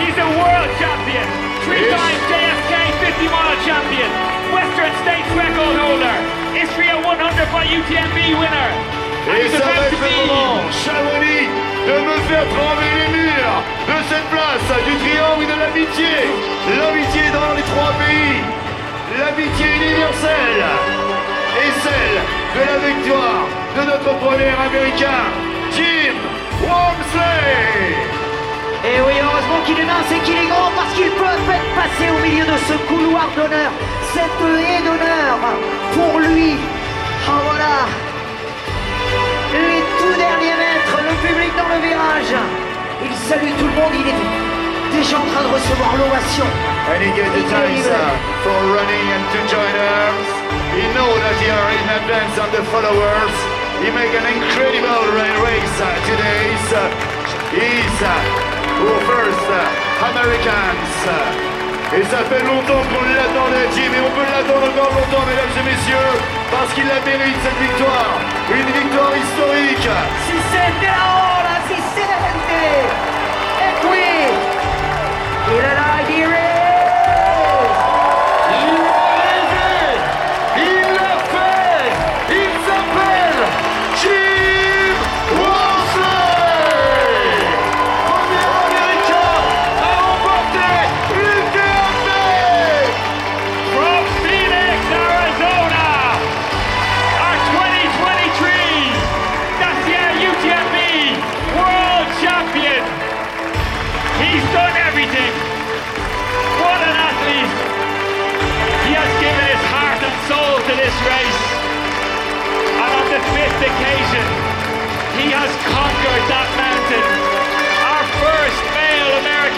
He's 0.02 0.18
a 0.18 0.30
world 0.34 0.72
champion, 0.82 1.28
three-time 1.62 2.20
JFK 2.26 2.74
50 3.06 3.28
mile 3.30 3.58
champion, 3.70 4.10
Western 4.52 4.94
States 5.06 5.30
record 5.38 5.78
holder, 5.78 6.16
Istria 6.58 6.98
100 6.98 7.52
by 7.54 7.66
UTMB 7.70 8.40
winner. 8.40 8.95
Et 9.26 9.50
ça 9.50 9.58
va 9.58 9.90
être 9.90 9.98
le 9.98 10.12
moment, 10.22 10.62
Chamonix, 10.70 11.50
de 11.50 11.96
me 11.98 12.18
faire 12.30 12.46
trembler 12.54 12.94
les 13.02 13.10
murs 13.18 13.58
de 13.90 13.98
cette 14.06 14.30
place 14.30 14.70
du 14.86 14.94
triangle 15.02 15.46
de 15.50 15.58
l'amitié. 15.58 16.30
L'amitié 16.78 17.24
dans 17.34 17.54
les 17.58 17.66
trois 17.74 17.94
pays, 17.98 18.46
l'amitié 19.18 19.66
universelle 19.82 20.66
et 21.58 21.72
celle 21.82 22.20
de 22.54 22.62
la 22.70 22.78
victoire 22.86 23.50
de 23.76 23.82
notre 23.90 24.14
premier 24.22 24.54
américain, 24.62 25.26
Jim 25.74 26.14
Wamsley. 26.62 27.98
Et 28.86 29.02
oui, 29.02 29.14
heureusement 29.18 29.62
qu'il 29.66 29.80
est 29.80 29.90
mince 29.90 30.12
et 30.14 30.22
qu'il 30.22 30.38
est 30.38 30.50
grand 30.54 30.70
parce 30.78 30.94
qu'il 30.94 31.10
peut 31.10 31.26
être 31.26 31.72
passé 31.74 32.06
au 32.14 32.20
milieu 32.22 32.46
de 32.46 32.58
ce 32.70 32.78
couloir 32.86 33.26
d'honneur, 33.36 33.72
cette 34.14 34.38
haie 34.46 34.86
d'honneur 34.86 35.38
pour 35.98 36.20
lui. 36.20 36.58
Ah 37.28 37.42
voilà, 37.44 37.90
les 39.60 39.84
tout 40.00 40.16
derniers 40.18 40.58
mètres, 40.58 40.98
le 41.00 41.16
public 41.28 41.52
dans 41.56 41.70
le 41.74 41.80
virage. 41.82 42.36
Il 43.04 43.14
salue 43.28 43.54
tout 43.60 43.68
le 43.68 43.76
monde, 43.76 43.96
il 43.96 44.08
est 44.08 44.22
déjà 44.98 45.18
en 45.18 45.28
train 45.32 45.44
de 45.44 45.52
recevoir 45.54 45.92
l'ovation. 45.98 46.48
And 46.92 47.02
he 47.02 47.12
gets 47.18 47.34
the 47.34 47.44
uh, 47.50 48.16
for 48.44 48.60
running 48.76 49.06
and 49.16 49.26
to 49.34 49.40
join 49.50 49.74
arms. 49.74 50.30
He 50.78 50.86
know 50.94 51.10
that 51.10 51.36
he 51.42 51.50
are 51.50 51.70
in 51.74 51.88
advance 52.00 52.36
of 52.38 52.50
the 52.54 52.64
followers. 52.70 53.36
He 53.82 53.90
make 53.92 54.14
an 54.14 54.26
incredible 54.38 55.04
ra- 55.18 55.40
race 55.44 55.78
uh, 55.82 55.90
today. 56.06 56.46
So 56.70 56.82
he's 57.58 57.98
uh, 58.06 58.14
first 59.10 59.46
uh, 59.50 60.12
Americans. 60.14 61.55
Et 61.98 62.04
ça 62.04 62.18
fait 62.30 62.44
longtemps 62.44 62.84
qu'on 62.92 63.04
l'attendait, 63.08 63.68
Jim, 63.74 63.92
et 63.96 64.02
on 64.04 64.12
peut 64.12 64.28
l'attendre 64.28 64.68
encore 64.68 64.92
longtemps, 64.92 65.26
mesdames 65.26 65.56
et 65.56 65.64
messieurs, 65.64 66.12
parce 66.52 66.74
qu'il 66.74 66.88
la 66.88 67.00
mérite 67.00 67.38
cette 67.42 67.60
victoire. 67.60 68.20
Une 68.52 68.70
victoire 68.82 69.14
historique. 69.16 69.90
Si 70.28 70.36
sente 70.52 70.90
ora, 70.92 71.56
si 71.68 71.78
sente! 71.96 72.64
E 73.62 73.70
qui, 73.82 73.96
il 75.52 75.62
là, 75.62 75.92
here 76.10 76.55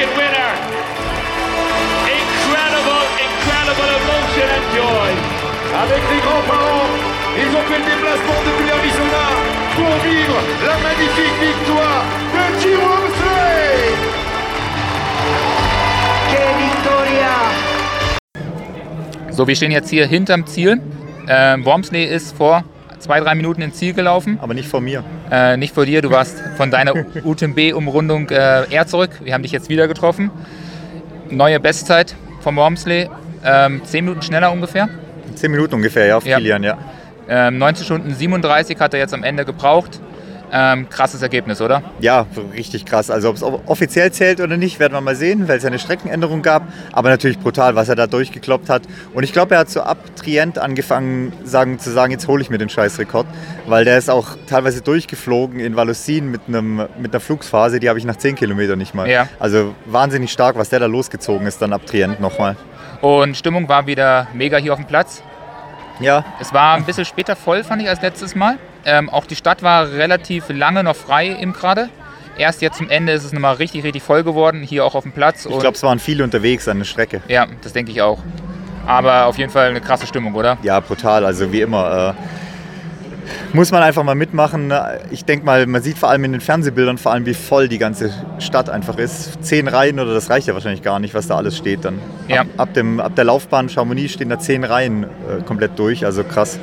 American 0.08 0.18
winner. 0.18 0.52
Incredible, 2.08 3.04
incredible 3.28 3.90
emotion 4.00 4.48
and 4.56 4.66
joy. 4.76 5.10
Avec 5.76 6.02
les 6.12 6.22
grands-parents, 6.22 6.90
ils 7.38 7.52
ont 7.56 7.66
fait 7.70 7.80
le 7.80 7.86
déplacement 7.86 8.40
depuis 8.46 8.68
l'Arizona 8.68 9.26
pour 9.76 9.94
vivre 10.08 10.38
la 10.66 10.78
magnifique 10.88 11.38
victoire 11.42 12.04
de 12.34 12.44
Jim 12.62 12.80
Worsley. 12.80 13.96
Che 16.32 16.44
vittoria! 16.62 17.36
So, 19.32 19.48
wir 19.48 19.56
stehen 19.56 19.72
jetzt 19.72 19.90
hier 19.90 20.08
hinterm 20.08 20.46
Ziel. 20.48 20.82
Ähm, 21.30 21.66
Wormsley 21.66 22.06
ist 22.06 22.36
vor 22.36 22.64
zwei, 23.00 23.20
drei 23.20 23.36
Minuten 23.36 23.62
ins 23.62 23.76
Ziel 23.76 23.94
gelaufen. 23.94 24.40
Aber 24.42 24.54
nicht 24.54 24.68
vor 24.68 24.82
mir. 24.82 25.04
Äh, 25.32 25.58
nicht 25.58 25.74
vor 25.74 25.86
dir, 25.86 26.02
du 26.02 26.10
warst 26.12 26.42
von 26.58 26.72
deiner 26.72 26.94
UTMB-Umrundung 27.24 28.30
äh, 28.30 28.70
eher 28.72 28.88
zurück. 28.88 29.12
Wir 29.24 29.34
haben 29.34 29.44
dich 29.44 29.52
jetzt 29.52 29.70
wieder 29.70 29.88
getroffen. 29.88 30.32
Neue 31.30 31.60
Bestzeit 31.60 32.16
vom 32.42 32.56
Wormsley. 32.56 33.10
Ähm, 33.44 33.82
zehn 33.86 34.06
Minuten 34.06 34.22
schneller 34.22 34.52
ungefähr. 34.52 34.90
Zehn 35.36 35.52
Minuten 35.52 35.76
ungefähr, 35.76 36.06
ja, 36.08 36.18
auf 36.18 36.26
Ja. 36.26 36.38
Kilian, 36.38 36.64
ja. 36.64 36.78
Ähm, 37.30 37.58
19 37.58 37.86
Stunden 37.86 38.14
37 38.14 38.80
hat 38.80 38.94
er 38.94 39.00
jetzt 39.00 39.14
am 39.14 39.24
Ende 39.24 39.46
gebraucht. 39.46 40.00
Ähm, 40.52 40.90
krasses 40.90 41.22
Ergebnis, 41.22 41.62
oder? 41.62 41.84
Ja, 42.00 42.26
richtig 42.54 42.86
krass. 42.86 43.10
Also 43.10 43.30
ob 43.30 43.36
es 43.36 43.44
offiziell 43.44 44.12
zählt 44.12 44.40
oder 44.40 44.58
nicht, 44.58 44.80
werden 44.80 44.94
wir 44.94 45.02
mal 45.02 45.16
sehen, 45.16 45.48
weil 45.48 45.58
es 45.58 45.64
ja 45.64 45.68
eine 45.68 45.80
Streckenänderung 45.80 46.42
gab. 46.42 46.64
Aber 46.94 47.10
natürlich 47.10 47.40
brutal, 47.40 47.76
was 47.76 47.90
er 47.90 47.96
da 47.96 48.08
durchgekloppt 48.08 48.70
hat. 48.70 48.84
Und 49.14 49.24
ich 49.24 49.34
glaube, 49.34 49.56
er 49.56 49.62
hat 49.62 49.70
so 49.70 49.82
ab 49.82 49.98
Trient 50.16 50.58
angefangen 50.58 51.34
sagen, 51.44 51.80
zu 51.80 51.92
sagen, 51.92 52.12
jetzt 52.12 52.28
hole 52.28 52.42
ich 52.42 52.50
mir 52.50 52.58
den 52.58 52.70
Scheißrekord. 52.70 53.28
Weil 53.66 53.86
der 53.86 53.98
ist 53.98 54.10
auch 54.10 54.38
teilweise 54.48 54.82
durchgeflogen 54.82 55.60
in 55.60 55.76
Valusin 55.76 56.32
mit, 56.32 56.42
einem, 56.48 56.88
mit 56.98 57.14
einer 57.14 57.20
Flugsphase, 57.20 57.80
die 57.80 57.90
habe 57.90 58.00
ich 58.00 58.06
nach 58.06 58.16
10 58.16 58.36
Kilometern 58.36 58.78
nicht 58.78 58.94
mal. 58.96 59.10
Ja. 59.10 59.28
Also 59.40 59.76
wahnsinnig 59.86 60.32
stark, 60.32 60.58
was 60.58 60.70
der 60.70 60.80
da 60.80 60.86
losgezogen 60.86 61.46
ist 61.48 61.62
dann 61.62 61.74
ab 61.74 61.86
Trient 61.86 62.20
nochmal. 62.20 62.56
Und 63.02 63.36
Stimmung 63.38 63.68
war 63.68 63.86
wieder 63.86 64.28
mega 64.34 64.58
hier 64.58 64.74
auf 64.74 64.80
dem 64.80 64.88
Platz. 64.88 65.22
Ja, 66.00 66.24
Es 66.40 66.54
war 66.54 66.76
ein 66.76 66.86
bisschen 66.86 67.06
später 67.06 67.36
voll, 67.36 67.64
fand 67.64 67.82
ich, 67.82 67.90
als 67.90 68.02
letztes 68.02 68.36
Mal. 68.36 68.58
Ähm, 68.88 69.10
auch 69.10 69.26
die 69.26 69.36
Stadt 69.36 69.62
war 69.64 69.92
relativ 69.92 70.46
lange 70.48 70.82
noch 70.82 70.96
frei 70.96 71.28
im 71.28 71.52
gerade. 71.52 71.90
Erst 72.38 72.62
jetzt 72.62 72.78
zum 72.78 72.90
Ende 72.90 73.12
ist 73.12 73.26
es 73.26 73.34
nochmal 73.34 73.56
richtig, 73.56 73.84
richtig 73.84 74.02
voll 74.02 74.24
geworden, 74.24 74.62
hier 74.62 74.86
auch 74.86 74.96
auf 74.96 75.04
dem 75.04 75.12
Platz. 75.12 75.46
ich 75.46 75.60
glaube, 75.60 75.76
es 75.76 75.84
waren 75.84 76.00
viele 76.00 76.24
unterwegs 76.24 76.68
an 76.70 76.78
der 76.78 76.86
Strecke. 76.86 77.22
ja, 77.28 77.48
das 77.62 77.74
denke 77.74 77.92
ich 77.92 78.02
auch. 78.02 78.20
Aber 78.86 79.26
auf 79.26 79.38
jeden 79.38 79.52
Fall 79.52 79.70
eine 79.70 79.82
krasse 79.82 80.08
Stimmung, 80.08 80.34
oder? 80.34 80.58
Ja, 80.64 80.80
brutal. 80.80 81.26
Also 81.26 81.52
wie 81.52 81.60
immer. 81.60 82.16
Äh, 82.16 83.56
muss 83.56 83.72
man 83.72 83.84
einfach 83.84 84.04
mal 84.04 84.16
mitmachen. 84.16 84.72
Ich 85.12 85.26
denke 85.26 85.46
mal, 85.46 85.66
man 85.66 85.82
sieht 85.82 85.98
vor 85.98 86.10
allem 86.10 86.24
in 86.24 86.32
den 86.32 86.40
Fernsehbildern 86.40 86.98
vor 86.98 87.12
allem, 87.12 87.26
wie 87.26 87.34
voll 87.34 87.68
die 87.68 87.80
ganze 87.80 88.14
Stadt 88.40 88.70
einfach 88.70 88.98
ist. 88.98 89.44
Zehn 89.44 89.68
Reihen 89.68 90.00
oder 90.00 90.14
das 90.14 90.30
reicht 90.30 90.48
ja 90.48 90.54
wahrscheinlich 90.54 90.84
gar 90.84 91.00
nicht, 91.00 91.14
was 91.14 91.28
da 91.28 91.36
alles 91.36 91.58
steht 91.58 91.84
dann. 91.84 92.00
Ja. 92.30 92.42
Ab, 92.42 92.48
ab, 92.56 92.74
dem, 92.74 93.02
ab 93.02 93.16
der 93.18 93.26
Laufbahn 93.26 93.68
Chamonix 93.68 94.14
stehen 94.14 94.30
da 94.30 94.40
zehn 94.40 94.64
Reihen 94.64 95.04
äh, 95.04 95.44
komplett 95.46 95.78
durch. 95.78 96.06
Also 96.06 96.24
krass. 96.24 96.58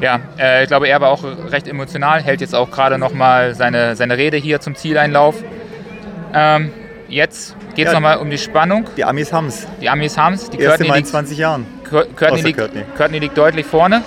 Ja, 0.00 0.20
äh, 0.38 0.62
ich 0.62 0.68
glaube, 0.68 0.88
er 0.88 1.00
war 1.00 1.10
auch 1.10 1.24
recht 1.50 1.68
emotional, 1.68 2.22
hält 2.22 2.40
jetzt 2.40 2.54
auch 2.54 2.70
gerade 2.70 2.98
nochmal 2.98 3.54
seine, 3.54 3.96
seine 3.96 4.16
Rede 4.16 4.36
hier 4.36 4.60
zum 4.60 4.74
Zieleinlauf. 4.74 5.36
Ähm, 6.34 6.72
jetzt 7.08 7.56
geht 7.74 7.86
es 7.86 7.92
Ja. 7.92 7.98
nochmal 8.00 8.18
um 8.18 8.30
die 8.30 8.38
Spannung. 8.38 8.86
Die 8.96 9.04
Amis 9.04 9.32
haben 9.32 9.46
es. 9.46 9.66
Die 9.80 9.88
Amis 9.88 10.18
haben 10.18 10.34
es. 10.34 10.50
Die 10.50 10.58
Erste 10.58 10.68
Courtney 10.68 10.88
Mal 10.88 10.94
in 10.94 11.00
liegt, 11.00 11.08
20 11.10 11.38
Jahren. 11.38 11.66
Cour- 11.88 12.06
Courtney, 12.16 12.42
liegt, 12.42 12.58
Courtney. 12.58 12.82
Courtney 12.96 13.18
liegt 13.18 13.38
deutlich 13.38 13.66
vorne. 13.66 14.02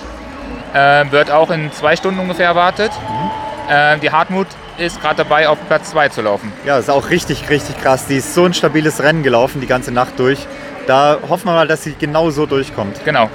Ähm, 0.75 1.11
wird 1.11 1.31
auch 1.31 1.49
in 1.51 1.71
zwei 1.71 1.95
Stunden 1.95 2.19
ungefähr 2.19 2.47
erwartet. 2.47 2.91
Mhm. 2.91 3.29
Ähm, 3.69 3.99
die 4.01 4.11
Hartmut 4.11 4.47
ist 4.77 5.01
gerade 5.01 5.15
dabei, 5.17 5.47
auf 5.49 5.57
Platz 5.67 5.91
2 5.91 6.09
zu 6.09 6.21
laufen. 6.21 6.51
Ja, 6.65 6.77
ist 6.77 6.89
auch 6.89 7.09
richtig, 7.09 7.49
richtig 7.49 7.81
krass. 7.81 8.05
Die 8.07 8.17
ist 8.17 8.33
so 8.33 8.45
ein 8.45 8.53
stabiles 8.53 9.01
Rennen 9.01 9.23
gelaufen, 9.23 9.59
die 9.61 9.67
ganze 9.67 9.91
Nacht 9.91 10.19
durch. 10.19 10.45
Da 10.85 11.17
hoffen 11.27 11.47
wir 11.47 11.53
mal, 11.53 11.67
dass 11.67 11.83
sie 11.83 11.95
genau 11.97 12.29
so 12.29 12.45
durchkommt. 12.45 13.03
Genau. 13.03 13.29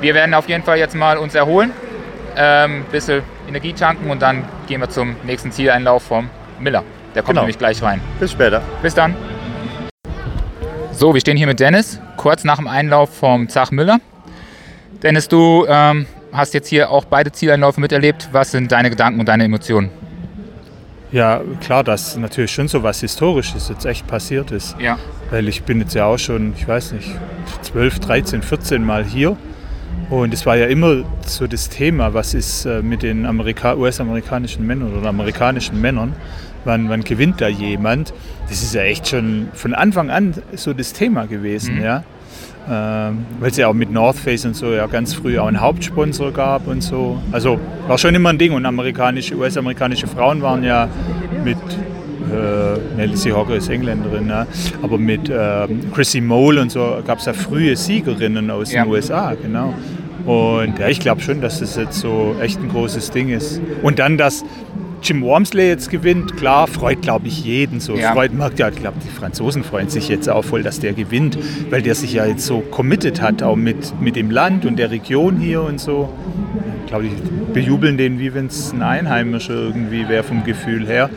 Wir 0.00 0.14
werden 0.14 0.34
auf 0.34 0.48
jeden 0.48 0.62
Fall 0.64 0.78
jetzt 0.78 0.94
mal 0.94 1.18
uns 1.18 1.34
erholen, 1.34 1.72
ähm, 2.36 2.84
bisschen 2.90 3.22
Energie 3.48 3.72
tanken 3.72 4.10
und 4.10 4.20
dann 4.22 4.44
gehen 4.66 4.80
wir 4.80 4.88
zum 4.88 5.16
nächsten 5.24 5.50
Zieleinlauf 5.52 6.02
vom 6.02 6.28
Miller. 6.60 6.82
Der 7.14 7.22
kommt 7.22 7.30
Genau. 7.30 7.42
nämlich 7.42 7.58
gleich 7.58 7.82
rein. 7.82 8.00
Bis 8.20 8.32
später. 8.32 8.62
Bis 8.82 8.94
dann. 8.94 9.14
So, 10.92 11.12
wir 11.12 11.20
stehen 11.20 11.36
hier 11.36 11.46
mit 11.46 11.60
Dennis, 11.60 12.00
kurz 12.16 12.44
nach 12.44 12.56
dem 12.56 12.68
Einlauf 12.68 13.14
vom 13.14 13.48
Zach 13.48 13.70
Müller. 13.70 13.98
Dennis, 15.02 15.28
du 15.28 15.66
ähm, 15.68 16.06
hast 16.32 16.54
jetzt 16.54 16.68
hier 16.68 16.90
auch 16.90 17.04
beide 17.04 17.32
Zieleinläufe 17.32 17.80
miterlebt. 17.80 18.28
Was 18.32 18.50
sind 18.50 18.72
deine 18.72 18.90
Gedanken 18.90 19.20
und 19.20 19.26
deine 19.26 19.44
Emotionen? 19.44 19.90
Ja, 21.12 21.40
klar, 21.60 21.84
dass 21.84 22.16
natürlich 22.16 22.50
schon 22.50 22.68
so 22.68 22.82
was 22.82 23.00
Historisches 23.00 23.68
jetzt 23.68 23.84
echt 23.84 24.06
passiert 24.06 24.50
ist. 24.50 24.76
Ja. 24.80 24.98
Weil 25.30 25.48
ich 25.48 25.62
bin 25.62 25.80
jetzt 25.80 25.94
ja 25.94 26.06
auch 26.06 26.18
schon, 26.18 26.54
ich 26.56 26.66
weiß 26.66 26.92
nicht, 26.92 27.10
12, 27.62 28.00
13, 28.00 28.42
14 28.42 28.82
Mal 28.84 29.04
hier. 29.04 29.36
Und 30.10 30.32
es 30.32 30.46
war 30.46 30.56
ja 30.56 30.66
immer 30.66 31.02
so 31.26 31.46
das 31.46 31.68
Thema, 31.68 32.14
was 32.14 32.32
ist 32.34 32.64
äh, 32.64 32.80
mit 32.82 33.02
den 33.02 33.26
Amerika 33.26 33.74
US-amerikanischen 33.74 34.64
Männern 34.66 34.94
oder 34.96 35.08
amerikanischen 35.08 35.80
Männern? 35.80 36.12
Wann, 36.64 36.88
wann 36.88 37.02
gewinnt 37.04 37.40
da 37.40 37.48
jemand? 37.48 38.12
Das 38.48 38.62
ist 38.62 38.74
ja 38.74 38.82
echt 38.82 39.08
schon 39.08 39.48
von 39.52 39.74
Anfang 39.74 40.10
an 40.10 40.34
so 40.54 40.72
das 40.72 40.92
Thema 40.92 41.26
gewesen, 41.26 41.76
Mhm. 41.78 41.82
ja. 41.82 42.04
Ähm, 42.68 43.24
Weil 43.38 43.50
es 43.50 43.56
ja 43.56 43.68
auch 43.68 43.74
mit 43.74 43.92
North 43.92 44.16
Face 44.16 44.44
und 44.44 44.54
so 44.54 44.72
ja 44.72 44.86
ganz 44.86 45.14
früh 45.14 45.38
auch 45.38 45.46
einen 45.46 45.60
Hauptsponsor 45.60 46.32
gab 46.32 46.66
und 46.66 46.82
so. 46.82 47.20
Also 47.30 47.58
war 47.86 47.96
schon 47.98 48.14
immer 48.14 48.30
ein 48.30 48.38
Ding. 48.38 48.52
Und 48.52 48.66
amerikanische, 48.66 49.36
US-amerikanische 49.36 50.08
Frauen 50.08 50.42
waren 50.42 50.64
ja 50.64 50.88
mit 51.44 51.58
äh, 52.32 52.96
Nellie 52.96 53.32
Hogger 53.32 53.54
ist 53.54 53.68
Engländerin, 53.68 54.26
ne? 54.26 54.48
aber 54.82 54.98
mit 54.98 55.30
ähm, 55.32 55.92
Chrissy 55.94 56.20
Mole 56.20 56.60
und 56.60 56.72
so 56.72 56.98
gab 57.06 57.18
es 57.20 57.26
ja 57.26 57.32
frühe 57.32 57.76
Siegerinnen 57.76 58.50
aus 58.50 58.72
Ja. 58.72 58.82
den 58.82 58.90
USA, 58.90 59.34
genau. 59.40 59.72
Und 60.26 60.78
ja, 60.78 60.88
ich 60.88 61.00
glaube 61.00 61.20
schon, 61.20 61.40
dass 61.40 61.60
das 61.60 61.76
jetzt 61.76 62.00
so 62.00 62.34
echt 62.40 62.60
ein 62.60 62.68
großes 62.68 63.12
Ding 63.12 63.28
ist. 63.28 63.60
Und 63.82 63.98
dann, 64.00 64.18
dass 64.18 64.44
Jim 65.02 65.22
Wormsley 65.22 65.68
jetzt 65.68 65.90
gewinnt, 65.90 66.36
klar, 66.36 66.66
freut, 66.66 67.00
glaube 67.00 67.28
ich, 67.28 67.44
jeden 67.44 67.78
so. 67.78 67.94
Ja. 67.94 68.12
Freut, 68.12 68.34
mag 68.34 68.58
ja, 68.58 68.68
ich 68.68 68.76
glaube, 68.76 68.96
die 69.04 69.08
Franzosen 69.08 69.62
freuen 69.62 69.88
sich 69.88 70.08
jetzt 70.08 70.28
auch 70.28 70.44
voll, 70.44 70.64
dass 70.64 70.80
der 70.80 70.94
gewinnt, 70.94 71.38
weil 71.70 71.82
der 71.82 71.94
sich 71.94 72.14
ja 72.14 72.26
jetzt 72.26 72.44
so 72.44 72.60
committed 72.60 73.22
hat, 73.22 73.42
auch 73.42 73.54
mit, 73.54 74.00
mit 74.00 74.16
dem 74.16 74.32
Land 74.32 74.64
und 74.64 74.76
der 74.78 74.90
Region 74.90 75.38
hier 75.38 75.62
und 75.62 75.78
so. 75.78 76.12
Ich 76.84 76.90
glaube, 76.90 77.04
die 77.04 77.52
bejubeln 77.52 77.96
den, 77.96 78.18
wie 78.18 78.34
wenn 78.34 78.46
es 78.46 78.72
ein 78.72 78.82
Einheimischer 78.82 79.54
irgendwie 79.54 80.08
wäre 80.08 80.24
vom 80.24 80.42
Gefühl 80.44 80.86
her. 80.86 81.08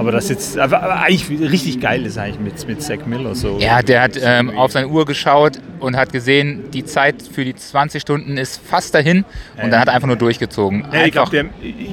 Aber 0.00 0.12
das 0.12 0.30
jetzt, 0.30 0.58
aber, 0.58 0.82
aber 0.82 1.02
eigentlich 1.02 1.28
richtig 1.52 1.78
geil 1.80 2.06
ist 2.06 2.16
eigentlich 2.16 2.40
mit, 2.40 2.66
mit 2.66 2.82
Zach 2.82 3.04
Miller 3.04 3.34
so. 3.34 3.58
Ja, 3.60 3.82
der 3.82 4.00
hat 4.00 4.18
ähm, 4.22 4.50
auf 4.56 4.72
seine 4.72 4.88
Uhr 4.88 5.04
geschaut 5.04 5.58
und 5.78 5.94
hat 5.94 6.10
gesehen, 6.12 6.70
die 6.72 6.84
Zeit 6.86 7.16
für 7.22 7.44
die 7.44 7.54
20 7.54 8.00
Stunden 8.00 8.38
ist 8.38 8.62
fast 8.64 8.94
dahin. 8.94 9.18
Und 9.56 9.64
Ja. 9.64 9.68
dann 9.68 9.80
hat 9.80 9.88
er 9.88 9.94
einfach 9.94 10.06
nur 10.08 10.16
durchgezogen. 10.16 10.86
Ja, 10.90 11.00
ich 11.04 11.18
Einfach, 11.18 11.30
glaube, 11.30 11.50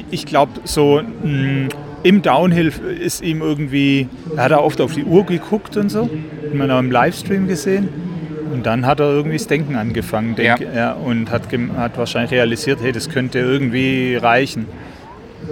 ich 0.10 0.26
glaub, 0.26 0.48
so 0.64 1.02
mh, 1.02 1.68
im 2.04 2.22
Downhill 2.22 2.72
ist 3.00 3.22
ihm 3.22 3.42
irgendwie, 3.42 4.08
da 4.36 4.44
hat 4.44 4.52
er 4.52 4.64
oft 4.64 4.80
auf 4.80 4.94
die 4.94 5.04
Uhr 5.04 5.26
geguckt 5.26 5.76
und 5.76 5.90
so, 5.90 6.04
hat 6.04 6.54
man 6.54 6.72
auch 6.72 6.80
im 6.80 6.90
Livestream 6.92 7.48
gesehen. 7.50 7.90
Und 8.54 8.66
dann 8.66 8.86
hat 8.86 9.02
er 9.02 9.10
irgendwie 9.12 9.38
das 9.38 9.48
Denken 9.48 9.76
angefangen 9.76 10.36
denk, 10.38 10.62
ja. 10.74 10.94
und 10.94 11.30
hat, 11.30 11.44
hat 11.76 11.98
wahrscheinlich 11.98 12.32
realisiert, 12.32 12.80
hey, 12.82 12.94
das 12.94 13.10
könnte 13.10 13.40
irgendwie 13.40 14.16
reichen. 14.16 14.66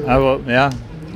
Aber 0.08 0.40
ja, 0.48 0.70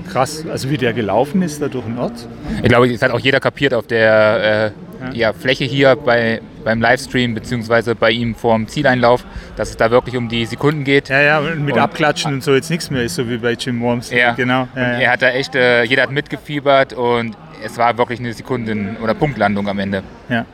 krass, 0.09 0.45
also 0.49 0.69
wie 0.69 0.77
der 0.77 0.93
gelaufen 0.93 1.41
ist 1.41 1.61
da 1.61 1.67
durch 1.67 1.85
den 1.85 1.97
Ort. 1.97 2.27
ich 2.61 2.67
glaube, 2.69 2.91
das 2.91 3.01
hat 3.01 3.11
auch 3.11 3.19
jeder 3.19 3.39
kapiert 3.39 3.73
auf 3.73 3.87
der 3.87 4.73
äh, 5.11 5.17
ja, 5.17 5.31
Fläche 5.33 5.63
hier 5.63 5.95
bei, 5.95 6.41
beim 6.63 6.81
Livestream, 6.81 7.33
beziehungsweise 7.33 7.95
bei 7.95 8.11
ihm 8.11 8.35
vorm 8.35 8.67
Zieleinlauf, 8.67 9.25
dass 9.55 9.69
es 9.69 9.77
da 9.77 9.91
wirklich 9.91 10.17
um 10.17 10.27
die 10.27 10.45
Sekunden 10.45 10.83
geht. 10.83 11.09
Ja, 11.09 11.21
ja, 11.21 11.39
mit 11.41 11.75
Und- 11.75 11.79
Abklatschen 11.79 12.33
und 12.33 12.43
so 12.43 12.53
jetzt 12.53 12.69
nichts 12.69 12.89
mehr 12.91 13.03
ist, 13.03 13.15
so 13.15 13.29
wie 13.29 13.37
bei 13.37 13.53
Jim 13.53 13.81
Worms. 13.81 14.11
Ja. 14.11 14.33
genau. 14.33 14.67
Ja, 14.75 14.81
er 14.81 15.01
ja. 15.01 15.11
hat 15.11 15.21
da 15.21 15.29
echt, 15.29 15.55
äh, 15.55 15.83
jeder 15.83 16.03
hat 16.03 16.11
mitgefiebert 16.11 16.93
und 16.93 17.37
es 17.63 17.77
war 17.77 17.97
wirklich 17.97 18.19
eine 18.19 18.33
Sekunden- 18.33 18.97
oder 19.01 19.13
Punktlandung 19.13 19.67
am 19.69 19.79
Ende. 19.79 20.03
Ja. 20.29 20.45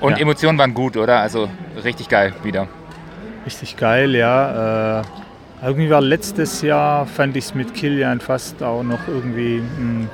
Und 0.00 0.12
Ja. 0.12 0.18
Emotionen 0.18 0.56
waren 0.58 0.72
gut, 0.74 0.96
oder? 0.96 1.20
Also 1.20 1.48
richtig 1.84 2.08
geil 2.08 2.32
wieder. 2.42 2.68
Richtig 3.44 3.76
geil, 3.76 4.14
ja. 4.14 5.00
Äh, 5.00 5.02
irgendwie 5.62 5.90
war 5.90 6.00
letztes 6.00 6.62
Jahr, 6.62 7.06
fand 7.06 7.36
ich 7.36 7.44
es 7.46 7.54
mit 7.54 7.74
Kilian 7.74 8.20
fast 8.20 8.62
auch 8.62 8.82
noch 8.82 9.00
irgendwie, 9.08 9.56
hm, 9.58 10.08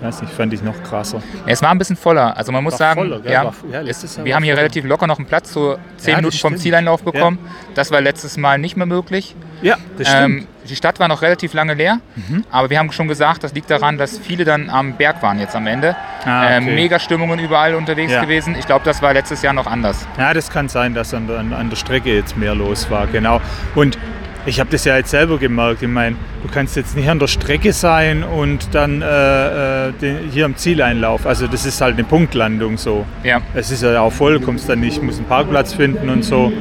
weiß 0.00 0.22
nicht, 0.22 0.32
fand 0.32 0.52
ich 0.52 0.62
noch 0.62 0.82
krasser. 0.82 1.22
Es 1.46 1.62
war 1.62 1.70
ein 1.70 1.78
bisschen 1.78 1.96
voller. 1.96 2.36
Also 2.36 2.50
man 2.52 2.64
muss 2.64 2.72
War 2.74 2.78
sagen, 2.78 3.00
voller, 3.00 3.20
ja, 3.30 3.44
War- 3.44 3.54
ja, 3.70 3.82
wir 4.24 4.34
haben 4.34 4.42
hier 4.42 4.52
voller. 4.54 4.62
relativ 4.62 4.84
locker 4.86 5.06
noch 5.06 5.18
einen 5.18 5.26
Platz, 5.26 5.52
so 5.52 5.76
10 5.98 6.10
Ja, 6.12 6.16
das 6.16 6.16
Minuten 6.16 6.38
vom 6.38 6.50
stimmt. 6.52 6.62
Zieleinlauf 6.62 7.02
bekommen. 7.02 7.38
Das 7.74 7.90
war 7.90 8.00
letztes 8.00 8.36
Mal 8.36 8.58
nicht 8.58 8.76
mehr 8.76 8.86
möglich. 8.86 9.36
Ja, 9.62 9.76
das 9.98 10.08
stimmt. 10.08 10.40
Ähm, 10.40 10.46
die 10.68 10.76
Stadt 10.76 10.98
war 11.00 11.08
noch 11.08 11.20
relativ 11.22 11.52
lange 11.52 11.74
leer, 11.74 11.98
Mhm. 12.16 12.44
aber 12.50 12.70
wir 12.70 12.78
haben 12.78 12.90
schon 12.92 13.08
gesagt, 13.08 13.44
das 13.44 13.52
liegt 13.54 13.70
daran, 13.70 13.98
dass 13.98 14.18
viele 14.18 14.44
dann 14.44 14.70
am 14.70 14.94
Berg 14.94 15.22
waren 15.22 15.38
jetzt 15.38 15.54
am 15.54 15.66
Ende. 15.66 15.96
Ah, 16.24 16.48
ähm, 16.50 16.64
okay. 16.64 16.74
mega 16.74 16.98
Stimmungen 16.98 17.38
überall 17.38 17.74
unterwegs 17.74 18.12
Ja. 18.12 18.22
gewesen. 18.22 18.54
Ich 18.58 18.66
glaube, 18.66 18.84
das 18.84 19.02
war 19.02 19.12
letztes 19.12 19.42
Jahr 19.42 19.52
noch 19.52 19.66
anders. 19.66 20.06
Ja, 20.18 20.32
das 20.32 20.48
kann 20.50 20.68
sein, 20.68 20.94
dass 20.94 21.12
an, 21.12 21.28
an, 21.30 21.52
an 21.52 21.68
der 21.68 21.76
Strecke 21.76 22.14
jetzt 22.14 22.36
mehr 22.38 22.54
los 22.54 22.90
war, 22.90 23.06
genau. 23.06 23.40
Und 23.74 23.98
ich 24.46 24.60
habe 24.60 24.70
das 24.70 24.84
ja 24.84 24.96
jetzt 24.96 25.10
selber 25.10 25.38
gemerkt. 25.38 25.82
Ich 25.82 25.88
meine, 25.88 26.16
du 26.42 26.52
kannst 26.52 26.76
jetzt 26.76 26.96
nicht 26.96 27.08
an 27.08 27.18
der 27.18 27.26
Strecke 27.26 27.72
sein 27.72 28.24
und 28.24 28.74
dann 28.74 29.02
äh, 29.02 29.88
äh, 29.88 29.92
den, 29.92 30.30
hier 30.30 30.44
am 30.44 30.56
Zieleinlauf. 30.56 31.26
Also 31.26 31.46
das 31.46 31.66
ist 31.66 31.80
halt 31.80 31.94
eine 31.94 32.04
Punktlandung 32.04 32.76
so. 32.78 33.04
Ja. 33.24 33.40
Es 33.54 33.70
ist 33.70 33.82
ja 33.82 34.00
auch 34.00 34.12
voll, 34.12 34.40
kommst 34.40 34.68
dann 34.68 34.80
nicht, 34.80 35.02
musst 35.02 35.18
einen 35.18 35.28
Parkplatz 35.28 35.74
finden 35.74 36.08
und 36.08 36.24
so. 36.24 36.52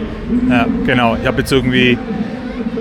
Ja, 0.50 0.68
genau. 0.86 1.18
Ich 1.22 1.28
habe 1.28 1.40
jetzt 1.40 1.52
irgendwie 1.52 1.98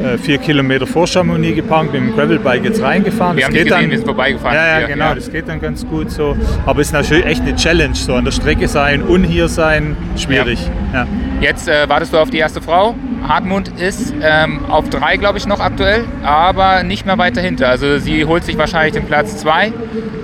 äh, 0.03 0.19
vier 0.19 0.39
Kilometer 0.39 0.87
vor 0.87 1.07
Chamonix 1.07 1.57
geparkt, 1.57 1.93
mit 1.93 2.03
dem 2.03 2.15
Gravelbike 2.15 2.65
jetzt 2.65 2.83
reingefahren. 2.83 3.37
Wir 3.37 3.43
Das 3.43 3.49
haben 3.49 3.55
geht 3.55 3.65
gesehen, 3.65 3.81
dann, 3.81 3.91
wir 3.91 3.99
sind 3.99 4.07
vorbeigefahren. 4.07 4.57
Ja, 4.57 4.81
ja, 4.81 4.87
genau, 4.87 5.05
ja. 5.07 5.15
das 5.15 5.31
geht 5.31 5.49
dann 5.49 5.61
ganz 5.61 5.87
gut 5.87 6.11
so. 6.11 6.37
Aber 6.67 6.81
es 6.81 6.89
ist 6.89 6.93
natürlich 6.93 7.25
echt 7.25 7.43
eine 7.43 7.57
Challenge, 7.57 7.95
so 7.95 8.15
an 8.15 8.25
der 8.25 8.33
Strecke 8.33 8.69
sein 8.69 9.03
und 9.03 9.25
hier 9.25 9.49
sein, 9.49 9.97
schwierig. 10.17 10.59
Ja. 10.93 11.07
Jetzt 11.41 11.69
äh, 11.69 11.89
wartest 11.89 12.13
du 12.13 12.19
auf 12.19 12.31
die 12.31 12.39
erste 12.39 12.61
Frau. 12.61 12.95
Hartmut 13.27 13.69
ist 13.79 14.15
ähm, 14.23 14.61
auf 14.69 14.89
drei, 14.91 15.17
glaube 15.17 15.39
ich, 15.39 15.47
noch 15.47 15.61
aktuell, 15.61 16.05
aber 16.23 16.83
nicht 16.83 17.07
mehr 17.07 17.19
weit 17.19 17.37
dahinter. 17.37 17.69
Also 17.69 17.99
sie 17.99 18.25
holt 18.25 18.45
sich 18.45 18.57
wahrscheinlich 18.59 18.95
den 18.95 19.07
Platz 19.07 19.37
zwei. 19.39 19.73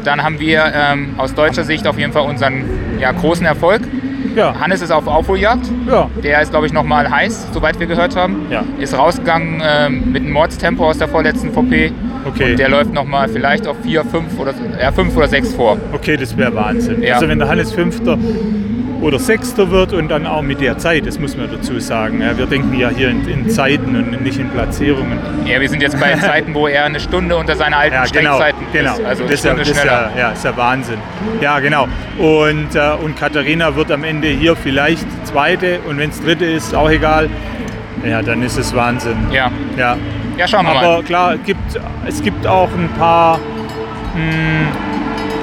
Dann 0.04 0.22
haben 0.22 0.38
wir 0.38 0.72
ähm, 0.74 1.14
aus 1.16 1.34
deutscher 1.34 1.64
Sicht 1.64 1.86
auf 1.86 1.98
jeden 1.98 2.12
Fall 2.12 2.22
unseren 2.22 2.64
ja, 3.00 3.12
großen 3.12 3.46
Erfolg. 3.46 3.82
Ja. 4.36 4.58
Hannes 4.58 4.82
ist 4.82 4.90
auf 4.90 5.06
Aufholjagd. 5.06 5.66
Ja. 5.86 6.10
Der 6.22 6.42
ist, 6.42 6.50
glaube 6.50 6.66
ich, 6.66 6.72
noch 6.72 6.82
mal 6.82 7.08
heiß, 7.08 7.48
soweit 7.52 7.78
wir 7.78 7.86
gehört 7.86 8.16
haben. 8.16 8.46
Ja. 8.50 8.64
Ist 8.78 8.96
rausgegangen 8.96 9.62
ähm, 9.64 10.12
mit 10.12 10.22
einem 10.22 10.32
Mordstempo 10.32 10.88
aus 10.88 10.98
der 10.98 11.08
vorletzten 11.08 11.52
VP. 11.52 11.92
Okay. 12.24 12.52
Und 12.52 12.58
der 12.58 12.68
läuft 12.68 12.92
nochmal 12.92 13.28
vielleicht 13.28 13.66
auf 13.66 13.76
4, 13.82 14.04
5 14.04 14.38
oder, 14.38 14.54
ja, 14.80 14.90
5 14.90 15.16
oder 15.16 15.28
6 15.28 15.54
vor. 15.54 15.78
Okay, 15.92 16.16
das 16.16 16.36
wäre 16.36 16.54
Wahnsinn. 16.54 17.04
Also 17.12 17.28
wenn 17.28 17.38
der 17.38 17.48
Hannes 17.48 17.72
Fünfter 17.72 18.18
oder 19.00 19.18
Sechster 19.18 19.70
wird 19.70 19.92
und 19.92 20.08
dann 20.08 20.26
auch 20.26 20.42
mit 20.42 20.60
der 20.60 20.78
Zeit, 20.78 21.06
das 21.06 21.18
muss 21.18 21.36
man 21.36 21.50
dazu 21.50 21.78
sagen. 21.78 22.20
Ja, 22.22 22.36
wir 22.38 22.46
denken 22.46 22.78
ja 22.78 22.88
hier 22.88 23.10
in, 23.10 23.26
in 23.28 23.50
Zeiten 23.50 23.94
und 23.96 24.22
nicht 24.22 24.38
in 24.38 24.48
Platzierungen. 24.50 25.18
Ja, 25.44 25.60
wir 25.60 25.68
sind 25.68 25.82
jetzt 25.82 25.98
bei 26.00 26.14
Zeiten, 26.20 26.54
wo 26.54 26.66
er 26.68 26.84
eine 26.84 27.00
Stunde 27.00 27.36
unter 27.36 27.54
seiner 27.56 27.76
alten 27.78 27.94
Ja, 27.94 28.04
genau, 28.04 28.36
Streckzeiten 28.36 28.66
genau. 28.72 28.94
ist. 28.94 29.04
Also 29.04 29.22
das 29.24 29.32
ist 29.32 29.44
ja, 29.44 29.54
das 29.54 29.68
ist 29.68 29.84
ja, 29.84 30.10
ja, 30.16 30.30
ist 30.30 30.44
ja 30.44 30.56
Wahnsinn. 30.56 30.98
Ja, 31.40 31.58
genau. 31.60 31.86
Und, 32.18 32.74
äh, 32.74 32.90
und 33.02 33.16
Katharina 33.18 33.74
wird 33.76 33.90
am 33.92 34.04
Ende 34.04 34.28
hier 34.28 34.56
vielleicht 34.56 35.06
Zweite 35.26 35.80
und 35.88 35.98
wenn 35.98 36.10
es 36.10 36.20
Dritte 36.22 36.44
ist, 36.46 36.74
auch 36.74 36.90
egal. 36.90 37.28
Ja, 38.04 38.22
dann 38.22 38.42
ist 38.42 38.56
es 38.58 38.74
Wahnsinn. 38.74 39.16
Ja. 39.32 39.50
Ja, 39.78 39.96
Ja, 40.36 40.46
schauen 40.48 40.64
wir 40.66 40.72
Aber 40.72 40.96
mal. 40.98 41.02
klar, 41.02 41.34
es 41.34 41.42
gibt, 41.44 41.80
es 42.06 42.22
gibt 42.22 42.46
auch 42.46 42.68
ein 42.72 42.88
paar 42.98 43.38
mh, 44.14 44.93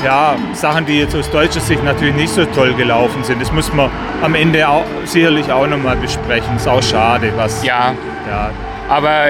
ja, 0.03 0.35
Sachen, 0.53 0.85
die 0.85 0.99
jetzt 0.99 1.15
aus 1.15 1.29
deutscher 1.29 1.59
Sicht 1.59 1.83
natürlich 1.83 2.15
nicht 2.15 2.29
so 2.33 2.45
toll 2.45 2.73
gelaufen 2.73 3.23
sind. 3.23 3.41
Das 3.41 3.51
muss 3.51 3.71
man 3.73 3.89
am 4.21 4.35
Ende 4.35 4.67
auch, 4.67 4.85
sicherlich 5.05 5.51
auch 5.51 5.67
nochmal 5.67 5.95
besprechen. 5.95 6.55
Ist 6.55 6.67
auch 6.67 6.83
schade, 6.83 7.31
was. 7.35 7.63
Ja, 7.63 7.93
Ja, 8.29 8.49
aber 8.89 9.29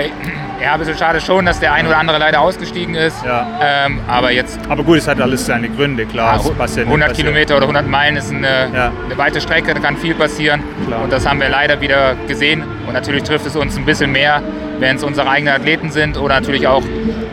ja, 0.61 0.73
ein 0.73 0.79
bisschen 0.79 0.97
schade 0.97 1.19
schon, 1.19 1.45
dass 1.45 1.59
der 1.59 1.73
ein 1.73 1.87
oder 1.87 1.97
andere 1.97 2.19
leider 2.19 2.39
ausgestiegen 2.41 2.93
ist. 2.93 3.23
Ja. 3.25 3.47
Ähm, 3.61 3.99
aber 4.07 4.31
jetzt 4.31 4.59
aber 4.69 4.83
gut, 4.83 4.97
es 4.97 5.07
hat 5.07 5.19
alles 5.19 5.45
seine 5.45 5.69
Gründe, 5.69 6.05
klar. 6.05 6.37
nicht 6.37 6.45
100 6.45 6.57
passiert. 6.57 7.15
Kilometer 7.15 7.55
oder 7.57 7.63
100 7.65 7.87
Meilen 7.87 8.15
ist 8.17 8.31
eine, 8.31 8.69
Ja. 8.73 8.91
eine 9.05 9.17
weite 9.17 9.41
Strecke, 9.41 9.73
da 9.73 9.79
kann 9.79 9.97
viel 9.97 10.13
passieren. 10.13 10.61
Klar. 10.87 11.01
Und 11.03 11.11
das 11.11 11.27
haben 11.27 11.39
wir 11.41 11.49
leider 11.49 11.81
wieder 11.81 12.15
gesehen. 12.27 12.63
Und 12.85 12.93
natürlich 12.93 13.23
trifft 13.23 13.45
es 13.47 13.55
uns 13.55 13.75
ein 13.77 13.85
bisschen 13.85 14.11
mehr, 14.11 14.41
wenn 14.79 14.97
es 14.97 15.03
unsere 15.03 15.27
eigenen 15.29 15.55
Athleten 15.55 15.89
sind 15.91 16.15
oder 16.17 16.35
natürlich 16.35 16.67
auch 16.67 16.83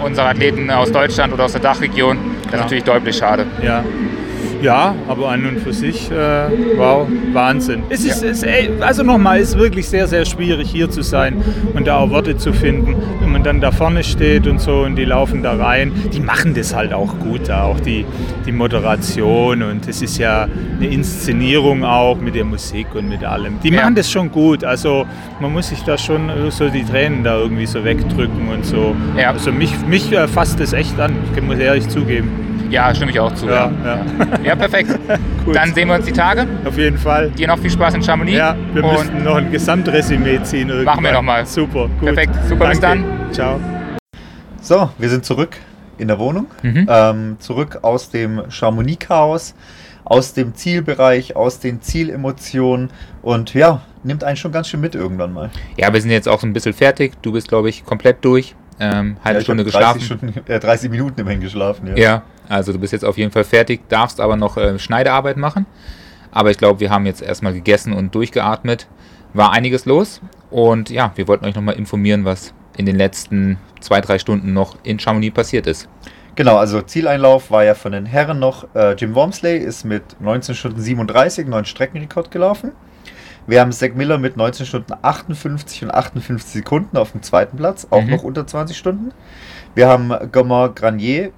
unsere 0.03 0.29
Athleten 0.29 0.71
aus 0.71 0.91
Deutschland 0.91 1.33
oder 1.33 1.45
aus 1.45 1.53
der 1.53 1.61
Dachregion. 1.61 2.19
Das 2.51 2.55
ist 2.55 2.57
Klar. 2.57 2.63
natürlich 2.65 2.85
deutlich 2.85 3.17
schade. 3.17 3.47
Ja. 3.63 3.85
Ja, 4.63 4.95
aber 5.09 5.29
an 5.29 5.47
und 5.47 5.61
für 5.61 5.73
sich, 5.73 6.11
äh, 6.11 6.15
wow, 6.77 7.07
Wahnsinn. 7.33 7.83
Es 7.91 8.05
ist, 8.05 8.23
es, 8.25 8.43
ey, 8.43 8.71
also 8.81 9.03
nochmal, 9.05 9.39
es 9.39 9.51
ist 9.51 9.59
wirklich 9.59 9.89
sehr, 9.89 10.09
sehr 10.09 10.25
schwierig 10.25 10.69
hier 10.71 10.91
zu 10.91 11.03
sein 11.03 11.37
und 11.75 11.87
da 11.87 11.99
auch 11.99 12.11
Worte 12.11 12.37
zu 12.37 12.53
finden. 12.53 12.97
Wenn 13.21 13.31
man 13.31 13.45
dann 13.45 13.61
da 13.61 13.71
vorne 13.71 14.03
steht 14.03 14.47
und 14.49 14.61
so 14.61 14.81
und 14.83 14.97
die 14.97 15.05
laufen 15.05 15.43
da 15.43 15.55
rein, 15.55 15.93
die 16.13 16.21
machen 16.21 16.55
das 16.55 16.75
halt 16.75 16.93
auch 16.93 17.19
gut, 17.21 17.49
da 17.49 17.65
auch 17.65 17.79
die, 17.81 18.05
die 18.47 18.53
Moderation 18.53 19.63
und 19.63 19.87
es 19.87 20.03
ist 20.03 20.19
ja 20.19 20.49
eine 20.79 20.87
Inszenierung 20.89 21.85
auch 21.85 22.17
mit 22.21 22.35
der 22.35 22.45
Musik 22.45 22.89
und 22.95 23.09
mit 23.09 23.23
allem. 23.25 23.61
Die 23.63 23.69
Ja. 23.71 23.83
machen 23.83 23.95
das 23.95 24.11
schon 24.11 24.31
gut, 24.31 24.65
also 24.65 25.07
man 25.41 25.53
muss 25.53 25.69
sich 25.69 25.83
da 25.85 25.97
schon 25.97 26.31
so 26.51 26.69
die 26.69 26.85
Tränen 26.85 27.23
da 27.23 27.39
irgendwie 27.39 27.67
so 27.67 27.85
wegdrücken 27.85 28.49
und 28.53 28.65
so. 28.67 28.97
Ja. 29.17 29.31
Also 29.31 29.53
mich, 29.53 29.71
mich 29.87 30.11
äh, 30.13 30.27
fasst 30.27 30.59
das 30.59 30.73
echt 30.73 30.99
an, 30.99 31.13
ich 31.37 31.43
muss 31.43 31.59
ehrlich 31.59 31.87
zugeben. 31.89 32.48
Ja, 32.71 32.95
stimme 32.95 33.11
ich 33.11 33.19
auch 33.21 33.35
zu. 33.35 33.47
Ja, 33.47 33.71
Ja, 33.85 33.95
ja. 33.95 34.41
ja 34.45 34.57
perfekt. 34.57 34.91
Gut. 35.45 35.57
Dann 35.57 35.73
sehen 35.75 35.89
wir 35.89 35.95
uns 35.95 36.05
die 36.05 36.13
Tage. 36.13 36.47
Auf 36.67 36.77
jeden 36.77 36.99
Fall. 36.99 37.31
Dir 37.31 37.49
noch 37.49 37.59
viel 37.59 37.71
Spaß 37.71 37.95
in 37.95 38.03
Chamonix. 38.03 38.37
Ja, 38.37 38.57
wir 38.75 38.85
und 38.85 38.93
müssen 38.93 39.25
noch 39.25 39.37
ein 39.37 39.51
Gesamtresümee 39.51 40.43
ziehen. 40.43 40.69
Irgendwann. 40.69 40.85
Machen 40.85 41.05
wir 41.05 41.13
noch 41.13 41.23
mal. 41.23 41.47
Super, 41.47 41.89
gut. 41.89 42.15
Perfekt. 42.15 42.35
Super, 42.49 42.69
bis 42.69 42.81
Danke. 42.81 43.09
Ciao. 43.33 43.59
So, 44.61 44.91
wir 44.99 45.09
sind 45.09 45.25
zurück 45.25 45.57
in 45.97 46.09
der 46.09 46.19
Wohnung. 46.19 46.47
Mhm. 46.63 46.87
Ähm, 46.89 47.37
zurück 47.39 47.79
aus 47.83 48.11
dem 48.11 48.43
Chamonix-Chaos, 48.51 49.55
aus 50.05 50.35
dem 50.35 50.55
Zielbereich, 50.55 51.37
aus 51.37 51.61
den 51.61 51.81
Zielemotionen. 51.81 52.91
Und 53.23 53.55
ja, 53.55 53.81
nimmt 54.03 54.25
einen 54.25 54.37
schon 54.37 54.53
ganz 54.53 54.69
schön 54.69 54.81
mit 54.81 54.95
irgendwann 54.95 55.33
mal. 55.33 55.51
Ja, 55.77 55.93
wir 55.93 56.01
sind 56.03 56.11
jetzt 56.11 56.29
auch 56.29 56.41
so 56.41 56.47
ein 56.47 56.53
bisschen 56.53 56.75
fertig. 56.75 57.15
Du 57.23 57.33
bist, 57.33 57.49
glaube 57.49 57.71
ich, 57.71 57.85
komplett 57.85 58.25
durch. 58.25 58.55
Ähm, 58.81 59.17
halbe 59.25 59.37
ja, 59.37 59.39
ich 59.39 59.45
Stunde 59.45 59.63
hab 59.63 59.67
geschlafen. 59.67 59.99
30, 59.99 60.05
Stunden, 60.07 60.51
äh, 60.51 60.61
30 60.61 60.91
Minuten 60.91 61.21
immerhin 61.21 61.41
geschlafen. 61.41 61.89
Ja. 61.89 61.97
Ja, 61.97 62.23
also 62.49 62.73
du 62.73 62.79
bist 62.79 62.93
jetzt 62.93 63.05
auf 63.05 63.19
jeden 63.19 63.31
Fall 63.31 63.45
fertig, 63.45 63.89
darfst 63.89 64.21
aber 64.21 64.37
noch 64.37 64.57
äh, 64.57 64.79
Schneidearbeit 64.79 65.37
machen. 65.37 65.67
Aber 66.31 66.51
ich 66.51 66.59
glaube, 66.59 66.81
wir 66.81 66.91
haben 66.91 67.07
jetzt 67.07 67.23
erstmal 67.23 67.53
gegessen 67.55 67.93
und 67.93 68.15
durchgeatmet. 68.15 68.87
War 69.35 69.53
einiges 69.53 69.87
los. 69.87 70.21
Und 70.51 70.91
ja, 70.91 71.13
wir 71.17 71.29
wollten 71.29 71.45
euch 71.45 71.55
nochmal 71.55 71.77
informieren, 71.77 72.25
was 72.25 72.53
in 72.77 72.87
den 72.87 72.97
letzten 72.97 73.59
zwei, 73.81 74.01
drei 74.01 74.19
Stunden 74.19 74.53
noch 74.53 74.77
in 74.83 74.99
Chamonix 74.99 75.35
passiert 75.35 75.67
ist. 75.67 75.89
Genau, 76.37 76.57
also 76.57 76.81
Zieleinlauf 76.83 77.51
war 77.51 77.65
ja 77.65 77.75
von 77.75 77.93
den 77.93 78.07
Herren 78.07 78.39
noch. 78.39 78.67
Äh, 78.75 78.93
Jim 78.95 79.15
Wormsley 79.15 79.59
ist 79.59 79.85
mit 79.85 80.21
19 80.21 80.55
Stunden 80.55 80.81
37 80.81 81.45
einen 81.45 81.51
neuen 81.51 81.65
Streckenrekord 81.65 82.31
gelaufen. 82.31 82.73
Wir 83.49 83.61
haben 83.61 83.73
Zach 83.73 83.95
Miller 83.95 84.19
mit 84.19 84.37
19 84.37 84.67
Stunden 84.67 84.93
58 85.03 85.83
und 85.85 85.91
58 85.95 86.51
Sekunden 86.53 86.97
auf 86.97 87.13
dem 87.13 87.23
zweiten 87.23 87.57
Platz, 87.57 87.87
auch 87.91 88.03
Mhm. 88.03 88.11
noch 88.11 88.23
unter 88.23 88.47
20 88.47 88.77
Stunden. 88.77 89.11
Wir 89.75 89.89
haben 89.89 90.13
Gomar 90.31 90.69
Granier 90.75 91.31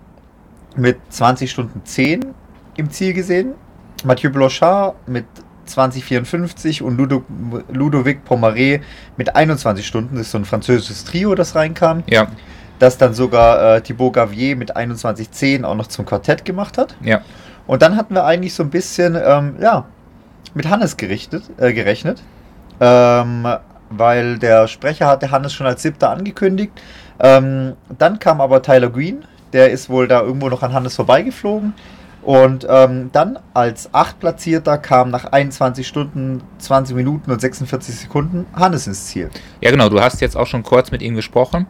mit 0.76 0.98
20 1.10 1.50
Stunden 1.50 1.82
10 1.84 2.26
im 2.76 2.90
Ziel 2.90 3.12
gesehen. 3.12 3.54
Mathieu 4.04 4.30
Blanchard 4.30 4.96
mit 5.06 5.26
2054 5.66 6.82
und 6.82 6.96
Ludo, 6.96 7.24
Ludovic 7.72 8.20
Pomaré 8.28 8.80
mit 9.16 9.36
21 9.36 9.86
Stunden. 9.86 10.16
Das 10.16 10.26
ist 10.26 10.32
so 10.32 10.38
ein 10.38 10.44
französisches 10.44 11.04
Trio, 11.04 11.34
das 11.34 11.54
reinkam 11.54 12.02
Ja, 12.06 12.28
das 12.78 12.98
dann 12.98 13.14
sogar 13.14 13.76
äh, 13.76 13.80
Thibaut 13.82 14.14
Gavier 14.14 14.56
mit 14.56 14.76
21.10 14.76 15.64
auch 15.64 15.74
noch 15.74 15.86
zum 15.86 16.06
Quartett 16.06 16.44
gemacht 16.44 16.78
hat. 16.78 16.96
ja. 17.02 17.20
Und 17.66 17.82
dann 17.82 17.96
hatten 17.96 18.14
wir 18.14 18.24
eigentlich 18.24 18.54
so 18.54 18.64
ein 18.64 18.70
bisschen, 18.70 19.16
ähm, 19.22 19.54
ja, 19.60 19.84
mit 20.54 20.68
Hannes 20.68 20.96
gerichtet, 20.96 21.44
äh, 21.58 21.72
gerechnet. 21.72 22.20
Ähm, 22.80 23.46
weil 23.90 24.38
der 24.38 24.66
Sprecher 24.66 25.06
hatte 25.06 25.30
Hannes 25.30 25.52
schon 25.52 25.66
als 25.66 25.82
siebter 25.82 26.10
angekündigt. 26.10 26.72
Ähm, 27.18 27.74
dann 27.98 28.18
kam 28.18 28.40
aber 28.40 28.62
Tyler 28.62 28.90
Green, 28.90 29.24
der 29.52 29.70
ist 29.70 29.90
wohl 29.90 30.08
da 30.08 30.22
irgendwo 30.22 30.48
noch 30.48 30.62
an 30.62 30.72
Hannes 30.72 30.96
vorbeigeflogen. 30.96 31.74
Und 32.22 32.66
ähm, 32.68 33.10
dann 33.12 33.38
als 33.54 33.94
Achtplatzierter 33.94 34.76
kam 34.76 35.10
nach 35.10 35.24
21 35.24 35.86
Stunden, 35.88 36.42
20 36.58 36.94
Minuten 36.94 37.30
und 37.30 37.40
46 37.40 37.94
Sekunden 37.94 38.46
Hannes 38.52 38.86
ins 38.86 39.06
Ziel. 39.06 39.30
Ja, 39.60 39.70
genau, 39.70 39.88
du 39.88 40.00
hast 40.00 40.20
jetzt 40.20 40.36
auch 40.36 40.46
schon 40.46 40.62
kurz 40.62 40.90
mit 40.90 41.00
ihm 41.00 41.14
gesprochen. 41.14 41.66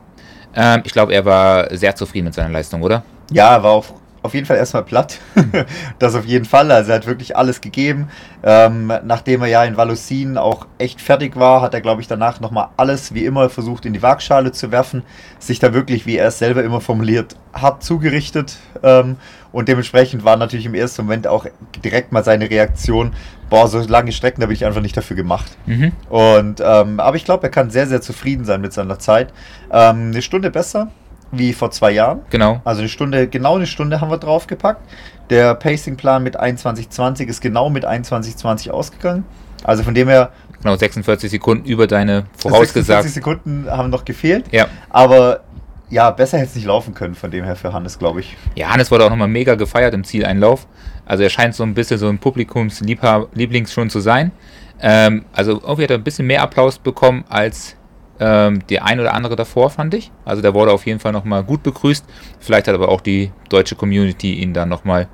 Ähm, 0.55 0.83
ich 0.85 0.93
glaube, 0.93 1.15
er 1.15 1.25
war 1.25 1.75
sehr 1.77 1.95
zufrieden 1.95 2.27
mit 2.27 2.35
seiner 2.35 2.49
Leistung, 2.49 2.83
oder? 2.83 3.05
Ja, 3.31 3.55
er 3.55 3.63
war 3.63 3.71
auf, 3.71 3.95
auf 4.23 4.35
jeden 4.35 4.47
Fall 4.47 4.57
erstmal 4.57 4.85
platt. 4.85 5.19
das 5.99 6.15
auf 6.15 6.25
jeden 6.27 6.45
Fall. 6.45 6.71
Also 6.71 6.91
er 6.91 6.97
hat 6.97 7.07
wirklich 7.07 7.37
alles 7.37 7.61
gegeben. 7.61 8.09
Ähm, 8.43 8.93
nachdem 9.05 9.43
er 9.43 9.49
ja 9.49 9.65
in 9.65 9.77
Valusin 9.77 10.37
auch 10.37 10.67
echt 10.79 11.01
fertig 11.01 11.37
war, 11.37 11.63
hat 11.63 11.75
er, 11.75 11.81
glaube 11.81 12.03
ich, 12.03 12.09
danach 12.09 12.41
nochmal 12.41 12.69
alles 12.77 13.15
wie 13.15 13.25
immer 13.25 13.49
versucht 13.49 13.87
in 13.87 13.93
die 13.93 14.03
Waagschale 14.03 14.53
zu 14.53 14.71
werfen. 14.71 15.03
Sich 15.39 15.59
da 15.59 15.73
wirklich, 15.73 16.07
wie 16.07 16.17
er 16.17 16.29
es 16.29 16.39
selber 16.39 16.63
immer 16.63 16.81
formuliert, 16.81 17.37
hart 17.55 17.83
zugerichtet. 17.83 18.59
Ähm, 18.83 19.17
und 19.53 19.69
dementsprechend 19.69 20.25
war 20.25 20.37
natürlich 20.37 20.67
im 20.67 20.75
ersten 20.75 21.03
Moment 21.03 21.27
auch 21.27 21.47
direkt 21.83 22.13
mal 22.13 22.23
seine 22.23 22.49
Reaktion, 22.49 23.13
boah, 23.49 23.69
so 23.69 23.81
lange 23.81 24.13
Strecken, 24.13 24.41
da 24.41 24.47
bin 24.47 24.55
ich 24.55 24.65
einfach 24.65 24.83
nicht 24.83 24.97
dafür 24.97 25.17
gemacht. 25.17 25.57
Mhm. 25.67 25.93
Und, 26.09 26.61
ähm, 26.65 27.01
aber 27.01 27.17
ich 27.17 27.25
glaube, 27.25 27.45
er 27.45 27.51
kann 27.51 27.71
sehr, 27.71 27.87
sehr 27.87 28.01
zufrieden 28.01 28.45
sein 28.45 28.61
mit 28.61 28.73
seiner 28.73 28.99
Zeit. 28.99 29.33
Ähm, 29.73 30.11
eine 30.11 30.23
Stunde 30.23 30.51
besser 30.51 30.89
wie 31.33 31.53
vor 31.53 31.71
zwei 31.71 31.93
Jahren. 31.93 32.21
Genau. 32.31 32.61
Also 32.65 32.81
eine 32.81 32.89
Stunde, 32.89 33.29
genau 33.29 33.57
eine 33.57 33.67
Stunde 33.67 34.01
haben 34.01 34.11
wir 34.11 34.19
draufgepackt. 34.19 34.83
Der 35.31 35.55
Pacing-Plan 35.55 36.23
mit 36.23 36.41
21,20 36.41 37.27
ist 37.27 37.41
genau 37.41 37.71
mit 37.71 37.87
21,20 37.87 38.71
ausgegangen. 38.71 39.25
Also 39.63 39.83
von 39.83 39.95
dem 39.95 40.09
her, 40.09 40.31
Genau, 40.63 40.77
46 40.77 41.31
Sekunden 41.31 41.65
über 41.65 41.87
deine 41.87 42.25
46 42.35 42.51
vorausgesagt. 42.51 43.09
Sekunden 43.09 43.67
haben 43.71 43.89
noch 43.91 44.05
gefehlt. 44.05 44.45
Ja. 44.53 44.67
Aber 44.91 45.41
ja, 45.89 46.11
besser 46.11 46.39
hätte 46.39 46.51
es 46.51 46.55
nicht 46.55 46.67
laufen 46.67 46.95
können, 46.95 47.15
von 47.15 47.31
dem 47.31 47.45
her 47.45 47.57
für 47.57 47.73
Hannes, 47.73 47.99
glaube 47.99 48.21
ich. 48.21 48.37
Ja, 48.57 48.69
Hannes 48.69 48.91
wurde 48.91 49.05
auch 49.05 49.11
nochmal 49.11 49.29
mega 49.29 49.55
gefeiert 49.55 49.95
im 49.95 50.05
Zieleinlauf. 50.05 50.67
Also 51.07 51.23
er 51.25 51.31
scheint 51.31 51.55
so 51.55 51.63
ein 51.63 51.75
bisschen 51.75 51.99
so 51.99 52.09
ein 52.09 52.19
Publikumsliebling 52.19 53.67
schon 53.67 53.91
zu 53.91 54.01
sein. 54.01 54.33
Ähm, 54.81 55.25
also 55.33 55.61
irgendwie 55.63 55.85
hat 55.85 55.91
er 55.91 55.99
ein 55.99 56.05
bisschen 56.05 56.27
mehr 56.27 56.43
Applaus 56.43 56.79
bekommen 56.79 57.25
als 57.29 57.77
ähm, 58.21 58.61
der 58.69 58.85
ein 58.85 59.01
oder 59.01 59.15
andere 59.15 59.35
davor, 59.35 59.71
fand 59.71 59.95
ich. 59.95 60.13
Also 60.25 60.43
der 60.43 60.55
wurde 60.55 60.71
auf 60.73 60.87
jeden 60.87 61.01
Fall 61.01 61.13
nochmal 61.13 61.43
gut 61.43 61.63
begrüßt. 61.63 62.05
Vielleicht 62.39 62.69
hat 62.69 62.75
aber 62.75 62.89
auch 62.91 63.01
die 63.01 63.33
deutsche 63.49 63.75
Community 63.75 64.35
ihn 64.35 64.53
dann 64.53 64.69
nochmal 64.69 65.09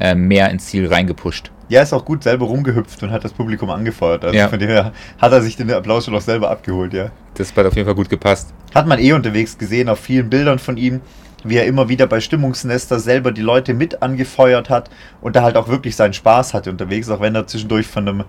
äh, 0.00 0.14
mehr 0.14 0.50
ins 0.50 0.66
Ziel 0.66 0.86
reingepusht. 0.86 1.50
Ja, 1.70 1.82
ist 1.82 1.92
auch 1.92 2.04
gut 2.04 2.22
selber 2.22 2.46
rumgehüpft 2.46 3.02
und 3.02 3.10
hat 3.10 3.24
das 3.24 3.32
Publikum 3.32 3.68
angefeuert. 3.70 4.24
Also 4.24 4.36
Ja. 4.36 4.48
von 4.48 4.58
dem 4.58 4.70
her 4.70 4.92
hat 5.18 5.32
er 5.32 5.42
sich 5.42 5.56
den 5.56 5.70
Applaus 5.70 6.06
schon 6.06 6.14
auch 6.14 6.20
selber 6.20 6.50
abgeholt, 6.50 6.92
ja. 6.94 7.10
Das 7.34 7.54
hat 7.54 7.66
auf 7.66 7.76
jeden 7.76 7.86
Fall 7.86 7.94
gut 7.94 8.08
gepasst. 8.08 8.52
Hat 8.74 8.86
man 8.86 8.98
eh 8.98 9.12
unterwegs 9.12 9.56
gesehen 9.58 9.88
auf 9.88 9.98
vielen 10.00 10.30
Bildern 10.30 10.58
von 10.58 10.76
ihm, 10.76 11.00
wie 11.44 11.56
er 11.56 11.66
immer 11.66 11.88
wieder 11.88 12.06
bei 12.06 12.20
Stimmungsnester 12.20 12.98
selber 12.98 13.30
die 13.32 13.42
Leute 13.42 13.74
mit 13.74 14.02
angefeuert 14.02 14.70
hat 14.70 14.90
und 15.20 15.36
da 15.36 15.42
halt 15.42 15.56
auch 15.56 15.68
wirklich 15.68 15.94
seinen 15.94 16.14
Spaß 16.14 16.54
hatte 16.54 16.70
unterwegs, 16.70 17.08
auch 17.10 17.20
wenn 17.20 17.34
er 17.34 17.46
zwischendurch 17.46 17.86
von 17.86 18.08
einem 18.08 18.24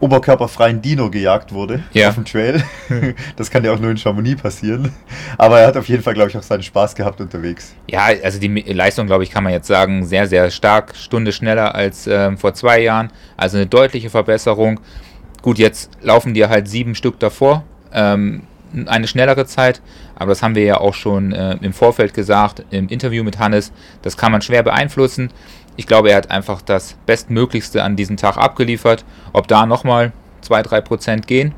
oberkörperfreien 0.00 0.80
Dino 0.82 1.10
gejagt 1.10 1.52
wurde 1.52 1.82
Ja. 1.92 2.08
auf 2.10 2.14
dem 2.14 2.24
Trail. 2.24 2.62
Das 3.36 3.50
kann 3.50 3.64
ja 3.64 3.72
auch 3.72 3.78
nur 3.78 3.90
in 3.90 3.96
Chamonix 3.96 4.40
passieren. 4.42 4.92
Aber 5.36 5.60
er 5.60 5.68
hat 5.68 5.76
auf 5.76 5.88
jeden 5.88 6.02
Fall, 6.02 6.14
glaube 6.14 6.30
ich, 6.30 6.36
auch 6.36 6.42
seinen 6.42 6.62
Spaß 6.62 6.94
gehabt 6.94 7.20
unterwegs. 7.20 7.74
Ja, 7.88 8.06
also 8.22 8.38
die 8.40 8.48
Leistung, 8.48 9.06
glaube 9.06 9.24
ich, 9.24 9.30
kann 9.30 9.44
man 9.44 9.52
jetzt 9.52 9.66
sagen, 9.66 10.04
sehr, 10.04 10.26
sehr 10.26 10.50
stark. 10.50 10.94
Stunde 10.96 11.32
schneller 11.32 11.74
als 11.74 12.06
ähm, 12.06 12.38
vor 12.38 12.54
zwei 12.54 12.80
Jahren. 12.80 13.10
Also 13.36 13.56
eine 13.56 13.66
deutliche 13.66 14.10
Verbesserung. 14.10 14.80
Gut, 15.42 15.58
jetzt 15.58 15.90
laufen 16.02 16.34
dir 16.34 16.48
halt 16.48 16.68
sieben 16.68 16.94
Stück 16.94 17.18
davor. 17.18 17.64
Ähm, 17.92 18.42
eine 18.86 19.06
schnellere 19.08 19.46
Zeit, 19.46 19.80
aber 20.14 20.28
das 20.30 20.42
haben 20.42 20.54
wir 20.54 20.62
ja 20.64 20.76
auch 20.78 20.92
schon 20.92 21.32
äh, 21.32 21.56
im 21.62 21.72
Vorfeld 21.72 22.12
gesagt, 22.12 22.64
im 22.70 22.88
Interview 22.88 23.24
mit 23.24 23.38
Hannes, 23.38 23.72
das 24.02 24.18
kann 24.18 24.30
man 24.30 24.42
schwer 24.42 24.62
beeinflussen. 24.62 25.30
Ich 25.78 25.86
glaube, 25.86 26.10
er 26.10 26.16
hat 26.16 26.32
einfach 26.32 26.60
das 26.60 26.96
Bestmöglichste 27.06 27.84
an 27.84 27.94
diesem 27.94 28.16
Tag 28.16 28.36
abgeliefert. 28.36 29.04
Ob 29.32 29.46
da 29.46 29.64
nochmal 29.64 30.12
2-3 30.44 30.80
Prozent 30.80 31.26
gehen, 31.28 31.54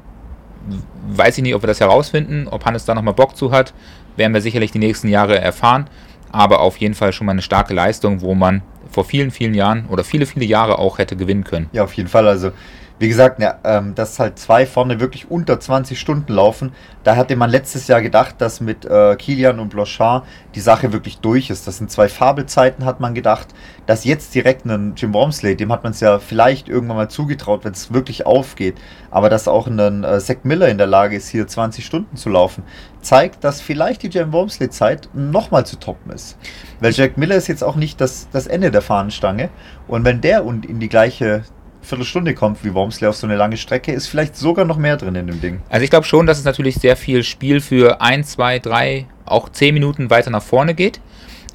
weiß 1.09 1.39
ich 1.39 1.43
nicht, 1.43 1.55
ob 1.55 1.63
wir 1.63 1.69
das 1.69 1.81
herausfinden. 1.81 2.47
Ob 2.47 2.67
Hannes 2.67 2.85
da 2.85 2.95
nochmal 2.95 3.15
Bock 3.15 3.35
zu 3.35 3.51
hat, 3.51 3.73
werden 4.17 4.35
wir 4.35 4.43
sicherlich 4.43 4.73
die 4.73 4.79
nächsten 4.79 5.09
Jahre 5.09 5.41
erfahren. 5.41 5.89
Aber 6.31 6.61
auf 6.61 6.77
jeden 6.77 6.93
Fall 6.93 7.15
schon 7.15 7.25
mal 7.25 7.33
eine 7.33 7.41
starke 7.41 7.73
Leistung, 7.73 8.21
wo 8.21 8.35
man 8.35 8.61
vor 8.91 9.07
vielen, 9.07 9.31
vielen 9.31 9.55
Jahren 9.55 9.87
oder 9.87 10.05
viele, 10.05 10.27
viele 10.27 10.45
Jahre 10.45 10.79
auch 10.79 10.99
hätte 10.99 11.17
gewinnen 11.17 11.45
können. 11.45 11.71
Ja, 11.73 11.85
auf 11.85 11.95
jeden 11.95 12.11
Fall. 12.11 12.29
Also 12.29 12.53
wie 13.01 13.09
gesagt, 13.09 13.41
ja, 13.41 13.59
ähm, 13.65 13.95
dass 13.95 14.19
halt 14.19 14.39
zwei 14.39 14.67
vorne 14.67 15.01
wirklich 15.01 15.31
unter 15.31 15.59
20 15.59 15.99
Stunden 15.99 16.35
laufen, 16.35 16.73
da 17.03 17.17
hatte 17.17 17.35
man 17.35 17.49
letztes 17.49 17.89
Jahr 17.89 18.03
gedacht, 18.03 18.35
dass 18.39 18.61
mit 18.61 18.85
äh, 18.85 19.17
Kilian 19.17 19.59
und 19.59 19.71
Blochard 19.71 20.27
die 20.55 20.61
Sache 20.61 20.93
wirklich 20.93 21.19
durch 21.19 21.49
ist. 21.49 21.67
Das 21.67 21.79
sind 21.79 21.91
zwei 21.91 22.11
Fabelzeiten, 22.11 22.85
hat 22.85 23.01
man 23.01 23.15
gedacht. 23.15 23.49
Dass 23.87 24.05
jetzt 24.05 24.35
direkt 24.35 24.67
ein 24.67 24.93
Jim 24.97 25.15
Wormsley, 25.15 25.57
dem 25.57 25.73
hat 25.73 25.83
man 25.83 25.93
es 25.93 26.01
ja 26.01 26.19
vielleicht 26.19 26.69
irgendwann 26.69 26.99
mal 26.99 27.09
zugetraut, 27.09 27.65
wenn 27.65 27.73
es 27.73 27.91
wirklich 27.91 28.27
aufgeht. 28.27 28.77
Aber 29.11 29.31
dass 29.31 29.49
auch 29.49 29.67
ein 29.67 30.05
äh, 30.05 30.19
Zack 30.21 30.45
Miller 30.45 30.69
in 30.69 30.77
der 30.77 30.87
Lage 30.87 31.17
ist, 31.17 31.31
hier 31.31 31.47
20 31.47 31.87
Stunden 31.87 32.19
zu 32.19 32.29
laufen, 32.29 32.65
zeigt, 33.01 33.45
dass 33.45 33.63
vielleicht 33.63 34.03
die 34.03 34.09
Jim 34.09 34.31
Wormsley-Zeit 34.31 35.09
nochmal 35.15 35.65
zu 35.65 35.81
toppen 35.81 36.13
ist. 36.13 36.37
Weil 36.81 36.93
Jack 36.93 37.17
Miller 37.17 37.37
ist 37.37 37.49
jetzt 37.49 37.65
auch 37.65 37.77
nicht 37.77 37.99
das, 37.99 38.29
das 38.31 38.47
Ende 38.47 38.71
der 38.71 38.83
Fahnenstange. 38.83 39.49
Und 39.89 40.05
wenn 40.05 40.21
der 40.21 40.45
und 40.45 40.67
in 40.67 40.81
die 40.81 40.91
gleiche 40.91 41.45
Viertelstunde 41.91 42.35
kommt 42.35 42.65
wie 42.65 42.73
Wormsley 42.73 43.09
auf 43.09 43.17
so 43.17 43.27
eine 43.27 43.37
lange 43.37 43.57
Strecke, 43.57 43.93
ist 43.93 44.07
vielleicht 44.07 44.37
sogar 44.37 44.65
noch 44.65 44.77
mehr 44.77 44.97
drin 44.97 45.17
in 45.17 45.27
dem 45.27 45.41
Ding. 45.41 45.61
Also 45.69 45.85
ich 45.85 45.91
glaube 45.91 46.07
schon, 46.07 46.27
dass 46.27 46.39
es 46.39 46.45
natürlich 46.45 46.77
sehr 46.77 46.97
viel 46.97 47.23
Spiel 47.25 47.61
für 47.61 48.01
1, 48.01 48.31
2, 48.31 48.61
3, 48.61 49.07
auch 49.27 49.49
10 49.49 49.75
Minuten 49.75 50.09
weiter 50.09 50.31
nach 50.31 50.43
vorne 50.43 50.75
geht. 50.75 51.01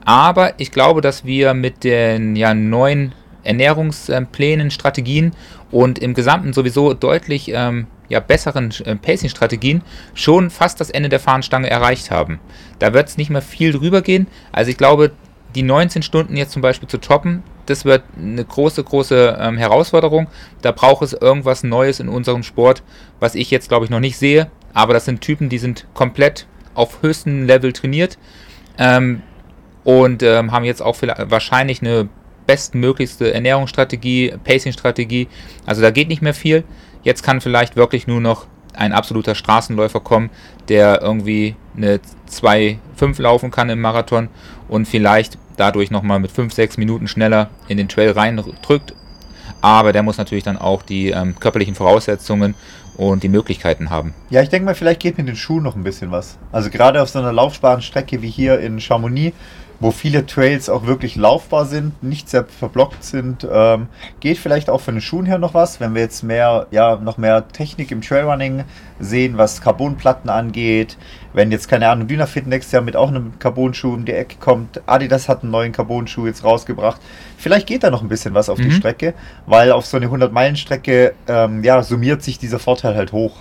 Aber 0.04 0.54
ich 0.60 0.72
glaube, 0.72 1.02
dass 1.02 1.26
wir 1.26 1.54
mit 1.54 1.84
den 1.84 2.36
ja, 2.36 2.54
neuen 2.54 3.14
Ernährungsplänen, 3.44 4.72
Strategien 4.72 5.34
und 5.72 6.00
im 6.00 6.14
Gesamten 6.14 6.54
sowieso 6.54 6.94
deutlich 6.94 7.52
ähm, 7.54 7.88
ja, 8.10 8.20
besseren 8.20 8.74
äh, 8.84 8.96
Pacing-Strategien 8.96 9.84
schon 10.14 10.50
fast 10.50 10.80
das 10.80 10.90
Ende 10.90 11.10
der 11.10 11.20
Fahnenstange 11.20 11.70
erreicht 11.70 12.12
haben. 12.12 12.40
Da 12.80 12.94
wird 12.94 13.08
es 13.08 13.18
nicht 13.18 13.30
mehr 13.30 13.42
viel 13.42 13.72
drüber 13.72 14.02
gehen. 14.02 14.28
Also 14.52 14.70
ich 14.70 14.78
glaube, 14.78 15.12
die 15.56 15.64
19 15.64 16.02
Stunden 16.02 16.36
jetzt 16.36 16.52
zum 16.52 16.62
Beispiel 16.62 16.90
zu 16.90 16.98
toppen, 16.98 17.44
das 17.66 17.86
wird 17.86 18.04
eine 18.18 18.44
große, 18.44 18.84
große 18.84 19.38
ähm, 19.40 19.58
Herausforderung. 19.58 20.28
Da 20.62 20.72
braucht 20.72 21.04
es 21.04 21.14
irgendwas 21.14 21.64
Neues 21.64 22.00
in 22.00 22.10
unserem 22.10 22.44
Sport, 22.44 22.84
was 23.20 23.36
ich 23.36 23.52
jetzt, 23.52 23.70
glaube 23.70 23.86
ich, 23.86 23.92
noch 23.92 24.00
nicht 24.00 24.18
sehe. 24.18 24.50
Aber 24.74 24.94
das 24.94 25.06
sind 25.06 25.22
Typen, 25.22 25.50
die 25.50 25.58
sind 25.58 25.88
komplett 25.94 26.48
auf 26.74 27.02
höchstem 27.02 27.46
Level 27.46 27.72
trainiert 27.72 28.18
ähm, 28.78 29.22
und 29.84 30.22
ähm, 30.22 30.52
haben 30.52 30.66
jetzt 30.66 30.82
auch 30.82 30.98
wahrscheinlich 31.02 31.82
eine 31.82 32.10
bestmöglichste 32.46 33.34
Ernährungsstrategie, 33.34 34.36
Pacing-Strategie. 34.44 35.28
Also 35.66 35.82
da 35.82 35.92
geht 35.92 36.10
nicht 36.10 36.22
mehr 36.22 36.34
viel. 36.34 36.64
Jetzt 37.04 37.24
kann 37.24 37.42
vielleicht 37.42 37.76
wirklich 37.76 38.08
nur 38.08 38.22
noch 38.22 38.48
ein 38.74 38.92
absoluter 38.92 39.36
Straßenläufer 39.36 40.00
kommen, 40.00 40.30
der 40.68 41.02
irgendwie 41.02 41.56
eine 41.76 42.00
2,5 42.30 43.22
laufen 43.22 43.52
kann 43.52 43.70
im 43.70 43.82
Marathon 43.82 44.30
und 44.68 44.88
vielleicht 44.88 45.38
dadurch 45.56 45.92
nochmal 45.92 46.20
mit 46.20 46.32
5, 46.32 46.54
6 46.54 46.78
Minuten 46.78 47.08
schneller 47.08 47.50
in 47.68 47.78
den 47.78 47.88
Trail 47.88 48.12
reindrückt. 48.12 48.94
Aber 49.62 49.94
der 49.94 50.04
muss 50.04 50.18
natürlich 50.18 50.44
dann 50.44 50.58
auch 50.58 50.84
die 50.84 51.10
ähm, 51.10 51.36
körperlichen 51.40 51.76
Voraussetzungen 51.76 52.56
und 52.98 53.24
die 53.24 53.30
Möglichkeiten 53.30 53.90
haben. 53.90 54.14
Ja, 54.30 54.42
ich 54.42 54.50
denke 54.50 54.66
mal, 54.66 54.76
vielleicht 54.76 55.02
geht 55.02 55.18
mit 55.18 55.28
den 55.28 55.36
Schuhen 55.36 55.64
noch 55.64 55.76
ein 55.76 55.84
bisschen 55.84 56.12
was. 56.12 56.38
Also 56.52 56.70
gerade 56.70 57.02
auf 57.02 57.10
so 57.10 57.20
einer 57.20 57.34
laufbaren 57.34 57.82
Strecke 57.82 58.22
wie 58.22 58.30
hier 58.30 58.60
in 58.60 58.80
Chamonix 58.80 59.36
wo 59.86 59.92
viele 59.92 60.26
Trails 60.26 60.68
auch 60.68 60.88
wirklich 60.88 61.16
laufbar 61.16 61.66
sind, 61.66 62.02
nicht 62.02 62.28
sehr 62.28 62.44
verblockt 62.44 63.04
sind. 63.04 63.48
Ähm, 63.48 63.86
geht 64.20 64.40
vielleicht 64.40 64.68
auch 64.72 64.82
von 64.82 64.96
den 64.96 65.02
Schuhen 65.02 65.28
her 65.28 65.38
noch 65.38 65.54
was, 65.54 65.80
wenn 65.80 65.94
wir 65.94 66.02
jetzt 66.02 66.24
mehr, 66.24 66.66
ja, 66.72 66.96
noch 66.96 67.20
mehr 67.20 67.48
Technik 67.50 67.92
im 67.92 68.02
Trailrunning 68.02 68.64
sehen, 69.00 69.38
was 69.38 69.62
Carbonplatten 69.62 70.32
angeht. 70.32 70.98
Wenn 71.34 71.52
jetzt, 71.52 71.68
keine 71.68 71.88
Ahnung, 71.88 72.08
Dynafit 72.08 72.48
nächstes 72.48 72.72
Jahr 72.72 72.82
mit 72.82 72.96
auch 72.96 73.10
einem 73.10 73.38
Carbonschuh 73.38 73.94
um 73.94 74.06
die 74.06 74.14
Ecke 74.14 74.38
kommt, 74.40 74.82
Adidas 74.88 75.30
hat 75.30 75.44
einen 75.44 75.52
neuen 75.52 75.72
Carbonschuh 75.72 76.26
jetzt 76.26 76.44
rausgebracht. 76.44 77.00
Vielleicht 77.38 77.68
geht 77.68 77.84
da 77.84 77.92
noch 77.92 78.02
ein 78.02 78.10
bisschen 78.10 78.34
was 78.34 78.50
auf 78.50 78.58
mhm. 78.58 78.64
die 78.64 78.72
Strecke, 78.72 79.14
weil 79.46 79.72
auf 79.72 79.86
so 79.86 79.98
eine 79.98 80.08
100-Meilen-Strecke, 80.08 81.14
ähm, 81.28 81.64
ja, 81.64 81.84
summiert 81.84 82.24
sich 82.24 82.40
dieser 82.40 82.58
Vorteil 82.58 82.96
halt 82.96 83.12
hoch. 83.12 83.36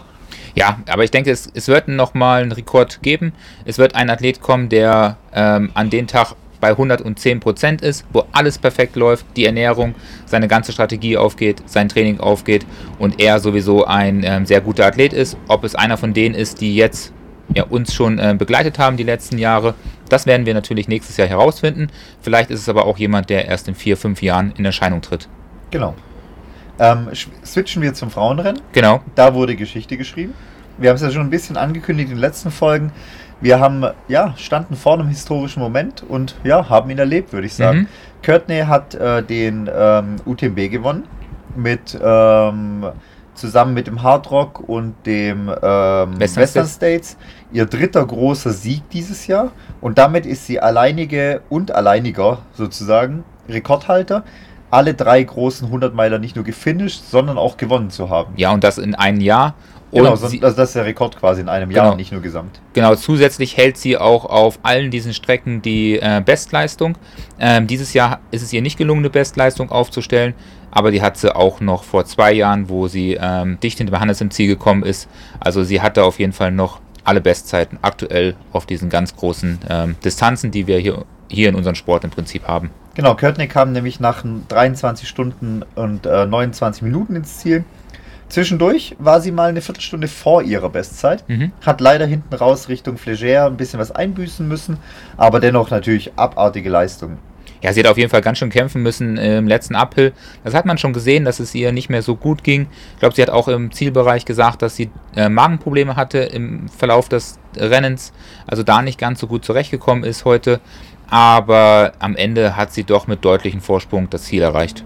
Ja, 0.54 0.78
aber 0.88 1.04
ich 1.04 1.10
denke, 1.10 1.30
es, 1.30 1.50
es 1.52 1.68
wird 1.68 1.88
nochmal 1.88 2.42
einen 2.42 2.52
Rekord 2.52 3.02
geben. 3.02 3.32
Es 3.64 3.78
wird 3.78 3.94
ein 3.94 4.08
Athlet 4.08 4.40
kommen, 4.40 4.68
der 4.68 5.16
ähm, 5.34 5.70
an 5.74 5.90
den 5.90 6.06
Tag 6.06 6.34
bei 6.60 6.70
110 6.70 7.40
Prozent 7.40 7.82
ist, 7.82 8.06
wo 8.12 8.24
alles 8.32 8.56
perfekt 8.56 8.96
läuft, 8.96 9.26
die 9.36 9.44
Ernährung, 9.44 9.94
seine 10.24 10.48
ganze 10.48 10.72
Strategie 10.72 11.18
aufgeht, 11.18 11.62
sein 11.66 11.90
Training 11.90 12.20
aufgeht 12.20 12.64
und 12.98 13.20
er 13.20 13.38
sowieso 13.38 13.84
ein 13.84 14.22
ähm, 14.24 14.46
sehr 14.46 14.62
guter 14.62 14.86
Athlet 14.86 15.12
ist. 15.12 15.36
Ob 15.46 15.64
es 15.64 15.74
einer 15.74 15.98
von 15.98 16.14
denen 16.14 16.34
ist, 16.34 16.62
die 16.62 16.74
jetzt 16.74 17.12
ja, 17.52 17.64
uns 17.64 17.92
schon 17.92 18.18
äh, 18.18 18.34
begleitet 18.38 18.78
haben 18.78 18.96
die 18.96 19.02
letzten 19.02 19.36
Jahre, 19.36 19.74
das 20.08 20.24
werden 20.24 20.46
wir 20.46 20.54
natürlich 20.54 20.88
nächstes 20.88 21.18
Jahr 21.18 21.28
herausfinden. 21.28 21.88
Vielleicht 22.22 22.50
ist 22.50 22.60
es 22.60 22.68
aber 22.70 22.86
auch 22.86 22.96
jemand, 22.96 23.28
der 23.28 23.46
erst 23.46 23.68
in 23.68 23.74
vier, 23.74 23.98
fünf 23.98 24.22
Jahren 24.22 24.54
in 24.56 24.64
Erscheinung 24.64 25.02
tritt. 25.02 25.28
Genau. 25.70 25.94
Ähm, 26.78 27.08
switchen 27.44 27.82
wir 27.82 27.94
zum 27.94 28.10
Frauenrennen. 28.10 28.60
Genau. 28.72 29.00
Da 29.14 29.34
wurde 29.34 29.56
Geschichte 29.56 29.96
geschrieben. 29.96 30.34
Wir 30.78 30.90
haben 30.90 30.96
es 30.96 31.02
ja 31.02 31.10
schon 31.10 31.22
ein 31.22 31.30
bisschen 31.30 31.56
angekündigt 31.56 32.08
in 32.08 32.16
den 32.16 32.20
letzten 32.20 32.50
Folgen. 32.50 32.92
Wir 33.40 33.60
haben, 33.60 33.84
ja, 34.08 34.34
standen 34.36 34.74
vor 34.74 34.94
einem 34.94 35.08
historischen 35.08 35.60
Moment 35.60 36.02
und 36.02 36.34
ja, 36.44 36.68
haben 36.68 36.90
ihn 36.90 36.98
erlebt, 36.98 37.32
würde 37.32 37.46
ich 37.46 37.54
sagen. 37.54 37.80
Mhm. 37.80 37.88
Courtney 38.24 38.60
hat 38.60 38.94
äh, 38.94 39.22
den 39.22 39.70
ähm, 39.72 40.16
UTMB 40.24 40.70
gewonnen 40.70 41.04
mit 41.54 41.98
ähm, 42.02 42.86
zusammen 43.34 43.74
mit 43.74 43.86
dem 43.86 44.02
Hard 44.02 44.30
Rock 44.30 44.60
und 44.60 44.94
dem 45.06 45.48
ähm, 45.62 46.20
Western, 46.20 46.42
Western 46.42 46.66
States. 46.66 47.16
Ihr 47.52 47.66
dritter 47.66 48.04
großer 48.04 48.50
Sieg 48.50 48.88
dieses 48.90 49.26
Jahr 49.26 49.52
und 49.80 49.98
damit 49.98 50.26
ist 50.26 50.46
sie 50.46 50.60
alleinige 50.60 51.42
und 51.48 51.72
alleiniger 51.72 52.38
sozusagen 52.54 53.24
Rekordhalter 53.48 54.24
alle 54.74 54.94
drei 54.94 55.22
großen 55.22 55.70
100-Meiler 55.70 56.18
nicht 56.18 56.34
nur 56.34 56.44
gefinisht, 56.44 57.04
sondern 57.08 57.38
auch 57.38 57.56
gewonnen 57.56 57.90
zu 57.90 58.10
haben. 58.10 58.32
Ja, 58.36 58.52
und 58.52 58.64
das 58.64 58.78
in 58.78 58.96
einem 58.96 59.20
Jahr. 59.20 59.54
Genau, 59.92 60.06
und 60.06 60.24
also 60.24 60.36
das 60.36 60.58
ist 60.58 60.74
der 60.74 60.84
Rekord 60.84 61.16
quasi 61.16 61.40
in 61.40 61.48
einem 61.48 61.68
genau, 61.68 61.84
Jahr, 61.84 61.96
nicht 61.96 62.10
nur 62.10 62.20
gesamt. 62.20 62.60
Genau, 62.72 62.96
zusätzlich 62.96 63.56
hält 63.56 63.76
sie 63.76 63.96
auch 63.96 64.24
auf 64.24 64.58
allen 64.64 64.90
diesen 64.90 65.14
Strecken 65.14 65.62
die 65.62 66.00
äh, 66.00 66.20
Bestleistung. 66.24 66.98
Ähm, 67.38 67.68
dieses 67.68 67.94
Jahr 67.94 68.18
ist 68.32 68.42
es 68.42 68.52
ihr 68.52 68.60
nicht 68.60 68.76
gelungen, 68.76 69.02
eine 69.02 69.10
Bestleistung 69.10 69.70
aufzustellen, 69.70 70.34
aber 70.72 70.90
die 70.90 71.00
hat 71.00 71.16
sie 71.16 71.34
auch 71.34 71.60
noch 71.60 71.84
vor 71.84 72.04
zwei 72.06 72.32
Jahren, 72.32 72.68
wo 72.68 72.88
sie 72.88 73.16
ähm, 73.20 73.60
dicht 73.60 73.78
hinter 73.78 74.00
Hannes 74.00 74.20
im 74.20 74.32
Ziel 74.32 74.48
gekommen 74.48 74.82
ist. 74.82 75.08
Also 75.38 75.62
sie 75.62 75.80
hatte 75.80 76.02
auf 76.02 76.18
jeden 76.18 76.32
Fall 76.32 76.50
noch 76.50 76.80
alle 77.04 77.20
Bestzeiten 77.20 77.78
aktuell 77.82 78.34
auf 78.52 78.66
diesen 78.66 78.88
ganz 78.88 79.14
großen 79.14 79.60
ähm, 79.70 79.94
Distanzen, 80.04 80.50
die 80.50 80.66
wir 80.66 80.78
hier, 80.78 81.04
hier 81.30 81.50
in 81.50 81.54
unserem 81.54 81.76
Sport 81.76 82.02
im 82.02 82.10
Prinzip 82.10 82.48
haben. 82.48 82.70
Genau, 82.94 83.14
Körtner 83.16 83.46
kam 83.48 83.72
nämlich 83.72 83.98
nach 83.98 84.24
23 84.48 85.08
Stunden 85.08 85.64
und 85.74 86.06
äh, 86.06 86.26
29 86.26 86.82
Minuten 86.82 87.16
ins 87.16 87.38
Ziel. 87.38 87.64
Zwischendurch 88.28 88.96
war 88.98 89.20
sie 89.20 89.32
mal 89.32 89.48
eine 89.48 89.60
Viertelstunde 89.60 90.08
vor 90.08 90.42
ihrer 90.42 90.70
Bestzeit, 90.70 91.28
mhm. 91.28 91.52
hat 91.64 91.80
leider 91.80 92.06
hinten 92.06 92.34
raus 92.34 92.68
Richtung 92.68 92.96
Flegère 92.96 93.46
ein 93.46 93.56
bisschen 93.56 93.78
was 93.78 93.92
einbüßen 93.92 94.46
müssen, 94.46 94.78
aber 95.16 95.40
dennoch 95.40 95.70
natürlich 95.70 96.12
abartige 96.16 96.70
Leistung. 96.70 97.18
Ja, 97.62 97.72
sie 97.72 97.80
hat 97.80 97.86
auf 97.86 97.96
jeden 97.96 98.10
Fall 98.10 98.20
ganz 98.20 98.38
schön 98.38 98.50
kämpfen 98.50 98.82
müssen 98.82 99.16
im 99.16 99.48
letzten 99.48 99.74
Uphill. 99.74 100.12
Das 100.44 100.52
hat 100.52 100.66
man 100.66 100.76
schon 100.76 100.92
gesehen, 100.92 101.24
dass 101.24 101.40
es 101.40 101.54
ihr 101.54 101.72
nicht 101.72 101.88
mehr 101.88 102.02
so 102.02 102.14
gut 102.14 102.44
ging. 102.44 102.66
Ich 102.92 103.00
glaube, 103.00 103.14
sie 103.14 103.22
hat 103.22 103.30
auch 103.30 103.48
im 103.48 103.72
Zielbereich 103.72 104.26
gesagt, 104.26 104.60
dass 104.60 104.76
sie 104.76 104.90
äh, 105.16 105.30
Magenprobleme 105.30 105.96
hatte 105.96 106.18
im 106.18 106.68
Verlauf 106.68 107.08
des 107.08 107.38
Rennens, 107.56 108.12
also 108.46 108.62
da 108.62 108.82
nicht 108.82 108.98
ganz 108.98 109.18
so 109.18 109.26
gut 109.26 109.46
zurechtgekommen 109.46 110.04
ist 110.04 110.26
heute 110.26 110.60
aber 111.08 111.92
am 111.98 112.16
Ende 112.16 112.56
hat 112.56 112.72
sie 112.72 112.84
doch 112.84 113.06
mit 113.06 113.24
deutlichem 113.24 113.60
Vorsprung 113.60 114.08
das 114.10 114.24
Ziel 114.24 114.42
erreicht. 114.42 114.84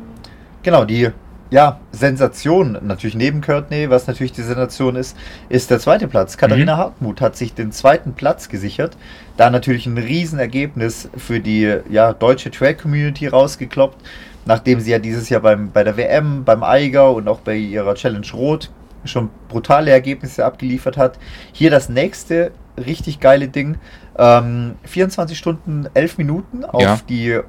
Genau, 0.62 0.84
die 0.84 1.10
ja, 1.50 1.80
Sensation 1.92 2.78
natürlich 2.82 3.16
neben 3.16 3.40
Courtney, 3.40 3.88
was 3.88 4.06
natürlich 4.06 4.32
die 4.32 4.42
Sensation 4.42 4.96
ist, 4.96 5.16
ist 5.48 5.70
der 5.70 5.78
zweite 5.78 6.06
Platz. 6.06 6.36
Katharina 6.36 6.74
mhm. 6.74 6.78
Hartmut 6.78 7.20
hat 7.20 7.36
sich 7.36 7.54
den 7.54 7.72
zweiten 7.72 8.12
Platz 8.12 8.48
gesichert. 8.48 8.96
Da 9.38 9.48
natürlich 9.48 9.86
ein 9.86 9.96
Riesenergebnis 9.96 11.08
für 11.16 11.40
die 11.40 11.78
ja, 11.88 12.12
deutsche 12.12 12.50
Trail-Community 12.50 13.28
rausgekloppt, 13.28 13.96
nachdem 14.44 14.80
sie 14.80 14.90
ja 14.90 14.98
dieses 14.98 15.30
Jahr 15.30 15.40
beim, 15.40 15.70
bei 15.70 15.84
der 15.84 15.96
WM, 15.96 16.44
beim 16.44 16.62
Eiger 16.62 17.12
und 17.12 17.28
auch 17.28 17.40
bei 17.40 17.56
ihrer 17.56 17.94
Challenge 17.94 18.26
Rot 18.34 18.70
schon 19.08 19.30
brutale 19.48 19.90
Ergebnisse 19.90 20.44
abgeliefert 20.44 20.96
hat. 20.96 21.18
Hier 21.52 21.70
das 21.70 21.88
nächste 21.88 22.52
richtig 22.78 23.20
geile 23.20 23.48
Ding. 23.48 23.76
Ähm, 24.16 24.76
24 24.84 25.36
Stunden, 25.36 25.88
11 25.94 26.18
Minuten 26.18 26.64
auf 26.64 26.82
ja. 26.82 26.98
die 27.08 27.40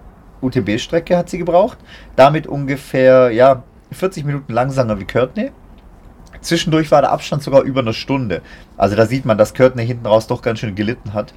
UTB-Strecke 0.41 1.17
hat 1.17 1.29
sie 1.29 1.37
gebraucht. 1.37 1.77
Damit 2.15 2.47
ungefähr 2.47 3.31
ja, 3.31 3.63
40 3.91 4.25
Minuten 4.25 4.53
langsamer 4.53 4.99
wie 4.99 5.05
Courtney. 5.05 5.51
Zwischendurch 6.41 6.89
war 6.91 7.01
der 7.01 7.11
Abstand 7.11 7.43
sogar 7.43 7.63
über 7.63 7.81
eine 7.81 7.93
Stunde. 7.93 8.41
Also 8.77 8.95
da 8.95 9.05
sieht 9.05 9.25
man, 9.25 9.37
dass 9.37 9.53
Körtner 9.53 9.81
hinten 9.81 10.05
raus 10.05 10.27
doch 10.27 10.41
ganz 10.41 10.59
schön 10.59 10.75
gelitten 10.75 11.13
hat. 11.13 11.33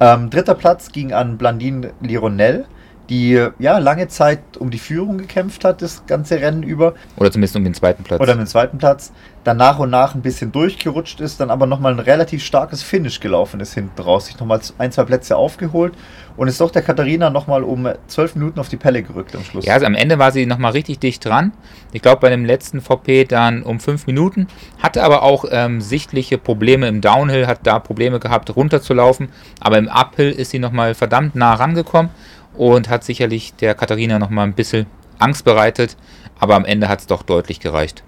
Ähm, 0.00 0.30
dritter 0.30 0.54
Platz 0.54 0.92
ging 0.92 1.12
an 1.12 1.38
Blandine 1.38 1.92
Lironel, 2.00 2.66
die 3.10 3.46
ja 3.58 3.78
lange 3.78 4.08
Zeit 4.08 4.40
um 4.58 4.70
die 4.70 4.78
Führung 4.78 5.18
gekämpft 5.18 5.64
hat, 5.64 5.80
das 5.82 6.04
ganze 6.06 6.40
Rennen 6.40 6.62
über. 6.62 6.94
Oder 7.16 7.30
zumindest 7.30 7.56
um 7.56 7.64
den 7.64 7.74
zweiten 7.74 8.04
Platz. 8.04 8.20
Oder 8.20 8.32
um 8.32 8.38
den 8.38 8.46
zweiten 8.46 8.78
Platz. 8.78 9.12
Dann 9.44 9.56
nach 9.56 9.78
und 9.78 9.88
nach 9.88 10.14
ein 10.14 10.20
bisschen 10.20 10.52
durchgerutscht 10.52 11.20
ist, 11.20 11.40
dann 11.40 11.50
aber 11.50 11.66
nochmal 11.66 11.92
ein 11.92 12.00
relativ 12.00 12.44
starkes 12.44 12.82
Finish 12.82 13.20
gelaufen 13.20 13.60
ist 13.60 13.72
hinten 13.72 14.02
raus, 14.02 14.26
sich 14.26 14.38
nochmal 14.38 14.60
ein, 14.76 14.92
zwei 14.92 15.04
Plätze 15.04 15.36
aufgeholt 15.36 15.94
und 16.36 16.48
ist 16.48 16.60
doch 16.60 16.70
der 16.70 16.82
Katharina 16.82 17.30
nochmal 17.30 17.62
um 17.62 17.88
zwölf 18.08 18.34
Minuten 18.34 18.60
auf 18.60 18.68
die 18.68 18.76
Pelle 18.76 19.02
gerückt 19.02 19.34
am 19.34 19.42
Schluss. 19.44 19.64
Ja, 19.64 19.74
also 19.74 19.86
am 19.86 19.94
Ende 19.94 20.18
war 20.18 20.32
sie 20.32 20.44
nochmal 20.44 20.72
richtig 20.72 20.98
dicht 20.98 21.24
dran. 21.24 21.52
Ich 21.92 22.02
glaube, 22.02 22.20
bei 22.20 22.28
dem 22.28 22.44
letzten 22.44 22.80
VP 22.80 23.24
dann 23.24 23.62
um 23.62 23.80
fünf 23.80 24.06
Minuten. 24.06 24.48
Hatte 24.82 25.02
aber 25.02 25.22
auch 25.22 25.46
ähm, 25.50 25.80
sichtliche 25.80 26.36
Probleme 26.36 26.86
im 26.86 27.00
Downhill, 27.00 27.46
hat 27.46 27.60
da 27.62 27.78
Probleme 27.78 28.20
gehabt, 28.20 28.54
runterzulaufen. 28.54 29.30
Aber 29.60 29.78
im 29.78 29.88
Uphill 29.88 30.30
ist 30.30 30.50
sie 30.50 30.58
nochmal 30.58 30.94
verdammt 30.94 31.34
nah 31.34 31.54
rangekommen 31.54 32.10
und 32.58 32.88
hat 32.88 33.04
sicherlich 33.04 33.54
der 33.54 33.74
Katharina 33.74 34.18
nochmal 34.18 34.46
ein 34.46 34.52
bisschen 34.52 34.86
Angst 35.18 35.44
bereitet. 35.44 35.96
Aber 36.38 36.54
am 36.54 36.64
Ende 36.64 36.88
hat 36.88 37.00
es 37.00 37.06
doch 37.06 37.22
deutlich 37.22 37.60
gereicht. 37.60 38.04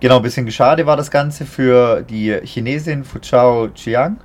Genau, 0.00 0.16
ein 0.16 0.22
bisschen 0.22 0.50
schade 0.50 0.86
war 0.86 0.96
das 0.96 1.10
Ganze 1.10 1.46
für 1.46 2.02
die 2.02 2.38
Chinesin 2.44 3.04
Fuchao 3.04 3.68
Chiang, 3.68 4.18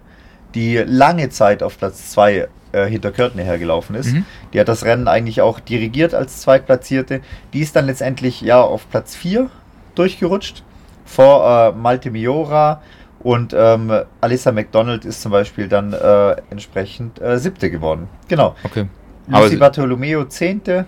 die 0.53 0.77
lange 0.77 1.29
Zeit 1.29 1.63
auf 1.63 1.77
Platz 1.77 2.11
2 2.11 2.49
äh, 2.73 2.85
hinter 2.87 3.11
Körtner 3.11 3.43
hergelaufen 3.43 3.95
ist. 3.95 4.13
Mhm. 4.13 4.25
Die 4.53 4.59
hat 4.59 4.67
das 4.67 4.83
Rennen 4.83 5.07
eigentlich 5.07 5.41
auch 5.41 5.59
dirigiert 5.59 6.13
als 6.13 6.41
Zweitplatzierte. 6.41 7.21
Die 7.53 7.61
ist 7.61 7.75
dann 7.75 7.85
letztendlich 7.85 8.41
ja 8.41 8.61
auf 8.61 8.89
Platz 8.89 9.15
4 9.15 9.49
durchgerutscht 9.95 10.63
vor 11.05 11.73
äh, 11.73 11.77
Malte 11.77 12.11
Miora 12.11 12.81
und 13.19 13.53
ähm, 13.57 13.91
Alyssa 14.19 14.51
McDonald 14.51 15.05
ist 15.05 15.21
zum 15.21 15.31
Beispiel 15.31 15.67
dann 15.67 15.93
äh, 15.93 16.35
entsprechend 16.49 17.21
äh, 17.21 17.37
siebte 17.37 17.69
geworden. 17.69 18.07
Genau. 18.27 18.55
Okay. 18.63 18.87
Lucy 19.27 19.57
Bartolomeo 19.57 20.25
zehnte 20.25 20.85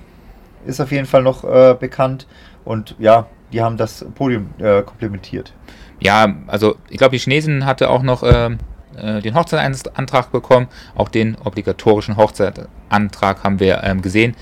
ist 0.66 0.80
auf 0.80 0.92
jeden 0.92 1.06
Fall 1.06 1.24
noch 1.24 1.44
äh, 1.44 1.76
bekannt 1.80 2.28
und 2.66 2.96
ja, 3.00 3.28
die 3.52 3.62
haben 3.62 3.78
das 3.78 4.06
Podium 4.16 4.50
äh, 4.58 4.82
komplementiert. 4.82 5.54
Ja, 6.00 6.34
also 6.48 6.76
ich 6.90 6.98
glaube, 6.98 7.16
die 7.16 7.20
Chinesin 7.20 7.66
hatte 7.66 7.90
auch 7.90 8.02
noch 8.04 8.24
ähm, 8.24 8.58
äh, 8.98 9.22
den 9.22 9.36
Hochzeitsantrag 9.36 10.32
bekommen. 10.32 10.68
Auch 10.96 11.10
den 11.10 11.38
obligatorischen 11.44 12.18
Hochzeitantrag 12.18 13.44
haben 13.44 13.60
wir 13.60 13.84
ähm, 13.84 14.02
gesehen. 14.02 14.36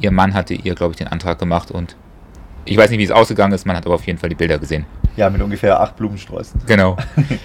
Ihr 0.00 0.10
Mann 0.10 0.34
hatte 0.34 0.54
ihr, 0.54 0.74
glaube 0.74 0.92
ich, 0.92 0.96
den 0.96 1.08
Antrag 1.08 1.38
gemacht 1.38 1.70
und 1.70 1.96
ich 2.64 2.76
weiß 2.76 2.90
nicht, 2.90 2.98
wie 2.98 3.04
es 3.04 3.10
ausgegangen 3.10 3.52
ist. 3.52 3.66
Man 3.66 3.76
hat 3.76 3.86
aber 3.86 3.94
auf 3.94 4.06
jeden 4.06 4.18
Fall 4.18 4.30
die 4.30 4.34
Bilder 4.34 4.58
gesehen. 4.58 4.86
Ja, 5.16 5.30
mit 5.30 5.40
ungefähr 5.42 5.80
acht 5.80 5.96
Blumensträußen. 5.96 6.62
Genau. 6.66 6.96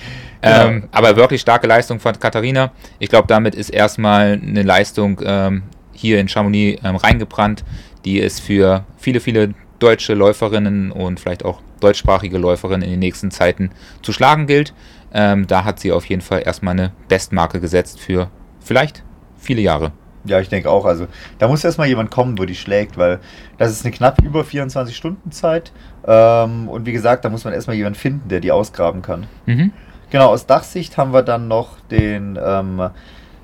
Genau. 0.41 0.67
Ähm, 0.67 0.83
aber 0.93 1.17
wirklich 1.17 1.41
starke 1.41 1.67
Leistung 1.67 1.99
von 1.99 2.17
Katharina. 2.17 2.71
Ich 2.97 3.09
glaube, 3.09 3.27
damit 3.27 3.55
ist 3.55 3.71
erstmal 3.71 4.39
eine 4.41 4.63
Leistung 4.63 5.19
ähm, 5.21 5.63
hier 5.99 6.19
in 6.19 6.29
Chamonix 6.29 6.81
ähm, 6.83 6.95
reingebrannt, 6.95 7.63
die 8.05 8.21
es 8.21 8.39
für 8.39 8.85
viele, 8.97 9.19
viele 9.19 9.53
deutsche 9.79 10.13
Läuferinnen 10.13 10.91
und 10.91 11.19
vielleicht 11.19 11.43
auch 11.43 11.61
deutschsprachige 11.79 12.37
Läuferinnen 12.37 12.83
in 12.83 12.91
den 12.91 12.99
nächsten 12.99 13.31
Zeiten 13.31 13.71
zu 14.01 14.13
schlagen 14.13 14.47
gilt. 14.47 14.73
Ähm, 15.13 15.47
da 15.47 15.63
hat 15.63 15.79
sie 15.79 15.91
auf 15.91 16.05
jeden 16.05 16.21
Fall 16.21 16.43
erstmal 16.45 16.73
eine 16.73 16.91
Bestmarke 17.07 17.59
gesetzt 17.59 17.99
für 17.99 18.29
vielleicht 18.59 19.03
viele 19.37 19.61
Jahre. 19.61 19.91
Ja, 20.25 20.39
ich 20.39 20.49
denke 20.49 20.69
auch. 20.69 20.85
Also 20.85 21.07
da 21.37 21.47
muss 21.47 21.63
erstmal 21.63 21.87
jemand 21.87 22.11
kommen, 22.11 22.37
wo 22.37 22.45
die 22.45 22.55
schlägt, 22.55 22.97
weil 22.97 23.19
das 23.57 23.71
ist 23.71 23.85
eine 23.85 23.93
knapp 23.93 24.21
über 24.21 24.43
24 24.43 24.95
Stunden 24.95 25.31
Zeit. 25.31 25.71
Ähm, 26.05 26.67
und 26.67 26.85
wie 26.85 26.91
gesagt, 26.91 27.25
da 27.25 27.29
muss 27.29 27.45
man 27.45 27.53
erstmal 27.53 27.75
jemanden 27.75 27.99
finden, 27.99 28.29
der 28.29 28.39
die 28.39 28.51
ausgraben 28.51 29.01
kann. 29.01 29.27
Mhm. 29.45 29.71
Genau, 30.09 30.27
aus 30.27 30.45
Dachsicht 30.45 30.97
haben 30.97 31.13
wir 31.13 31.23
dann 31.23 31.47
noch 31.47 31.79
den 31.91 32.37
ähm, 32.41 32.89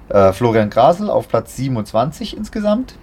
äh, 0.10 0.32
Florian 0.34 0.70
Grasel 0.70 1.10
auf 1.10 1.28
Platz 1.28 1.56
27 1.58 2.36
insgesamt. 2.38 2.96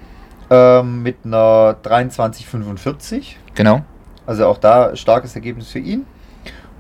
Ähm, 0.51 1.03
mit 1.03 1.17
einer 1.25 1.77
23,45. 1.83 3.37
Genau. 3.55 3.83
Also 4.27 4.47
auch 4.47 4.59
da 4.59 4.95
starkes 4.97 5.35
Ergebnis 5.35 5.69
für 5.71 5.79
ihn. 5.79 6.07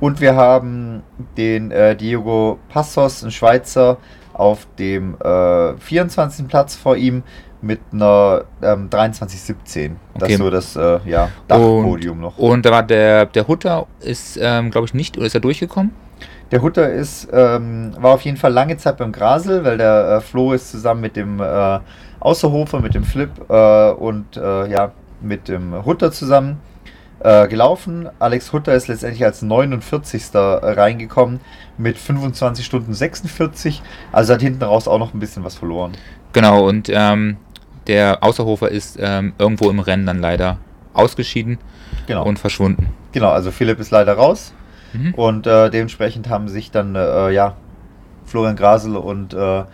Und 0.01 0.21
wir 0.21 0.35
haben 0.35 1.03
den 1.37 1.71
äh, 1.71 1.95
Diego 1.97 2.59
Passos, 2.69 3.23
ein 3.23 3.31
Schweizer, 3.31 3.99
auf 4.33 4.67
dem 4.79 5.17
äh, 5.23 5.75
24. 5.77 6.49
Platz 6.49 6.75
vor 6.75 6.97
ihm 6.97 7.23
mit 7.61 7.81
einer 7.93 8.45
ähm, 8.63 8.89
23,17. 8.91 9.93
Das 10.15 10.23
Okay. 10.25 10.33
ist 10.33 10.39
so 10.39 10.51
das 10.51 10.77
äh, 10.77 10.99
ja, 11.07 11.29
Dachpodium 11.47 12.21
noch. 12.21 12.37
Und 12.39 12.67
da 12.67 12.71
war 12.73 12.83
der, 12.83 13.27
der 13.27 13.47
Hutter 13.47 13.87
ist, 14.01 14.39
ähm, 14.43 14.71
glaube 14.71 14.87
ich, 14.87 14.95
nicht, 14.95 15.17
oder 15.17 15.27
ist 15.27 15.35
er 15.35 15.41
durchgekommen? 15.41 15.93
Der 16.53 16.61
Hutter 16.61 16.93
ist, 16.93 17.29
ähm, 17.33 17.95
war 17.99 18.13
auf 18.13 18.21
jeden 18.23 18.37
Fall 18.37 18.53
lange 18.53 18.77
Zeit 18.77 18.99
beim 18.99 19.11
Grasel, 19.11 19.65
weil 19.65 19.79
der 19.79 20.19
äh, 20.19 20.21
Flo 20.21 20.53
ist 20.53 20.71
zusammen 20.71 21.01
mit 21.01 21.17
dem 21.17 21.41
äh, 21.41 21.79
Außerhofer, 22.21 22.81
mit 22.81 22.95
dem 22.95 23.05
Flip 23.05 23.31
äh, 23.49 23.91
und 23.93 24.37
äh, 24.37 24.71
ja, 24.71 24.93
mit 25.23 25.49
dem 25.49 25.85
Hutter 25.87 26.13
zusammen 26.13 26.61
äh, 27.21 27.49
gelaufen. 27.49 28.11
Alex 28.19 28.53
Hutter 28.53 28.75
ist 28.75 28.87
letztendlich 28.89 29.25
als 29.25 29.41
49. 29.41 30.25
reingekommen 30.35 31.41
mit 31.79 31.97
25 31.97 32.67
Stunden 32.67 32.93
46. 32.93 33.83
Also 34.13 34.35
hat 34.35 34.43
hinten 34.43 34.63
raus 34.63 34.87
auch 34.87 34.99
noch 34.99 35.15
ein 35.15 35.21
bisschen 35.21 35.45
was 35.45 35.57
verloren. 35.57 35.93
Genau, 36.35 36.69
und 36.69 36.91
ähm, 36.93 37.39
der 37.87 38.23
Außerhofer 38.23 38.71
ist 38.71 38.99
ähm, 39.01 39.33
irgendwo 39.39 39.71
im 39.71 39.81
Rennen 39.81 40.05
dann 40.05 40.21
leider 40.21 40.59
ausgeschieden 40.93 41.59
Genau. 42.07 42.25
und 42.25 42.39
verschwunden. 42.39 42.91
Genau, 43.13 43.31
also 43.31 43.51
Philipp 43.51 43.81
ist 43.81 43.91
leider 43.91 44.15
raus. 44.15 44.53
Mhm. 44.93 45.15
Und 45.15 45.47
äh, 45.47 45.71
dementsprechend 45.71 46.29
haben 46.29 46.49
sich 46.49 46.71
dann 46.71 46.95
äh, 46.95 47.31
ja, 47.31 47.57
Florian 48.25 48.57
Grasel 48.57 48.97
und 48.97 49.35
äh, 49.35 49.65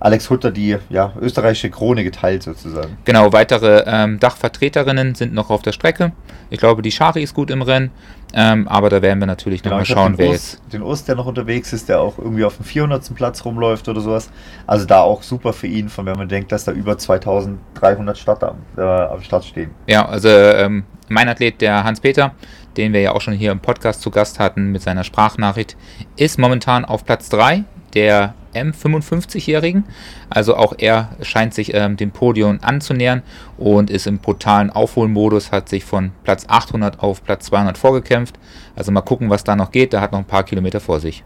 Alex 0.00 0.30
Hutter 0.30 0.50
die 0.52 0.76
ja, 0.90 1.12
österreichische 1.20 1.70
Krone 1.70 2.04
geteilt 2.04 2.42
sozusagen. 2.42 2.96
Genau, 3.04 3.32
weitere 3.32 3.82
ähm, 3.86 4.20
Dachvertreterinnen 4.20 5.14
sind 5.14 5.34
noch 5.34 5.50
auf 5.50 5.62
der 5.62 5.72
Strecke. 5.72 6.12
Ich 6.50 6.58
glaube, 6.60 6.82
die 6.82 6.92
Schari 6.92 7.22
ist 7.22 7.34
gut 7.34 7.50
im 7.50 7.62
Rennen, 7.62 7.90
ähm, 8.32 8.68
aber 8.68 8.90
da 8.90 9.02
werden 9.02 9.18
wir 9.18 9.26
natürlich 9.26 9.62
Genau, 9.62 9.76
nochmal 9.76 9.86
schauen, 9.86 10.16
wer 10.16 10.28
jetzt. 10.28 10.60
den 10.72 10.82
Urs, 10.82 11.04
der 11.04 11.16
noch 11.16 11.26
unterwegs 11.26 11.72
ist, 11.72 11.88
der 11.88 12.00
auch 12.00 12.18
irgendwie 12.18 12.44
auf 12.44 12.56
dem 12.56 12.64
400. 12.64 13.12
Platz 13.14 13.44
rumläuft 13.44 13.88
oder 13.88 14.00
sowas. 14.00 14.30
Also 14.66 14.86
da 14.86 15.00
auch 15.00 15.22
super 15.22 15.52
für 15.52 15.66
ihn, 15.66 15.88
von 15.88 16.06
wenn 16.06 16.16
man 16.16 16.28
denkt, 16.28 16.52
dass 16.52 16.64
da 16.64 16.72
über 16.72 16.96
2300 16.96 18.16
Starter 18.16 18.50
am, 18.52 18.58
äh, 18.76 18.82
am 18.82 19.20
Start 19.22 19.44
stehen. 19.44 19.70
Ja, 19.88 20.06
also 20.06 20.28
ähm, 20.28 20.84
mein 21.08 21.28
Athlet, 21.28 21.60
der 21.60 21.82
Hans-Peter, 21.82 22.32
den 22.78 22.94
wir 22.94 23.00
ja 23.02 23.12
auch 23.12 23.20
schon 23.20 23.34
hier 23.34 23.52
im 23.52 23.60
Podcast 23.60 24.00
zu 24.00 24.10
Gast 24.10 24.38
hatten 24.38 24.72
mit 24.72 24.80
seiner 24.80 25.04
Sprachnachricht, 25.04 25.76
ist 26.16 26.38
momentan 26.38 26.84
auf 26.86 27.04
Platz 27.04 27.28
3 27.28 27.64
der 27.94 28.34
M55-Jährigen. 28.54 29.84
Also 30.30 30.56
auch 30.56 30.74
er 30.78 31.10
scheint 31.22 31.54
sich 31.54 31.74
ähm, 31.74 31.96
dem 31.96 32.10
Podium 32.12 32.58
anzunähern 32.62 33.22
und 33.56 33.90
ist 33.90 34.06
im 34.06 34.18
brutalen 34.18 34.70
Aufholmodus, 34.70 35.52
hat 35.52 35.68
sich 35.68 35.84
von 35.84 36.12
Platz 36.24 36.44
800 36.48 37.00
auf 37.00 37.22
Platz 37.24 37.46
200 37.46 37.76
vorgekämpft. 37.76 38.38
Also 38.76 38.92
mal 38.92 39.02
gucken, 39.02 39.28
was 39.28 39.44
da 39.44 39.56
noch 39.56 39.70
geht. 39.70 39.92
Da 39.92 40.00
hat 40.00 40.12
noch 40.12 40.18
ein 40.20 40.24
paar 40.24 40.44
Kilometer 40.44 40.80
vor 40.80 41.00
sich. 41.00 41.24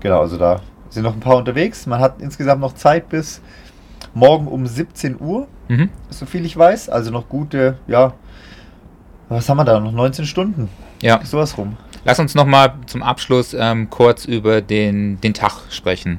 Genau, 0.00 0.20
also 0.20 0.36
da 0.36 0.60
sind 0.90 1.04
noch 1.04 1.14
ein 1.14 1.20
paar 1.20 1.36
unterwegs. 1.36 1.86
Man 1.86 2.00
hat 2.00 2.20
insgesamt 2.20 2.60
noch 2.60 2.74
Zeit 2.74 3.08
bis 3.08 3.40
morgen 4.14 4.46
um 4.46 4.66
17 4.66 5.18
Uhr, 5.20 5.48
Mhm. 5.68 5.88
so 6.10 6.26
viel 6.26 6.44
ich 6.44 6.56
weiß. 6.56 6.90
Also 6.90 7.10
noch 7.10 7.28
gute, 7.28 7.78
ja, 7.86 8.12
was 9.34 9.48
haben 9.48 9.56
wir 9.56 9.64
da? 9.64 9.78
Noch 9.80 9.92
19 9.92 10.26
Stunden. 10.26 10.68
Ja. 11.00 11.20
Sowas 11.24 11.56
rum. 11.56 11.76
Lass 12.04 12.18
uns 12.18 12.34
nochmal 12.34 12.74
zum 12.86 13.02
Abschluss 13.02 13.54
ähm, 13.58 13.88
kurz 13.90 14.24
über 14.24 14.60
den, 14.60 15.20
den 15.20 15.34
Tag 15.34 15.52
sprechen. 15.70 16.18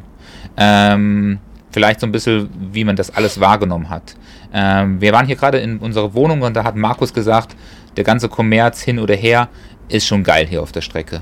Ähm, 0.56 1.40
vielleicht 1.72 2.00
so 2.00 2.08
ein 2.08 2.12
bisschen, 2.12 2.50
wie 2.72 2.84
man 2.84 2.96
das 2.96 3.16
alles 3.16 3.40
wahrgenommen 3.40 3.90
hat. 3.90 4.16
Ähm, 4.54 5.02
wir 5.02 5.12
waren 5.12 5.26
hier 5.26 5.36
gerade 5.36 5.58
in 5.58 5.80
unserer 5.80 6.14
Wohnung 6.14 6.42
und 6.42 6.56
da 6.56 6.64
hat 6.64 6.76
Markus 6.76 7.14
gesagt, 7.14 7.56
der 7.98 8.04
ganze 8.04 8.30
Kommerz 8.30 8.82
hin 8.82 9.00
oder 9.00 9.16
her 9.16 9.50
ist 9.90 10.08
schon 10.08 10.24
geil 10.24 10.46
hier 10.48 10.62
auf 10.62 10.72
der 10.72 10.82
Strecke. 10.82 11.22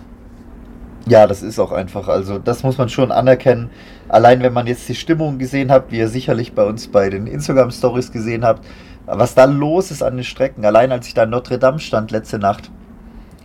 Ja, 1.07 1.25
das 1.25 1.41
ist 1.41 1.57
auch 1.59 1.71
einfach. 1.71 2.07
Also, 2.07 2.37
das 2.37 2.61
muss 2.63 2.77
man 2.77 2.89
schon 2.89 3.11
anerkennen. 3.11 3.71
Allein 4.07 4.43
wenn 4.43 4.53
man 4.53 4.67
jetzt 4.67 4.87
die 4.87 4.95
Stimmung 4.95 5.39
gesehen 5.39 5.71
hat, 5.71 5.91
wie 5.91 5.97
ihr 5.97 6.07
sicherlich 6.07 6.53
bei 6.53 6.63
uns 6.63 6.87
bei 6.87 7.09
den 7.09 7.25
Instagram-Stories 7.25 8.11
gesehen 8.11 8.45
habt, 8.45 8.65
was 9.05 9.33
da 9.35 9.45
los 9.45 9.91
ist 9.91 10.01
an 10.03 10.15
den 10.17 10.23
Strecken. 10.23 10.65
Allein 10.65 10.91
als 10.91 11.07
ich 11.07 11.13
da 11.13 11.23
in 11.23 11.29
Notre 11.29 11.57
Dame 11.59 11.79
stand 11.79 12.11
letzte 12.11 12.39
Nacht, 12.39 12.69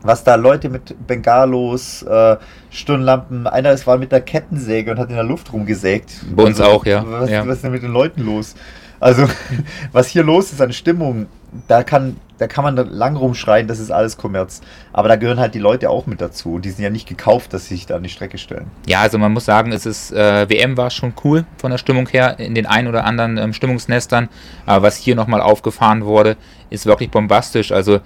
was 0.02 0.22
da 0.24 0.34
Leute 0.36 0.68
mit 0.68 0.94
Bengalos, 1.06 2.02
äh, 2.02 2.36
Stirnlampen, 2.70 3.46
einer 3.46 3.72
ist 3.72 3.86
war 3.86 3.98
mit 3.98 4.12
der 4.12 4.20
Kettensäge 4.20 4.90
und 4.92 4.98
hat 4.98 5.08
in 5.08 5.14
der 5.16 5.24
Luft 5.24 5.52
rumgesägt. 5.52 6.24
Bei 6.34 6.44
uns 6.44 6.60
auch, 6.60 6.84
ja. 6.86 7.04
Was, 7.06 7.30
Ja. 7.30 7.46
was 7.46 7.56
ist 7.56 7.64
denn 7.64 7.72
mit 7.72 7.82
den 7.82 7.92
Leuten 7.92 8.24
los? 8.24 8.54
Also, 9.00 9.26
was 9.92 10.08
hier 10.08 10.22
los 10.22 10.52
ist 10.52 10.60
an 10.60 10.72
Stimmung, 10.72 11.26
da 11.68 11.82
kann, 11.82 12.16
da 12.38 12.46
kann 12.46 12.64
man 12.64 12.76
lang 12.76 13.16
rumschreien, 13.16 13.66
das 13.66 13.78
ist 13.78 13.90
alles 13.90 14.16
Kommerz. 14.16 14.60
Aber 14.92 15.08
da 15.08 15.16
gehören 15.16 15.38
halt 15.38 15.54
die 15.54 15.58
Leute 15.58 15.90
auch 15.90 16.06
mit 16.06 16.20
dazu. 16.20 16.54
Und 16.54 16.64
die 16.64 16.70
sind 16.70 16.82
ja 16.82 16.90
nicht 16.90 17.08
gekauft, 17.08 17.52
dass 17.52 17.66
sie 17.66 17.76
sich 17.76 17.86
da 17.86 17.96
an 17.96 18.02
die 18.02 18.08
Strecke 18.08 18.38
stellen. 18.38 18.70
Ja, 18.86 19.00
also 19.00 19.18
man 19.18 19.32
muss 19.32 19.44
sagen, 19.44 19.72
es 19.72 19.86
ist, 19.86 20.12
äh, 20.12 20.48
WM 20.48 20.76
war 20.76 20.90
schon 20.90 21.14
cool 21.24 21.44
von 21.58 21.70
der 21.70 21.78
Stimmung 21.78 22.08
her 22.08 22.38
in 22.38 22.54
den 22.54 22.66
ein 22.66 22.86
oder 22.88 23.04
anderen 23.04 23.38
ähm, 23.38 23.52
Stimmungsnestern. 23.52 24.28
Aber 24.66 24.86
was 24.86 24.96
hier 24.96 25.14
nochmal 25.14 25.40
aufgefahren 25.40 26.04
wurde, 26.04 26.36
ist 26.70 26.86
wirklich 26.86 27.10
bombastisch. 27.10 27.72
Also 27.72 28.00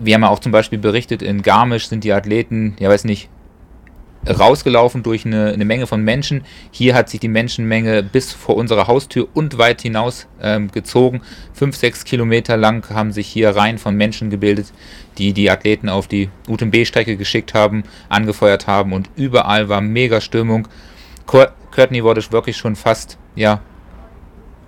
wir 0.00 0.14
haben 0.14 0.22
ja 0.22 0.28
auch 0.28 0.40
zum 0.40 0.52
Beispiel 0.52 0.78
berichtet, 0.78 1.22
in 1.22 1.42
Garmisch 1.42 1.88
sind 1.88 2.04
die 2.04 2.12
Athleten, 2.12 2.76
ja 2.78 2.88
weiß 2.88 3.04
nicht, 3.04 3.30
rausgelaufen 4.28 5.02
durch 5.02 5.24
eine, 5.24 5.52
eine, 5.52 5.64
Menge 5.64 5.86
von 5.86 6.02
Menschen. 6.02 6.44
Hier 6.70 6.94
hat 6.94 7.08
sich 7.08 7.20
die 7.20 7.28
Menschenmenge 7.28 8.02
bis 8.02 8.32
vor 8.32 8.56
unserer 8.56 8.86
Haustür 8.86 9.28
und 9.34 9.58
weit 9.58 9.82
hinaus 9.82 10.26
ähm, 10.40 10.70
gezogen. 10.70 11.22
Fünf, 11.52 11.76
sechs 11.76 12.04
Kilometer 12.04 12.56
lang 12.56 12.88
haben 12.90 13.12
sich 13.12 13.26
hier 13.26 13.50
Reihen 13.50 13.78
von 13.78 13.96
Menschen 13.96 14.30
gebildet, 14.30 14.72
die 15.18 15.32
die 15.32 15.50
Athleten 15.50 15.88
auf 15.88 16.08
die 16.08 16.28
UTMB-Strecke 16.48 17.16
geschickt 17.16 17.54
haben, 17.54 17.84
angefeuert 18.08 18.66
haben 18.66 18.92
und 18.92 19.10
überall 19.16 19.68
war 19.68 19.80
mega 19.80 20.20
Stimmung. 20.20 20.68
Courtney 21.26 22.04
wurde 22.04 22.22
wirklich 22.30 22.56
schon 22.56 22.76
fast, 22.76 23.18
ja, 23.34 23.60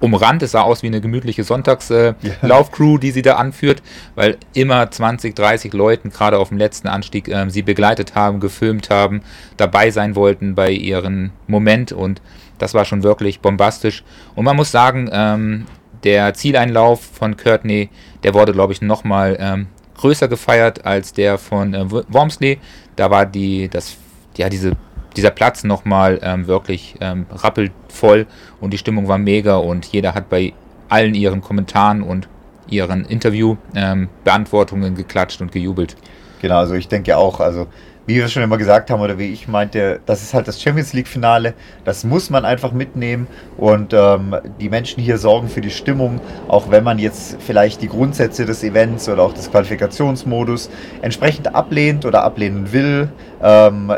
umrannt. 0.00 0.42
Es 0.42 0.52
sah 0.52 0.62
aus 0.62 0.82
wie 0.82 0.86
eine 0.86 1.00
gemütliche 1.00 1.44
Sonntagslaufcrew, 1.44 2.96
äh, 2.96 3.00
die 3.00 3.10
sie 3.10 3.22
da 3.22 3.36
anführt, 3.36 3.82
weil 4.14 4.36
immer 4.54 4.90
20, 4.90 5.34
30 5.34 5.72
Leuten 5.72 6.10
gerade 6.10 6.38
auf 6.38 6.48
dem 6.48 6.58
letzten 6.58 6.88
Anstieg 6.88 7.28
äh, 7.28 7.48
sie 7.48 7.62
begleitet 7.62 8.14
haben, 8.14 8.40
gefilmt 8.40 8.90
haben, 8.90 9.22
dabei 9.56 9.90
sein 9.90 10.14
wollten 10.14 10.54
bei 10.54 10.70
ihrem 10.70 11.30
Moment 11.46 11.92
und 11.92 12.20
das 12.58 12.74
war 12.74 12.84
schon 12.84 13.02
wirklich 13.02 13.40
bombastisch. 13.40 14.02
Und 14.34 14.44
man 14.44 14.56
muss 14.56 14.70
sagen, 14.70 15.08
ähm, 15.12 15.66
der 16.04 16.34
Zieleinlauf 16.34 17.00
von 17.00 17.36
Courtney, 17.36 17.88
der 18.22 18.34
wurde, 18.34 18.52
glaube 18.52 18.72
ich, 18.72 18.82
nochmal 18.82 19.36
ähm, 19.40 19.66
größer 19.96 20.28
gefeiert 20.28 20.84
als 20.84 21.12
der 21.12 21.38
von 21.38 21.74
äh, 21.74 21.90
Wormsley. 21.90 22.58
Da 22.96 23.10
war 23.10 23.26
die, 23.26 23.68
das, 23.68 23.96
ja, 24.36 24.48
diese 24.48 24.76
dieser 25.16 25.30
Platz 25.30 25.64
nochmal 25.64 26.18
ähm, 26.22 26.46
wirklich 26.46 26.96
ähm, 27.00 27.26
rappelvoll 27.30 28.26
und 28.60 28.72
die 28.72 28.78
Stimmung 28.78 29.08
war 29.08 29.18
mega 29.18 29.56
und 29.56 29.86
jeder 29.86 30.14
hat 30.14 30.28
bei 30.28 30.52
allen 30.88 31.14
ihren 31.14 31.40
Kommentaren 31.40 32.02
und 32.02 32.28
ihren 32.68 33.04
Interview-Beantwortungen 33.04 34.88
ähm, 34.88 34.96
geklatscht 34.96 35.40
und 35.40 35.52
gejubelt. 35.52 35.96
Genau, 36.40 36.58
also 36.58 36.74
ich 36.74 36.88
denke 36.88 37.16
auch, 37.16 37.40
also 37.40 37.66
wie 38.08 38.16
wir 38.16 38.28
schon 38.28 38.42
immer 38.42 38.56
gesagt 38.56 38.90
haben 38.90 39.02
oder 39.02 39.18
wie 39.18 39.26
ich 39.26 39.48
meinte, 39.48 40.00
das 40.06 40.22
ist 40.22 40.32
halt 40.32 40.48
das 40.48 40.62
Champions 40.62 40.94
League-Finale, 40.94 41.52
das 41.84 42.04
muss 42.04 42.30
man 42.30 42.46
einfach 42.46 42.72
mitnehmen 42.72 43.26
und 43.58 43.92
ähm, 43.92 44.34
die 44.58 44.70
Menschen 44.70 45.02
hier 45.02 45.18
sorgen 45.18 45.48
für 45.48 45.60
die 45.60 45.70
Stimmung, 45.70 46.18
auch 46.48 46.70
wenn 46.70 46.84
man 46.84 46.98
jetzt 46.98 47.36
vielleicht 47.38 47.82
die 47.82 47.88
Grundsätze 47.88 48.46
des 48.46 48.64
Events 48.64 49.10
oder 49.10 49.22
auch 49.22 49.34
des 49.34 49.50
Qualifikationsmodus 49.50 50.70
entsprechend 51.02 51.54
ablehnt 51.54 52.06
oder 52.06 52.22
ablehnen 52.22 52.72
will. 52.72 53.10
Ähm, 53.42 53.92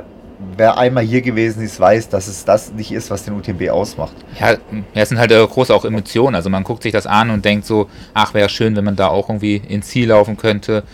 wer 0.56 0.78
einmal 0.78 1.04
hier 1.04 1.22
gewesen 1.22 1.62
ist, 1.62 1.78
weiß, 1.80 2.08
dass 2.08 2.28
es 2.28 2.44
das 2.44 2.72
nicht 2.72 2.92
ist, 2.92 3.10
was 3.10 3.24
den 3.24 3.34
UTMB 3.34 3.70
ausmacht. 3.70 4.14
Ja, 4.38 4.56
es 4.94 5.08
sind 5.08 5.18
halt 5.18 5.30
groß 5.30 5.70
auch 5.70 5.84
Emotionen. 5.84 6.34
Also 6.34 6.50
man 6.50 6.64
guckt 6.64 6.82
sich 6.82 6.92
das 6.92 7.06
an 7.06 7.30
und 7.30 7.44
denkt 7.44 7.66
so, 7.66 7.88
ach, 8.14 8.34
wäre 8.34 8.48
schön, 8.48 8.76
wenn 8.76 8.84
man 8.84 8.96
da 8.96 9.08
auch 9.08 9.28
irgendwie 9.28 9.56
ins 9.56 9.88
Ziel 9.88 10.08
laufen 10.08 10.36
könnte. 10.36 10.84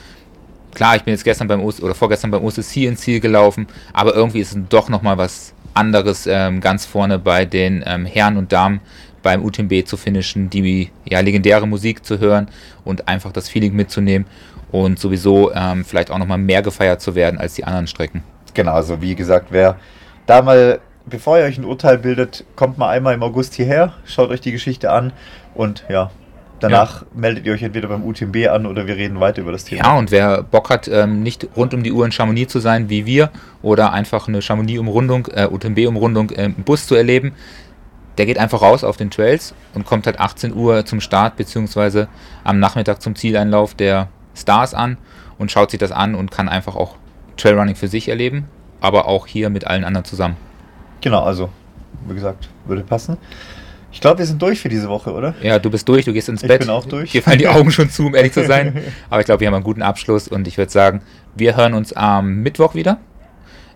Klar, 0.75 0.97
ich 0.97 1.03
bin 1.03 1.13
jetzt 1.13 1.25
gestern 1.25 1.49
beim 1.49 1.63
oder 1.63 1.95
vorgestern 1.95 2.31
beim 2.31 2.45
OCC 2.45 2.85
ins 2.85 3.01
Ziel 3.01 3.21
gelaufen, 3.21 3.67
aber 3.93 4.15
irgendwie 4.15 4.41
ist 4.41 4.55
es 4.55 4.59
doch 4.69 4.89
nochmal 4.89 5.17
was 5.17 5.55
anderes 5.73 6.27
ähm, 6.27 6.61
ganz 6.61 6.85
vorne 6.85 7.19
bei 7.19 7.45
den 7.45 7.83
ähm, 7.87 8.05
Herren 8.05 8.37
und 8.37 8.53
Damen 8.53 8.81
beim 9.23 9.45
UTMB 9.45 9.87
zu 9.87 9.97
finishen, 9.97 10.51
die 10.51 10.91
ja, 11.05 11.21
legendäre 11.21 11.67
Musik 11.67 12.05
zu 12.05 12.19
hören 12.19 12.49
und 12.85 13.09
einfach 13.09 13.33
das 13.33 13.49
Feeling 13.49 13.75
mitzunehmen 13.75 14.27
und 14.71 14.99
sowieso 14.99 15.53
ähm, 15.53 15.85
vielleicht 15.85 16.11
auch 16.11 16.19
nochmal 16.19 16.39
mehr 16.39 16.63
gefeiert 16.63 17.01
zu 17.01 17.15
werden 17.15 17.39
als 17.39 17.55
die 17.55 17.65
anderen 17.65 17.87
Strecken. 17.87 18.23
Genau, 18.57 18.73
also 18.73 19.03
wie 19.03 19.15
gesagt, 19.15 19.49
wer 19.51 19.77
da 20.25 20.41
mal, 20.41 20.81
bevor 21.05 21.39
ihr 21.39 21.45
euch 21.45 21.59
ein 21.59 21.65
Urteil 21.67 21.99
bildet, 21.99 22.45
kommt 22.57 22.79
mal 22.79 22.89
einmal 22.89 23.13
im 23.13 23.23
August 23.23 23.55
hierher, 23.55 23.93
schaut 24.07 24.31
euch 24.31 24.41
die 24.41 24.51
Geschichte 24.51 24.91
an 24.91 25.13
und 25.55 25.85
ja, 25.91 26.11
Danach 26.59 27.03
ja. 27.03 27.09
meldet 27.15 27.45
ihr 27.45 27.53
euch 27.53 27.63
entweder 27.63 27.89
beim 27.89 28.03
UTMB 28.03 28.49
an 28.49 28.65
oder 28.65 28.87
wir 28.87 28.97
reden 28.97 29.21
weiter 29.21 29.43
über 29.43 29.53
das 29.53 29.65
Thema. 29.65 29.85
Ja, 29.85 29.99
und 29.99 30.11
wer 30.11 30.43
Bock 30.43 30.71
hat, 30.71 30.89
ähm, 30.89 31.23
nicht 31.23 31.47
rund 31.55 31.75
um 31.75 31.83
die 31.83 31.93
Uhr 31.93 32.07
in 32.07 32.13
Chamonix 32.13 32.51
zu 32.51 32.61
sein 32.61 32.89
wie 32.89 33.05
wir 33.05 33.31
oder 33.61 33.93
einfach 33.93 34.27
eine 34.27 34.41
Chamonix-Umrundung, 34.41 35.29
äh, 35.35 35.47
UTMB-Umrundung 35.47 36.31
im 36.31 36.55
Bus 36.55 36.87
zu 36.87 36.95
erleben, 36.95 37.33
der 38.17 38.25
geht 38.25 38.39
einfach 38.39 38.63
raus 38.63 38.85
auf 38.85 38.97
den 38.97 39.11
Trails 39.11 39.55
und 39.75 39.85
kommt 39.85 40.07
halt 40.07 40.19
18 40.19 40.55
Uhr 40.55 40.87
zum 40.87 41.03
Start 41.03 41.37
beziehungsweise 41.37 42.09
am 42.43 42.59
Nachmittag 42.59 43.03
zum 43.03 43.15
Zieleinlauf 43.17 43.75
der 43.75 44.09
Stars 44.35 44.73
an 44.73 44.97
und 45.37 45.51
schaut 45.51 45.71
sich 45.71 45.79
das 45.79 45.93
an 45.93 46.15
und 46.15 46.31
kann 46.31 46.49
einfach 46.49 46.75
auch 46.75 46.95
Trailrunning 47.37 47.77
für 47.77 47.89
sich 47.89 48.09
erleben, 48.09 48.47
aber 48.81 49.07
auch 49.07 49.27
hier 49.27 49.51
mit 49.51 49.67
allen 49.67 49.85
anderen 49.85 50.05
zusammen. 50.05 50.37
Genau, 51.01 51.23
also 51.23 51.51
wie 52.09 52.15
gesagt, 52.15 52.49
würde 52.67 52.83
passen. 52.83 53.17
Ich 53.93 54.01
glaube, 54.01 54.19
wir 54.19 54.27
sind 54.27 54.43
durch 54.43 54.61
für 54.61 54.69
diese 54.69 54.89
Woche, 54.89 55.13
oder? 55.13 55.35
Ja, 55.43 55.59
du 55.59 55.71
bist 55.71 55.89
durch, 55.89 56.05
du 56.05 56.13
gehst 56.13 56.29
ins 56.29 56.43
ich 56.43 56.49
Bett. 56.49 56.61
Ich 56.61 56.67
bin 56.67 56.75
auch 56.75 56.85
durch. 56.85 57.13
Hier 57.13 57.23
fallen 57.23 57.39
die 57.39 57.49
Augen 57.49 57.71
schon 57.71 57.89
zu, 57.89 58.07
um 58.07 58.15
ehrlich 58.15 58.33
zu 58.33 58.45
sein. 58.45 58.83
Aber 59.11 59.21
ich 59.21 59.27
glaube, 59.27 59.41
wir 59.41 59.47
haben 59.47 59.55
einen 59.55 59.65
guten 59.65 59.83
Abschluss 59.83 60.29
und 60.29 60.47
ich 60.47 60.59
würde 60.59 60.71
sagen, 60.71 61.01
wir 61.35 61.57
hören 61.57 61.73
uns 61.73 61.95
am 61.95 62.43
Mittwoch 62.43 62.75
wieder 62.75 62.99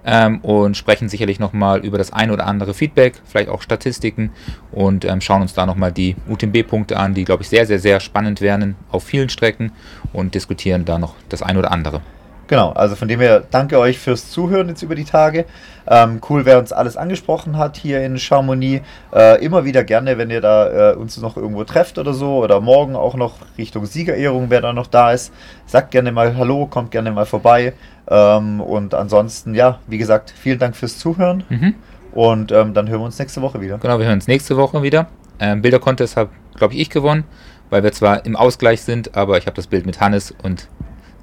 ähm, 0.04 0.40
und 0.40 0.76
sprechen 0.76 1.08
sicherlich 1.08 1.38
nochmal 1.38 1.84
über 1.84 1.98
das 1.98 2.12
ein 2.12 2.30
oder 2.30 2.46
andere 2.46 2.74
Feedback, 2.74 3.14
vielleicht 3.24 3.48
auch 3.48 3.62
Statistiken 3.62 4.30
und 4.72 5.04
ähm, 5.04 5.20
schauen 5.20 5.42
uns 5.42 5.54
da 5.54 5.66
nochmal 5.66 5.92
die 5.92 6.16
UTMB-Punkte 6.28 6.98
an, 6.98 7.14
die, 7.14 7.24
glaube 7.24 7.42
ich, 7.42 7.48
sehr, 7.48 7.66
sehr, 7.66 7.78
sehr 7.78 8.00
spannend 8.00 8.40
werden 8.40 8.76
auf 8.90 9.04
vielen 9.04 9.28
Strecken 9.28 9.72
und 10.12 10.34
diskutieren 10.34 10.84
da 10.84 10.98
noch 10.98 11.14
das 11.28 11.42
ein 11.42 11.56
oder 11.56 11.72
andere. 11.72 12.02
Genau, 12.50 12.70
also 12.72 12.96
von 12.96 13.06
dem 13.06 13.20
her 13.20 13.44
danke 13.48 13.78
euch 13.78 14.00
fürs 14.00 14.28
Zuhören 14.28 14.68
jetzt 14.70 14.82
über 14.82 14.96
die 14.96 15.04
Tage. 15.04 15.44
Ähm, 15.86 16.20
cool, 16.28 16.44
wer 16.46 16.58
uns 16.58 16.72
alles 16.72 16.96
angesprochen 16.96 17.56
hat 17.56 17.76
hier 17.76 18.04
in 18.04 18.18
Chamonix. 18.18 18.84
Äh, 19.14 19.44
immer 19.44 19.64
wieder 19.64 19.84
gerne, 19.84 20.18
wenn 20.18 20.30
ihr 20.30 20.40
da 20.40 20.90
äh, 20.90 20.96
uns 20.96 21.16
noch 21.18 21.36
irgendwo 21.36 21.62
trefft 21.62 21.96
oder 21.96 22.12
so 22.12 22.42
oder 22.42 22.60
morgen 22.60 22.96
auch 22.96 23.14
noch 23.14 23.34
Richtung 23.56 23.86
Siegerehrung, 23.86 24.46
wer 24.48 24.60
da 24.62 24.72
noch 24.72 24.88
da 24.88 25.12
ist. 25.12 25.32
Sagt 25.64 25.92
gerne 25.92 26.10
mal 26.10 26.36
Hallo, 26.36 26.66
kommt 26.66 26.90
gerne 26.90 27.12
mal 27.12 27.24
vorbei. 27.24 27.72
Ähm, 28.08 28.60
und 28.60 28.94
ansonsten, 28.94 29.54
ja, 29.54 29.78
wie 29.86 29.98
gesagt, 29.98 30.34
vielen 30.36 30.58
Dank 30.58 30.74
fürs 30.74 30.98
Zuhören. 30.98 31.44
Mhm. 31.50 31.74
Und 32.10 32.50
ähm, 32.50 32.74
dann 32.74 32.88
hören 32.88 33.02
wir 33.02 33.06
uns 33.06 33.18
nächste 33.20 33.42
Woche 33.42 33.60
wieder. 33.60 33.78
Genau, 33.78 34.00
wir 34.00 34.06
hören 34.06 34.14
uns 34.14 34.26
nächste 34.26 34.56
Woche 34.56 34.82
wieder. 34.82 35.06
Ähm, 35.38 35.62
Bilder-Contest 35.62 36.16
habe, 36.16 36.30
glaube 36.56 36.74
ich, 36.74 36.80
ich 36.80 36.90
gewonnen, 36.90 37.22
weil 37.70 37.84
wir 37.84 37.92
zwar 37.92 38.26
im 38.26 38.34
Ausgleich 38.34 38.80
sind, 38.80 39.16
aber 39.16 39.38
ich 39.38 39.46
habe 39.46 39.54
das 39.54 39.68
Bild 39.68 39.86
mit 39.86 40.00
Hannes 40.00 40.34
und 40.42 40.66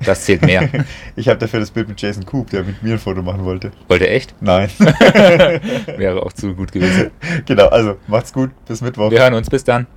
das 0.06 0.26
zählt 0.26 0.42
mehr. 0.44 0.70
ich 1.16 1.28
habe 1.28 1.40
dafür 1.40 1.60
das 1.60 1.72
Bild 1.72 1.88
mit 1.88 2.02
Jason 2.02 2.26
Coop, 2.26 2.50
der 2.50 2.64
mit 2.64 2.82
mir 2.84 2.94
ein 2.94 3.00
Foto 3.00 3.22
machen 3.22 3.46
wollte. 3.46 3.72
Wollte 3.88 4.08
echt? 4.08 4.36
Nein. 4.42 4.70
Wäre 4.80 6.24
auch 6.24 6.34
zu 6.34 6.54
gut 6.56 6.72
gewesen. 6.72 7.12
Genau, 7.46 7.68
also 7.68 7.98
macht's 8.08 8.34
gut. 8.34 8.52
Bis 8.68 8.82
Mittwoch. 8.82 9.12
Wir 9.12 9.22
hören 9.22 9.34
uns. 9.34 9.50
Bis 9.50 9.64
dann. 9.64 9.88